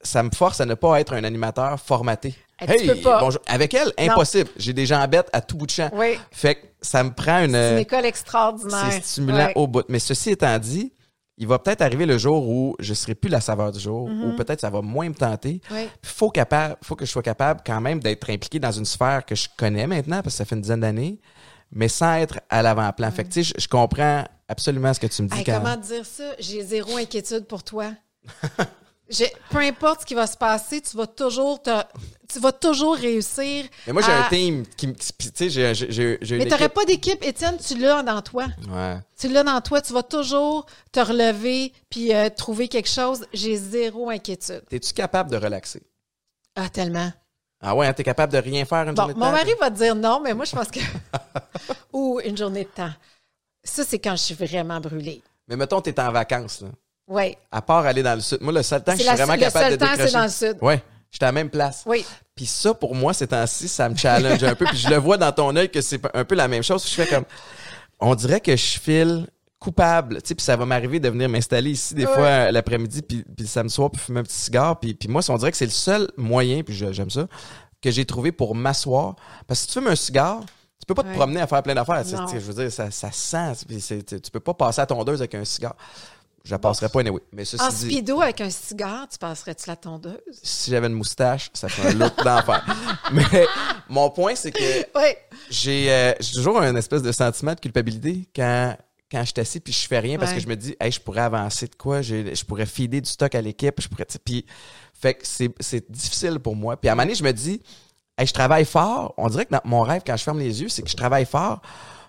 ça 0.00 0.22
me 0.22 0.30
force 0.30 0.60
à 0.60 0.64
ne 0.66 0.74
pas 0.74 1.00
être 1.00 1.12
un 1.14 1.24
animateur 1.24 1.78
formaté 1.80 2.34
Tu 2.60 2.86
peux 2.86 2.94
pas. 3.00 3.20
bonjour 3.20 3.40
avec 3.46 3.74
elle 3.74 3.92
impossible 3.98 4.48
j'ai 4.56 4.72
des 4.72 4.86
gens 4.86 5.06
bêtes 5.08 5.28
à 5.32 5.40
tout 5.40 5.56
bout 5.56 5.66
de 5.66 5.70
champ 5.72 5.90
Oui. 5.92 6.18
fait 6.30 6.54
que 6.54 6.60
ça 6.80 7.02
me 7.02 7.10
prend 7.10 7.44
une 7.44 7.52
C'est 7.52 7.72
une 7.72 7.78
école 7.78 8.04
extraordinaire. 8.06 8.86
c'est 8.90 9.02
stimulant 9.04 9.48
au 9.56 9.66
bout. 9.66 9.82
Mais 9.88 9.98
ceci 9.98 10.30
étant 10.30 10.56
dit, 10.58 10.92
il 11.36 11.48
va 11.48 11.58
peut-être 11.58 11.80
arriver 11.82 12.06
le 12.06 12.16
jour 12.16 12.46
où 12.48 12.76
je 12.78 12.94
serai 12.94 13.14
plus 13.16 13.28
la 13.30 13.40
saveur 13.40 13.72
du 13.72 13.80
jour, 13.80 14.08
Mm-hmm. 14.08 14.24
ou 14.32 14.36
peut-être 14.36 14.60
ça 14.60 14.70
va 14.70 14.82
moins 14.82 15.08
me 15.08 15.14
tenter. 15.14 15.60
Oui. 15.72 15.88
Il 16.02 16.08
faut, 16.08 16.30
capable, 16.30 16.76
faut 16.82 16.94
que 16.94 17.04
je 17.04 17.10
sois 17.10 17.22
capable 17.22 17.60
quand 17.66 17.80
même 17.80 17.98
d'être 18.00 18.30
impliqué 18.30 18.60
dans 18.60 18.70
une 18.70 18.84
sphère 18.84 19.24
que 19.26 19.34
je 19.34 19.48
connais 19.56 19.86
maintenant, 19.88 20.22
parce 20.22 20.34
que 20.34 20.38
ça 20.38 20.44
fait 20.44 20.54
une 20.54 20.60
dizaine 20.62 20.80
d'années, 20.80 21.18
mais 21.72 21.88
sans 21.88 22.14
être 22.18 22.38
à 22.50 22.62
l'avant-plan. 22.62 23.10
Fait 23.10 23.24
que 23.24 23.30
tu 23.30 23.42
sais, 23.42 23.54
je, 23.56 23.62
je 23.62 23.66
comprends 23.68 24.24
absolument 24.46 24.94
ce 24.94 25.00
que 25.00 25.06
tu 25.08 25.22
me 25.22 25.28
dis 25.28 25.38
Hey, 25.38 25.44
quand 25.44 25.60
comment 25.60 25.76
dire 25.76 26.06
ça? 26.06 26.34
J'ai 26.38 26.62
zéro 26.62 26.96
inquiétude 26.98 27.46
pour 27.46 27.64
toi. 27.64 27.86
Peu 29.50 29.58
importe 29.58 30.00
ce 30.02 30.06
qui 30.06 30.14
va 30.14 30.26
se 30.26 30.36
passer, 30.36 30.80
tu 30.80 30.96
vas 30.96 31.06
toujours 31.06 31.60
te, 31.62 31.70
tu 32.32 32.40
vas 32.40 32.52
toujours 32.52 32.96
réussir. 32.96 33.66
Mais 33.86 33.92
moi, 33.92 34.00
j'ai 34.02 34.10
à- 34.12 34.26
un 34.26 34.28
team 34.30 34.64
qui 34.76 34.92
Tu 34.94 35.30
sais, 35.34 35.50
j'ai- 35.50 35.74
j'ai 35.74 36.18
j'ai- 36.22 36.38
Mais 36.38 36.46
t'aurais 36.46 36.70
pas 36.70 36.84
d'équipe, 36.86 37.22
Étienne, 37.22 37.58
tu 37.58 37.76
l'as 37.78 38.02
dans 38.02 38.22
toi. 38.22 38.46
Ouais. 38.68 38.98
Tu 39.18 39.28
l'as 39.28 39.42
dans 39.44 39.60
toi, 39.60 39.82
tu 39.82 39.92
vas 39.92 40.02
toujours 40.02 40.64
te 40.90 41.00
relever 41.00 41.72
puis 41.90 42.14
euh, 42.14 42.30
trouver 42.30 42.68
quelque 42.68 42.88
chose. 42.88 43.26
J'ai 43.34 43.56
zéro 43.56 44.08
inquiétude. 44.08 44.62
T'es-tu 44.70 44.94
capable 44.94 45.30
de 45.30 45.36
relaxer? 45.36 45.82
Ah, 46.56 46.68
tellement. 46.70 47.12
Ah 47.60 47.74
ouais, 47.74 47.86
hein, 47.86 47.92
t'es 47.92 48.04
capable 48.04 48.32
de 48.32 48.38
rien 48.38 48.64
faire 48.64 48.88
une 48.88 48.94
Bon, 48.94 49.02
journée 49.02 49.14
de 49.14 49.18
mon 49.18 49.26
temps? 49.26 49.32
mari 49.32 49.50
va 49.60 49.70
te 49.70 49.76
dire 49.76 49.94
non, 49.94 50.20
mais 50.20 50.32
moi, 50.34 50.44
je 50.46 50.52
pense 50.56 50.70
que. 50.70 50.80
Ou 51.92 52.20
une 52.24 52.36
journée 52.36 52.64
de 52.64 52.68
temps. 52.70 52.92
Ça, 53.62 53.84
c'est 53.84 53.98
quand 53.98 54.16
je 54.16 54.22
suis 54.22 54.34
vraiment 54.34 54.80
brûlée. 54.80 55.22
Mais 55.48 55.56
mettons, 55.56 55.80
t'es 55.80 55.98
en 56.00 56.10
vacances, 56.12 56.62
là. 56.62 56.68
Oui. 57.08 57.36
À 57.52 57.60
part 57.62 57.84
aller 57.86 58.02
dans 58.02 58.14
le 58.14 58.20
sud. 58.20 58.38
Moi, 58.40 58.52
le 58.52 58.62
seul 58.62 58.82
temps 58.82 58.92
que 58.92 58.98
je 58.98 59.04
C'est 59.04 59.08
suis 59.10 59.18
la- 59.18 59.24
vraiment 59.24 59.34
le 59.34 59.40
capable 59.40 59.64
seul 59.64 59.72
de 59.72 59.76
temps, 59.84 59.90
décrocher. 59.92 60.08
c'est 60.08 60.16
dans 60.16 60.22
le 60.24 60.28
sud. 60.54 60.56
Ouais, 60.62 60.82
j'étais 61.10 61.24
à 61.24 61.28
la 61.28 61.32
même 61.32 61.50
place. 61.50 61.82
Oui. 61.86 62.04
Puis 62.34 62.46
ça, 62.46 62.72
pour 62.74 62.94
moi, 62.94 63.12
ces 63.12 63.26
temps-ci, 63.26 63.68
ça 63.68 63.88
me 63.88 63.94
challenge 63.96 64.42
un 64.42 64.54
peu. 64.54 64.64
Puis 64.64 64.78
je 64.78 64.88
le 64.88 64.96
vois 64.96 65.16
dans 65.18 65.30
ton 65.32 65.54
œil 65.56 65.68
que 65.70 65.80
c'est 65.80 66.00
un 66.14 66.24
peu 66.24 66.34
la 66.34 66.48
même 66.48 66.62
chose. 66.62 66.84
Je 66.88 66.94
fais 66.94 67.06
comme, 67.06 67.24
on 68.00 68.14
dirait 68.14 68.40
que 68.40 68.56
je 68.56 68.78
file 68.80 69.26
coupable. 69.60 70.20
Tu 70.22 70.28
sais, 70.28 70.34
puis 70.34 70.44
ça 70.44 70.56
va 70.56 70.66
m'arriver 70.66 70.98
de 71.00 71.08
venir 71.08 71.28
m'installer 71.28 71.70
ici 71.70 71.94
des 71.94 72.04
Ouais. 72.06 72.12
fois 72.14 72.50
l'après-midi, 72.52 73.02
puis, 73.02 73.22
puis 73.22 73.44
le 73.44 73.46
samedi 73.46 73.72
soir, 73.72 73.90
puis 73.90 74.00
fumer 74.00 74.20
un 74.20 74.24
petit 74.24 74.36
cigare. 74.36 74.78
Puis, 74.80 74.94
puis 74.94 75.08
moi, 75.08 75.22
on 75.28 75.36
dirait 75.38 75.50
que 75.52 75.56
c'est 75.56 75.64
le 75.66 75.70
seul 75.70 76.10
moyen, 76.16 76.62
puis 76.62 76.74
j'aime 76.74 77.08
ça, 77.10 77.26
que 77.80 77.90
j'ai 77.90 78.04
trouvé 78.04 78.32
pour 78.32 78.54
m'asseoir. 78.54 79.14
Parce 79.46 79.60
que 79.60 79.66
si 79.66 79.72
tu 79.72 79.72
fumes 79.80 79.88
un 79.90 79.94
cigare, 79.96 80.40
tu 80.40 80.86
peux 80.86 80.94
pas 80.94 81.02
te 81.02 81.14
promener 81.14 81.40
à 81.40 81.46
faire 81.46 81.62
plein 81.62 81.74
d'affaires. 81.74 82.02
Tu 82.02 82.10
sais, 82.10 82.16
Je 82.34 82.38
veux 82.40 82.54
dire, 82.62 82.70
ça, 82.72 82.90
ça 82.90 83.10
sent. 83.12 83.52
tu 83.68 84.20
tu 84.20 84.30
peux 84.30 84.40
pas 84.40 84.52
passer 84.54 84.80
à 84.82 84.86
tondeuse 84.86 85.20
avec 85.20 85.34
un 85.34 85.44
cigare. 85.44 85.76
Je 86.44 86.50
la 86.50 86.58
passerais 86.58 86.90
pas 86.90 87.00
anyway. 87.00 87.20
Mais 87.32 87.44
ceci 87.46 87.62
En 87.62 87.70
dit, 87.70 87.76
speedo 87.90 88.20
avec 88.20 88.40
un 88.42 88.50
cigare, 88.50 89.08
tu 89.08 89.16
passerais-tu 89.16 89.64
la 89.66 89.76
tondeuse? 89.76 90.18
si 90.42 90.70
j'avais 90.70 90.88
une 90.88 90.92
moustache, 90.92 91.48
ça 91.54 91.68
ferait 91.68 91.88
un 91.88 91.94
look 91.94 92.16
d'enfer. 92.22 92.62
Mais 93.12 93.46
mon 93.88 94.10
point, 94.10 94.34
c'est 94.34 94.52
que 94.52 94.58
Oui. 94.94 95.14
j'ai 95.48 95.90
euh, 95.90 96.12
j'ai 96.20 96.34
toujours 96.34 96.60
un 96.60 96.76
espèce 96.76 97.00
de 97.02 97.12
sentiment 97.12 97.54
de 97.54 97.60
culpabilité 97.60 98.28
quand 98.36 98.76
quand 99.10 99.20
je 99.20 99.26
suis 99.32 99.40
assis 99.40 99.60
puis 99.60 99.72
je 99.72 99.86
fais 99.86 100.00
rien 100.00 100.18
parce 100.18 100.32
Ouais. 100.32 100.36
que 100.38 100.42
je 100.42 100.48
me 100.48 100.56
dis 100.56 100.74
hey, 100.80 100.90
je 100.92 101.00
pourrais 101.00 101.20
avancer 101.22 101.66
de 101.66 101.74
quoi? 101.76 102.02
J'ai- 102.02 102.34
je 102.34 102.44
pourrais 102.44 102.66
filer 102.66 103.00
du 103.00 103.08
stock 103.08 103.34
à 103.34 103.40
l'équipe 103.40 103.80
je 103.80 103.88
pourrais 103.88 104.06
puis 104.24 104.44
fait 104.92 105.14
que 105.14 105.26
c'est 105.26 105.50
c'est 105.60 105.90
difficile 105.90 106.38
pour 106.40 106.56
moi 106.56 106.76
puis 106.76 106.88
à 106.88 106.92
un 106.92 106.94
moment 106.94 107.04
donné 107.06 107.14
je 107.14 107.22
me 107.24 107.32
dis 107.32 107.62
hey, 108.18 108.26
je 108.26 108.32
travaille 108.32 108.64
fort 108.64 109.14
on 109.16 109.28
dirait 109.28 109.46
que 109.46 109.52
dans 109.52 109.60
mon 109.64 109.82
rêve 109.82 110.02
quand 110.06 110.16
je 110.16 110.24
ferme 110.24 110.40
les 110.40 110.60
yeux 110.60 110.68
c'est 110.68 110.82
que 110.82 110.90
je 110.90 110.96
travaille 110.96 111.26
fort 111.26 111.62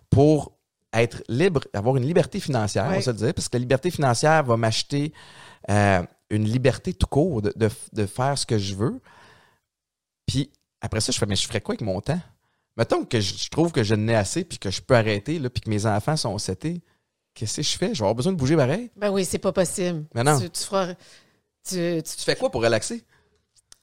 pour 0.10 0.54
être 1.02 1.24
libre 1.28 1.62
avoir 1.74 1.96
une 1.98 2.06
liberté 2.06 2.40
financière 2.40 2.86
on 2.86 2.90
va 2.96 3.02
se 3.02 3.10
le 3.12 3.18
dire 3.18 3.34
parce 3.34 3.50
que 3.50 3.56
la 3.58 3.62
liberté 3.62 3.92
financière 3.92 4.44
va 4.44 4.58
m'acheter 4.58 5.14
euh, 5.70 6.02
une 6.30 6.46
liberté 6.46 6.94
tout 6.94 7.08
court 7.08 7.42
de, 7.42 7.54
de, 7.56 7.70
de 7.94 8.06
faire 8.06 8.38
ce 8.38 8.46
que 8.46 8.58
je 8.58 8.76
veux 8.76 9.02
puis 10.28 10.52
après 10.82 11.02
ça, 11.02 11.12
je 11.12 11.18
fais, 11.18 11.26
mais 11.26 11.36
je 11.36 11.48
ferais 11.48 11.62
quoi 11.62 11.74
avec 11.74 11.82
mon 11.82 12.00
temps? 12.02 12.20
Mettons 12.78 13.06
que 13.06 13.20
je, 13.22 13.36
je 13.36 13.50
trouve 13.50 13.72
que 13.72 13.84
je 13.84 13.96
n'ai 13.96 14.16
assez, 14.16 14.44
puis 14.44 14.58
que 14.60 14.70
je 14.70 14.82
peux 14.82 14.96
arrêter, 14.96 15.40
là, 15.40 15.50
puis 15.50 15.62
que 15.62 15.70
mes 15.70 15.86
enfants 15.86 16.18
sont 16.18 16.38
setés. 16.38 16.82
Qu'est-ce 17.34 17.58
que 17.58 17.62
je 17.64 17.78
fais? 17.78 17.88
Je 17.88 17.94
vais 17.94 18.00
avoir 18.06 18.16
besoin 18.16 18.34
de 18.34 18.38
bouger 18.38 18.56
pareil? 18.56 18.92
Ben 18.96 19.10
oui, 19.10 19.26
c'est 19.26 19.40
pas 19.40 19.52
possible. 19.52 20.06
Mais 20.14 20.24
non. 20.24 20.40
Tu, 20.40 20.50
tu 20.50 20.62
feras. 20.64 20.94
Tu, 21.68 22.02
tu- 22.04 22.18
Tu 22.18 22.24
fais 22.24 22.36
quoi 22.36 22.52
pour 22.52 22.62
relaxer? 22.62 23.04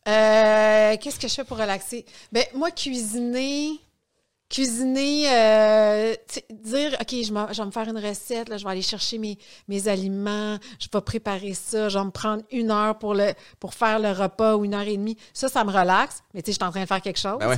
Euh, 0.09 0.97
Qu'est-ce 1.01 1.19
que 1.19 1.29
je 1.29 1.35
fais 1.35 1.45
pour 1.45 1.59
relaxer? 1.59 2.05
Ben, 2.33 2.45
moi, 2.55 2.71
cuisiner. 2.71 3.81
Cuisiner, 4.53 5.25
euh, 5.33 6.15
dire, 6.51 6.93
OK, 7.01 7.09
je, 7.11 7.33
vais 7.33 7.65
me 7.65 7.71
faire 7.71 7.89
une 7.89 7.97
recette, 7.99 8.51
là, 8.51 8.59
je 8.59 8.65
vais 8.65 8.71
aller 8.71 8.83
chercher 8.83 9.17
mes, 9.17 9.39
mes 9.67 9.89
aliments, 9.89 10.59
je 10.79 10.89
vais 10.93 11.01
préparer 11.01 11.55
ça, 11.55 11.89
je 11.89 11.99
vais 11.99 12.05
me 12.05 12.11
prendre 12.11 12.43
une 12.53 12.71
heure 12.71 12.99
pour, 12.99 13.15
le, 13.15 13.33
pour 13.59 13.73
faire 13.73 13.99
le 13.99 14.13
repas 14.13 14.57
ou 14.57 14.67
une 14.67 14.75
heure 14.75 14.83
et 14.87 14.99
demie. 14.99 15.17
Ça, 15.33 15.49
ça 15.49 15.65
me 15.65 15.71
relaxe, 15.71 16.23
mais 16.35 16.43
tu 16.43 16.47
sais, 16.47 16.53
je 16.53 16.57
suis 16.59 16.69
en 16.69 16.71
train 16.71 16.83
de 16.83 16.87
faire 16.87 17.01
quelque 17.01 17.19
chose. 17.19 17.39
Ben 17.41 17.49
ouais. 17.49 17.57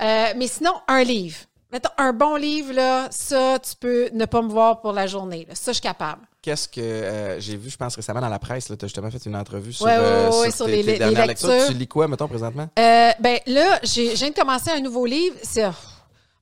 Euh, 0.00 0.32
mais 0.36 0.46
sinon, 0.46 0.74
un 0.86 1.02
livre. 1.02 1.38
Mettons, 1.72 1.90
un 1.98 2.12
bon 2.12 2.36
livre, 2.36 2.72
là, 2.72 3.08
ça, 3.10 3.58
tu 3.58 3.72
peux 3.78 4.08
ne 4.12 4.24
pas 4.24 4.40
me 4.40 4.48
voir 4.48 4.80
pour 4.80 4.92
la 4.92 5.08
journée. 5.08 5.44
là. 5.48 5.56
Ça, 5.56 5.72
je 5.72 5.78
suis 5.78 5.82
capable. 5.82 6.22
Qu'est-ce 6.40 6.68
que 6.68 6.80
euh, 6.80 7.40
j'ai 7.40 7.56
vu, 7.56 7.68
je 7.68 7.76
pense, 7.76 7.96
récemment 7.96 8.20
dans 8.20 8.28
la 8.28 8.38
presse, 8.38 8.66
tu 8.66 8.72
as 8.72 8.76
justement 8.86 9.10
fait 9.10 9.26
une 9.26 9.34
entrevue 9.34 9.72
sur, 9.72 9.84
Ouais, 9.86 9.98
ouais, 9.98 10.04
euh, 10.04 10.30
ouais, 10.40 10.50
sur 10.50 10.58
sur 10.58 10.66
tes, 10.66 10.76
les- 10.76 10.84
tes 10.84 10.92
les 10.92 10.98
dernières 10.98 11.26
lectures. 11.26 11.48
lectures. 11.48 11.72
Tu 11.72 11.74
lis 11.74 11.88
quoi, 11.88 12.06
mettons, 12.06 12.28
présentement? 12.28 12.68
Euh, 12.78 13.10
ben 13.18 13.40
là, 13.48 13.80
j'ai, 13.82 14.12
je 14.12 14.20
viens 14.20 14.30
de 14.30 14.34
commencer 14.36 14.70
un 14.70 14.80
nouveau 14.80 15.04
livre. 15.04 15.34
C'est 15.42 15.64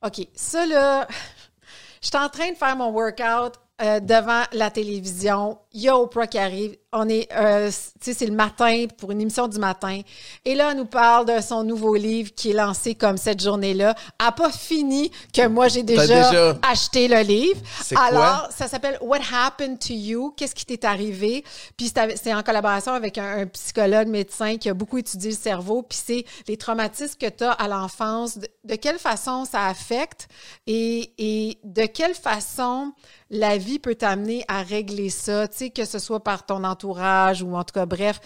OK. 0.05 0.27
Ça 0.35 0.67
là, 0.67 1.07
je 2.03 2.09
suis 2.09 2.17
en 2.17 2.29
train 2.29 2.51
de 2.53 2.57
faire 2.57 2.77
mon 2.77 2.91
workout 2.91 3.55
euh, 3.83 4.01
devant 4.01 4.45
la 4.53 4.71
télévision. 4.71 5.59
Il 5.73 5.83
y 5.83 5.89
a 5.89 5.99
Oprah 5.99 6.27
qui 6.27 6.39
arrive. 6.39 6.77
On 6.93 7.09
est, 7.09 7.29
euh, 7.33 7.69
tu 8.01 8.13
sais, 8.13 8.15
c'est 8.15 8.27
le 8.27 8.33
matin 8.35 8.87
pour 8.97 9.11
une 9.11 9.21
émission 9.21 9.49
du 9.49 9.59
matin. 9.59 10.01
Et 10.45 10.55
là, 10.55 10.71
elle 10.71 10.79
nous 10.79 10.87
parle 10.87 11.27
de 11.27 11.43
son 11.43 11.65
nouveau 11.65 11.97
livre 11.97 12.31
qui 12.35 12.51
est 12.51 12.55
lancé 12.55 12.95
comme 12.95 13.17
cette 13.19 13.43
journée-là. 13.43 13.95
N'a 14.21 14.31
pas 14.33 14.51
fini 14.53 15.11
que 15.35 15.47
moi 15.49 15.67
j'ai 15.69 15.83
déjà, 15.83 16.07
déjà- 16.07 16.59
acheté 16.63 17.09
le 17.09 17.21
livre. 17.23 17.61
Quoi? 17.91 18.01
Alors, 18.03 18.49
ça 18.57 18.69
s'appelle 18.69 18.97
What 19.03 19.19
Happened 19.35 19.81
to 19.81 19.93
You? 19.93 20.33
Qu'est-ce 20.37 20.55
qui 20.55 20.65
t'est 20.65 20.85
arrivé? 20.85 21.45
Puis 21.77 21.93
c'est 22.15 22.33
en 22.33 22.43
collaboration 22.45 22.93
avec 22.93 23.19
un, 23.19 23.41
un 23.41 23.47
psychologue 23.47 24.07
médecin 24.09 24.57
qui 24.57 24.69
a 24.71 24.75
beaucoup 24.75 24.99
étudié 24.99 25.31
le 25.33 25.37
cerveau. 25.37 25.83
Puis 25.83 25.99
c'est 26.03 26.25
les 26.47 26.57
traumatismes 26.57 27.19
que 27.19 27.29
tu 27.29 27.45
as 27.45 27.51
à 27.53 27.67
l'enfance, 27.67 28.39
de, 28.39 28.49
de 28.65 28.75
quelle 28.77 28.99
façon 29.01 29.45
ça 29.45 29.67
affecte 29.67 30.29
et, 30.69 31.11
et 31.19 31.59
de 31.65 31.85
quelle 31.87 32.15
façon 32.15 32.93
la 33.29 33.59
vie 33.59 33.81
peut 33.81 33.97
t'amener 33.97 34.45
à 34.47 34.63
régler 34.63 35.11
ça, 35.11 35.49
tu 35.49 35.57
sais, 35.57 35.71
que 35.71 35.85
ce 35.85 35.99
soit 35.99 36.23
par 36.23 36.47
ton 36.47 36.63
entourage 36.63 36.76
ou 36.85 37.57
en 37.57 37.65
tout 37.65 37.73
cas, 37.73 37.87
bref. 37.87 38.21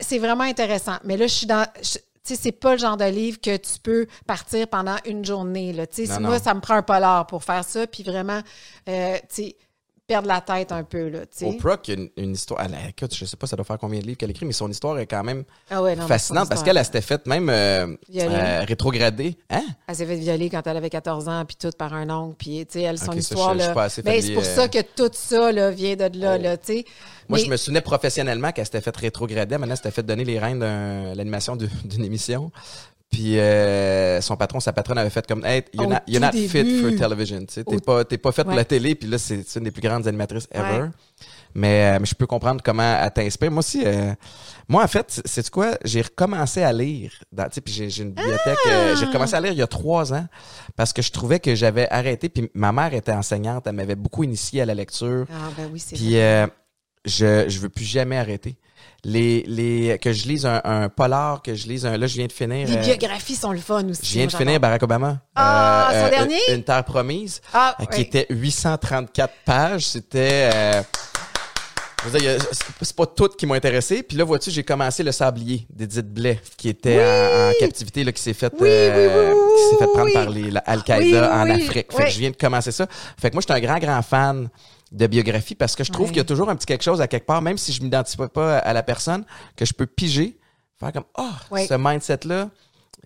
C'est 0.00 0.18
vraiment 0.18 0.44
intéressant. 0.44 0.96
Mais 1.04 1.16
là, 1.16 1.26
je 1.26 1.32
suis 1.32 1.46
dans. 1.46 1.66
je- 1.82 1.98
tu 2.24 2.34
sais, 2.36 2.40
c'est 2.40 2.52
pas 2.52 2.72
le 2.74 2.78
genre 2.78 2.96
de 2.96 3.04
livre 3.06 3.40
que 3.40 3.56
tu 3.56 3.80
peux 3.82 4.06
partir 4.28 4.68
pendant 4.68 4.94
une 5.06 5.24
journée. 5.24 5.72
Là. 5.72 5.88
Tu 5.88 6.06
sais, 6.06 6.20
moi, 6.20 6.36
non. 6.38 6.38
ça 6.38 6.54
me 6.54 6.60
prend 6.60 6.74
un 6.74 6.82
polar 6.82 7.26
pour 7.26 7.42
faire 7.42 7.64
ça, 7.64 7.84
puis 7.88 8.04
vraiment, 8.04 8.40
euh, 8.88 9.16
tu 9.22 9.24
sais, 9.28 9.56
perdre 10.12 10.28
la 10.28 10.40
tête 10.42 10.72
un 10.72 10.84
peu. 10.84 11.08
Là. 11.08 11.20
Oprah, 11.42 11.78
qui 11.78 11.92
a 11.92 11.94
une, 11.94 12.10
une 12.18 12.32
histoire. 12.32 12.60
Elle, 12.62 12.76
écoute, 12.90 13.14
je 13.14 13.24
sais 13.24 13.36
pas, 13.36 13.46
ça 13.46 13.56
doit 13.56 13.64
faire 13.64 13.78
combien 13.78 13.98
de 14.00 14.04
livres 14.04 14.18
qu'elle 14.18 14.30
écrit, 14.30 14.44
mais 14.44 14.52
son 14.52 14.70
histoire 14.70 14.98
est 14.98 15.06
quand 15.06 15.24
même 15.24 15.44
Ah 15.70 15.82
ouais, 15.82 15.96
non, 15.96 16.02
mais 16.02 16.08
fascinante 16.08 16.48
parce 16.50 16.62
qu'elle 16.62 16.76
elle 16.76 16.84
s'était 16.84 17.00
faite 17.00 17.26
même 17.26 17.48
euh, 17.48 17.86
euh, 18.14 18.64
rétrogradée. 18.66 19.36
Hein? 19.48 19.62
Elle 19.86 19.94
s'est 19.96 20.04
fait 20.06 20.16
violer 20.16 20.50
quand 20.50 20.66
elle 20.66 20.76
avait 20.76 20.90
14 20.90 21.28
ans, 21.28 21.44
puis 21.46 21.56
tout 21.58 21.70
par 21.78 21.94
un 21.94 22.10
oncle, 22.10 22.36
puis 22.38 22.66
tu 22.66 22.72
sais, 22.74 22.82
elle, 22.82 22.98
son 22.98 23.06
Ok, 23.06 23.12
ça, 23.14 23.18
histoire, 23.20 23.54
Ben, 23.54 23.88
c'est 23.88 24.02
pour 24.02 24.12
familier, 24.12 24.42
ça 24.44 24.62
euh. 24.64 24.68
que 24.68 24.82
tout 24.82 25.10
ça, 25.12 25.50
là, 25.50 25.70
vient 25.70 25.96
de 25.96 26.18
là, 26.18 26.36
Oh. 26.38 26.42
là. 26.42 26.56
Moi, 27.28 27.38
Mais- 27.38 27.44
je 27.46 27.50
me 27.50 27.56
souvenais 27.56 27.80
professionnellement 27.80 28.52
qu'elle 28.52 28.64
s'était 28.66 28.80
fait 28.80 28.94
rétrograder. 28.96 29.56
Maintenant, 29.56 29.72
elle 29.72 29.76
s'était 29.76 29.90
fait 29.92 30.02
donner 30.02 30.24
les 30.24 30.38
rênes 30.38 30.58
de 30.58 31.16
l'animation 31.16 31.56
d'une 31.56 32.04
émission. 32.04 32.50
Puis 33.12 33.38
euh, 33.38 34.22
son 34.22 34.36
patron, 34.36 34.58
sa 34.58 34.72
patronne 34.72 34.96
avait 34.96 35.10
fait 35.10 35.26
comme 35.26 35.44
Hey, 35.44 35.62
you're 35.74 35.86
not, 35.86 35.96
you're 36.08 36.20
not 36.20 36.32
fit 36.32 36.80
for 36.80 36.90
television. 36.98 37.40
Tu 37.40 37.52
sais, 37.52 37.64
t'es 37.64 37.76
Au- 37.76 37.80
pas, 37.80 38.04
t'es 38.04 38.16
pas 38.16 38.32
faite 38.32 38.46
pour 38.46 38.56
la 38.56 38.64
télé. 38.64 38.94
Puis 38.94 39.06
là, 39.08 39.18
c'est 39.18 39.44
une 39.56 39.64
des 39.64 39.70
plus 39.70 39.82
grandes 39.82 40.08
animatrices 40.08 40.48
ever. 40.50 40.84
Ouais. 40.84 40.90
Mais, 41.54 41.92
euh, 41.94 41.98
mais 42.00 42.06
je 42.06 42.14
peux 42.14 42.26
comprendre 42.26 42.62
comment 42.64 42.96
elle 42.98 43.10
t'inspire. 43.12 43.50
Moi 43.50 43.58
aussi, 43.58 43.82
euh, 43.84 44.14
moi, 44.66 44.82
en 44.82 44.88
fait, 44.88 45.20
c'est 45.26 45.50
quoi? 45.50 45.72
J'ai 45.84 46.00
recommencé 46.00 46.62
à 46.62 46.72
lire. 46.72 47.12
Dans, 47.30 47.44
tu 47.44 47.56
sais, 47.56 47.60
puis 47.60 47.74
j'ai 47.74 47.90
j'ai 47.90 48.02
une 48.04 48.12
bibliothèque. 48.12 48.56
euh, 48.66 48.96
j'ai 48.96 49.04
recommencé 49.04 49.34
à 49.34 49.40
lire 49.42 49.52
il 49.52 49.58
y 49.58 49.62
a 49.62 49.66
trois 49.66 50.14
ans 50.14 50.26
parce 50.74 50.94
que 50.94 51.02
je 51.02 51.12
trouvais 51.12 51.38
que 51.38 51.54
j'avais 51.54 51.86
arrêté. 51.90 52.30
Puis 52.30 52.50
ma 52.54 52.72
mère 52.72 52.94
était 52.94 53.12
enseignante. 53.12 53.66
Elle 53.66 53.74
m'avait 53.74 53.94
beaucoup 53.94 54.24
initié 54.24 54.62
à 54.62 54.64
la 54.64 54.74
lecture. 54.74 55.26
Ah, 55.30 55.50
ben 55.58 55.68
oui, 55.70 55.78
c'est 55.78 55.96
Puis 55.96 56.16
euh, 56.16 56.46
je 57.04 57.48
je 57.48 57.58
veux 57.58 57.68
plus 57.68 57.84
jamais 57.84 58.16
arrêter. 58.18 58.56
Les 59.04 59.42
les 59.48 59.98
que 60.00 60.12
je 60.12 60.28
lise 60.28 60.46
un, 60.46 60.60
un 60.64 60.88
polar, 60.88 61.42
que 61.42 61.54
je 61.56 61.66
lise 61.66 61.84
un 61.86 61.96
là 61.96 62.06
je 62.06 62.14
viens 62.16 62.26
de 62.26 62.32
finir. 62.32 62.68
Les 62.68 62.76
euh, 62.76 62.80
biographies 62.80 63.34
sont 63.34 63.50
le 63.52 63.58
fun 63.58 63.84
aussi. 63.88 64.00
je 64.04 64.12
viens 64.18 64.26
de 64.26 64.32
finir. 64.32 64.60
Barack 64.60 64.82
Obama. 64.84 65.08
Euh, 65.10 65.16
Ah, 65.34 65.90
son 66.04 66.08
dernier? 66.10 66.38
Une, 66.50 66.62
terre 66.62 66.84
promise, 66.84 67.40
Ah, 67.52 67.76
euh, 67.80 67.84
qui 67.86 68.02
était 68.02 68.26
834 68.30 69.32
pages. 69.44 69.86
C'était. 69.86 70.50
euh, 70.54 70.82
c'est- 72.80 72.96
pas 72.96 73.06
toutes 73.06 73.36
qui 73.36 73.46
m'ont 73.46 73.54
intéressé. 73.54 74.02
Puis 74.02 74.16
là, 74.16 74.24
vois-tu, 74.24 74.50
j'ai 74.50 74.64
commencé 74.64 75.02
Le 75.02 75.12
Sablier 75.12 75.66
d'Edith 75.70 76.12
Blais, 76.12 76.40
qui 76.56 76.68
était 76.68 76.98
en, 77.00 77.50
en 77.50 77.52
captivité, 77.60 78.02
là, 78.04 78.12
qui 78.12 78.20
s'est 78.22 78.34
fait, 78.34 78.52
Oui, 78.60 78.68
euh, 78.68 79.32
oui, 79.32 79.40
qui 79.56 79.68
s'est 79.70 79.84
fait 79.84 79.92
prendre 79.92 80.12
par 80.12 80.28
les, 80.30 80.50
Al-Qaïda 80.66 81.32
en. 81.34 81.48
Afrique. 81.50 81.92
Fait 81.92 82.04
que 82.04 82.10
je 82.10 82.18
viens 82.18 82.30
de 82.30 82.36
commencer 82.36 82.72
ça. 82.72 82.86
Fait 83.20 83.30
que 83.30 83.34
moi, 83.36 83.42
je 83.46 83.52
suis 83.52 83.60
un 83.60 83.64
grand, 83.64 83.78
grand 83.78 84.02
fan 84.02 84.48
de 84.92 85.06
biographie 85.06 85.54
parce 85.54 85.74
que 85.74 85.82
je 85.84 85.90
trouve 85.90 86.06
Ouais. 86.06 86.12
qu'il 86.12 86.18
y 86.18 86.20
a 86.20 86.24
toujours 86.24 86.48
un 86.50 86.54
petit 86.56 86.66
quelque 86.66 86.82
chose 86.84 87.00
à 87.00 87.08
quelque 87.08 87.26
part, 87.26 87.42
même 87.42 87.58
si 87.58 87.72
je 87.72 87.82
m'identifie 87.82 88.18
pas 88.32 88.58
à 88.58 88.72
la 88.72 88.82
personne, 88.82 89.24
que 89.56 89.64
je 89.64 89.72
peux 89.72 89.86
piger, 89.86 90.38
faire 90.78 90.92
comme, 90.92 91.04
ah, 91.16 91.32
Ouais. 91.50 91.66
ce 91.66 91.74
mindset-là, 91.74 92.50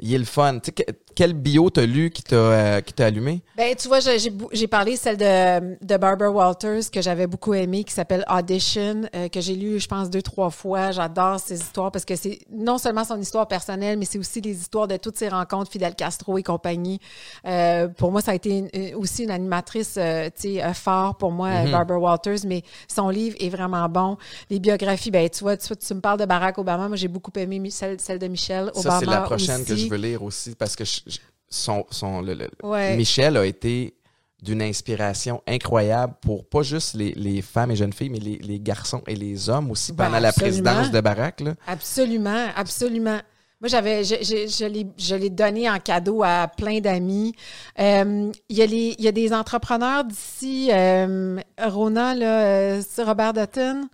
il 0.00 0.12
est 0.14 0.18
le 0.18 0.24
fun. 0.24 0.58
Tu 0.58 0.72
sais, 0.76 0.86
que- 1.16 1.22
quel 1.26 1.32
bio 1.32 1.70
t'as 1.70 1.86
lu 1.86 2.10
qui 2.10 2.22
t'a 2.22 2.36
euh, 2.36 2.80
qui 2.80 2.92
t'a 2.92 3.06
allumé? 3.06 3.40
Ben, 3.56 3.74
tu 3.74 3.88
vois, 3.88 4.00
j'ai- 4.00 4.18
j'ai 4.52 4.66
parlé 4.66 4.96
celle 4.96 5.16
de, 5.16 5.76
de 5.84 5.96
Barbara 5.96 6.30
Walters 6.30 6.90
que 6.92 7.00
j'avais 7.00 7.26
beaucoup 7.26 7.54
aimée, 7.54 7.84
qui 7.84 7.92
s'appelle 7.92 8.24
Audition, 8.30 9.02
euh, 9.14 9.28
que 9.28 9.40
j'ai 9.40 9.54
lu, 9.54 9.80
je 9.80 9.88
pense, 9.88 10.10
deux, 10.10 10.22
trois 10.22 10.50
fois. 10.50 10.90
J'adore 10.92 11.40
ces 11.40 11.58
histoires 11.60 11.90
parce 11.90 12.04
que 12.04 12.16
c'est 12.16 12.38
non 12.52 12.78
seulement 12.78 13.04
son 13.04 13.18
histoire 13.20 13.48
personnelle, 13.48 13.98
mais 13.98 14.04
c'est 14.04 14.18
aussi 14.18 14.40
les 14.40 14.52
histoires 14.60 14.86
de 14.88 14.96
toutes 14.98 15.16
ses 15.16 15.28
rencontres, 15.28 15.70
Fidel 15.70 15.94
Castro 15.94 16.36
et 16.38 16.42
compagnie. 16.42 17.00
Euh, 17.46 17.88
pour 17.88 18.12
moi, 18.12 18.20
ça 18.20 18.32
a 18.32 18.34
été 18.34 18.50
une- 18.50 18.68
une- 18.74 18.94
aussi 18.96 19.24
une 19.24 19.30
animatrice, 19.30 19.94
euh, 19.98 20.26
tu 20.26 20.54
sais, 20.54 20.62
euh, 20.62 20.72
fort 20.74 21.16
pour 21.16 21.32
moi, 21.32 21.48
euh, 21.48 21.64
Barbara 21.72 21.98
Walters, 21.98 22.40
mais 22.46 22.62
son 22.88 23.08
livre 23.08 23.36
est 23.40 23.48
vraiment 23.48 23.88
bon. 23.88 24.16
Les 24.50 24.58
biographies, 24.60 25.10
ben, 25.10 25.28
tu 25.28 25.42
vois, 25.44 25.56
tu, 25.56 25.74
tu 25.76 25.94
me 25.94 26.00
parles 26.00 26.20
de 26.20 26.24
Barack 26.26 26.58
Obama. 26.58 26.88
Moi, 26.88 26.96
j'ai 26.96 27.08
beaucoup 27.08 27.30
aimé 27.36 27.60
celle, 27.70 28.00
celle 28.00 28.18
de 28.18 28.28
Michelle 28.28 28.70
Obama. 28.74 28.82
Ça, 28.82 28.98
c'est 29.00 29.06
la 29.06 29.20
prochaine 29.22 29.64
que 29.64 29.74
je 29.76 29.88
veux 29.88 29.96
lire 29.96 30.22
aussi 30.22 30.54
parce 30.54 30.76
que 30.76 30.84
je- 30.84 31.00
son, 31.48 31.86
son, 31.90 32.20
le- 32.22 32.34
le- 32.34 32.50
Ouais. 32.62 32.96
Michel 32.96 33.36
a 33.36 33.44
été 33.46 33.94
d'une 34.42 34.60
inspiration 34.62 35.42
incroyable 35.46 36.14
pour 36.20 36.46
pas 36.46 36.62
juste 36.62 36.94
les, 36.94 37.12
les 37.12 37.40
femmes 37.42 37.70
et 37.70 37.76
jeunes 37.76 37.92
filles, 37.92 38.10
mais 38.10 38.18
les, 38.18 38.36
les 38.38 38.60
garçons 38.60 39.02
et 39.06 39.14
les 39.16 39.48
hommes 39.48 39.70
aussi 39.70 39.92
Ben, 39.92 40.06
pendant 40.06 40.20
la 40.20 40.32
présidence 40.32 40.90
de 40.90 41.00
Barack. 41.00 41.40
Là. 41.40 41.54
Absolument, 41.66 42.48
absolument. 42.54 43.18
Moi, 43.58 43.68
j'avais, 43.68 44.04
je, 44.04 44.16
je, 44.20 44.84
je 44.98 45.14
l'ai, 45.14 45.30
donné 45.30 45.68
en 45.70 45.78
cadeau 45.80 46.22
à 46.22 46.46
plein 46.46 46.80
d'amis. 46.80 47.34
Euh, 47.78 48.30
Il 48.50 48.56
y, 48.58 48.62
a 48.62 48.66
les- 48.66 48.94
il 48.98 49.04
y 49.04 49.08
a 49.08 49.12
des 49.12 49.32
entrepreneurs 49.32 50.04
d'ici. 50.04 50.68
euh, 50.70 51.40
Rona, 51.58 52.14
là, 52.14 52.44
euh, 52.44 52.82
c'est 52.86 53.02
Robert 53.02 53.32
Dutton? 53.32 53.88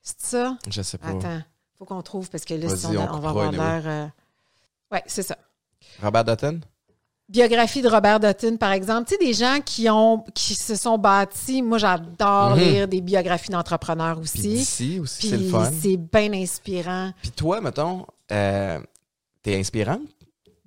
C'est 0.00 0.20
ça? 0.20 0.56
Je 0.70 0.82
sais 0.82 0.98
pas. 0.98 1.08
Attends, 1.08 1.40
faut 1.76 1.84
qu'on 1.84 2.02
trouve 2.02 2.30
parce 2.30 2.44
que 2.44 2.54
là, 2.54 2.68
sinon, 2.76 3.08
on, 3.10 3.14
on 3.14 3.16
on 3.16 3.20
va 3.20 3.28
avoir 3.30 3.50
l'air. 3.52 3.82
euh, 3.86 4.06
Ouais, 4.92 5.02
c'est 5.06 5.22
ça. 5.24 5.36
Robert 6.02 6.24
Dutton? 6.24 6.60
Biographie 7.28 7.80
de 7.80 7.88
Robert 7.88 8.20
Dutton, 8.20 8.56
par 8.58 8.72
exemple. 8.72 9.08
Tu 9.08 9.14
sais, 9.14 9.24
des 9.24 9.32
gens 9.32 9.58
qui 9.64 9.88
ont 9.88 10.22
qui 10.34 10.54
se 10.54 10.74
sont 10.76 10.98
bâtis. 10.98 11.62
Moi, 11.62 11.78
j'adore 11.78 12.50
Mhm. 12.50 12.58
lire 12.58 12.88
des 12.88 13.00
biographies 13.00 13.50
d'entrepreneurs 13.50 14.20
Puis 14.20 14.58
aussi. 14.58 15.00
aussi, 15.00 15.28
c'est 15.30 15.36
le 15.38 15.48
fun. 15.48 15.70
c'est 15.80 15.96
bien 15.96 16.32
inspirant. 16.34 17.12
Puis 17.22 17.30
toi, 17.30 17.62
mettons, 17.62 18.04
euh, 18.30 18.78
t'es 19.42 19.56
inspirante, 19.58 20.02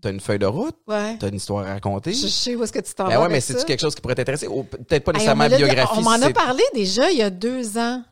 t'as 0.02 0.10
une 0.10 0.20
feuille 0.20 0.40
de 0.40 0.48
route, 0.48 0.76
Ouais. 0.88 1.16
t'as 1.20 1.30
une 1.30 1.36
histoire 1.36 1.68
à 1.68 1.74
raconter? 1.74 2.14
Je 2.14 2.26
sais 2.28 2.56
où 2.56 2.64
est-ce 2.64 2.74
que 2.74 2.80
tu 2.80 2.92
t'en 2.96 3.08
Ben 3.08 3.18
vas 3.18 3.22
ouais, 3.24 3.30
mais 3.30 3.40
ça. 3.42 3.54
c'est-tu 3.54 3.66
quelque 3.66 3.82
chose 3.82 3.94
qui 3.94 4.02
pourrait 4.02 4.16
t'intéresser? 4.16 4.48
Peut-être 4.48 5.04
pas 5.04 5.12
Hey, 5.12 5.18
nécessairement 5.18 5.46
on 5.46 5.58
biographie. 5.58 5.94
On 6.00 6.02
m'en 6.02 6.12
a 6.14 6.20
c'est 6.22 6.34
parlé 6.34 6.64
déjà 6.74 7.12
il 7.12 7.20
y 7.20 7.22
a 7.22 7.30
deux 7.30 7.78
ans. 7.78 8.04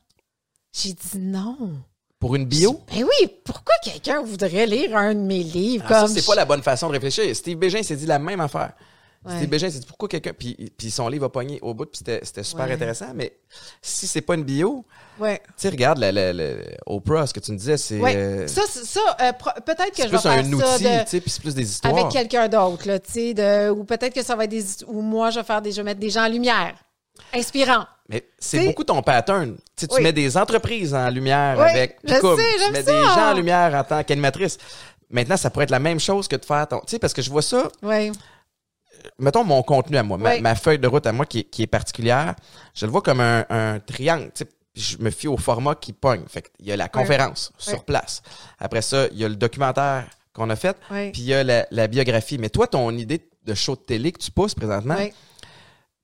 J'ai 0.72 0.94
dit 0.94 1.18
non. 1.20 1.58
Pour 2.26 2.36
une 2.36 2.46
bio? 2.46 2.82
Ben 2.92 3.04
oui, 3.04 3.28
pourquoi 3.44 3.76
quelqu'un 3.84 4.20
voudrait 4.24 4.66
lire 4.66 4.98
un 4.98 5.14
de 5.14 5.20
mes 5.20 5.44
livres 5.44 5.86
Ah, 5.88 6.00
comme 6.00 6.08
ça, 6.08 6.14
c'est 6.16 6.26
pas 6.26 6.34
la 6.34 6.46
bonne 6.46 6.64
façon 6.64 6.88
de 6.88 6.94
réfléchir. 6.94 7.36
Steve 7.36 7.56
Bégin 7.56 7.84
s'est 7.84 7.96
dit 7.98 8.08
la 8.08 8.18
même 8.18 8.42
affaire. 8.42 8.72
Ouais. 9.24 9.36
Steve 9.36 9.48
Bégin 9.50 9.70
s'est 9.70 9.78
dit 9.78 9.86
pourquoi 9.86 10.10
quelqu'un. 10.10 10.34
Puis, 10.34 10.56
puis 10.76 10.90
son 10.90 11.08
livre 11.08 11.26
a 11.26 11.32
pogné 11.32 11.60
au 11.62 11.76
bout, 11.76 11.86
puis 11.86 12.00
c'était, 12.00 12.22
c'était 12.24 12.42
super 12.42 12.66
Ouais. 12.66 12.74
intéressant. 12.74 13.10
Mais 13.14 13.34
si 13.80 14.08
c'est 14.08 14.22
pas 14.22 14.34
une 14.34 14.44
bio, 14.44 14.84
Ouais. 15.20 15.38
tu 15.50 15.54
sais, 15.58 15.70
regarde, 15.70 16.00
la, 16.00 16.12
la- 16.12 16.34
la- 16.34 16.56
Oprah, 16.88 17.28
ce 17.28 17.34
que 17.36 17.40
tu 17.42 17.52
me 17.52 17.58
disais, 17.58 17.78
c'est. 17.78 18.00
Ouais. 18.00 18.16
euh, 18.16 18.48
Ça, 18.48 18.64
c'est- 18.72 18.86
ça 18.86 19.02
euh, 19.22 19.32
pro- 19.34 19.52
peut-être 19.64 19.92
que 19.92 19.98
c'est 19.98 20.04
je 20.06 20.08
vais 20.08 20.18
plus 20.18 20.22
faire 20.24 20.32
un 20.32 20.44
ça 20.60 20.74
outil, 20.74 20.84
de- 20.84 21.04
tu 21.04 21.10
sais, 21.10 21.22
puis 21.22 21.30
c'est 21.30 21.42
plus 21.44 21.54
des 21.54 21.70
histoires. 21.70 21.96
avec 21.96 22.10
quelqu'un 22.10 22.48
d'autre, 22.48 22.88
là, 22.88 22.98
tu 22.98 23.12
sais, 23.12 23.34
de- 23.36 23.70
ou 23.70 23.84
peut-être 23.84 24.16
que 24.16 24.24
ça 24.24 24.36
va 24.36 24.46
être 24.46 24.50
des, 24.50 24.64
ou 24.88 25.02
moi 25.02 25.30
je 25.30 25.42
vais 25.42 25.46
faire 25.46 25.62
des, 25.62 25.72
je 25.72 25.76
vais 25.78 25.84
mettre 25.84 26.00
des 26.00 26.10
gens 26.10 26.26
en 26.26 26.30
lumière, 26.30 26.74
inspirants. 27.34 27.86
Mais 28.10 28.28
c'est 28.38 28.58
T'sais- 28.60 28.68
beaucoup 28.68 28.84
ton 28.84 29.02
pattern. 29.02 29.56
Tu 29.56 29.62
sais, 29.78 29.88
tu 29.88 29.96
Oui. 29.96 30.04
mets 30.04 30.14
des 30.14 30.38
entreprises 30.38 30.94
en 30.94 31.10
lumière 31.10 31.56
Oui, 31.58 31.70
avec. 31.70 31.98
je 32.04 32.14
Picoum. 32.14 32.38
sais, 32.40 32.66
tu 32.66 32.72
mets 32.72 32.84
ça. 32.84 32.92
des 32.92 33.04
gens 33.04 33.32
en 33.32 33.34
lumière 33.34 33.74
en 33.74 33.84
tant 33.84 34.04
qu'animatrice. 34.04 34.58
Maintenant, 35.10 35.38
ça 35.38 35.50
pourrait 35.50 35.64
être 35.64 35.72
la 35.72 35.80
même 35.80 36.00
chose 36.00 36.28
que 36.28 36.36
de 36.36 36.46
faire 36.46 36.68
ton. 36.68 36.80
Tu 36.82 36.92
sais, 36.92 37.00
parce 37.00 37.14
que 37.14 37.22
je 37.22 37.30
vois 37.30 37.42
ça, 37.42 37.68
Oui. 37.82 38.12
mettons 39.20 39.44
mon 39.44 39.62
contenu 39.64 39.98
à 39.98 40.04
moi, 40.04 40.18
ma, 40.18 40.56
feuille 40.56 40.80
de 40.80 40.88
route 40.88 41.06
à 41.08 41.12
moi 41.12 41.26
qui 41.26 41.40
est, 41.40 41.44
qui 41.44 41.64
est 41.64 41.68
particulière, 41.68 42.36
je 42.74 42.86
le 42.86 42.92
vois 42.92 43.02
comme 43.02 43.22
un, 43.22 43.46
un 43.50 43.80
triangle. 43.80 44.26
tu 44.36 44.40
sais, 44.40 44.46
puis 44.46 44.84
Je 44.84 44.98
me 44.98 45.10
fie 45.10 45.28
au 45.30 45.38
format 45.38 45.74
qui 45.76 45.94
pogne. 45.94 46.24
Fait 46.28 46.52
il 46.60 46.66
y 46.68 46.72
a 46.72 46.76
la 46.76 46.90
conférence 46.90 47.54
sur 47.58 47.86
place. 47.86 48.22
Après 48.60 48.82
ça, 48.82 49.08
il 49.12 49.18
y 49.18 49.24
a 49.26 49.30
le 49.30 49.36
documentaire 49.38 50.06
qu'on 50.34 50.50
a 50.50 50.56
fait, 50.58 50.76
Oui. 50.92 51.12
puis 51.12 51.22
il 51.22 51.28
y 51.28 51.34
a 51.34 51.44
la, 51.46 51.66
la 51.72 51.88
biographie. 51.88 52.38
Mais 52.38 52.50
toi, 52.50 52.68
ton 52.68 52.92
idée 52.92 53.22
de 53.46 53.54
show 53.54 53.76
de 53.76 53.82
télé 53.82 54.12
que 54.12 54.20
tu 54.20 54.32
pousses 54.32 54.54
présentement, 54.56 54.96
Oui. 54.98 55.14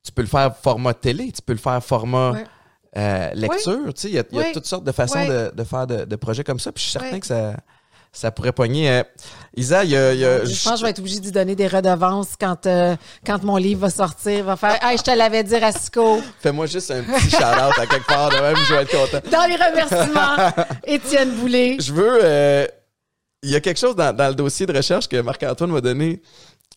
Tu 0.04 0.12
peux 0.12 0.22
le 0.22 0.28
faire 0.28 0.56
format 0.56 0.94
télé, 0.94 1.32
tu 1.32 1.42
peux 1.42 1.54
le 1.54 1.60
faire 1.60 1.84
format 1.84 2.32
Ouais. 2.32 2.46
euh, 2.98 3.30
lecture. 3.34 3.94
Tu 3.94 4.02
sais, 4.02 4.08
il 4.10 4.16
y 4.16 4.20
a, 4.20 4.24
il 4.32 4.38
y 4.38 4.42
a 4.42 4.52
toutes 4.52 4.66
sortes 4.66 4.84
de 4.84 4.92
façons 4.92 5.26
de, 5.26 5.52
de 5.56 5.64
faire 5.64 5.88
de, 5.88 6.06
de 6.06 6.16
projets 6.16 6.44
comme 6.44 6.60
ça. 6.60 6.72
Puis 6.72 6.84
je 6.84 6.90
suis 6.90 7.00
certain 7.00 7.20
que 7.20 7.26
ça, 7.28 7.54
ça 8.12 8.32
pourrait 8.32 8.52
pogner. 8.52 8.90
Euh, 8.90 9.04
Isa, 9.56 9.84
il 9.86 9.92
y 9.92 9.96
a. 9.96 10.14
il 10.14 10.20
y 10.20 10.26
a- 10.26 10.44
je 10.44 10.64
pense 10.64 10.74
que 10.74 10.80
je 10.80 10.84
vais 10.84 10.90
être 10.90 11.00
obligée 11.00 11.20
de 11.20 11.26
lui 11.26 11.32
donner 11.32 11.56
des 11.56 11.68
redevances 11.68 12.30
quand, 12.40 12.66
euh, 12.66 12.96
quand 13.26 13.44
mon 13.44 13.56
livre 13.58 13.82
va 13.82 13.90
sortir. 13.90 14.44
Va 14.46 14.56
faire 14.58 14.78
Hey, 14.84 14.98
je 14.98 15.04
te 15.04 15.12
l'avais 15.12 15.44
dit, 15.44 15.56
Rasco. 15.58 16.20
Fais-moi 16.42 16.66
juste 16.66 16.92
un 16.92 17.04
petit 17.04 17.30
shout-out 17.30 17.80
à 17.80 17.86
quelque 17.88 18.08
part 18.08 18.30
de 18.30 18.36
même, 18.38 18.56
je 18.58 18.74
vais 18.74 18.82
être 18.82 18.92
content. 18.92 19.30
Dans 19.32 19.46
les 19.48 19.56
remerciements, 19.56 20.66
Étienne 20.86 21.32
Boulay. 21.36 21.78
Je 21.80 21.94
veux. 21.94 22.20
euh, 22.24 22.68
Il 23.44 23.50
y 23.52 23.56
a 23.56 23.60
quelque 23.62 23.80
chose 23.80 23.96
dans, 23.96 24.14
dans 24.16 24.28
le 24.28 24.36
dossier 24.36 24.66
de 24.66 24.76
recherche 24.76 25.08
que 25.08 25.22
Marc-Antoine 25.22 25.72
m'a 25.72 25.82
donné. 25.82 26.22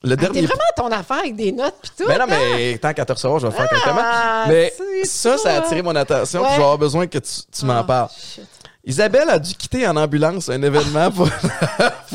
Le 0.07 0.13
Ah, 0.21 0.27
T'es 0.33 0.43
vraiment 0.43 0.63
ton 0.77 0.89
affaire 0.93 1.19
avec 1.21 1.35
des 1.35 1.51
notes 1.51 1.75
pis 1.83 1.91
tout. 1.97 2.05
Mais 2.07 2.19
non, 2.19 2.25
hein? 2.25 2.37
mais 2.57 2.79
tant 2.79 2.93
qu'à 2.93 3.05
te 3.07 3.13
recevoir, 3.13 3.41
je 3.41 3.47
vais 3.47 3.53
faire. 3.57 3.69
Ah, 3.87 4.45
Mais 4.49 4.73
ça, 5.05 5.39
ça 5.39 5.55
a 5.55 5.59
attiré 5.59 5.81
mon 5.83 5.97
attention. 5.97 6.43
Ouais. 6.43 6.49
Je 6.51 6.57
vais 6.57 6.63
avoir 6.63 6.79
besoin 6.79 7.07
que 7.07 7.19
tu, 7.19 7.31
tu 7.51 7.65
m'en 7.65 7.79
Ah, 7.79 7.85
parles. 7.85 8.09
shit. 8.17 8.45
Isabelle 8.87 9.31
a 9.31 9.39
dû 9.39 9.55
quitter 9.55 9.89
en 9.89 9.97
ambulance 9.97 10.51
un 10.51 10.61
événement 10.61 11.11
pour, 11.11 11.27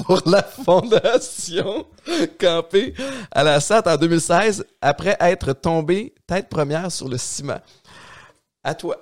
pour 0.05 0.21
la 0.27 0.43
fondation 0.43 1.87
Campé 2.39 2.93
à 3.31 3.43
la 3.43 3.59
SAT 3.59 3.81
en 3.87 3.97
2016 3.97 4.63
après 4.79 5.17
être 5.19 5.53
tombée 5.53 6.13
tête 6.27 6.47
première 6.47 6.91
sur 6.91 7.09
le 7.09 7.17
ciment. 7.17 7.59
À 8.63 8.75
toi. 8.75 8.97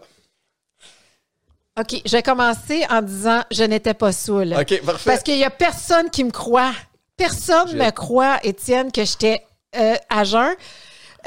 OK, 1.77 2.01
je 2.05 2.11
vais 2.11 2.23
commencer 2.23 2.85
en 2.89 3.01
disant 3.01 3.41
je 3.51 3.63
n'étais 3.63 3.93
pas 3.93 4.13
saoule. 4.13 4.55
OK, 4.57 4.81
parfait. 4.85 5.09
Parce 5.11 5.23
qu'il 5.23 5.35
n'y 5.35 5.43
a 5.43 5.49
personne 5.49 6.09
qui 6.09 6.23
me 6.23 6.31
croit. 6.31 6.71
Personne 7.17 7.67
Je- 7.69 7.75
ne 7.75 7.83
me 7.85 7.89
croit, 7.91 8.39
Étienne, 8.43 8.91
que 8.91 9.03
j'étais 9.03 9.43
euh, 9.75 9.95
à 10.09 10.23
jeun. 10.23 10.53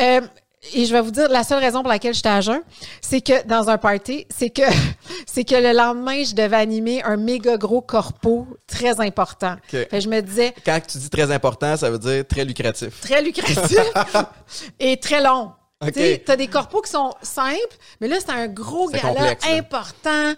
Euh, 0.00 0.20
et 0.74 0.84
je 0.84 0.92
vais 0.92 1.00
vous 1.00 1.10
dire, 1.10 1.28
la 1.30 1.42
seule 1.42 1.58
raison 1.58 1.80
pour 1.80 1.88
laquelle 1.88 2.12
j'étais 2.14 2.28
à 2.28 2.40
jeun, 2.40 2.60
c'est 3.00 3.20
que 3.22 3.46
dans 3.46 3.68
un 3.70 3.78
party, 3.78 4.26
c'est 4.30 4.50
que 4.50 4.62
c'est 5.26 5.44
que 5.44 5.54
le 5.54 5.72
lendemain, 5.72 6.22
je 6.22 6.34
devais 6.34 6.56
animer 6.56 7.02
un 7.02 7.16
méga 7.16 7.56
gros 7.56 7.80
corpo 7.80 8.46
très 8.66 9.00
important. 9.00 9.56
Fait 9.68 9.86
que 9.90 10.00
je 10.00 10.08
me 10.08 10.20
disais, 10.20 10.54
Quand 10.64 10.78
tu 10.86 10.98
dis 10.98 11.10
très 11.10 11.30
important, 11.32 11.76
ça 11.76 11.90
veut 11.90 11.98
dire 11.98 12.24
très 12.28 12.44
lucratif. 12.44 13.00
très 13.00 13.22
lucratif 13.22 13.78
et 14.78 14.96
très 14.98 15.22
long. 15.22 15.52
OK. 15.82 15.94
Tu 15.94 16.30
as 16.30 16.36
des 16.36 16.46
corpos 16.46 16.82
qui 16.82 16.90
sont 16.90 17.10
simples, 17.22 17.76
mais 18.02 18.08
là, 18.08 18.16
c'est 18.20 18.30
un 18.32 18.48
gros 18.48 18.90
gala 18.90 19.08
complexe, 19.08 19.46
important. 19.48 20.34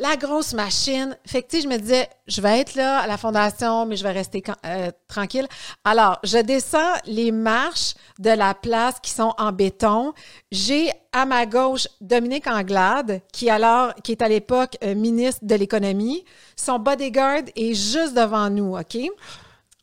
La 0.00 0.16
grosse 0.16 0.54
machine. 0.54 1.14
Fait 1.26 1.42
que, 1.42 1.48
tu 1.50 1.56
sais, 1.56 1.62
je 1.62 1.68
me 1.68 1.76
disais, 1.76 2.08
je 2.26 2.40
vais 2.40 2.60
être 2.60 2.74
là 2.74 3.00
à 3.00 3.06
la 3.06 3.18
fondation, 3.18 3.84
mais 3.84 3.96
je 3.96 4.02
vais 4.02 4.12
rester 4.12 4.42
euh, 4.64 4.90
tranquille. 5.08 5.46
Alors, 5.84 6.18
je 6.24 6.38
descends 6.38 6.94
les 7.04 7.30
marches 7.30 7.92
de 8.18 8.30
la 8.30 8.54
place 8.54 8.94
qui 9.02 9.10
sont 9.10 9.34
en 9.36 9.52
béton. 9.52 10.14
J'ai 10.50 10.90
à 11.12 11.26
ma 11.26 11.44
gauche 11.44 11.86
Dominique 12.00 12.46
Anglade, 12.46 13.20
qui, 13.30 13.50
alors, 13.50 13.92
qui 14.02 14.12
est 14.12 14.22
à 14.22 14.28
l'époque 14.28 14.78
euh, 14.82 14.94
ministre 14.94 15.44
de 15.44 15.54
l'économie. 15.54 16.24
Son 16.56 16.78
bodyguard 16.78 17.42
est 17.54 17.74
juste 17.74 18.14
devant 18.14 18.48
nous, 18.48 18.78
OK? 18.78 18.96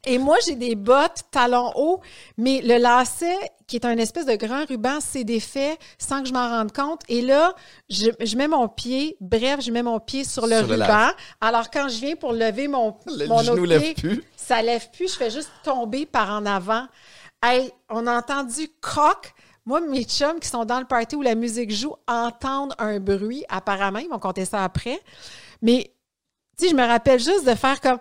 Et 0.07 0.17
moi, 0.19 0.37
j'ai 0.45 0.55
des 0.55 0.75
bottes 0.75 1.23
talons 1.31 1.71
hauts, 1.75 1.99
mais 2.37 2.61
le 2.63 2.77
lacet, 2.77 3.37
qui 3.67 3.75
est 3.75 3.85
un 3.85 3.97
espèce 3.97 4.25
de 4.25 4.35
grand 4.35 4.65
ruban, 4.65 5.01
s'est 5.01 5.25
défait 5.25 5.77
sans 5.99 6.21
que 6.23 6.29
je 6.29 6.33
m'en 6.33 6.47
rende 6.47 6.71
compte. 6.71 7.01
Et 7.09 7.21
là, 7.21 7.53
je, 7.89 8.09
je 8.21 8.37
mets 8.37 8.47
mon 8.47 8.69
pied, 8.69 9.17
bref, 9.19 9.59
je 9.61 9.69
mets 9.69 9.83
mon 9.83 9.99
pied 9.99 10.23
sur 10.23 10.47
le 10.47 10.59
Sur 10.59 10.69
ruban. 10.69 11.09
Alors, 11.41 11.69
quand 11.69 11.89
je 11.89 11.99
viens 11.99 12.15
pour 12.15 12.31
lever 12.31 12.69
mon, 12.69 12.95
Le 13.05 13.27
mon 13.27 13.39
genou 13.39 13.63
autre 13.63 13.65
lève 13.65 13.81
pied, 13.81 13.93
plus. 13.95 14.23
ça 14.37 14.61
lève 14.61 14.89
plus. 14.91 15.11
Je 15.11 15.17
fais 15.17 15.29
juste 15.29 15.51
tomber 15.61 16.05
par 16.05 16.29
en 16.31 16.45
avant. 16.45 16.87
Hey, 17.43 17.69
on 17.89 18.07
a 18.07 18.17
entendu 18.17 18.69
coq. 18.79 19.33
Moi, 19.65 19.81
mes 19.81 20.05
chums 20.05 20.39
qui 20.39 20.47
sont 20.47 20.63
dans 20.63 20.79
le 20.79 20.85
party 20.85 21.17
où 21.17 21.21
la 21.21 21.35
musique 21.35 21.69
joue 21.71 21.93
entendent 22.07 22.73
un 22.79 23.01
bruit, 23.01 23.43
apparemment. 23.49 23.99
Ils 23.99 24.07
vont 24.07 24.19
compter 24.19 24.45
ça 24.45 24.63
après. 24.63 25.01
Mais, 25.61 25.91
tu 26.57 26.63
sais, 26.63 26.71
je 26.71 26.75
me 26.77 26.87
rappelle 26.87 27.19
juste 27.19 27.45
de 27.45 27.53
faire 27.53 27.81
comme 27.81 27.99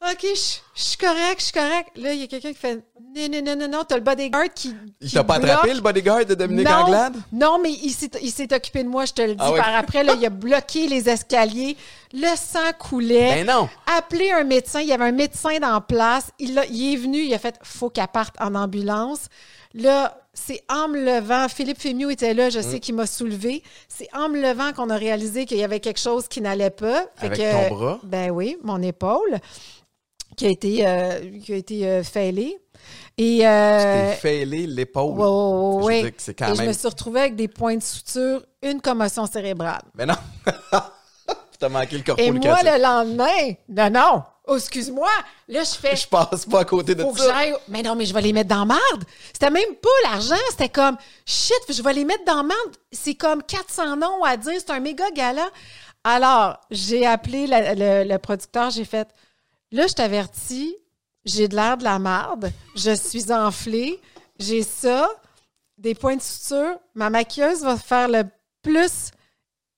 OK, 0.00 0.20
je 0.22 0.80
suis 0.82 0.96
correct, 0.96 1.38
je 1.38 1.44
suis 1.44 1.52
correct. 1.52 1.88
Là, 1.96 2.12
il 2.12 2.20
y 2.20 2.22
a 2.22 2.26
quelqu'un 2.28 2.50
qui 2.52 2.58
fait 2.58 2.76
Non, 3.16 3.28
non, 3.32 3.42
non, 3.44 3.56
non, 3.56 3.68
non, 3.68 3.84
t'as 3.84 3.96
le 3.96 4.02
bodyguard 4.02 4.44
qui. 4.54 4.72
Il 5.00 5.10
t'a 5.10 5.24
pas 5.24 5.34
attrapé, 5.34 5.74
le 5.74 5.80
bodyguard 5.80 6.24
de 6.24 6.34
Dominique 6.34 6.68
non, 6.68 6.74
Anglade? 6.84 7.16
Non, 7.32 7.58
mais 7.60 7.72
il 7.72 7.90
s'est, 7.90 8.10
il 8.22 8.30
s'est 8.30 8.52
occupé 8.54 8.84
de 8.84 8.88
moi, 8.88 9.06
je 9.06 9.12
te 9.12 9.22
le 9.22 9.34
dis. 9.34 9.40
Ah 9.40 9.50
ouais. 9.50 9.58
Par 9.58 9.74
après, 9.74 10.04
là, 10.04 10.14
il 10.16 10.24
a 10.24 10.30
bloqué 10.30 10.86
les 10.86 11.08
escaliers. 11.08 11.76
Le 12.12 12.28
sang 12.36 12.70
coulait. 12.78 13.44
Ben 13.44 13.46
non. 13.48 13.68
Appelé 13.98 14.30
un 14.30 14.44
médecin. 14.44 14.80
Il 14.80 14.86
y 14.86 14.92
avait 14.92 15.06
un 15.06 15.12
médecin 15.12 15.58
dans 15.58 15.80
place. 15.80 16.30
Il, 16.38 16.56
a- 16.58 16.66
il 16.66 16.94
est 16.94 16.96
venu. 16.96 17.18
Il 17.18 17.34
a 17.34 17.38
fait 17.40 17.56
faut 17.64 17.90
qu'elle 17.90 18.06
parte 18.06 18.36
en 18.40 18.54
ambulance. 18.54 19.26
Là, 19.74 20.16
c'est 20.32 20.62
en 20.70 20.86
me 20.88 20.98
levant. 21.04 21.48
Philippe 21.48 21.80
Fémieux 21.80 22.12
était 22.12 22.34
là. 22.34 22.50
Je 22.50 22.60
Mm. 22.60 22.62
sais 22.62 22.80
qu'il 22.80 22.94
m'a 22.94 23.06
soulevé. 23.06 23.62
C'est 23.88 24.08
en 24.14 24.28
me 24.28 24.40
levant 24.40 24.72
qu'on 24.72 24.90
a 24.90 24.96
réalisé 24.96 25.44
qu'il 25.44 25.58
y 25.58 25.64
avait 25.64 25.80
quelque 25.80 25.98
chose 26.00 26.28
qui 26.28 26.40
n'allait 26.40 26.70
pas. 26.70 27.02
Fait 27.16 27.26
Avec 27.26 27.38
que- 27.40 27.68
ton 27.68 27.74
bras? 27.74 27.98
Ben 28.04 28.30
oui, 28.30 28.56
mon 28.62 28.80
épaule 28.80 29.38
qui 30.38 30.46
a 30.46 30.50
été, 30.50 30.86
euh, 30.86 31.38
qui 31.44 31.52
a 31.52 31.56
été 31.56 31.86
euh, 31.86 32.02
fêlée. 32.02 32.56
Et. 33.18 33.46
euh, 33.46 34.12
failé 34.14 34.66
l'épaule. 34.66 35.18
Ouais, 35.18 35.26
ouais, 35.26 35.26
Je 35.26 35.78
veux 35.78 35.84
ouais. 35.84 36.02
dire 36.02 36.16
que 36.16 36.22
c'est 36.22 36.34
quand 36.34 36.52
Et 36.52 36.56
je 36.56 36.62
me 36.62 36.72
suis 36.72 36.88
retrouvée 36.88 37.20
avec 37.20 37.36
des 37.36 37.48
points 37.48 37.76
de 37.76 37.82
suture, 37.82 38.42
une 38.62 38.80
commotion 38.80 39.26
cérébrale. 39.26 39.82
Mais 39.94 40.06
non. 40.06 40.14
T'as 41.58 41.68
manqué 41.68 41.96
le 41.96 42.04
corpo 42.04 42.22
Et 42.22 42.30
moi, 42.30 42.58
le 42.62 42.80
lendemain, 42.80 43.52
non, 43.68 43.90
non, 43.90 44.22
oh, 44.46 44.56
excuse-moi, 44.56 45.08
là, 45.48 45.64
je 45.64 45.70
fais, 45.74 45.96
Je 45.96 46.06
passe 46.06 46.46
pas 46.46 46.60
à 46.60 46.64
côté 46.64 46.94
de 46.94 47.02
ça. 47.16 47.34
mais 47.66 47.82
non, 47.82 47.96
mais 47.96 48.04
je 48.06 48.14
vais 48.14 48.20
les 48.22 48.32
mettre 48.32 48.48
dans 48.50 48.64
marde. 48.64 49.04
C'était 49.32 49.50
même 49.50 49.74
pas 49.82 49.88
l'argent, 50.08 50.36
c'était 50.50 50.68
comme, 50.68 50.96
shit, 51.26 51.58
je 51.68 51.82
vais 51.82 51.92
les 51.94 52.04
mettre 52.04 52.24
dans 52.24 52.44
marde. 52.44 52.76
C'est 52.92 53.16
comme 53.16 53.42
400 53.42 53.96
noms 53.96 54.22
à 54.22 54.36
dire, 54.36 54.52
c'est 54.58 54.70
un 54.70 54.78
méga 54.78 55.10
gala. 55.10 55.48
Alors, 56.04 56.58
j'ai 56.70 57.04
appelé 57.04 57.48
la- 57.48 57.74
le, 57.74 58.08
le 58.08 58.18
producteur, 58.18 58.70
j'ai 58.70 58.84
fait, 58.84 59.08
là, 59.72 59.86
je 59.86 59.94
t'avertis, 59.94 60.74
j'ai 61.24 61.48
de 61.48 61.56
l'air 61.56 61.76
de 61.76 61.84
la 61.84 61.98
marde, 61.98 62.50
je 62.74 62.94
suis 62.94 63.32
enflée, 63.32 64.00
j'ai 64.38 64.62
ça, 64.62 65.08
des 65.76 65.94
points 65.94 66.16
de 66.16 66.22
suture, 66.22 66.78
ma 66.94 67.10
maquilleuse 67.10 67.62
va 67.62 67.76
faire 67.76 68.08
le 68.08 68.24
plus 68.62 69.10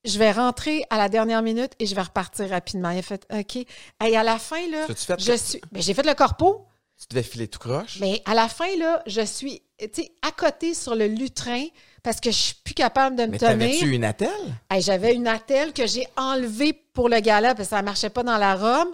je 0.04 0.18
vais 0.18 0.32
rentrer 0.32 0.82
à 0.88 0.96
la 0.96 1.10
dernière 1.10 1.42
minute 1.42 1.72
et 1.78 1.84
je 1.84 1.94
vais 1.94 2.00
repartir 2.00 2.48
rapidement. 2.48 2.88
Il 2.90 3.00
a 3.00 3.02
fait 3.02 3.26
OK. 3.34 3.56
Et 3.56 4.16
à 4.16 4.22
la 4.22 4.38
fin, 4.38 4.66
là, 4.70 4.86
fait 4.86 5.16
je 5.18 5.36
suis. 5.36 5.60
Ben, 5.70 5.82
j'ai 5.82 5.92
fait 5.92 6.06
le 6.06 6.14
corpo, 6.14 6.66
Tu 6.98 7.06
devais 7.10 7.22
filer 7.22 7.48
tout 7.48 7.58
croche? 7.58 7.98
mais 8.00 8.22
à 8.24 8.32
la 8.32 8.48
fin, 8.48 8.74
là, 8.78 9.02
je 9.06 9.20
suis 9.20 9.62
tu 9.92 10.02
à 10.26 10.30
côté 10.32 10.72
sur 10.72 10.94
le 10.94 11.06
lutrin 11.06 11.66
parce 12.02 12.18
que 12.18 12.30
je 12.30 12.36
suis 12.36 12.54
plus 12.64 12.72
capable 12.72 13.14
de 13.14 13.24
me 13.24 13.32
Mais 13.32 13.38
tenir. 13.38 13.50
t'avais-tu 13.58 13.90
une 13.90 14.04
attelle? 14.04 14.30
Hey, 14.70 14.80
J'avais 14.80 15.14
une 15.14 15.28
attelle 15.28 15.74
que 15.74 15.86
j'ai 15.86 16.06
enlevée 16.16 16.72
pour 16.94 17.10
le 17.10 17.20
gala 17.20 17.54
parce 17.54 17.68
que 17.68 17.76
ça 17.76 17.82
marchait 17.82 18.08
pas 18.08 18.22
dans 18.22 18.38
la 18.38 18.54
robe. 18.54 18.88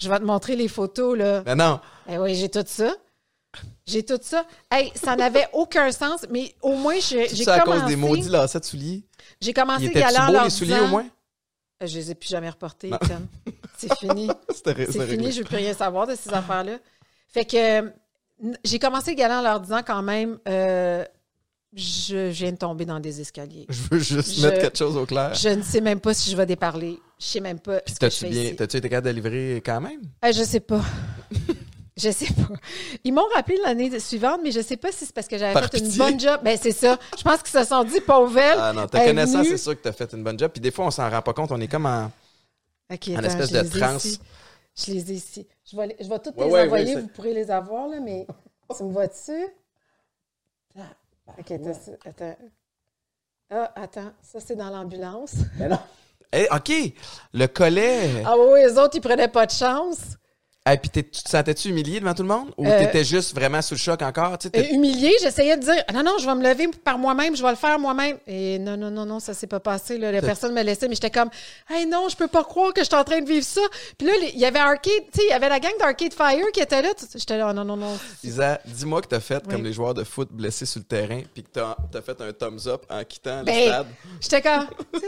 Je 0.00 0.08
vais 0.08 0.18
te 0.18 0.24
montrer 0.24 0.56
les 0.56 0.68
photos, 0.68 1.16
là. 1.18 1.42
Mais 1.46 1.54
non. 1.54 1.80
Eh 2.08 2.18
oui, 2.18 2.34
j'ai 2.34 2.48
tout 2.48 2.64
ça. 2.66 2.94
J'ai 3.86 4.04
tout 4.04 4.18
ça. 4.22 4.44
Hey, 4.70 4.92
ça 4.94 5.16
n'avait 5.16 5.48
aucun 5.52 5.90
sens, 5.92 6.24
mais 6.30 6.54
au 6.62 6.74
moins, 6.76 6.94
j'ai 7.00 7.28
j'ai 7.28 7.44
C'est 7.44 7.50
à 7.50 7.60
commencé. 7.60 7.80
cause 7.82 7.88
des 7.90 7.96
maudits 7.96 8.28
lacets 8.28 8.60
de 8.60 8.64
souliers? 8.64 9.02
J'ai 9.40 9.52
commencé 9.52 9.82
Ils 9.82 9.86
le 9.86 9.90
étaient 9.90 10.00
gala 10.00 10.22
en 10.22 10.26
beaux, 10.26 10.32
leur 10.32 10.44
les 10.44 10.50
souliers, 10.50 10.74
disant- 10.74 10.84
au 10.86 10.88
moins? 10.88 11.06
Euh, 11.82 11.86
Je 11.86 11.94
les 11.98 12.10
ai 12.10 12.14
plus 12.14 12.28
jamais 12.28 12.48
reportés. 12.50 12.88
Étienne. 13.02 13.26
C'est 13.76 13.94
fini. 13.96 14.30
C'est 14.54 14.72
réglé. 14.72 15.06
fini, 15.08 15.32
je 15.32 15.38
veux 15.38 15.44
plus 15.44 15.56
rien 15.56 15.74
savoir 15.74 16.06
de 16.06 16.14
ces 16.14 16.32
affaires-là. 16.32 16.78
Fait 17.28 17.44
que 17.44 17.92
j'ai 18.64 18.78
commencé 18.78 19.10
le 19.12 19.16
gala 19.16 19.40
en 19.40 19.42
leur 19.42 19.60
disant 19.60 19.80
quand 19.84 20.02
même 20.02 20.38
euh, 20.48 21.04
je 21.72 22.28
viens 22.30 22.52
de 22.52 22.56
tomber 22.56 22.84
dans 22.84 22.98
des 23.00 23.20
escaliers. 23.20 23.66
Je 23.68 23.80
veux 23.90 23.98
juste 24.00 24.34
Je- 24.34 24.42
mettre 24.46 24.60
quelque 24.60 24.78
chose 24.78 24.96
au 24.96 25.06
clair. 25.06 25.34
Je 25.34 25.48
ne 25.50 25.62
sais 25.62 25.80
même 25.80 26.00
pas 26.00 26.14
si 26.14 26.30
je 26.30 26.36
vais 26.36 26.46
déparler. 26.46 26.98
Je 27.18 27.24
sais 27.26 27.40
même 27.40 27.60
pas 27.60 27.80
Puis 27.80 27.94
t'as-tu 27.94 28.26
bien, 28.26 28.54
t'as-tu 28.56 28.78
été 28.78 28.88
capable 28.88 29.08
de 29.08 29.12
livrer 29.12 29.62
quand 29.64 29.80
même? 29.80 30.00
Euh, 30.24 30.32
je 30.32 30.42
sais 30.42 30.60
pas. 30.60 30.80
je 31.96 32.10
sais 32.10 32.32
pas. 32.32 32.54
Ils 33.04 33.12
m'ont 33.12 33.26
rappelé 33.34 33.58
l'année 33.62 33.98
suivante, 34.00 34.40
mais 34.42 34.50
je 34.50 34.60
sais 34.62 34.76
pas 34.76 34.90
si 34.90 35.04
c'est 35.06 35.14
parce 35.14 35.28
que 35.28 35.38
j'avais 35.38 35.52
Par 35.52 35.70
fait 35.70 35.78
une 35.78 35.92
bonne 35.96 36.18
job. 36.18 36.40
Ben 36.42 36.58
c'est 36.60 36.72
ça. 36.72 36.98
Je 37.16 37.22
pense 37.22 37.42
qu'ils 37.42 37.60
se 37.60 37.64
sont 37.66 37.84
dit 37.84 38.00
pauvre 38.00 38.36
elle. 38.38 38.58
Ah 38.58 38.72
non, 38.72 38.86
connaissant, 38.88 39.38
venue. 39.42 39.50
c'est 39.50 39.58
sûr 39.58 39.76
que 39.76 39.82
t'as 39.82 39.92
fait 39.92 40.12
une 40.12 40.24
bonne 40.24 40.38
job. 40.38 40.50
Puis 40.52 40.60
des 40.60 40.70
fois, 40.70 40.86
on 40.86 40.90
s'en 40.90 41.08
rend 41.10 41.22
pas 41.22 41.32
compte. 41.34 41.52
On 41.52 41.60
est 41.60 41.68
comme 41.68 41.86
en. 41.86 42.10
OK, 42.92 43.08
En 43.10 43.16
attends, 43.18 43.38
espèce 43.38 43.52
de 43.72 43.78
transe. 43.78 44.18
Je 44.76 44.92
les 44.92 45.12
ai 45.12 45.14
ici. 45.16 45.46
Je 45.70 45.76
vais, 45.76 45.96
je 46.00 46.08
vais 46.08 46.18
toutes 46.18 46.36
Ouais, 46.36 46.46
les 46.46 46.52
ouais, 46.52 46.62
envoyer, 46.64 46.94
ouais, 46.96 47.00
vous 47.02 47.08
pourrez 47.08 47.34
les 47.34 47.50
avoir, 47.50 47.86
là, 47.88 48.00
mais 48.00 48.26
tu 48.76 48.82
me 48.84 48.92
vois-tu? 48.92 49.32
OK, 51.38 51.52
attends. 52.04 52.36
Ah, 53.50 53.72
attends, 53.74 54.12
ça 54.22 54.38
c'est 54.40 54.54
dans 54.56 54.70
l'ambulance. 54.70 55.34
Eh, 56.32 56.46
OK, 56.52 56.72
le 57.32 57.46
collet. 57.46 58.22
Ah 58.24 58.36
oui, 58.38 58.60
les 58.62 58.78
autres, 58.78 58.96
ils 58.96 59.00
prenaient 59.00 59.26
pas 59.28 59.46
de 59.46 59.50
chance. 59.50 60.16
Et 60.72 60.78
puis 60.78 60.90
t'es- 60.90 61.02
tu 61.02 61.22
te 61.22 61.28
sentais-tu 61.28 61.68
humilié 61.68 62.00
devant 62.00 62.14
tout 62.14 62.22
le 62.22 62.28
monde? 62.28 62.50
Ou 62.56 62.66
Euh, 62.66 62.78
t'étais 62.78 63.04
juste 63.04 63.34
vraiment 63.34 63.60
sous 63.62 63.74
le 63.74 63.78
choc 63.78 64.02
encore? 64.02 64.36
Euh, 64.54 64.62
humiliée, 64.72 65.14
j'essayais 65.22 65.56
de 65.56 65.62
dire 65.62 65.82
non, 65.94 66.02
non, 66.02 66.16
je 66.18 66.26
vais 66.26 66.34
me 66.34 66.42
lever 66.42 66.68
par 66.84 66.98
moi-même, 66.98 67.36
je 67.36 67.42
vais 67.42 67.50
le 67.50 67.56
faire 67.56 67.78
moi-même. 67.78 68.18
Et 68.26 68.58
non, 68.58 68.76
non, 68.76 68.90
non, 68.90 69.04
non, 69.06 69.20
ça 69.20 69.34
s'est 69.34 69.46
pas 69.46 69.60
passé. 69.60 69.98
Là. 69.98 70.12
La 70.12 70.20
personne 70.22 70.52
me 70.54 70.62
laissait, 70.62 70.88
mais 70.88 70.94
j'étais 70.94 71.10
comme 71.10 71.30
Hey 71.68 71.86
non, 71.86 72.08
je 72.08 72.16
peux 72.16 72.28
pas 72.28 72.44
croire 72.44 72.72
que 72.72 72.80
je 72.80 72.86
suis 72.86 72.94
en 72.94 73.04
train 73.04 73.20
de 73.20 73.28
vivre 73.28 73.44
ça. 73.46 73.60
Puis 73.98 74.06
là, 74.06 74.12
il 74.32 74.38
y 74.38 74.44
avait 74.44 74.58
Arcade, 74.58 74.92
tu 75.12 75.20
sais, 75.20 75.26
il 75.26 75.30
y 75.30 75.32
avait 75.32 75.48
la 75.48 75.60
gang 75.60 75.72
d'Arcade 75.78 76.12
Fire 76.14 76.46
qui 76.52 76.60
était 76.60 76.82
là. 76.82 76.90
J'étais 77.14 77.36
là, 77.38 77.48
oh, 77.50 77.52
non, 77.52 77.64
non, 77.64 77.76
non. 77.76 77.98
Isa, 78.24 78.60
dis-moi 78.66 79.00
que 79.02 79.08
t'as 79.08 79.20
fait 79.20 79.42
Oui. 79.46 79.52
comme 79.54 79.64
les 79.64 79.72
joueurs 79.72 79.94
de 79.94 80.04
foot 80.04 80.28
blessés 80.30 80.66
sur 80.66 80.80
le 80.80 80.84
terrain, 80.84 81.22
puis 81.34 81.42
que 81.42 81.48
t'as 81.52 81.76
as 81.98 82.02
fait 82.02 82.20
un 82.20 82.32
thumbs 82.32 82.66
up 82.68 82.82
en 82.90 83.02
quittant 83.04 83.38
le 83.40 83.44
Ben, 83.44 83.66
stade. 83.68 83.86
J'étais 84.20 84.42
comme 84.42 84.66
Tu 85.02 85.06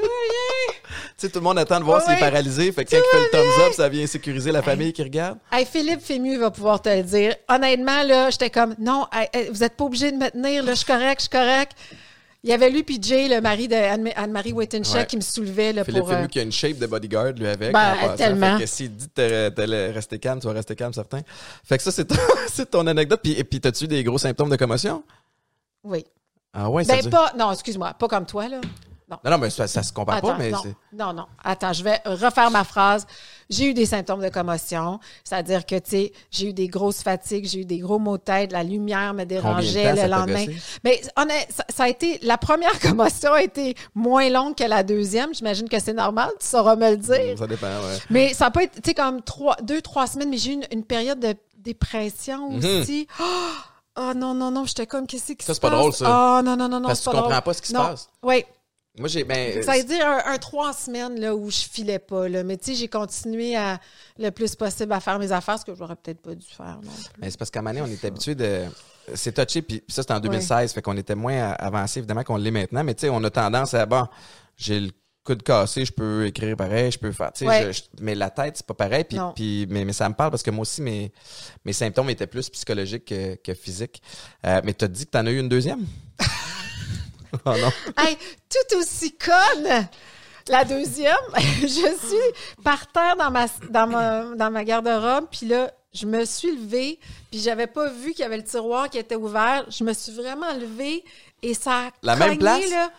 sais, 1.17 1.29
tout 1.31 1.39
le 1.39 1.45
monde 1.45 1.59
attend 1.59 1.79
de 1.79 1.85
voir 1.85 1.99
Ouais, 1.99 2.05
s'il 2.05 2.15
est 2.15 2.31
paralysé. 2.31 2.73
Fait 2.73 2.85
que 2.85 2.91
quand 2.91 2.97
il 2.97 3.19
fait 3.19 3.25
le 3.25 3.31
thumbs 3.31 3.67
up, 3.67 3.73
ça 3.75 3.89
vient 3.89 4.07
sécuriser 4.07 4.53
la 4.53 4.63
famille 4.63 4.93
qui 4.93 5.03
regarde. 5.03 5.39
Hey, 5.55 5.67
Philippe 5.67 6.01
Fému 6.01 6.39
va 6.39 6.51
pouvoir 6.51 6.81
te 6.81 6.89
le 6.89 7.03
dire. 7.03 7.35
Honnêtement, 7.49 8.03
là, 8.05 8.31
j'étais 8.31 8.49
comme, 8.49 8.75
non, 8.79 9.07
hey, 9.13 9.51
vous 9.51 9.59
n'êtes 9.59 9.77
pas 9.77 9.85
obligé 9.85 10.11
de 10.11 10.17
me 10.17 10.31
tenir, 10.31 10.63
là, 10.65 10.71
je 10.73 10.77
suis 10.79 10.87
correct, 10.87 11.19
je 11.19 11.23
suis 11.23 11.29
correct. 11.31 11.73
Il 12.45 12.51
y 12.51 12.53
avait 12.55 12.71
lui 12.71 12.83
puis 12.83 12.99
Jay, 13.01 13.29
le 13.29 13.41
mari 13.41 13.69
de 13.69 13.75
Anne- 13.77 14.11
Anne-Marie 14.17 14.53
Wittencheck, 14.53 14.95
Ouais. 14.95 15.07
qui 15.07 15.17
me 15.17 15.21
soulevait 15.21 15.73
là, 15.75 15.85
Philippe 15.85 16.01
pour... 16.01 16.11
euh, 16.11 16.17
Fému 16.17 16.29
qui 16.29 16.41
a 16.41 16.43
une 16.43 16.51
shape 16.51 16.79
de 16.79 16.87
bodyguard, 16.87 17.33
lui, 17.35 17.47
avec. 17.47 17.71
Ben, 17.73 17.95
en 18.03 18.17
tellement. 18.17 18.57
Fait 18.57 18.65
que 18.65 18.69
s'il 18.69 18.97
dit 18.97 19.07
que 19.15 19.49
t'allais 19.51 19.91
rester 19.91 20.19
calme, 20.19 20.41
tu 20.41 20.47
vas 20.47 20.55
rester 20.55 20.75
calme, 20.75 20.93
certain. 20.95 21.21
Fait 21.63 21.77
que 21.77 21.83
ça, 21.85 21.93
c'est 21.93 22.07
ton, 22.07 22.17
c'est 22.49 22.71
ton 22.71 22.87
anecdote. 22.87 23.21
Puis, 23.23 23.33
et 23.39 23.45
puis, 23.45 23.61
t'as-tu 23.61 23.87
des 23.87 24.03
gros 24.03 24.19
symptômes 24.19 24.51
de 24.51 24.57
commotion? 24.57 25.05
Oui. 25.85 26.05
Ah 26.55 26.69
ouais, 26.71 26.83
ça 26.83 26.95
Ben, 26.97 27.03
dure- 27.03 27.11
pas... 27.11 27.33
Non, 27.39 27.53
excuse-moi, 27.53 27.93
pas 27.95 28.09
comme 28.09 28.27
toi, 28.27 28.49
là. 28.49 28.61
Non. 29.13 29.19
Non, 29.25 29.31
non, 29.33 29.39
mais 29.39 29.51
ça, 29.51 29.67
ça 29.67 29.83
se 29.83 29.93
compare 29.93 30.17
Attends, 30.17 30.29
pas, 30.29 30.39
mais 30.39 30.51
non, 30.51 30.63
non, 30.93 31.13
non. 31.13 31.27
Attends, 31.45 31.73
je 31.75 31.85
vais 31.85 32.01
refaire 32.07 32.51
ma 32.51 32.65
phrase. 32.65 33.07
J'ai 33.51 33.67
eu 33.67 33.75
des 33.75 33.85
symptômes 33.85 34.23
de 34.23 34.29
commotion, 34.31 34.99
c'est-à-dire 35.25 35.67
que, 35.67 35.75
tu 35.79 35.91
sais, 35.91 36.13
j'ai 36.31 36.47
eu 36.49 36.53
des 36.55 36.69
grosses 36.69 37.03
fatigues, 37.03 37.45
j'ai 37.47 37.61
eu 37.61 37.65
des 37.67 37.79
gros 37.79 37.99
maux 37.99 38.17
de 38.17 38.23
tête, 38.23 38.53
la 38.53 38.63
lumière 38.63 39.13
me 39.13 39.23
Combien 39.23 39.25
de 39.25 39.29
dérangeait 39.29 39.85
temps 39.85 39.91
le 39.91 39.97
ça 39.97 40.09
lendemain. 40.09 40.45
gossé? 40.47 40.57
Mais 40.85 41.01
honnête, 41.17 41.49
ça, 41.55 41.65
ça 41.69 41.83
a 41.85 41.89
été, 41.89 42.19
la 42.23 42.39
première 42.39 42.79
commotion 42.81 43.33
a 43.35 43.43
été 43.43 43.75
moins 43.95 44.31
longue 44.31 44.55
que 44.55 44.65
la 44.65 44.83
deuxième. 44.83 45.35
J'imagine 45.35 45.69
que 45.69 45.79
c'est 45.79 45.93
normal, 45.93 46.31
tu 46.41 46.47
sauras 46.47 46.77
me 46.77 46.91
le 46.91 46.97
dire. 46.97 47.37
Ça 47.39 47.47
dépend, 47.47 47.67
ouais. 47.67 47.99
Mais 48.09 48.33
ça 48.33 48.51
peut 48.51 48.63
être, 48.63 48.77
tu 48.77 48.81
sais, 48.91 48.95
comme 48.95 49.21
trois, 49.21 49.57
deux, 49.63 49.83
trois 49.83 50.07
semaines, 50.07 50.31
mais 50.31 50.39
j'ai 50.39 50.53
eu 50.53 50.55
une, 50.55 50.67
une 50.73 50.85
période 50.85 51.21
de 51.21 51.35
dépression 51.59 52.51
Mhm. 52.53 52.81
aussi. 52.81 53.07
Oh, 53.99 54.13
non, 54.17 54.33
non, 54.33 54.51
non, 54.51 54.65
j'étais 54.65 54.87
comme, 54.87 55.07
qu'est-ce 55.07 55.33
qui 55.35 55.45
Ça, 55.45 55.49
se 55.49 55.55
c'est 55.55 55.61
pas 55.61 55.69
passe? 55.71 55.79
drôle, 55.79 55.93
ça. 55.93 56.07
Oh, 56.39 56.43
non, 56.43 56.57
non, 56.57 56.69
non, 56.69 56.81
non, 56.81 56.87
Parce 56.89 57.01
que 57.01 57.05
tu 57.05 57.11
pas 57.11 57.17
comprends 57.23 57.29
drôle. 57.31 57.43
pas 57.43 57.53
ce 57.55 57.61
qui 57.63 57.69
se 57.69 57.73
passe. 57.75 58.09
Oui, 58.23 58.45
Moi, 58.99 59.09
j'ai... 59.09 59.25
Ben, 59.25 59.63
ça 59.63 59.73
veut 59.79 59.85
dire 59.85 60.07
un, 60.07 60.33
un 60.35 60.39
trois 60.39 60.75
semaines 60.75 61.19
là, 61.19 61.35
où 61.35 61.51
je 61.51 61.61
filais 61.61 61.99
pas. 61.99 62.29
Là. 62.29 62.45
Mais 62.45 62.59
tu 62.59 62.67
sais, 62.67 62.75
j'ai 62.75 62.89
continué 62.89 63.57
à, 63.57 63.81
le 64.19 64.31
plus 64.31 64.55
possible 64.55 64.93
à 64.93 65.01
faire 65.01 65.19
mes 65.19 65.33
affaires, 65.33 65.59
ce 65.59 65.65
que 65.65 65.75
j'aurais 65.75 65.97
peut-être 65.97 66.21
pas 66.21 66.35
dû 66.35 66.47
faire 66.47 66.79
non. 66.83 66.91
Mais 67.19 67.31
c'est 67.31 67.39
parce 67.39 67.51
qu'à 67.51 67.61
un 67.61 67.63
moment 67.63 67.75
donné, 67.81 67.91
on 67.91 67.93
est 67.93 68.05
habitué 68.05 68.35
de. 68.35 68.65
C'est 69.15 69.33
touché, 69.33 69.63
puis 69.63 69.83
ça, 69.89 70.03
c'était 70.03 70.13
en 70.15 70.21
2016, 70.21 70.73
fait 70.75 70.83
qu'on 70.83 70.97
était 70.97 71.15
moins 71.15 71.53
avancé, 71.59 71.99
évidemment, 72.01 72.23
qu'on 72.23 72.37
l'est 72.37 72.51
maintenant. 72.51 72.85
Mais 72.85 72.95
tu 72.95 73.01
sais, 73.03 73.09
on 73.09 73.25
a 73.25 73.31
tendance 73.31 73.75
à, 73.75 73.85
bon, 73.87 74.07
j'ai 74.57 74.79
le 74.79 74.91
coude 75.25 75.43
cassé, 75.43 75.85
je 75.85 75.93
peux 75.93 76.27
écrire 76.27 76.57
pareil, 76.57 76.91
je 76.93 76.99
peux 76.99 77.11
faire, 77.13 77.33
tu 77.33 77.41
sais, 77.41 77.47
Ouais. 77.49 77.73
je- 77.73 77.79
je- 77.79 77.83
mais 78.01 78.15
la 78.15 78.29
tête, 78.31 78.59
c'est 78.59 78.67
pas 78.67 78.75
pareil. 78.75 79.05
Puis, 79.05 79.17
Non. 79.17 79.33
puis, 79.35 79.67
mais, 79.71 79.85
mais 79.85 79.93
ça 79.93 80.09
me 80.09 80.15
parle 80.15 80.31
parce 80.31 80.43
que 80.43 80.51
moi 80.51 80.63
aussi, 80.63 80.83
mes, 80.83 81.13
mes 81.65 81.73
symptômes 81.73 82.11
étaient 82.11 82.27
plus 82.27 82.49
psychologiques 82.51 83.07
que, 83.07 83.37
que 83.37 83.55
physiques. 83.55 84.03
Euh, 84.47 84.61
mais 84.65 84.75
t'as 84.75 84.89
dit 84.89 85.07
que 85.07 85.11
t'en 85.13 85.25
as 85.27 85.31
eu 85.31 85.39
une 85.41 85.49
deuxième? 85.49 85.87
oh 87.45 87.51
non. 87.57 87.71
Hey, 87.97 88.17
tout 88.49 88.77
aussi 88.79 89.13
conne! 89.17 89.89
La 90.49 90.65
deuxième, 90.65 91.15
je 91.61 91.67
suis 91.69 92.63
par 92.65 92.91
terre 92.91 93.17
dans 93.17 93.31
ma, 93.31 93.47
dans 93.71 93.87
ma, 93.87 94.23
dans 94.35 94.51
ma 94.51 94.65
garde-robe, 94.65 95.27
puis 95.31 95.47
là, 95.47 95.71
je 95.93 96.05
me 96.07 96.25
suis 96.25 96.51
levée, 96.57 96.99
puis 97.31 97.39
j'avais 97.41 97.67
pas 97.69 97.89
vu 97.91 98.11
qu'il 98.13 98.21
y 98.21 98.25
avait 98.25 98.39
le 98.39 98.45
tiroir 98.45 98.91
qui 98.91 98.99
était 98.99 99.15
ouvert. 99.15 99.65
Je 99.71 99.85
me 99.85 99.93
suis 99.93 100.13
vraiment 100.13 100.53
levée 100.55 101.05
et 101.43 101.55
ça 101.55 101.87
a 101.87 101.91
La 102.03 102.17
même 102.17 102.31
cogné, 102.31 102.39
place? 102.41 102.71
là. 102.71 102.91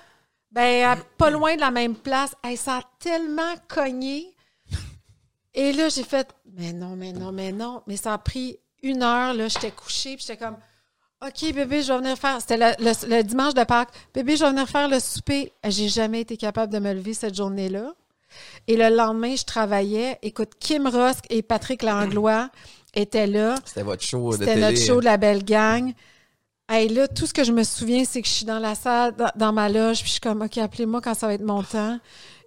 Ben, 0.52 0.84
à- 0.86 0.96
pas 1.18 1.32
loin 1.32 1.56
de 1.56 1.60
la 1.62 1.72
même 1.72 1.96
place. 1.96 2.36
Hey, 2.44 2.56
ça 2.56 2.78
a 2.78 2.82
tellement 3.00 3.56
cogné. 3.68 4.34
Et 5.56 5.72
là, 5.74 5.90
j'ai 5.90 6.04
fait, 6.04 6.28
mais 6.54 6.72
non, 6.74 6.96
mais 6.96 7.12
non, 7.12 7.32
mais 7.32 7.52
non. 7.52 7.84
Mais 7.88 7.98
ça 7.98 8.14
a 8.14 8.18
pris 8.20 8.60
une 8.82 9.04
heure, 9.04 9.34
là. 9.34 9.48
J'étais 9.48 9.72
couchée, 9.72 10.16
puis 10.16 10.26
j'étais 10.28 10.38
comme, 10.44 10.58
OK, 11.26 11.54
bébé, 11.54 11.82
je 11.82 11.92
vais 11.94 12.00
venir 12.00 12.18
faire. 12.18 12.38
C'était 12.42 12.58
le, 12.58 12.72
le- 12.84 13.18
le 13.18 13.24
dimanche 13.24 13.54
de 13.54 13.64
Pâques. 13.64 13.90
Bébé, 14.14 14.36
je 14.36 14.44
vais 14.44 14.50
venir 14.52 14.68
faire 14.68 14.88
le 14.90 15.00
souper. 15.00 15.54
J'ai 15.68 15.88
jamais 15.88 16.22
été 16.22 16.36
capable 16.38 16.72
de 16.74 16.80
me 16.80 16.94
lever 16.94 17.14
cette 17.14 17.36
journée-là. 17.36 17.94
Et 18.68 18.76
le 18.76 18.90
lendemain, 18.96 19.36
je 19.36 19.44
travaillais. 19.44 20.18
Écoute, 20.22 20.52
Kim 20.60 20.88
Rusk 20.88 21.26
et 21.30 21.42
Patrick 21.42 21.84
Langlois 21.84 22.50
étaient 22.96 23.28
là. 23.28 23.56
C'était 23.66 23.84
votre 23.84 24.04
show 24.04 24.34
de 24.34 24.38
C'était 24.38 24.56
notre 24.56 24.78
show 24.78 25.00
de 25.00 25.06
la 25.06 25.18
belle 25.18 25.44
gang. 25.44 25.94
Hey, 26.70 26.90
là, 26.90 27.08
tout 27.08 27.28
ce 27.28 27.34
que 27.34 27.44
je 27.44 27.52
me 27.52 27.64
souviens, 27.64 28.04
c'est 28.06 28.22
que 28.22 28.28
je 28.28 28.34
suis 28.34 28.46
dans 28.46 28.60
la 28.60 28.74
salle, 28.74 29.16
dans, 29.16 29.30
dans 29.36 29.52
ma 29.54 29.70
loge, 29.70 29.98
puis 30.00 30.08
je 30.08 30.12
suis 30.14 30.20
comme, 30.22 30.42
OK, 30.42 30.58
appelez-moi 30.58 31.02
quand 31.02 31.14
ça 31.14 31.28
va 31.28 31.34
être 31.34 31.44
mon 31.44 31.62
temps. 31.62 32.00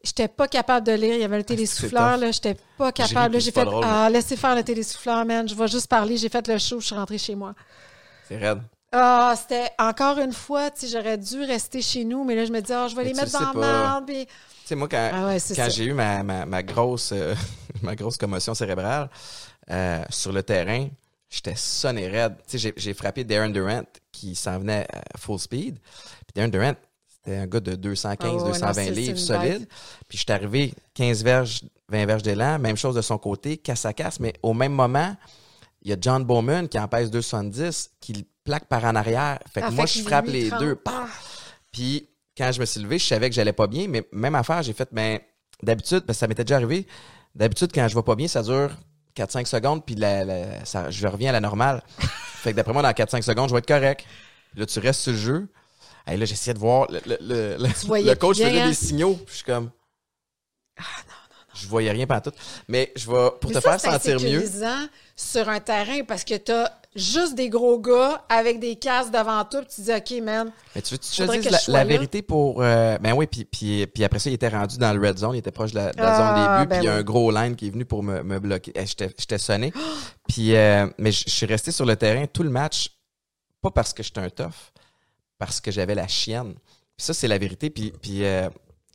J'étais 0.03 0.27
pas 0.29 0.49
capable 0.49 0.87
de 0.87 0.93
lire. 0.93 1.15
Il 1.15 1.21
y 1.21 1.25
avait 1.25 1.37
le 1.39 1.45
télésouffleur, 1.45 2.15
tough. 2.15 2.21
là. 2.21 2.31
J'étais 2.33 2.57
pas 2.79 2.93
capable. 2.93 3.41
J'ai 3.41 3.51
fait, 3.53 3.67
ah, 3.85 4.09
laissez 4.11 4.37
faire 4.37 4.55
le 4.55 4.63
télésouffleur, 4.63 5.25
man. 5.25 5.49
Je 5.49 5.55
vais 5.55 5.69
juste 5.69 5.87
parler. 5.89 6.17
J'ai 6.17 6.29
fait 6.29 6.47
le 6.49 6.59
show, 6.59 6.81
je 6.81 6.87
suis 6.87 6.95
rentrée 6.95 7.19
chez 7.19 7.35
moi. 7.35 7.55
C'est 8.29 8.37
raide. 8.39 8.61
Ah, 8.93 9.35
c'était 9.37 9.71
encore 9.79 10.19
une 10.19 10.33
fois, 10.33 10.71
tu 10.71 10.87
sais, 10.87 10.89
j'aurais 10.89 11.19
dû 11.19 11.43
rester 11.43 11.83
chez 11.83 12.05
nous, 12.05 12.25
mais 12.25 12.35
là, 12.35 12.45
je 12.45 12.53
me 12.53 12.61
dis, 12.61 12.73
ah, 12.73 12.87
je 12.89 12.97
vais 12.97 13.03
Mais 13.05 13.11
les 13.11 13.15
mettre 13.15 13.33
dans 13.33 13.61
la 13.61 13.83
merde. 13.83 14.07
puis- 14.07 14.27
Tu 14.27 14.33
sais, 14.65 14.75
moi, 14.75 14.89
quand, 14.89 15.11
Ah 15.13 15.27
ouais, 15.27 15.39
quand 15.55 15.69
j'ai 15.71 15.85
eu 15.85 15.93
ma, 15.93 16.23
ma, 16.23 16.47
ma 16.47 16.63
grosse, 16.63 17.11
euh, 17.13 17.35
ma 17.83 17.95
grosse 17.95 18.17
commotion 18.17 18.55
cérébrale 18.55 19.11
euh, 19.71 20.03
sur 20.09 20.33
le 20.33 20.43
terrain, 20.43 20.89
j'étais 21.29 21.55
sonné 21.57 22.09
raide. 22.09 22.37
Tu 22.49 22.59
sais, 22.59 22.73
j'ai- 22.77 22.95
frappé 22.95 23.23
Darren 23.25 23.51
Durant 23.51 23.83
qui 24.13 24.35
s'en 24.35 24.59
venait 24.59 24.87
à 24.93 25.19
full 25.19 25.39
speed. 25.39 25.79
Puis 25.79 26.33
Darren 26.35 26.49
Durant, 26.49 26.75
c'était 27.09 27.37
un 27.39 27.47
gars 27.47 27.61
de 27.61 27.75
215, 27.75 28.17
Ah 28.31 28.33
ouais, 28.35 28.39
non, 28.41 28.47
220 28.49 28.73
c'est- 28.75 28.85
c'est 28.87 28.91
livres 28.93 29.19
solide. 29.19 29.69
Puis 30.09 30.19
je 30.19 30.23
suis 30.23 30.33
arrivé 30.33 30.75
15 30.95 31.23
verges, 31.23 31.61
20 31.89 32.07
verges 32.07 32.23
d'élan, 32.23 32.59
même 32.59 32.77
chose 32.77 32.95
de 32.95 33.03
son 33.03 33.19
côté, 33.19 33.59
casse 33.59 33.85
à 33.85 33.93
casse, 33.93 34.21
mais 34.21 34.33
au 34.43 34.55
même 34.55 34.73
moment, 34.73 35.15
il 35.87 35.91
y 35.91 35.93
a 35.93 35.97
John 36.01 36.25
Bowman 36.25 36.67
qui 36.69 36.79
en 36.81 36.89
pèse 36.89 37.13
270, 37.13 37.91
qui 38.01 38.13
le 38.13 38.23
plaque 38.43 38.67
par 38.67 38.85
en 38.85 38.97
arrière. 38.97 39.39
Fait 39.55 39.61
que 39.61 39.67
Ah, 39.67 39.71
moi, 39.71 39.87
fait 39.87 40.01
je 40.01 40.05
frappe 40.05 40.27
les 40.27 40.51
deux. 40.51 40.75
Paf! 40.75 41.55
Puis 41.73 42.09
quand 42.37 42.51
je 42.51 42.59
me 42.59 42.67
suis 42.67 42.81
levé, 42.81 42.99
je 42.99 43.07
savais 43.07 43.29
que 43.31 43.37
j'allais 43.37 43.53
pas 43.53 43.69
bien, 43.69 43.87
mais 43.89 44.05
même 44.11 44.35
affaire, 44.35 44.63
j'ai 44.65 44.73
fait, 44.73 44.89
ben, 44.91 45.21
d'habitude, 45.63 46.01
parce 46.01 46.17
que 46.19 46.21
ça 46.21 46.27
m'était 46.27 46.43
déjà 46.43 46.57
arrivé, 46.57 46.89
d'habitude, 47.37 47.71
quand 47.73 47.87
je 47.87 47.95
vais 47.95 48.03
pas 48.03 48.17
bien, 48.17 48.27
ça 48.27 48.43
dure 48.43 48.71
4-5 49.17 49.47
secondes, 49.47 49.85
puis 49.87 49.95
la, 49.95 50.25
la- 50.25 50.65
ça, 50.65 50.91
je 50.91 51.07
reviens 51.07 51.31
à 51.31 51.33
la 51.35 51.41
normale. 51.41 51.83
fait 51.99 52.51
que 52.51 52.57
d'après 52.57 52.73
moi, 52.73 52.83
dans 52.83 52.91
4-5 52.91 53.23
secondes, 53.23 53.49
je 53.49 53.55
vais 53.55 53.61
être 53.61 53.69
correct. 53.69 54.05
Là, 54.57 54.67
tu 54.67 54.81
restes 54.81 55.03
sur 55.03 55.13
le 55.13 55.19
jeu. 55.19 55.49
Et 56.09 56.17
là, 56.17 56.25
j'essayais 56.25 56.55
de 56.55 56.59
voir, 56.59 56.91
le, 56.91 57.01
le, 57.07 57.17
le- 57.21 57.57
le- 57.59 58.15
coach 58.17 58.39
bien, 58.39 58.49
faisait 58.49 58.61
hein? 58.61 58.69
des 58.69 58.75
signaux, 58.75 59.15
puis 59.15 59.27
je 59.29 59.35
suis 59.37 59.45
comme... 59.45 59.71
Je 61.55 61.67
voyais 61.69 61.91
rien 61.91 62.07
tout. 62.21 62.33
Mais 62.69 62.93
je 62.97 63.11
vais, 63.11 63.31
pour 63.41 63.51
Mais 63.51 63.57
te 63.57 63.61
ça, 63.63 63.79
faire 63.79 63.81
sentir 63.93 64.21
mieux, 64.21 64.43
sur 65.17 65.49
un 65.49 65.61
terrain 65.61 66.05
parce 66.07 66.25
que 66.25 66.35
t'as 66.37 66.71
juste 66.95 67.35
des 67.35 67.49
gros 67.49 67.79
gars 67.79 68.25
avec 68.29 68.59
des 68.61 68.77
casques 68.77 69.11
devant 69.13 69.45
toi, 69.45 69.61
puis 69.63 69.69
tu 69.75 69.81
dis, 69.83 69.93
OK, 69.93 70.23
man, 70.23 70.51
Mais 70.75 70.83
tu 70.83 70.93
veux 70.95 70.99
que 70.99 71.05
tu 71.05 71.11
te 71.11 71.49
dises 71.49 71.69
la, 71.69 71.79
la 71.79 71.85
vérité 71.85 72.23
pour. 72.23 72.63
euh, 72.63 72.97
ben 72.99 73.13
oui, 73.15 73.27
puis, 73.27 73.45
puis, 73.45 73.87
puis 73.87 74.05
après 74.05 74.19
ça, 74.19 74.31
il 74.31 74.35
était 74.35 74.49
rendu 74.49 74.79
dans 74.79 74.93
le 74.93 75.07
red 75.07 75.19
zone, 75.19 75.35
il 75.35 75.39
était 75.39 75.51
proche 75.51 75.73
de 75.73 75.77
la, 75.77 75.93
de 75.93 75.97
la 75.99 76.15
Ah, 76.15 76.17
zone 76.17 76.35
des 76.35 76.65
buts, 76.65 76.69
ben 76.69 76.77
puis 76.79 76.85
il 76.85 76.85
y 76.85 76.89
a 76.89 76.95
oui. 76.95 77.01
un 77.01 77.03
gros 77.03 77.31
line 77.31 77.57
qui 77.57 77.67
est 77.67 77.71
venu 77.71 77.85
pour 77.85 78.03
me, 78.03 78.23
me 78.23 78.39
bloquer. 78.39 78.73
Eh, 78.75 78.87
J'étais 78.87 79.11
j'étais 79.19 79.39
sonné. 79.39 79.73
puis, 80.29 80.55
euh, 80.55 80.87
mais 80.99 81.13
je 81.13 81.25
je 81.27 81.31
suis 81.33 81.47
resté 81.47 81.71
sur 81.73 81.85
le 81.87 81.97
terrain 81.97 82.27
tout 82.27 82.43
le 82.43 82.51
match, 82.51 82.91
pas 83.63 83.71
parce 83.71 83.93
que 83.93 84.03
j'étais 84.03 84.21
un 84.21 84.31
tough, 84.31 84.73
parce 85.39 85.61
que 85.61 85.71
j'avais 85.71 85.95
la 85.95 86.09
chienne. 86.09 86.55
Puis 86.97 87.05
ça, 87.05 87.13
c'est 87.15 87.29
la 87.29 87.37
vérité, 87.39 87.69
puis, 87.69 87.93
puis 88.01 88.25
euh, 88.25 88.49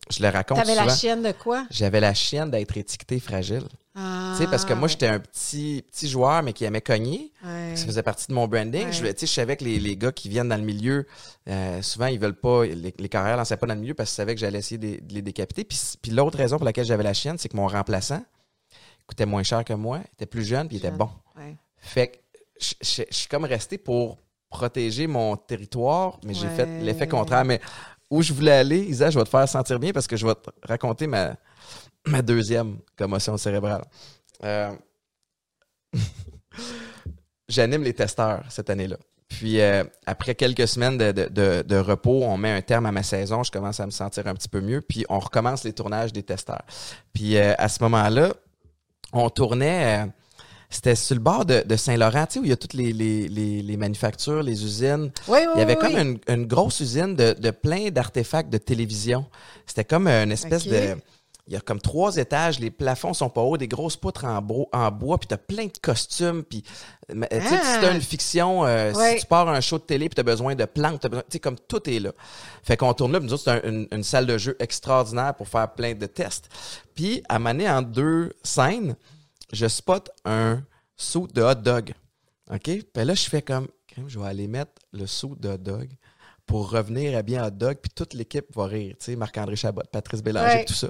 je 0.10 0.22
le 0.24 0.30
raconte 0.30 0.58
t'avais 0.58 0.76
la 0.76 0.90
chienne 0.94 1.22
de 1.24 1.32
quoi? 1.32 1.66
J'avais 1.70 2.00
la 2.00 2.14
chienne 2.14 2.50
d'être 2.52 2.76
étiqueté 2.78 3.20
fragile. 3.20 3.64
Ah, 3.96 4.34
tu 4.38 4.44
sais, 4.44 4.50
parce 4.50 4.64
que 4.66 4.74
moi, 4.74 4.88
j'étais 4.88 5.08
un 5.08 5.20
petit, 5.20 5.84
petit 5.92 6.08
joueur, 6.10 6.42
mais 6.44 6.54
qui 6.54 6.64
aimait 6.64 6.80
cogner. 6.82 7.32
Ouais. 7.44 7.76
Ça 7.76 7.86
faisait 7.86 8.04
partie 8.04 8.28
de 8.28 8.34
mon 8.34 8.48
branding. 8.48 8.86
Ouais. 8.86 8.92
Je, 8.94 9.06
tu 9.06 9.20
sais, 9.20 9.28
je 9.28 9.32
savais 9.32 9.58
que 9.58 9.66
les, 9.66 9.80
les 9.80 9.98
gars 9.98 10.12
qui 10.14 10.30
viennent 10.30 10.48
dans 10.50 10.56
le 10.58 10.64
milieu, 10.64 11.06
euh, 11.50 11.82
souvent, 11.82 12.06
ils 12.08 12.18
veulent 12.20 12.40
pas, 12.40 12.66
les, 12.66 12.94
les 12.98 13.10
carrières 13.10 13.36
lançaient 13.38 13.58
pas 13.58 13.68
dans 13.68 13.74
le 13.76 13.82
milieu 13.82 13.94
parce 13.94 14.10
qu'ils 14.12 14.16
savaient 14.16 14.34
que 14.34 14.40
j'allais 14.42 14.60
essayer 14.60 14.78
de, 14.78 15.06
de 15.06 15.14
les 15.14 15.22
décapiter. 15.22 15.66
Puis, 15.66 15.78
puis 16.02 16.12
l'autre 16.12 16.38
raison 16.38 16.56
pour 16.58 16.66
laquelle 16.66 16.86
j'avais 16.86 17.04
la 17.04 17.14
chienne, 17.14 17.38
c'est 17.38 17.50
que 17.50 17.58
mon 17.58 17.68
remplaçant 17.68 18.24
coûtait 19.08 19.26
moins 19.26 19.44
cher 19.44 19.66
que 19.66 19.74
moi, 19.74 20.00
était 20.14 20.26
plus 20.26 20.46
jeune, 20.46 20.68
puis 20.70 20.78
il 20.78 20.80
était 20.80 20.92
bon. 20.92 21.10
Ouais. 21.38 21.56
Fait 21.78 22.08
que 22.08 22.18
je, 22.62 22.74
je- 22.82 23.04
je 23.10 23.16
suis 23.16 23.28
comme 23.28 23.44
resté 23.44 23.78
pour 23.78 24.18
protéger 24.50 25.08
mon 25.08 25.36
territoire, 25.38 26.18
mais 26.26 26.34
j'ai 26.34 26.48
fait 26.50 26.66
l'effet 26.82 27.08
contraire. 27.08 27.44
Mais 27.46 27.60
où 28.12 28.22
je 28.22 28.32
voulais 28.34 28.52
aller, 28.52 28.80
Isa, 28.84 29.10
je 29.10 29.18
vais 29.18 29.24
te 29.26 29.30
faire 29.30 29.50
sentir 29.50 29.80
bien 29.80 29.92
parce 29.92 30.06
que 30.06 30.16
je 30.18 30.28
vais 30.28 30.36
te 30.36 30.50
raconter 30.64 31.08
ma, 31.08 31.36
ma 32.06 32.22
deuxième 32.22 32.78
commotion 32.98 33.38
cérébrale. 33.38 33.84
Euh, 34.44 34.72
J'anime 37.50 37.84
les 37.84 37.94
testeurs 37.94 38.44
cette 38.50 38.70
année-là. 38.70 38.98
Puis 39.28 39.62
euh, 39.62 39.84
après 40.06 40.36
quelques 40.36 40.68
semaines 40.68 40.98
de, 40.98 41.12
de- 41.12 41.62
de- 41.64 41.78
repos, 41.78 42.24
on 42.24 42.38
met 42.38 42.52
un 42.52 42.62
terme 42.62 42.86
à 42.86 42.92
ma 42.92 43.04
saison. 43.04 43.44
Je 43.44 43.52
commence 43.52 43.80
à 43.80 43.86
me 43.86 43.92
sentir 43.92 44.28
un 44.28 44.34
petit 44.34 44.50
peu 44.50 44.60
mieux. 44.62 44.82
Puis 44.82 45.06
on 45.10 45.20
recommence 45.20 45.64
les 45.64 45.74
tournages 45.74 46.12
des 46.14 46.24
testeurs. 46.24 46.64
Puis 47.14 47.38
euh, 47.38 47.54
à 47.58 47.70
ce 47.70 47.82
moment-là, 47.84 48.34
on 49.14 49.30
tournait. 49.30 50.06
C'était 50.72 50.96
sur 50.96 51.16
le 51.16 51.22
bord 51.22 51.46
de, 51.46 51.64
de 51.66 51.76
Saint-Laurent, 51.76 52.26
tu 52.26 52.34
sais, 52.34 52.40
où 52.40 52.44
il 52.44 52.50
y 52.50 52.54
a 52.54 52.58
toutes 52.58 52.74
les, 52.74 52.94
les, 52.94 53.28
les, 53.28 53.62
les 53.62 53.78
manufactures, 53.78 54.42
les 54.42 54.64
usines. 54.64 55.12
Oui, 55.28 55.40
oui, 55.42 55.46
Il 55.56 55.60
y 55.60 55.62
avait 55.62 55.78
oui, 55.78 55.82
comme 55.82 55.98
une, 55.98 56.20
une 56.28 56.48
grosse 56.48 56.80
usine 56.80 57.16
de, 57.16 57.34
de 57.34 57.52
plein 57.52 57.90
d'artefacts 57.90 58.50
de 58.50 58.58
télévision. 58.58 59.26
C'était 59.68 59.86
comme 59.86 60.08
une 60.08 60.32
espèce 60.32 60.66
de... 60.68 60.96
Il 61.48 61.54
y 61.56 61.58
a 61.58 61.60
comme 61.60 61.82
trois 61.82 62.16
étages, 62.16 62.60
les 62.60 62.70
plafonds 62.72 63.14
sont 63.14 63.28
pas 63.30 63.42
hauts, 63.42 63.58
des 63.58 63.68
grosses 63.68 63.98
poutres 63.98 64.24
en, 64.26 64.46
en 64.72 64.92
bois, 64.92 65.18
puis 65.18 65.28
t'as 65.28 65.38
plein 65.38 65.66
de 65.66 65.78
costumes, 65.82 66.44
puis 66.44 66.62
tu 66.62 66.70
sais, 67.20 67.28
Ah. 67.42 67.74
si 67.74 67.82
t'as 67.82 67.94
une 67.94 68.00
fiction, 68.02 68.66
euh, 68.66 68.94
Ouais. 68.94 69.16
si 69.16 69.22
tu 69.22 69.26
pars 69.26 69.50
un 69.50 69.60
show 69.60 69.78
de 69.80 69.84
télé, 69.84 70.08
puis 70.08 70.16
t'as 70.16 70.24
besoin 70.24 70.56
de 70.56 70.64
plantes, 70.64 71.02
t'as 71.02 71.10
besoin- 71.10 71.24
tu 71.24 71.34
sais, 71.34 71.40
comme 71.40 71.58
tout 71.68 71.90
est 71.90 72.00
là. 72.00 72.12
Fait 72.64 72.78
qu'on 72.78 72.94
tourne 72.94 73.12
là, 73.12 73.20
puis 73.20 73.28
nous 73.28 73.34
autres, 73.34 73.44
c'est 73.44 73.66
un- 73.66 73.70
une, 73.70 73.88
une 73.92 74.04
salle 74.04 74.28
de 74.28 74.38
jeu 74.38 74.56
extraordinaire 74.60 75.34
pour 75.34 75.48
faire 75.50 75.74
plein 75.74 75.94
de 75.94 76.06
tests. 76.06 76.48
Puis, 76.96 77.22
à 77.28 77.38
maner 77.40 77.70
en 77.70 77.82
deux 77.82 78.32
scènes, 78.44 78.96
je 79.52 79.68
spot 79.68 80.10
un 80.26 80.62
saut 80.96 81.28
de 81.28 81.42
hot 81.42 81.56
dog. 81.56 81.94
OK? 82.50 82.64
Puis 82.64 82.86
là, 83.06 83.14
je 83.16 83.30
fais 83.30 83.42
comme, 83.42 83.68
Crème, 83.88 84.10
je 84.10 84.20
vais 84.20 84.28
aller 84.28 84.48
mettre 84.48 84.74
le 84.94 85.06
saut 85.08 85.36
de 85.40 85.50
hot 85.50 85.58
dog 85.58 85.90
pour 86.46 86.70
revenir 86.72 87.18
à 87.18 87.22
bien 87.22 87.46
hot 87.46 87.52
dog, 87.52 87.78
puis 87.82 87.92
toute 87.96 88.14
l'équipe 88.14 88.46
va 88.56 88.66
rire. 88.66 88.96
Tu 89.00 89.06
sais, 89.06 89.16
Marc-André 89.16 89.56
Chabot, 89.56 89.84
Patrice 89.92 90.22
Bélanger, 90.22 90.56
Ouais. 90.58 90.66
tout 90.66 90.74
ça. 90.74 90.90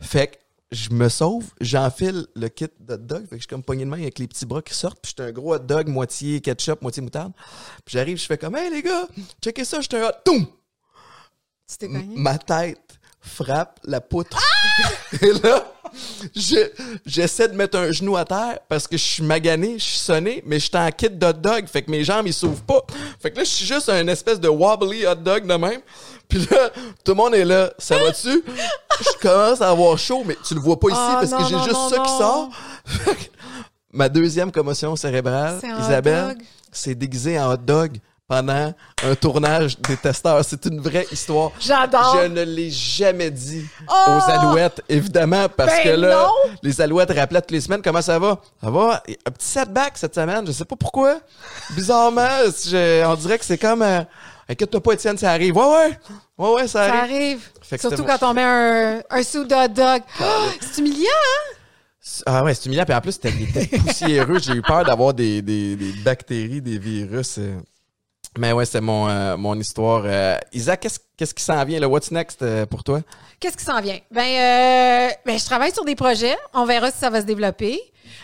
Fait 0.00 0.28
que 0.28 0.36
je 0.70 0.90
me 0.90 1.08
sauve, 1.08 1.46
j'enfile 1.60 2.26
le 2.36 2.48
kit 2.48 2.68
de 2.78 2.94
hot 2.94 2.98
dog, 2.98 3.22
fait 3.22 3.30
que 3.30 3.36
je 3.36 3.40
suis 3.40 3.46
comme 3.48 3.64
pogné 3.64 3.84
de 3.84 3.90
main 3.90 4.00
avec 4.00 4.18
les 4.20 4.28
petits 4.28 4.46
bras 4.46 4.62
qui 4.62 4.72
sortent, 4.74 5.00
puis 5.02 5.10
j'étais 5.10 5.28
un 5.28 5.32
gros 5.32 5.54
hot 5.54 5.58
dog, 5.60 5.88
moitié 5.88 6.40
ketchup, 6.40 6.80
moitié 6.82 7.02
moutarde. 7.02 7.32
Puis 7.84 7.94
j'arrive, 7.94 8.18
je 8.18 8.26
fais 8.26 8.38
comme, 8.38 8.54
hey 8.56 8.70
les 8.70 8.82
gars, 8.82 9.08
checkez 9.42 9.64
ça, 9.64 9.80
j'étais 9.80 9.98
un 10.00 10.08
hot. 10.08 10.12
Toum! 10.24 10.46
Tu 11.68 11.76
t'es 11.78 11.88
ma 11.88 12.38
tête 12.38 12.98
frappe 13.20 13.80
la 13.84 14.00
poutre. 14.00 14.38
Et 15.22 15.32
là, 15.32 15.72
je- 16.36 16.70
j'essaie 17.06 17.48
de 17.48 17.54
mettre 17.54 17.78
un 17.78 17.90
genou 17.92 18.16
à 18.16 18.24
terre 18.24 18.58
parce 18.68 18.86
que 18.86 18.96
je 18.96 19.02
suis 19.04 19.22
magané, 19.22 19.78
je 19.78 19.84
suis 19.84 19.98
sonné, 19.98 20.42
mais 20.46 20.58
je 20.58 20.66
suis 20.66 20.76
en 20.76 20.90
kit 20.90 21.10
d'hot 21.10 21.32
dog, 21.32 21.66
fait 21.66 21.82
que 21.82 21.90
mes 21.90 22.04
jambes, 22.04 22.26
ils 22.26 22.34
s'ouvrent 22.34 22.62
pas. 22.62 22.82
Fait 23.20 23.30
que 23.30 23.36
là, 23.38 23.44
je 23.44 23.50
suis 23.50 23.66
juste 23.66 23.88
un 23.88 24.06
espèce 24.08 24.40
de 24.40 24.48
wobbly 24.48 25.06
hot 25.06 25.16
dog 25.16 25.46
de 25.46 25.54
même. 25.54 25.80
Puis 26.28 26.46
là, 26.50 26.70
tout 27.04 27.12
le 27.12 27.14
monde 27.16 27.34
est 27.34 27.44
là. 27.44 27.72
Ça 27.78 27.98
va-tu? 27.98 28.42
Je 29.00 29.18
commence 29.20 29.60
à 29.60 29.70
avoir 29.70 29.98
chaud, 29.98 30.22
mais 30.24 30.36
tu 30.46 30.54
le 30.54 30.60
vois 30.60 30.78
pas 30.78 30.88
ici 30.88 30.96
Ah, 30.98 31.18
parce 31.20 31.30
non, 31.32 31.38
que 31.38 31.44
j'ai 31.44 31.58
juste 31.58 31.72
non, 31.72 31.88
ça 31.88 31.98
qui 31.98 32.10
sort. 32.16 32.50
Ma 33.92 34.08
deuxième 34.08 34.52
commotion 34.52 34.94
cérébrale, 34.94 35.58
C'est 35.60 35.68
Isabelle, 35.82 36.28
dog. 36.36 36.38
s'est 36.70 36.94
déguisée 36.94 37.40
en 37.40 37.52
hot 37.52 37.56
dog 37.56 37.96
pendant 38.30 38.72
un 39.02 39.14
tournage 39.16 39.76
des 39.80 39.96
testeurs. 39.96 40.44
C'est 40.44 40.64
une 40.66 40.80
vraie 40.80 41.04
histoire. 41.10 41.50
J'adore. 41.58 42.16
Je 42.22 42.28
ne 42.28 42.42
l'ai 42.44 42.70
jamais 42.70 43.28
dit 43.28 43.66
Oh! 43.90 43.92
aux 44.12 44.30
Alouettes, 44.30 44.80
évidemment, 44.88 45.48
parce 45.48 45.72
Ben 45.72 45.82
que 45.82 45.88
là, 46.00 46.14
non! 46.22 46.52
les 46.62 46.80
Alouettes 46.80 47.10
rappelaient 47.12 47.40
toutes 47.40 47.50
les 47.50 47.60
semaines 47.60 47.82
comment 47.82 48.00
ça 48.00 48.20
va. 48.20 48.40
Ça 48.62 48.70
va? 48.70 49.02
Un 49.26 49.30
petit 49.32 49.48
setback 49.48 49.98
cette 49.98 50.14
semaine, 50.14 50.46
je 50.46 50.52
sais 50.52 50.64
pas 50.64 50.76
pourquoi. 50.76 51.18
Bizarrement, 51.70 52.28
je- 52.46 53.04
on 53.04 53.14
dirait 53.16 53.38
que 53.40 53.44
c'est 53.44 53.58
comme... 53.58 53.82
Euh, 53.82 54.02
Inquiète-toi 54.48 54.80
pas, 54.80 54.92
Étienne, 54.92 55.16
ça 55.18 55.30
arrive. 55.32 55.56
Ouais, 55.56 55.64
ouais. 55.64 55.98
Ouais, 56.38 56.52
ouais, 56.54 56.68
ça 56.68 56.86
Ça 56.88 56.94
arrive. 56.94 57.14
arrive. 57.14 57.40
Fait 57.62 57.76
que 57.76 57.82
Surtout 57.82 58.04
quand 58.04 58.22
on 58.28 58.34
met 58.34 58.42
un, 58.44 59.00
un 59.10 59.22
sou 59.24 59.44
de 59.44 59.54
hot 59.54 59.68
dog. 59.68 60.02
C'est 60.60 60.78
humiliant, 60.80 61.06
hein? 61.08 61.54
Ah 62.26 62.42
ouais, 62.44 62.54
c'est 62.54 62.66
humiliant. 62.66 62.84
Puis 62.84 62.94
en 62.94 63.00
plus, 63.00 63.12
c'était 63.12 63.30
c'était 63.30 63.78
poussiéreux. 63.78 64.38
J'ai 64.40 64.54
eu 64.54 64.62
peur 64.62 64.84
d'avoir 64.84 65.14
des, 65.14 65.40
des, 65.42 65.76
des 65.76 65.92
bactéries, 66.04 66.60
des 66.60 66.78
virus. 66.78 67.38
Mais 68.38 68.52
ouais, 68.52 68.64
c'est 68.64 68.80
mon, 68.80 69.08
euh, 69.08 69.36
mon 69.36 69.58
histoire. 69.58 70.02
Euh, 70.04 70.38
Isaac, 70.52 70.80
qu'est-ce 70.80 70.98
qu'est-ce 71.16 71.34
qui 71.34 71.42
s'en 71.42 71.64
vient? 71.64 71.80
Là? 71.80 71.88
What's 71.88 72.10
next 72.10 72.42
euh, 72.42 72.64
pour 72.64 72.84
toi? 72.84 73.00
Qu'est-ce 73.40 73.56
qui 73.56 73.64
s'en 73.64 73.80
vient? 73.80 73.98
Ben, 74.10 74.22
euh, 74.22 75.10
ben, 75.26 75.38
je 75.38 75.44
travaille 75.44 75.72
sur 75.72 75.84
des 75.84 75.96
projets. 75.96 76.36
On 76.54 76.64
verra 76.64 76.90
si 76.90 76.98
ça 76.98 77.10
va 77.10 77.20
se 77.20 77.26
développer. 77.26 77.80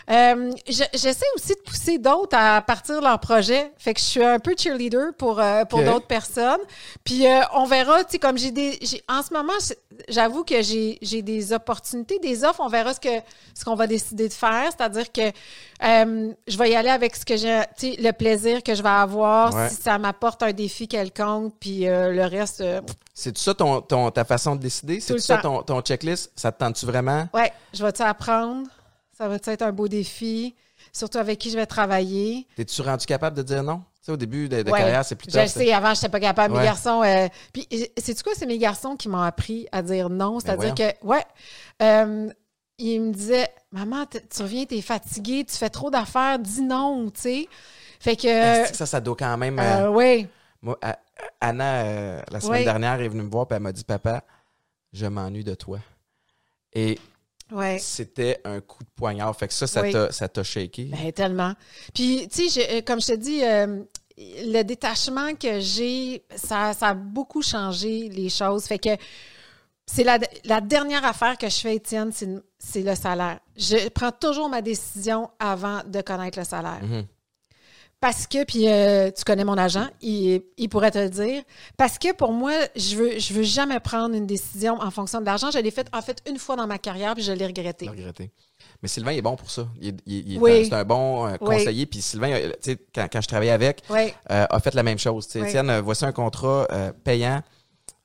Euh, 0.09 0.51
je- 0.67 0.83
J'essaie 0.93 1.25
aussi 1.35 1.49
de 1.49 1.59
pousser 1.65 1.97
d'autres 1.97 2.37
à 2.37 2.61
partir 2.61 2.99
de 2.99 3.03
leur 3.03 3.19
projet. 3.19 3.71
Fait 3.77 3.93
que 3.93 3.99
je 3.99 4.05
suis 4.05 4.23
un 4.23 4.39
peu 4.39 4.55
cheerleader 4.57 5.13
pour, 5.17 5.39
euh, 5.39 5.65
pour 5.65 5.83
d'autres 5.83 6.07
personnes. 6.07 6.61
Puis 7.03 7.27
euh, 7.27 7.41
on 7.53 7.65
verra, 7.65 8.03
tu 8.05 8.11
sais, 8.11 8.19
comme 8.19 8.37
j'ai 8.37 8.51
des. 8.51 8.77
j'ai- 8.81 9.03
En 9.09 9.21
ce 9.21 9.33
moment, 9.33 9.53
j'avoue 10.07 10.43
que 10.45 10.61
j'ai 10.61 10.97
j'ai 11.01 11.21
des 11.21 11.51
opportunités, 11.51 12.19
des 12.19 12.43
offres. 12.45 12.61
On 12.63 12.69
verra 12.69 12.93
ce 12.93 12.99
que 13.01 13.09
ce 13.53 13.65
qu'on 13.65 13.75
va 13.75 13.85
décider 13.87 14.29
de 14.29 14.33
faire. 14.33 14.69
C'est-à-dire 14.75 15.11
que 15.11 15.21
euh, 15.83 16.31
je 16.47 16.57
vais 16.57 16.69
y 16.71 16.75
aller 16.75 16.89
avec 16.89 17.15
ce 17.15 17.25
que 17.25 17.35
j'ai, 17.35 17.61
tu 17.77 17.91
sais, 17.93 18.01
le 18.01 18.11
plaisir 18.13 18.63
que 18.63 18.73
je 18.75 18.81
vais 18.81 18.89
avoir, 18.89 19.53
Ouais. 19.53 19.69
si 19.69 19.75
ça 19.75 19.97
m'apporte 19.97 20.41
un 20.41 20.53
défi 20.53 20.87
quelconque, 20.87 21.53
puis 21.59 21.87
euh, 21.87 22.11
le 22.13 22.23
reste. 22.25 22.63
C'est 23.13 23.37
ça 23.37 23.53
ton, 23.53 23.81
ton, 23.81 24.09
ta 24.11 24.23
façon 24.23 24.55
de 24.55 24.61
décider? 24.61 24.99
C'est 25.01 25.19
ça 25.19 25.37
ton, 25.39 25.63
ton 25.63 25.81
checklist? 25.81 26.31
Ça 26.35 26.51
te 26.51 26.59
tente-tu 26.59 26.85
vraiment? 26.85 27.27
Ouais, 27.33 27.51
je 27.73 27.83
vais-tu 27.83 28.03
apprendre? 28.03 28.67
Ça 29.17 29.27
va-tu 29.27 29.49
être 29.49 29.63
un 29.63 29.71
beau 29.71 29.87
défi? 29.87 30.55
Surtout 30.93 31.17
avec 31.17 31.39
qui 31.39 31.49
je 31.49 31.55
vais 31.57 31.65
travailler. 31.65 32.45
T'es-tu 32.55 32.81
rendu 32.83 33.05
capable 33.05 33.35
de 33.35 33.41
dire 33.41 33.63
non? 33.63 33.77
Tu 33.79 33.83
sais, 34.03 34.11
au 34.11 34.17
début 34.17 34.47
de, 34.47 34.61
de 34.61 34.69
Ouais. 34.71 34.79
carrière, 34.79 35.03
c'est 35.03 35.15
plus 35.15 35.25
Je 35.29 35.31
tough. 35.35 35.41
le 35.41 35.47
sais, 35.47 35.73
avant, 35.73 35.93
je 35.95 35.99
n'étais 35.99 36.09
pas 36.09 36.19
capable. 36.19 36.53
Ouais. 36.53 36.59
Mes 36.61 36.65
garçons. 36.65 37.01
euh, 37.03 37.27
puis, 37.51 37.67
c'est 37.97 38.21
quoi? 38.21 38.33
C'est 38.35 38.45
mes 38.45 38.59
garçons 38.59 38.95
qui 38.95 39.09
m'ont 39.09 39.21
appris 39.21 39.67
à 39.71 39.81
dire 39.81 40.09
non? 40.09 40.39
C'est-à-dire 40.39 40.75
que, 40.75 41.05
ouais, 41.05 41.23
euh, 41.81 42.29
ils 42.77 43.01
me 43.01 43.11
disaient 43.11 43.49
Maman, 43.71 44.05
tu 44.05 44.41
reviens, 44.43 44.65
tu 44.65 44.75
es 44.75 44.81
fatiguée, 44.81 45.43
tu 45.45 45.55
fais 45.57 45.69
trop 45.71 45.89
d'affaires, 45.89 46.37
dis 46.37 46.61
non, 46.61 47.09
tu 47.09 47.21
sais. 47.21 47.49
Fait 47.99 48.15
que. 48.15 48.65
Ça, 48.75 48.85
ça 48.85 49.01
doit 49.01 49.15
quand 49.17 49.35
même. 49.37 49.57
euh, 49.57 49.87
euh, 49.87 49.89
ouais. 49.89 50.29
Moi, 50.61 50.77
Anna, 51.41 51.83
euh, 51.85 52.21
la 52.29 52.39
semaine 52.39 52.59
Oui. 52.59 52.63
dernière, 52.65 53.01
est 53.01 53.07
venue 53.09 53.23
me 53.23 53.29
voir 53.31 53.47
et 53.49 53.55
elle 53.55 53.61
m'a 53.61 53.71
dit 53.71 53.83
Papa, 53.83 54.23
je 54.93 55.07
m'ennuie 55.07 55.43
de 55.43 55.55
toi. 55.55 55.79
Et 56.73 56.99
Ouais. 57.51 57.77
c'était 57.79 58.39
un 58.43 58.59
coup 58.59 58.83
de 58.83 58.89
poignard. 58.95 59.35
Fait 59.35 59.47
que 59.47 59.53
ça, 59.53 59.67
ça 59.67 59.81
Oui. 59.81 59.91
t'a 59.91 60.43
shaké. 60.43 60.85
Ben, 60.85 61.11
tellement. 61.13 61.53
Puis, 61.93 62.27
tu 62.31 62.49
sais, 62.49 62.81
comme 62.83 62.99
je 63.01 63.07
te 63.07 63.15
dis, 63.15 63.43
euh, 63.43 63.83
le 64.17 64.63
détachement 64.63 65.33
que 65.35 65.59
j'ai, 65.59 66.23
ça, 66.35 66.73
ça 66.73 66.87
a 66.89 66.93
beaucoup 66.93 67.41
changé 67.41 68.09
les 68.09 68.29
choses. 68.29 68.65
Fait 68.65 68.79
que 68.79 68.89
c'est 69.85 70.03
la, 70.03 70.19
la 70.43 70.59
dernière 70.59 71.05
affaire 71.05 71.37
que 71.37 71.47
je 71.47 71.55
fais, 71.57 71.75
Étienne, 71.75 72.11
c'est 72.59 72.81
le 72.81 72.95
salaire. 72.95 73.39
Je 73.55 73.87
prends 73.89 74.11
toujours 74.11 74.49
ma 74.49 74.61
décision 74.61 75.29
avant 75.39 75.81
de 75.85 76.01
connaître 76.01 76.37
le 76.39 76.45
salaire. 76.45 76.79
Mhm. 76.83 77.05
Parce 77.99 78.27
que, 78.27 78.43
puis 78.45 78.69
euh, 78.69 79.09
tu 79.09 79.23
connais 79.23 79.43
mon 79.43 79.57
agent, 79.57 79.87
il, 80.01 80.43
il 80.57 80.69
pourrait 80.69 80.91
te 80.91 80.99
le 80.99 81.09
dire. 81.09 81.41
Parce 81.77 81.97
que 81.97 82.13
pour 82.13 82.31
moi, 82.31 82.51
je 82.75 82.95
veux, 82.95 83.17
je 83.17 83.33
veux 83.33 83.41
jamais 83.43 83.79
prendre 83.79 84.13
une 84.13 84.27
décision 84.27 84.75
en 84.79 84.91
fonction 84.91 85.19
de 85.19 85.25
l'argent. 85.25 85.49
Je 85.49 85.57
l'ai 85.57 85.71
fait 85.71 85.87
en 85.93 86.01
fait 86.03 86.21
une 86.29 86.37
fois 86.37 86.55
dans 86.55 86.67
ma 86.67 86.77
carrière, 86.77 87.15
puis 87.15 87.23
je 87.23 87.31
l'ai 87.31 87.45
regretté. 87.47 87.89
Regretté. 87.89 88.31
Mais 88.83 88.87
Sylvain, 88.87 89.13
il 89.13 89.17
est 89.17 89.21
bon 89.23 89.35
pour 89.35 89.49
ça. 89.49 89.67
Il 89.81 89.87
est- 89.89 89.97
il- 90.05 90.37
Oui. 90.39 90.61
un- 90.61 90.63
C'est 90.65 90.73
un 90.73 90.83
bon 90.83 91.25
euh, 91.25 91.31
Oui. 91.41 91.57
conseiller. 91.57 91.87
Puis 91.87 92.01
Sylvain, 92.01 92.29
euh, 92.33 92.51
tu 92.61 92.71
sais, 92.73 92.77
quand, 92.93 93.07
quand 93.11 93.21
je 93.21 93.27
travaillais 93.27 93.51
avec, 93.51 93.81
Oui, 93.89 94.13
euh, 94.29 94.45
a 94.47 94.59
fait 94.59 94.75
la 94.75 94.83
même 94.83 94.99
chose. 94.99 95.27
Euh, 95.35 95.81
voici 95.83 96.05
un 96.05 96.11
contrat 96.11 96.67
payant. 97.03 97.41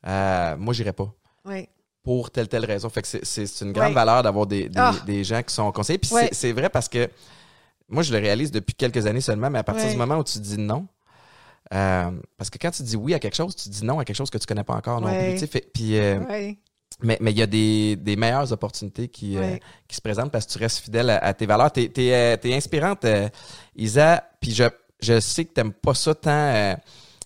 Moi, 0.05 0.73
j'irai 0.75 0.93
pas. 0.93 1.13
oui. 1.45 1.69
pour 2.05 2.33
telle 2.33 2.49
telle 2.49 2.65
raison. 2.65 2.89
Fait 2.89 3.01
que 3.03 3.07
c'est- 3.07 3.61
une 3.61 3.71
grande 3.71 3.93
valeur 3.95 4.25
d'avoir 4.25 4.45
des, 4.45 4.69
des, 4.69 4.75
Ah. 4.81 4.93
des 5.07 5.23
gens 5.23 5.41
qui 5.41 5.55
sont 5.55 5.71
conseillés. 5.71 5.99
Puis 6.01 6.11
c'est 6.33 6.51
vrai 6.51 6.69
parce 6.69 6.89
que 6.89 7.09
moi, 7.93 8.03
je 8.03 8.13
le 8.13 8.19
réalise 8.19 8.51
depuis 8.51 8.75
quelques 8.75 9.07
années 9.07 9.21
seulement, 9.21 9.51
mais 9.51 9.59
à 9.61 9.65
partir 9.65 9.85
Ouais. 9.87 9.93
du 9.93 9.97
moment 9.99 10.17
où 10.19 10.25
tu 10.25 10.39
dis 10.41 10.59
non, 10.59 10.87
euh, 11.73 12.11
parce 12.37 12.51
que 12.51 12.59
quand 12.59 12.71
tu 12.71 12.83
dis 12.83 12.97
oui 12.97 13.15
à 13.15 13.19
quelque 13.19 13.37
chose, 13.37 13.55
tu 13.55 13.69
dis 13.69 13.85
non 13.85 13.99
à 13.99 14.05
quelque 14.05 14.17
chose 14.17 14.31
que 14.31 14.39
tu 14.39 14.47
connais 14.47 14.65
pas 14.65 14.75
encore 14.75 15.01
non 15.01 15.09
Ouais. 15.09 15.31
plus. 15.37 15.41
tu. 15.41 15.47
Fait- 15.47 15.71
euh, 15.81 16.53
mais 17.03 17.17
mais 17.21 17.31
il 17.33 17.39
y 17.39 17.43
a 17.43 17.47
des, 17.47 17.97
des 17.97 18.17
meilleures 18.17 18.53
opportunités 18.53 19.09
qui, 19.09 19.37
euh, 19.39 19.57
qui 19.89 19.97
se 19.97 20.01
présentent 20.01 20.31
parce 20.31 20.47
que 20.47 20.53
tu 20.53 20.59
restes 20.59 20.79
fidèle 20.81 21.11
à, 21.11 21.19
à 21.19 21.35
tes 21.35 21.47
valeurs. 21.47 21.73
T'es 21.73 21.91
es, 21.97 22.55
inspirante, 22.55 23.07
Isa. 23.77 24.23
Puis 24.41 24.53
je, 24.53 24.65
je 25.01 25.19
sais 25.21 25.45
que 25.45 25.53
t'aimes 25.53 25.73
pas 25.73 25.95
ça 25.95 26.15
tant. 26.15 26.77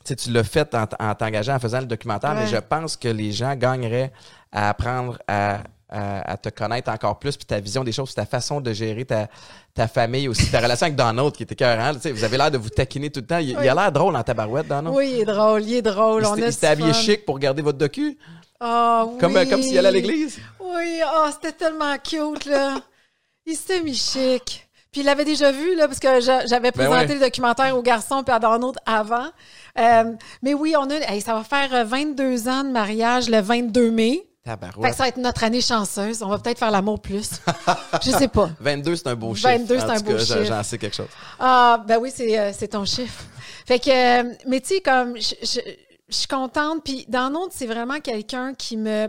tu 0.04 0.14
tu 0.14 0.30
l'as 0.30 0.44
fait 0.44 0.72
en, 0.74 0.84
en 1.00 1.14
t'engageant, 1.14 1.56
en 1.56 1.58
faisant 1.58 1.80
le 1.80 1.86
documentaire, 1.86 2.34
mais 2.34 2.46
je 2.46 2.56
pense 2.58 2.96
que 2.96 3.08
les 3.08 3.32
gens 3.32 3.54
gagneraient 3.56 4.12
à 4.52 4.68
apprendre 4.70 5.18
à, 5.26 5.58
à, 5.88 6.32
à 6.32 6.36
te 6.36 6.48
connaître 6.48 6.90
encore 6.90 7.18
plus, 7.18 7.36
puis 7.36 7.46
ta 7.46 7.60
vision 7.60 7.84
des 7.84 7.92
choses, 7.92 8.08
puis 8.08 8.14
ta 8.16 8.26
façon 8.26 8.60
de 8.60 8.72
gérer 8.72 9.04
ta, 9.04 9.28
ta 9.74 9.86
famille 9.88 10.26
aussi, 10.28 10.50
ta 10.50 10.60
relation 10.60 10.86
avec 10.86 10.96
Donald 10.96 11.32
qui 11.32 11.44
était 11.44 11.52
écœurant. 11.54 11.94
Tu 11.94 12.00
sais, 12.00 12.12
vous 12.12 12.24
avez 12.24 12.36
l'air 12.36 12.50
de 12.50 12.58
vous 12.58 12.70
taquiner 12.70 13.10
tout 13.10 13.20
le 13.20 13.26
temps. 13.26 13.38
Il, 13.38 13.50
il 13.50 13.56
a 13.68 13.74
l'air 13.74 13.92
drôle 13.92 14.16
en 14.16 14.22
tabarouette, 14.22 14.66
Donald. 14.68 14.94
Oui, 14.96 15.10
il 15.14 15.20
est 15.20 15.24
drôle, 15.24 15.62
il 15.62 15.74
est 15.74 15.82
drôle. 15.82 16.22
Il 16.22 16.26
on 16.26 16.50
s'était- 16.50 16.66
habillé 16.66 16.92
fun. 16.92 17.00
chic 17.00 17.24
pour 17.24 17.38
garder 17.38 17.62
votre 17.62 17.78
docu, 17.78 18.18
Ah, 18.60 19.06
comme, 19.20 19.34
oui. 19.36 19.48
comme 19.48 19.62
s'il 19.62 19.78
allait 19.78 19.88
à 19.88 19.92
l'église. 19.92 20.38
Oui, 20.60 21.00
ah, 21.04 21.30
c'était 21.32 21.52
tellement 21.52 21.96
cute, 21.98 22.46
là. 22.46 22.80
Il 23.46 23.54
s'était 23.54 23.80
mis 23.82 23.94
chic. 23.94 24.62
Puis 24.90 25.02
il 25.02 25.04
l'avait 25.04 25.24
déjà 25.26 25.52
vu, 25.52 25.76
là, 25.76 25.86
parce 25.88 26.00
que 26.00 26.20
j'a- 26.20 26.46
j'avais 26.46 26.70
Ben 26.72 26.84
présenté 26.86 27.08
ouais. 27.08 27.14
le 27.14 27.20
documentaire 27.20 27.76
aux 27.76 27.82
garçons 27.82 28.24
puis 28.24 28.34
à 28.34 28.38
Donald 28.38 28.74
avant. 28.86 29.26
Euh, 29.78 30.04
mais 30.42 30.54
oui, 30.54 30.74
on 30.76 30.88
a, 30.90 30.94
hey, 31.12 31.20
ça 31.20 31.34
va 31.34 31.44
faire 31.44 31.72
euh, 31.74 31.84
22 31.84 32.48
ans 32.48 32.64
de 32.64 32.70
mariage 32.70 33.28
le 33.28 33.40
22 33.40 33.90
mai. 33.90 34.26
Fait 34.82 34.90
que 34.90 34.96
ça 34.96 35.02
va 35.04 35.08
être 35.08 35.16
notre 35.16 35.42
année 35.44 35.60
chanceuse. 35.60 36.22
On 36.22 36.28
va 36.28 36.38
peut-être 36.38 36.58
faire 36.58 36.70
l'amour 36.70 37.00
plus. 37.00 37.30
Je 38.02 38.10
sais 38.10 38.28
pas. 38.28 38.48
22, 38.60 38.96
c'est 38.96 39.08
un 39.08 39.14
beau 39.14 39.34
chiffre. 39.34 39.48
22, 39.48 39.78
c'est 39.78 39.84
un 39.90 40.00
beau 40.00 40.18
chiffre. 40.18 40.44
J'en 40.44 40.62
sais 40.62 40.78
quelque 40.78 40.96
chose. 40.96 41.08
Ah, 41.38 41.82
ben 41.86 41.98
oui, 42.00 42.12
c'est 42.14 42.38
euh, 42.38 42.52
c'est 42.56 42.68
ton 42.68 42.84
chiffre. 42.84 43.24
Fait 43.66 43.78
que, 43.80 43.90
euh, 43.90 44.34
mais 44.46 44.60
tu 44.60 44.74
sais, 44.76 44.80
comme, 44.80 45.16
je, 45.16 45.34
je- 45.42 45.60
je 46.08 46.14
suis 46.14 46.28
contente. 46.28 46.82
Puis 46.84 47.04
dans 47.08 47.30
notre, 47.30 47.52
c'est 47.52 47.66
vraiment 47.66 47.98
quelqu'un 48.00 48.54
qui 48.54 48.76
me 48.76 49.08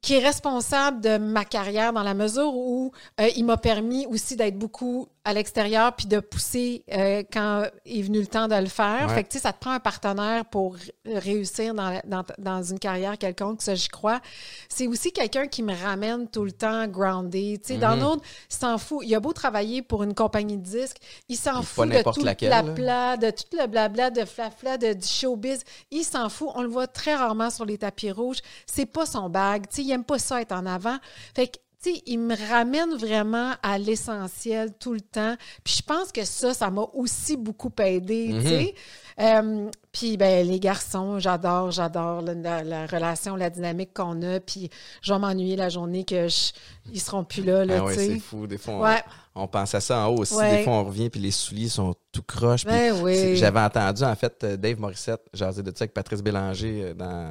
qui 0.00 0.14
est 0.14 0.18
responsable 0.24 1.00
de 1.00 1.18
ma 1.18 1.44
carrière 1.44 1.92
dans 1.92 2.02
la 2.02 2.14
mesure 2.14 2.54
où 2.54 2.92
euh, 3.20 3.28
il 3.36 3.44
m'a 3.44 3.56
permis 3.56 4.06
aussi 4.06 4.36
d'être 4.36 4.56
beaucoup 4.58 5.08
à 5.24 5.34
l'extérieur 5.34 5.94
puis 5.94 6.06
de 6.06 6.20
pousser 6.20 6.84
euh, 6.92 7.22
quand 7.30 7.64
est 7.84 8.02
venu 8.02 8.20
le 8.20 8.26
temps 8.26 8.48
de 8.48 8.54
le 8.54 8.66
faire. 8.66 9.06
Ouais. 9.08 9.14
Fait 9.14 9.24
que, 9.24 9.28
tu 9.28 9.36
sais, 9.38 9.42
ça 9.42 9.52
te 9.52 9.58
prend 9.60 9.72
un 9.72 9.80
partenaire 9.80 10.44
pour 10.46 10.76
réussir 11.04 11.74
dans, 11.74 11.90
la- 11.90 12.02
dans, 12.06 12.24
dans 12.38 12.62
une 12.62 12.78
carrière 12.78 13.18
quelconque, 13.18 13.60
ça, 13.60 13.74
j'y 13.74 13.88
crois. 13.88 14.20
C'est 14.68 14.86
aussi 14.86 15.12
quelqu'un 15.12 15.46
qui 15.48 15.62
me 15.62 15.74
ramène 15.74 16.28
tout 16.28 16.44
le 16.44 16.52
temps 16.52 16.86
groundé. 16.86 17.58
Tu 17.62 17.74
sais, 17.74 17.78
dans 17.78 17.94
Mhm. 17.96 18.00
notre, 18.00 18.22
il 18.50 18.56
s'en 18.56 18.78
fout. 18.78 19.00
Il 19.06 19.14
a 19.14 19.20
beau 19.20 19.32
travailler 19.32 19.82
pour 19.82 20.02
une 20.02 20.14
compagnie 20.14 20.56
de 20.56 20.62
disques, 20.62 20.98
il 21.28 21.36
s'en 21.36 21.62
fout 21.62 21.88
de 21.88 22.02
tout 22.12 22.24
laquelle, 22.24 22.50
le 22.66 22.72
blabla, 22.72 23.16
de 23.16 23.30
tout 23.30 23.44
le 23.58 23.66
blabla, 23.66 24.10
de 24.10 24.24
flafla, 24.24 24.78
de, 24.78 24.92
du 24.94 25.06
showbiz. 25.06 25.62
Il 25.90 26.04
s'en 26.04 26.28
fout. 26.28 26.48
On 26.54 26.62
le 26.62 26.68
voit 26.68 26.86
très 26.86 27.14
rarement 27.14 27.50
sur 27.50 27.64
les 27.66 27.78
tapis 27.78 28.10
rouges. 28.10 28.38
C'est 28.66 28.86
pas 28.86 29.04
son 29.06 29.28
bag. 29.28 29.64
Tu 29.68 29.76
sais, 29.76 29.87
il 29.88 29.92
aime 29.92 30.04
pas 30.04 30.18
ça 30.18 30.40
être 30.40 30.52
en 30.52 30.66
avant. 30.66 30.96
Fait 31.34 31.48
que, 31.48 31.56
tu 31.82 31.94
sais, 31.94 32.02
il 32.06 32.18
me 32.18 32.34
ramène 32.50 32.94
vraiment 32.96 33.52
à 33.62 33.78
l'essentiel 33.78 34.72
tout 34.80 34.92
le 34.94 35.00
temps. 35.00 35.36
Puis 35.64 35.76
je 35.78 35.82
pense 35.82 36.10
que 36.12 36.24
ça, 36.24 36.52
ça 36.54 36.70
m'a 36.70 36.86
aussi 36.94 37.36
beaucoup 37.36 37.70
aidé, 37.80 38.30
tu 38.42 38.48
sais. 38.48 38.74
Euh, 39.20 39.68
puis 39.90 40.16
ben 40.16 40.46
les 40.46 40.60
garçons, 40.60 41.18
j'adore, 41.18 41.72
j'adore 41.72 42.22
la, 42.22 42.34
la- 42.34 42.62
la 42.64 42.86
relation, 42.86 43.34
la 43.36 43.50
dynamique 43.50 43.92
qu'on 43.94 44.22
a. 44.22 44.38
Puis 44.40 44.70
je 45.02 45.12
vais 45.12 45.18
m'ennuyer 45.18 45.56
la 45.56 45.68
journée 45.68 46.04
que 46.04 46.28
je, 46.28 46.52
ils 46.92 47.00
seront 47.00 47.24
plus 47.24 47.42
là, 47.44 47.64
là 47.64 47.78
Ah 47.80 47.84
ouais, 47.84 47.94
tu 47.94 48.00
sais. 48.00 48.06
c'est 48.14 48.18
fou. 48.20 48.46
Des 48.46 48.58
fois, 48.58 48.74
on, 48.74 48.82
Ouais. 48.82 49.02
On 49.38 49.48
pense 49.48 49.74
à 49.74 49.80
ça 49.80 49.98
en 50.00 50.08
haut 50.08 50.18
aussi. 50.18 50.34
Ouais. 50.34 50.58
Des 50.58 50.64
fois, 50.64 50.74
on 50.74 50.84
revient 50.84 51.08
puis 51.10 51.20
les 51.20 51.30
souliers 51.30 51.68
sont 51.68 51.94
tout 52.12 52.22
croches. 52.22 52.64
Ben 52.64 52.92
oui. 53.02 53.36
J'avais 53.36 53.60
entendu, 53.60 54.02
en 54.04 54.14
fait, 54.14 54.42
euh, 54.44 54.56
Dave 54.56 54.78
Morissette, 54.78 55.22
jaser 55.32 55.62
de 55.62 55.70
ça 55.70 55.82
avec 55.84 55.94
Patrice 55.94 56.22
Bélanger 56.22 56.82
euh, 56.84 56.94
dans, 56.94 57.30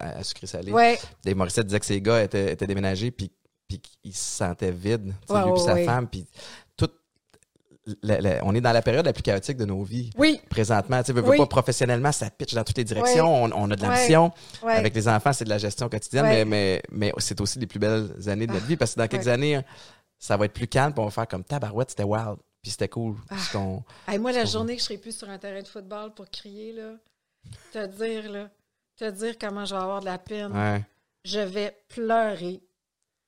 à, 0.00 0.18
à 0.18 0.22
Sucré 0.22 0.46
Salé. 0.46 0.72
Ouais. 0.72 0.98
Dave 1.24 1.36
Morissette 1.36 1.66
disait 1.66 1.80
que 1.80 1.86
ses 1.86 2.00
gars 2.00 2.22
étaient, 2.22 2.52
étaient 2.52 2.66
déménagés 2.66 3.10
puis, 3.10 3.30
puis 3.68 3.80
qu'ils 3.80 4.14
se 4.14 4.36
sentaient 4.38 4.70
vides. 4.72 5.12
Ouais, 5.28 5.44
lui 5.44 5.52
puis 5.52 5.62
sa 5.62 5.76
femme. 5.76 6.06
Puis 6.08 6.26
tout. 6.76 6.88
la- 8.02 8.20
la- 8.20 8.44
on 8.44 8.52
est 8.54 8.60
dans 8.60 8.72
la 8.72 8.82
période 8.82 9.04
la 9.06 9.12
plus 9.12 9.22
chaotique 9.22 9.56
de 9.56 9.64
nos 9.64 9.82
vies. 9.84 10.10
Oui. 10.18 10.40
Présentement, 10.50 11.00
tu 11.02 11.06
sais, 11.06 11.12
veux, 11.12 11.20
veux 11.22 11.30
Oui. 11.30 11.36
pas 11.36 11.46
professionnellement, 11.46 12.10
ça 12.10 12.28
pitch 12.30 12.52
dans 12.54 12.64
toutes 12.64 12.78
les 12.78 12.84
directions. 12.84 13.44
On, 13.44 13.50
on 13.52 13.70
a 13.70 13.76
de 13.76 13.82
l'ambition. 13.82 14.32
Ouais. 14.62 14.72
Avec 14.72 14.94
les 14.94 15.06
enfants, 15.08 15.32
c'est 15.32 15.44
de 15.44 15.50
la 15.50 15.58
gestion 15.58 15.88
quotidienne, 15.88 16.24
mais, 16.26 16.44
mais, 16.44 16.82
mais 16.90 17.12
c'est 17.18 17.40
aussi 17.40 17.58
les 17.60 17.66
plus 17.68 17.78
belles 17.78 18.10
années 18.28 18.46
de 18.48 18.52
notre 18.52 18.64
Ah, 18.64 18.68
vie 18.68 18.76
parce 18.76 18.94
que 18.94 19.00
dans 19.00 19.06
quelques 19.08 19.28
années, 19.28 19.60
ça 20.18 20.36
va 20.36 20.46
être 20.46 20.52
plus 20.52 20.68
calme, 20.68 20.92
puis 20.92 21.00
on 21.00 21.06
va 21.06 21.10
faire 21.10 21.28
comme 21.28 21.44
tabarouette, 21.44 21.90
c'était 21.90 22.04
wild, 22.04 22.36
puis 22.62 22.70
c'était 22.70 22.88
cool. 22.88 23.16
Ah. 23.30 23.36
Hey, 24.08 24.18
moi, 24.18 24.32
la 24.32 24.44
journée 24.44 24.74
que 24.74 24.80
je 24.80 24.86
serai 24.86 24.98
plus 24.98 25.16
sur 25.16 25.28
un 25.28 25.38
terrain 25.38 25.62
de 25.62 25.68
football 25.68 26.14
pour 26.14 26.28
crier, 26.30 26.72
là, 26.72 26.92
te 27.72 27.86
dire, 27.86 28.30
là, 28.30 28.50
te 28.96 29.10
dire 29.10 29.36
comment 29.38 29.64
je 29.64 29.74
vais 29.74 29.80
avoir 29.80 30.00
de 30.00 30.06
la 30.06 30.18
peine. 30.18 30.52
ouais. 30.52 30.84
Je 31.24 31.40
vais 31.40 31.76
pleurer. 31.88 32.62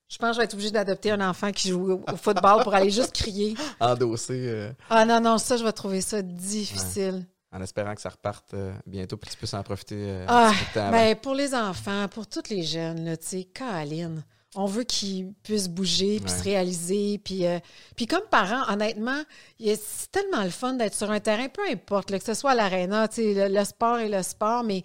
Je 0.08 0.16
pense 0.16 0.30
que 0.30 0.34
je 0.34 0.38
vais 0.38 0.44
être 0.44 0.54
obligée 0.54 0.70
d'adopter 0.70 1.10
un 1.10 1.28
enfant 1.28 1.50
qui 1.50 1.68
joue 1.68 1.92
au, 1.92 2.16
football 2.16 2.62
pour 2.62 2.74
aller 2.74 2.90
juste 2.90 3.12
crier. 3.12 3.54
endosser 3.80 4.46
euh, 4.48 4.72
Ah 4.88 5.04
non, 5.04 5.20
non, 5.20 5.36
ça, 5.36 5.56
je 5.56 5.64
vais 5.64 5.72
trouver 5.72 6.00
ça 6.00 6.22
difficile. 6.22 7.26
en 7.52 7.60
espérant 7.60 7.94
que 7.94 8.00
ça 8.00 8.08
reparte 8.08 8.54
euh, 8.54 8.72
bientôt, 8.86 9.16
puis 9.16 9.28
que 9.28 9.34
tu 9.34 9.38
puisses 9.38 9.54
en 9.54 9.62
profiter 9.62 9.96
euh, 9.98 10.24
Ah, 10.28 10.48
un 10.48 10.52
petit 10.52 10.58
peu 10.58 10.64
de 10.64 10.74
temps 10.74 10.80
avant. 10.80 10.90
Ben, 10.92 11.16
pour 11.16 11.34
les 11.34 11.54
enfants, 11.54 12.08
pour 12.08 12.26
tous 12.26 12.48
les 12.48 12.62
jeunes, 12.62 13.04
là, 13.04 13.16
tu 13.16 13.26
sais, 13.26 13.44
Caroline, 13.44 14.24
on 14.60 14.66
veut 14.66 14.82
qu'ils 14.82 15.32
puissent 15.44 15.68
bouger, 15.68 16.18
puis 16.20 16.32
Ouais. 16.32 16.38
se 16.38 16.42
réaliser. 16.42 17.18
Puis, 17.24 17.46
euh, 17.46 17.60
puis 17.96 18.06
comme 18.06 18.24
parents, 18.28 18.68
honnêtement, 18.72 19.22
c'est 19.60 20.10
tellement 20.10 20.42
le 20.42 20.50
fun 20.50 20.72
d'être 20.74 20.94
sur 20.94 21.10
un 21.12 21.20
terrain, 21.20 21.48
peu 21.48 21.62
importe, 21.70 22.10
là, 22.10 22.18
que 22.18 22.24
ce 22.24 22.34
soit 22.34 22.50
à 22.50 22.54
l'aréna, 22.56 23.08
le 23.16 23.64
sport 23.64 23.98
est 23.98 24.08
le 24.08 24.22
sport, 24.24 24.64
mais 24.64 24.82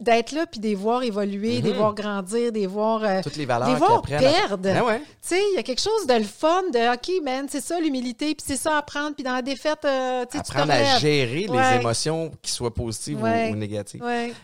d'être 0.00 0.32
là 0.32 0.46
puis 0.46 0.60
de 0.60 0.66
les 0.66 0.74
voir 0.74 1.02
évoluer, 1.02 1.60
de 1.60 1.66
les 1.68 1.72
voir 1.72 1.94
grandir, 1.94 2.52
de 2.52 2.58
les 2.58 2.66
voir, 2.66 3.02
euh, 3.02 3.16
Mhm. 3.18 3.22
Toutes 3.22 3.36
les 3.36 3.46
valeurs 3.46 3.68
les 3.68 3.74
voir 3.74 3.98
à- 3.98 4.02
perdre. 4.02 4.68
Ah 4.76 4.84
ouais. 4.84 4.98
Tu 5.00 5.04
sais, 5.36 5.40
il 5.52 5.56
y 5.56 5.58
a 5.58 5.62
quelque 5.62 5.80
chose 5.82 6.06
de 6.06 6.14
le 6.14 6.24
fun 6.24 6.62
de 6.72 6.94
OK, 6.94 7.22
man, 7.24 7.46
c'est 7.50 7.60
ça 7.60 7.78
l'humilité, 7.80 8.34
puis 8.34 8.44
c'est 8.46 8.56
ça 8.56 8.76
apprendre, 8.78 9.14
puis 9.14 9.24
dans 9.24 9.34
la 9.34 9.42
défaite, 9.42 9.78
euh, 9.84 10.24
tu 10.30 10.38
Apprendre 10.38 10.72
à 10.72 10.98
gérer 10.98 11.46
les 11.50 11.80
émotions, 11.80 12.30
qui 12.42 12.50
soient 12.52 12.72
positives 12.74 13.20
ou- 13.20 13.24
Ouais. 13.24 13.50
ou, 13.52 13.56
négatives. 13.56 14.02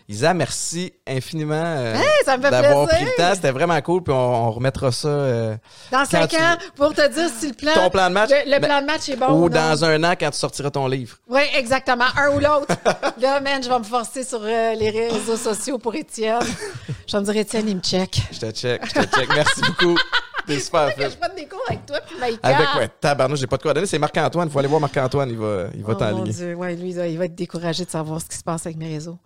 Isa, 0.09 0.33
merci 0.33 0.93
infiniment 1.07 1.53
euh, 1.55 1.93
me 1.95 2.41
fait 2.41 2.49
d'avoir 2.51 2.87
pris 2.87 3.03
le 3.05 3.11
temps. 3.17 3.31
C'était 3.35 3.51
vraiment 3.51 3.79
cool. 3.81 4.03
Puis 4.03 4.13
on, 4.13 4.47
on 4.47 4.51
remettra 4.51 4.91
ça 4.91 5.07
euh, 5.07 5.55
Dans 5.91 6.05
cinq 6.05 6.29
tu- 6.29 6.35
ans, 6.37 6.55
pour 6.75 6.93
te 6.93 7.07
dire 7.07 7.29
si 7.39 7.47
le 7.47 7.53
plan, 7.53 7.71
Ton 7.73 7.89
plan 7.89 8.09
de 8.09 8.13
match, 8.13 8.29
le, 8.29 8.51
le 8.51 8.59
ben, 8.59 8.67
plan 8.67 8.81
de 8.81 8.85
match 8.85 9.09
est 9.09 9.15
bon 9.15 9.27
ou 9.31 9.41
non. 9.43 9.47
dans 9.49 9.85
un 9.85 10.03
an 10.03 10.13
quand 10.19 10.31
tu 10.31 10.37
sortiras 10.37 10.69
ton 10.71 10.87
livre. 10.87 11.17
Oui, 11.27 11.41
exactement. 11.55 12.05
Un 12.17 12.35
ou 12.35 12.39
l'autre. 12.39 12.67
Là, 13.21 13.39
man, 13.41 13.61
je 13.63 13.69
vais 13.69 13.79
me 13.79 13.83
forcer 13.83 14.23
sur 14.23 14.41
euh, 14.43 14.73
les 14.75 14.89
réseaux 14.89 15.34
sociaux 15.37 15.77
pour 15.77 15.95
Étienne. 15.95 16.39
Je 17.07 17.11
vais 17.15 17.19
me 17.19 17.25
dire, 17.25 17.37
Étienne, 17.37 17.67
il 17.69 17.75
me 17.77 17.81
check. 17.81 18.21
Je 18.31 18.39
te 18.39 18.51
check, 18.51 18.81
je 18.85 18.93
te 19.01 19.15
check. 19.15 19.29
Merci 19.33 19.61
beaucoup. 19.61 19.97
T'es 20.47 20.59
super 20.59 20.93
Que 20.95 21.03
je 21.03 21.09
fait. 21.09 21.17
prenne 21.17 21.35
des 21.35 21.47
cours 21.47 21.63
avec 21.67 21.85
toi 21.85 21.97
puis 22.07 22.19
Maïka. 22.19 22.39
Avec 22.47 22.67
ouais, 22.75 22.87
tabarnouche, 23.01 23.39
j'ai 23.39 23.47
pas 23.47 23.57
de 23.57 23.63
quoi 23.63 23.73
donner. 23.73 23.87
C'est 23.87 23.97
Marc-Antoine. 23.97 24.49
Faut 24.49 24.59
aller 24.59 24.67
voir 24.67 24.79
Marc-Antoine. 24.79 25.29
Il 25.29 25.37
va, 25.37 25.65
il 25.73 25.83
va 25.83 25.97
Oh 25.99 26.15
mon. 26.17 26.23
Dieu, 26.23 26.53
ouais, 26.53 26.75
lui, 26.75 26.93
là, 26.93 27.07
il 27.07 27.17
va 27.17 27.25
être 27.25 27.35
découragé 27.35 27.85
de 27.85 27.89
savoir 27.89 28.21
ce 28.21 28.25
qui 28.27 28.37
se 28.37 28.43
passe 28.43 28.65
avec 28.65 28.77
mes 28.77 28.87
réseaux. 28.89 29.17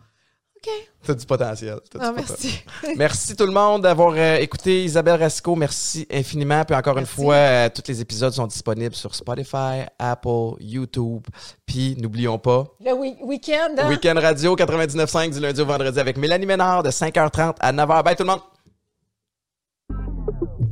OK. 0.62 0.70
T'as 1.06 1.14
du 1.14 1.26
potentiel. 1.26 1.76
Du 1.76 1.98
Ah, 2.00 2.12
potentiel. 2.12 2.26
merci. 2.28 2.64
Merci 2.98 3.36
tout 3.36 3.46
le 3.46 3.52
monde 3.54 3.84
d'avoir 3.84 4.14
euh, 4.18 4.36
écouté 4.38 4.84
Isabelle 4.84 5.22
Rasco. 5.22 5.56
Merci 5.56 6.06
infiniment. 6.12 6.66
Puis 6.66 6.76
encore 6.76 6.96
Merci. 6.96 7.12
une 7.18 7.24
fois, 7.24 7.36
euh, 7.36 7.70
tous 7.74 7.84
les 7.88 8.02
épisodes 8.02 8.34
sont 8.34 8.46
disponibles 8.48 8.94
sur 8.96 9.16
Spotify, 9.16 9.84
Apple, 9.98 10.56
YouTube. 10.60 11.24
Puis 11.66 11.96
n'oublions 11.98 12.38
pas, 12.38 12.66
Le 12.84 12.92
week- 12.94 13.18
week-end, 13.24 13.76
hein? 13.78 13.88
Week-end 13.88 14.16
Radio 14.20 14.56
99.5 14.56 15.34
du 15.34 15.40
lundi 15.40 15.62
au 15.62 15.66
vendredi 15.66 16.00
avec 16.00 16.18
Mélanie 16.18 16.46
Ménard 16.46 16.84
de 16.84 16.90
5h30 16.92 17.56
à 17.62 17.72
9h. 17.72 18.04
Bye 18.04 18.16
tout 18.18 18.24
le 18.24 18.30
monde. 18.30 18.42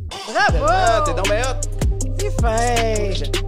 Bravo! 0.10 0.66
Ah, 0.68 1.04
t'es 1.06 1.14
donc 1.14 1.30
bien 1.30 1.42
hot. 1.42 2.16
C'est 2.20 2.42
fin! 2.42 3.48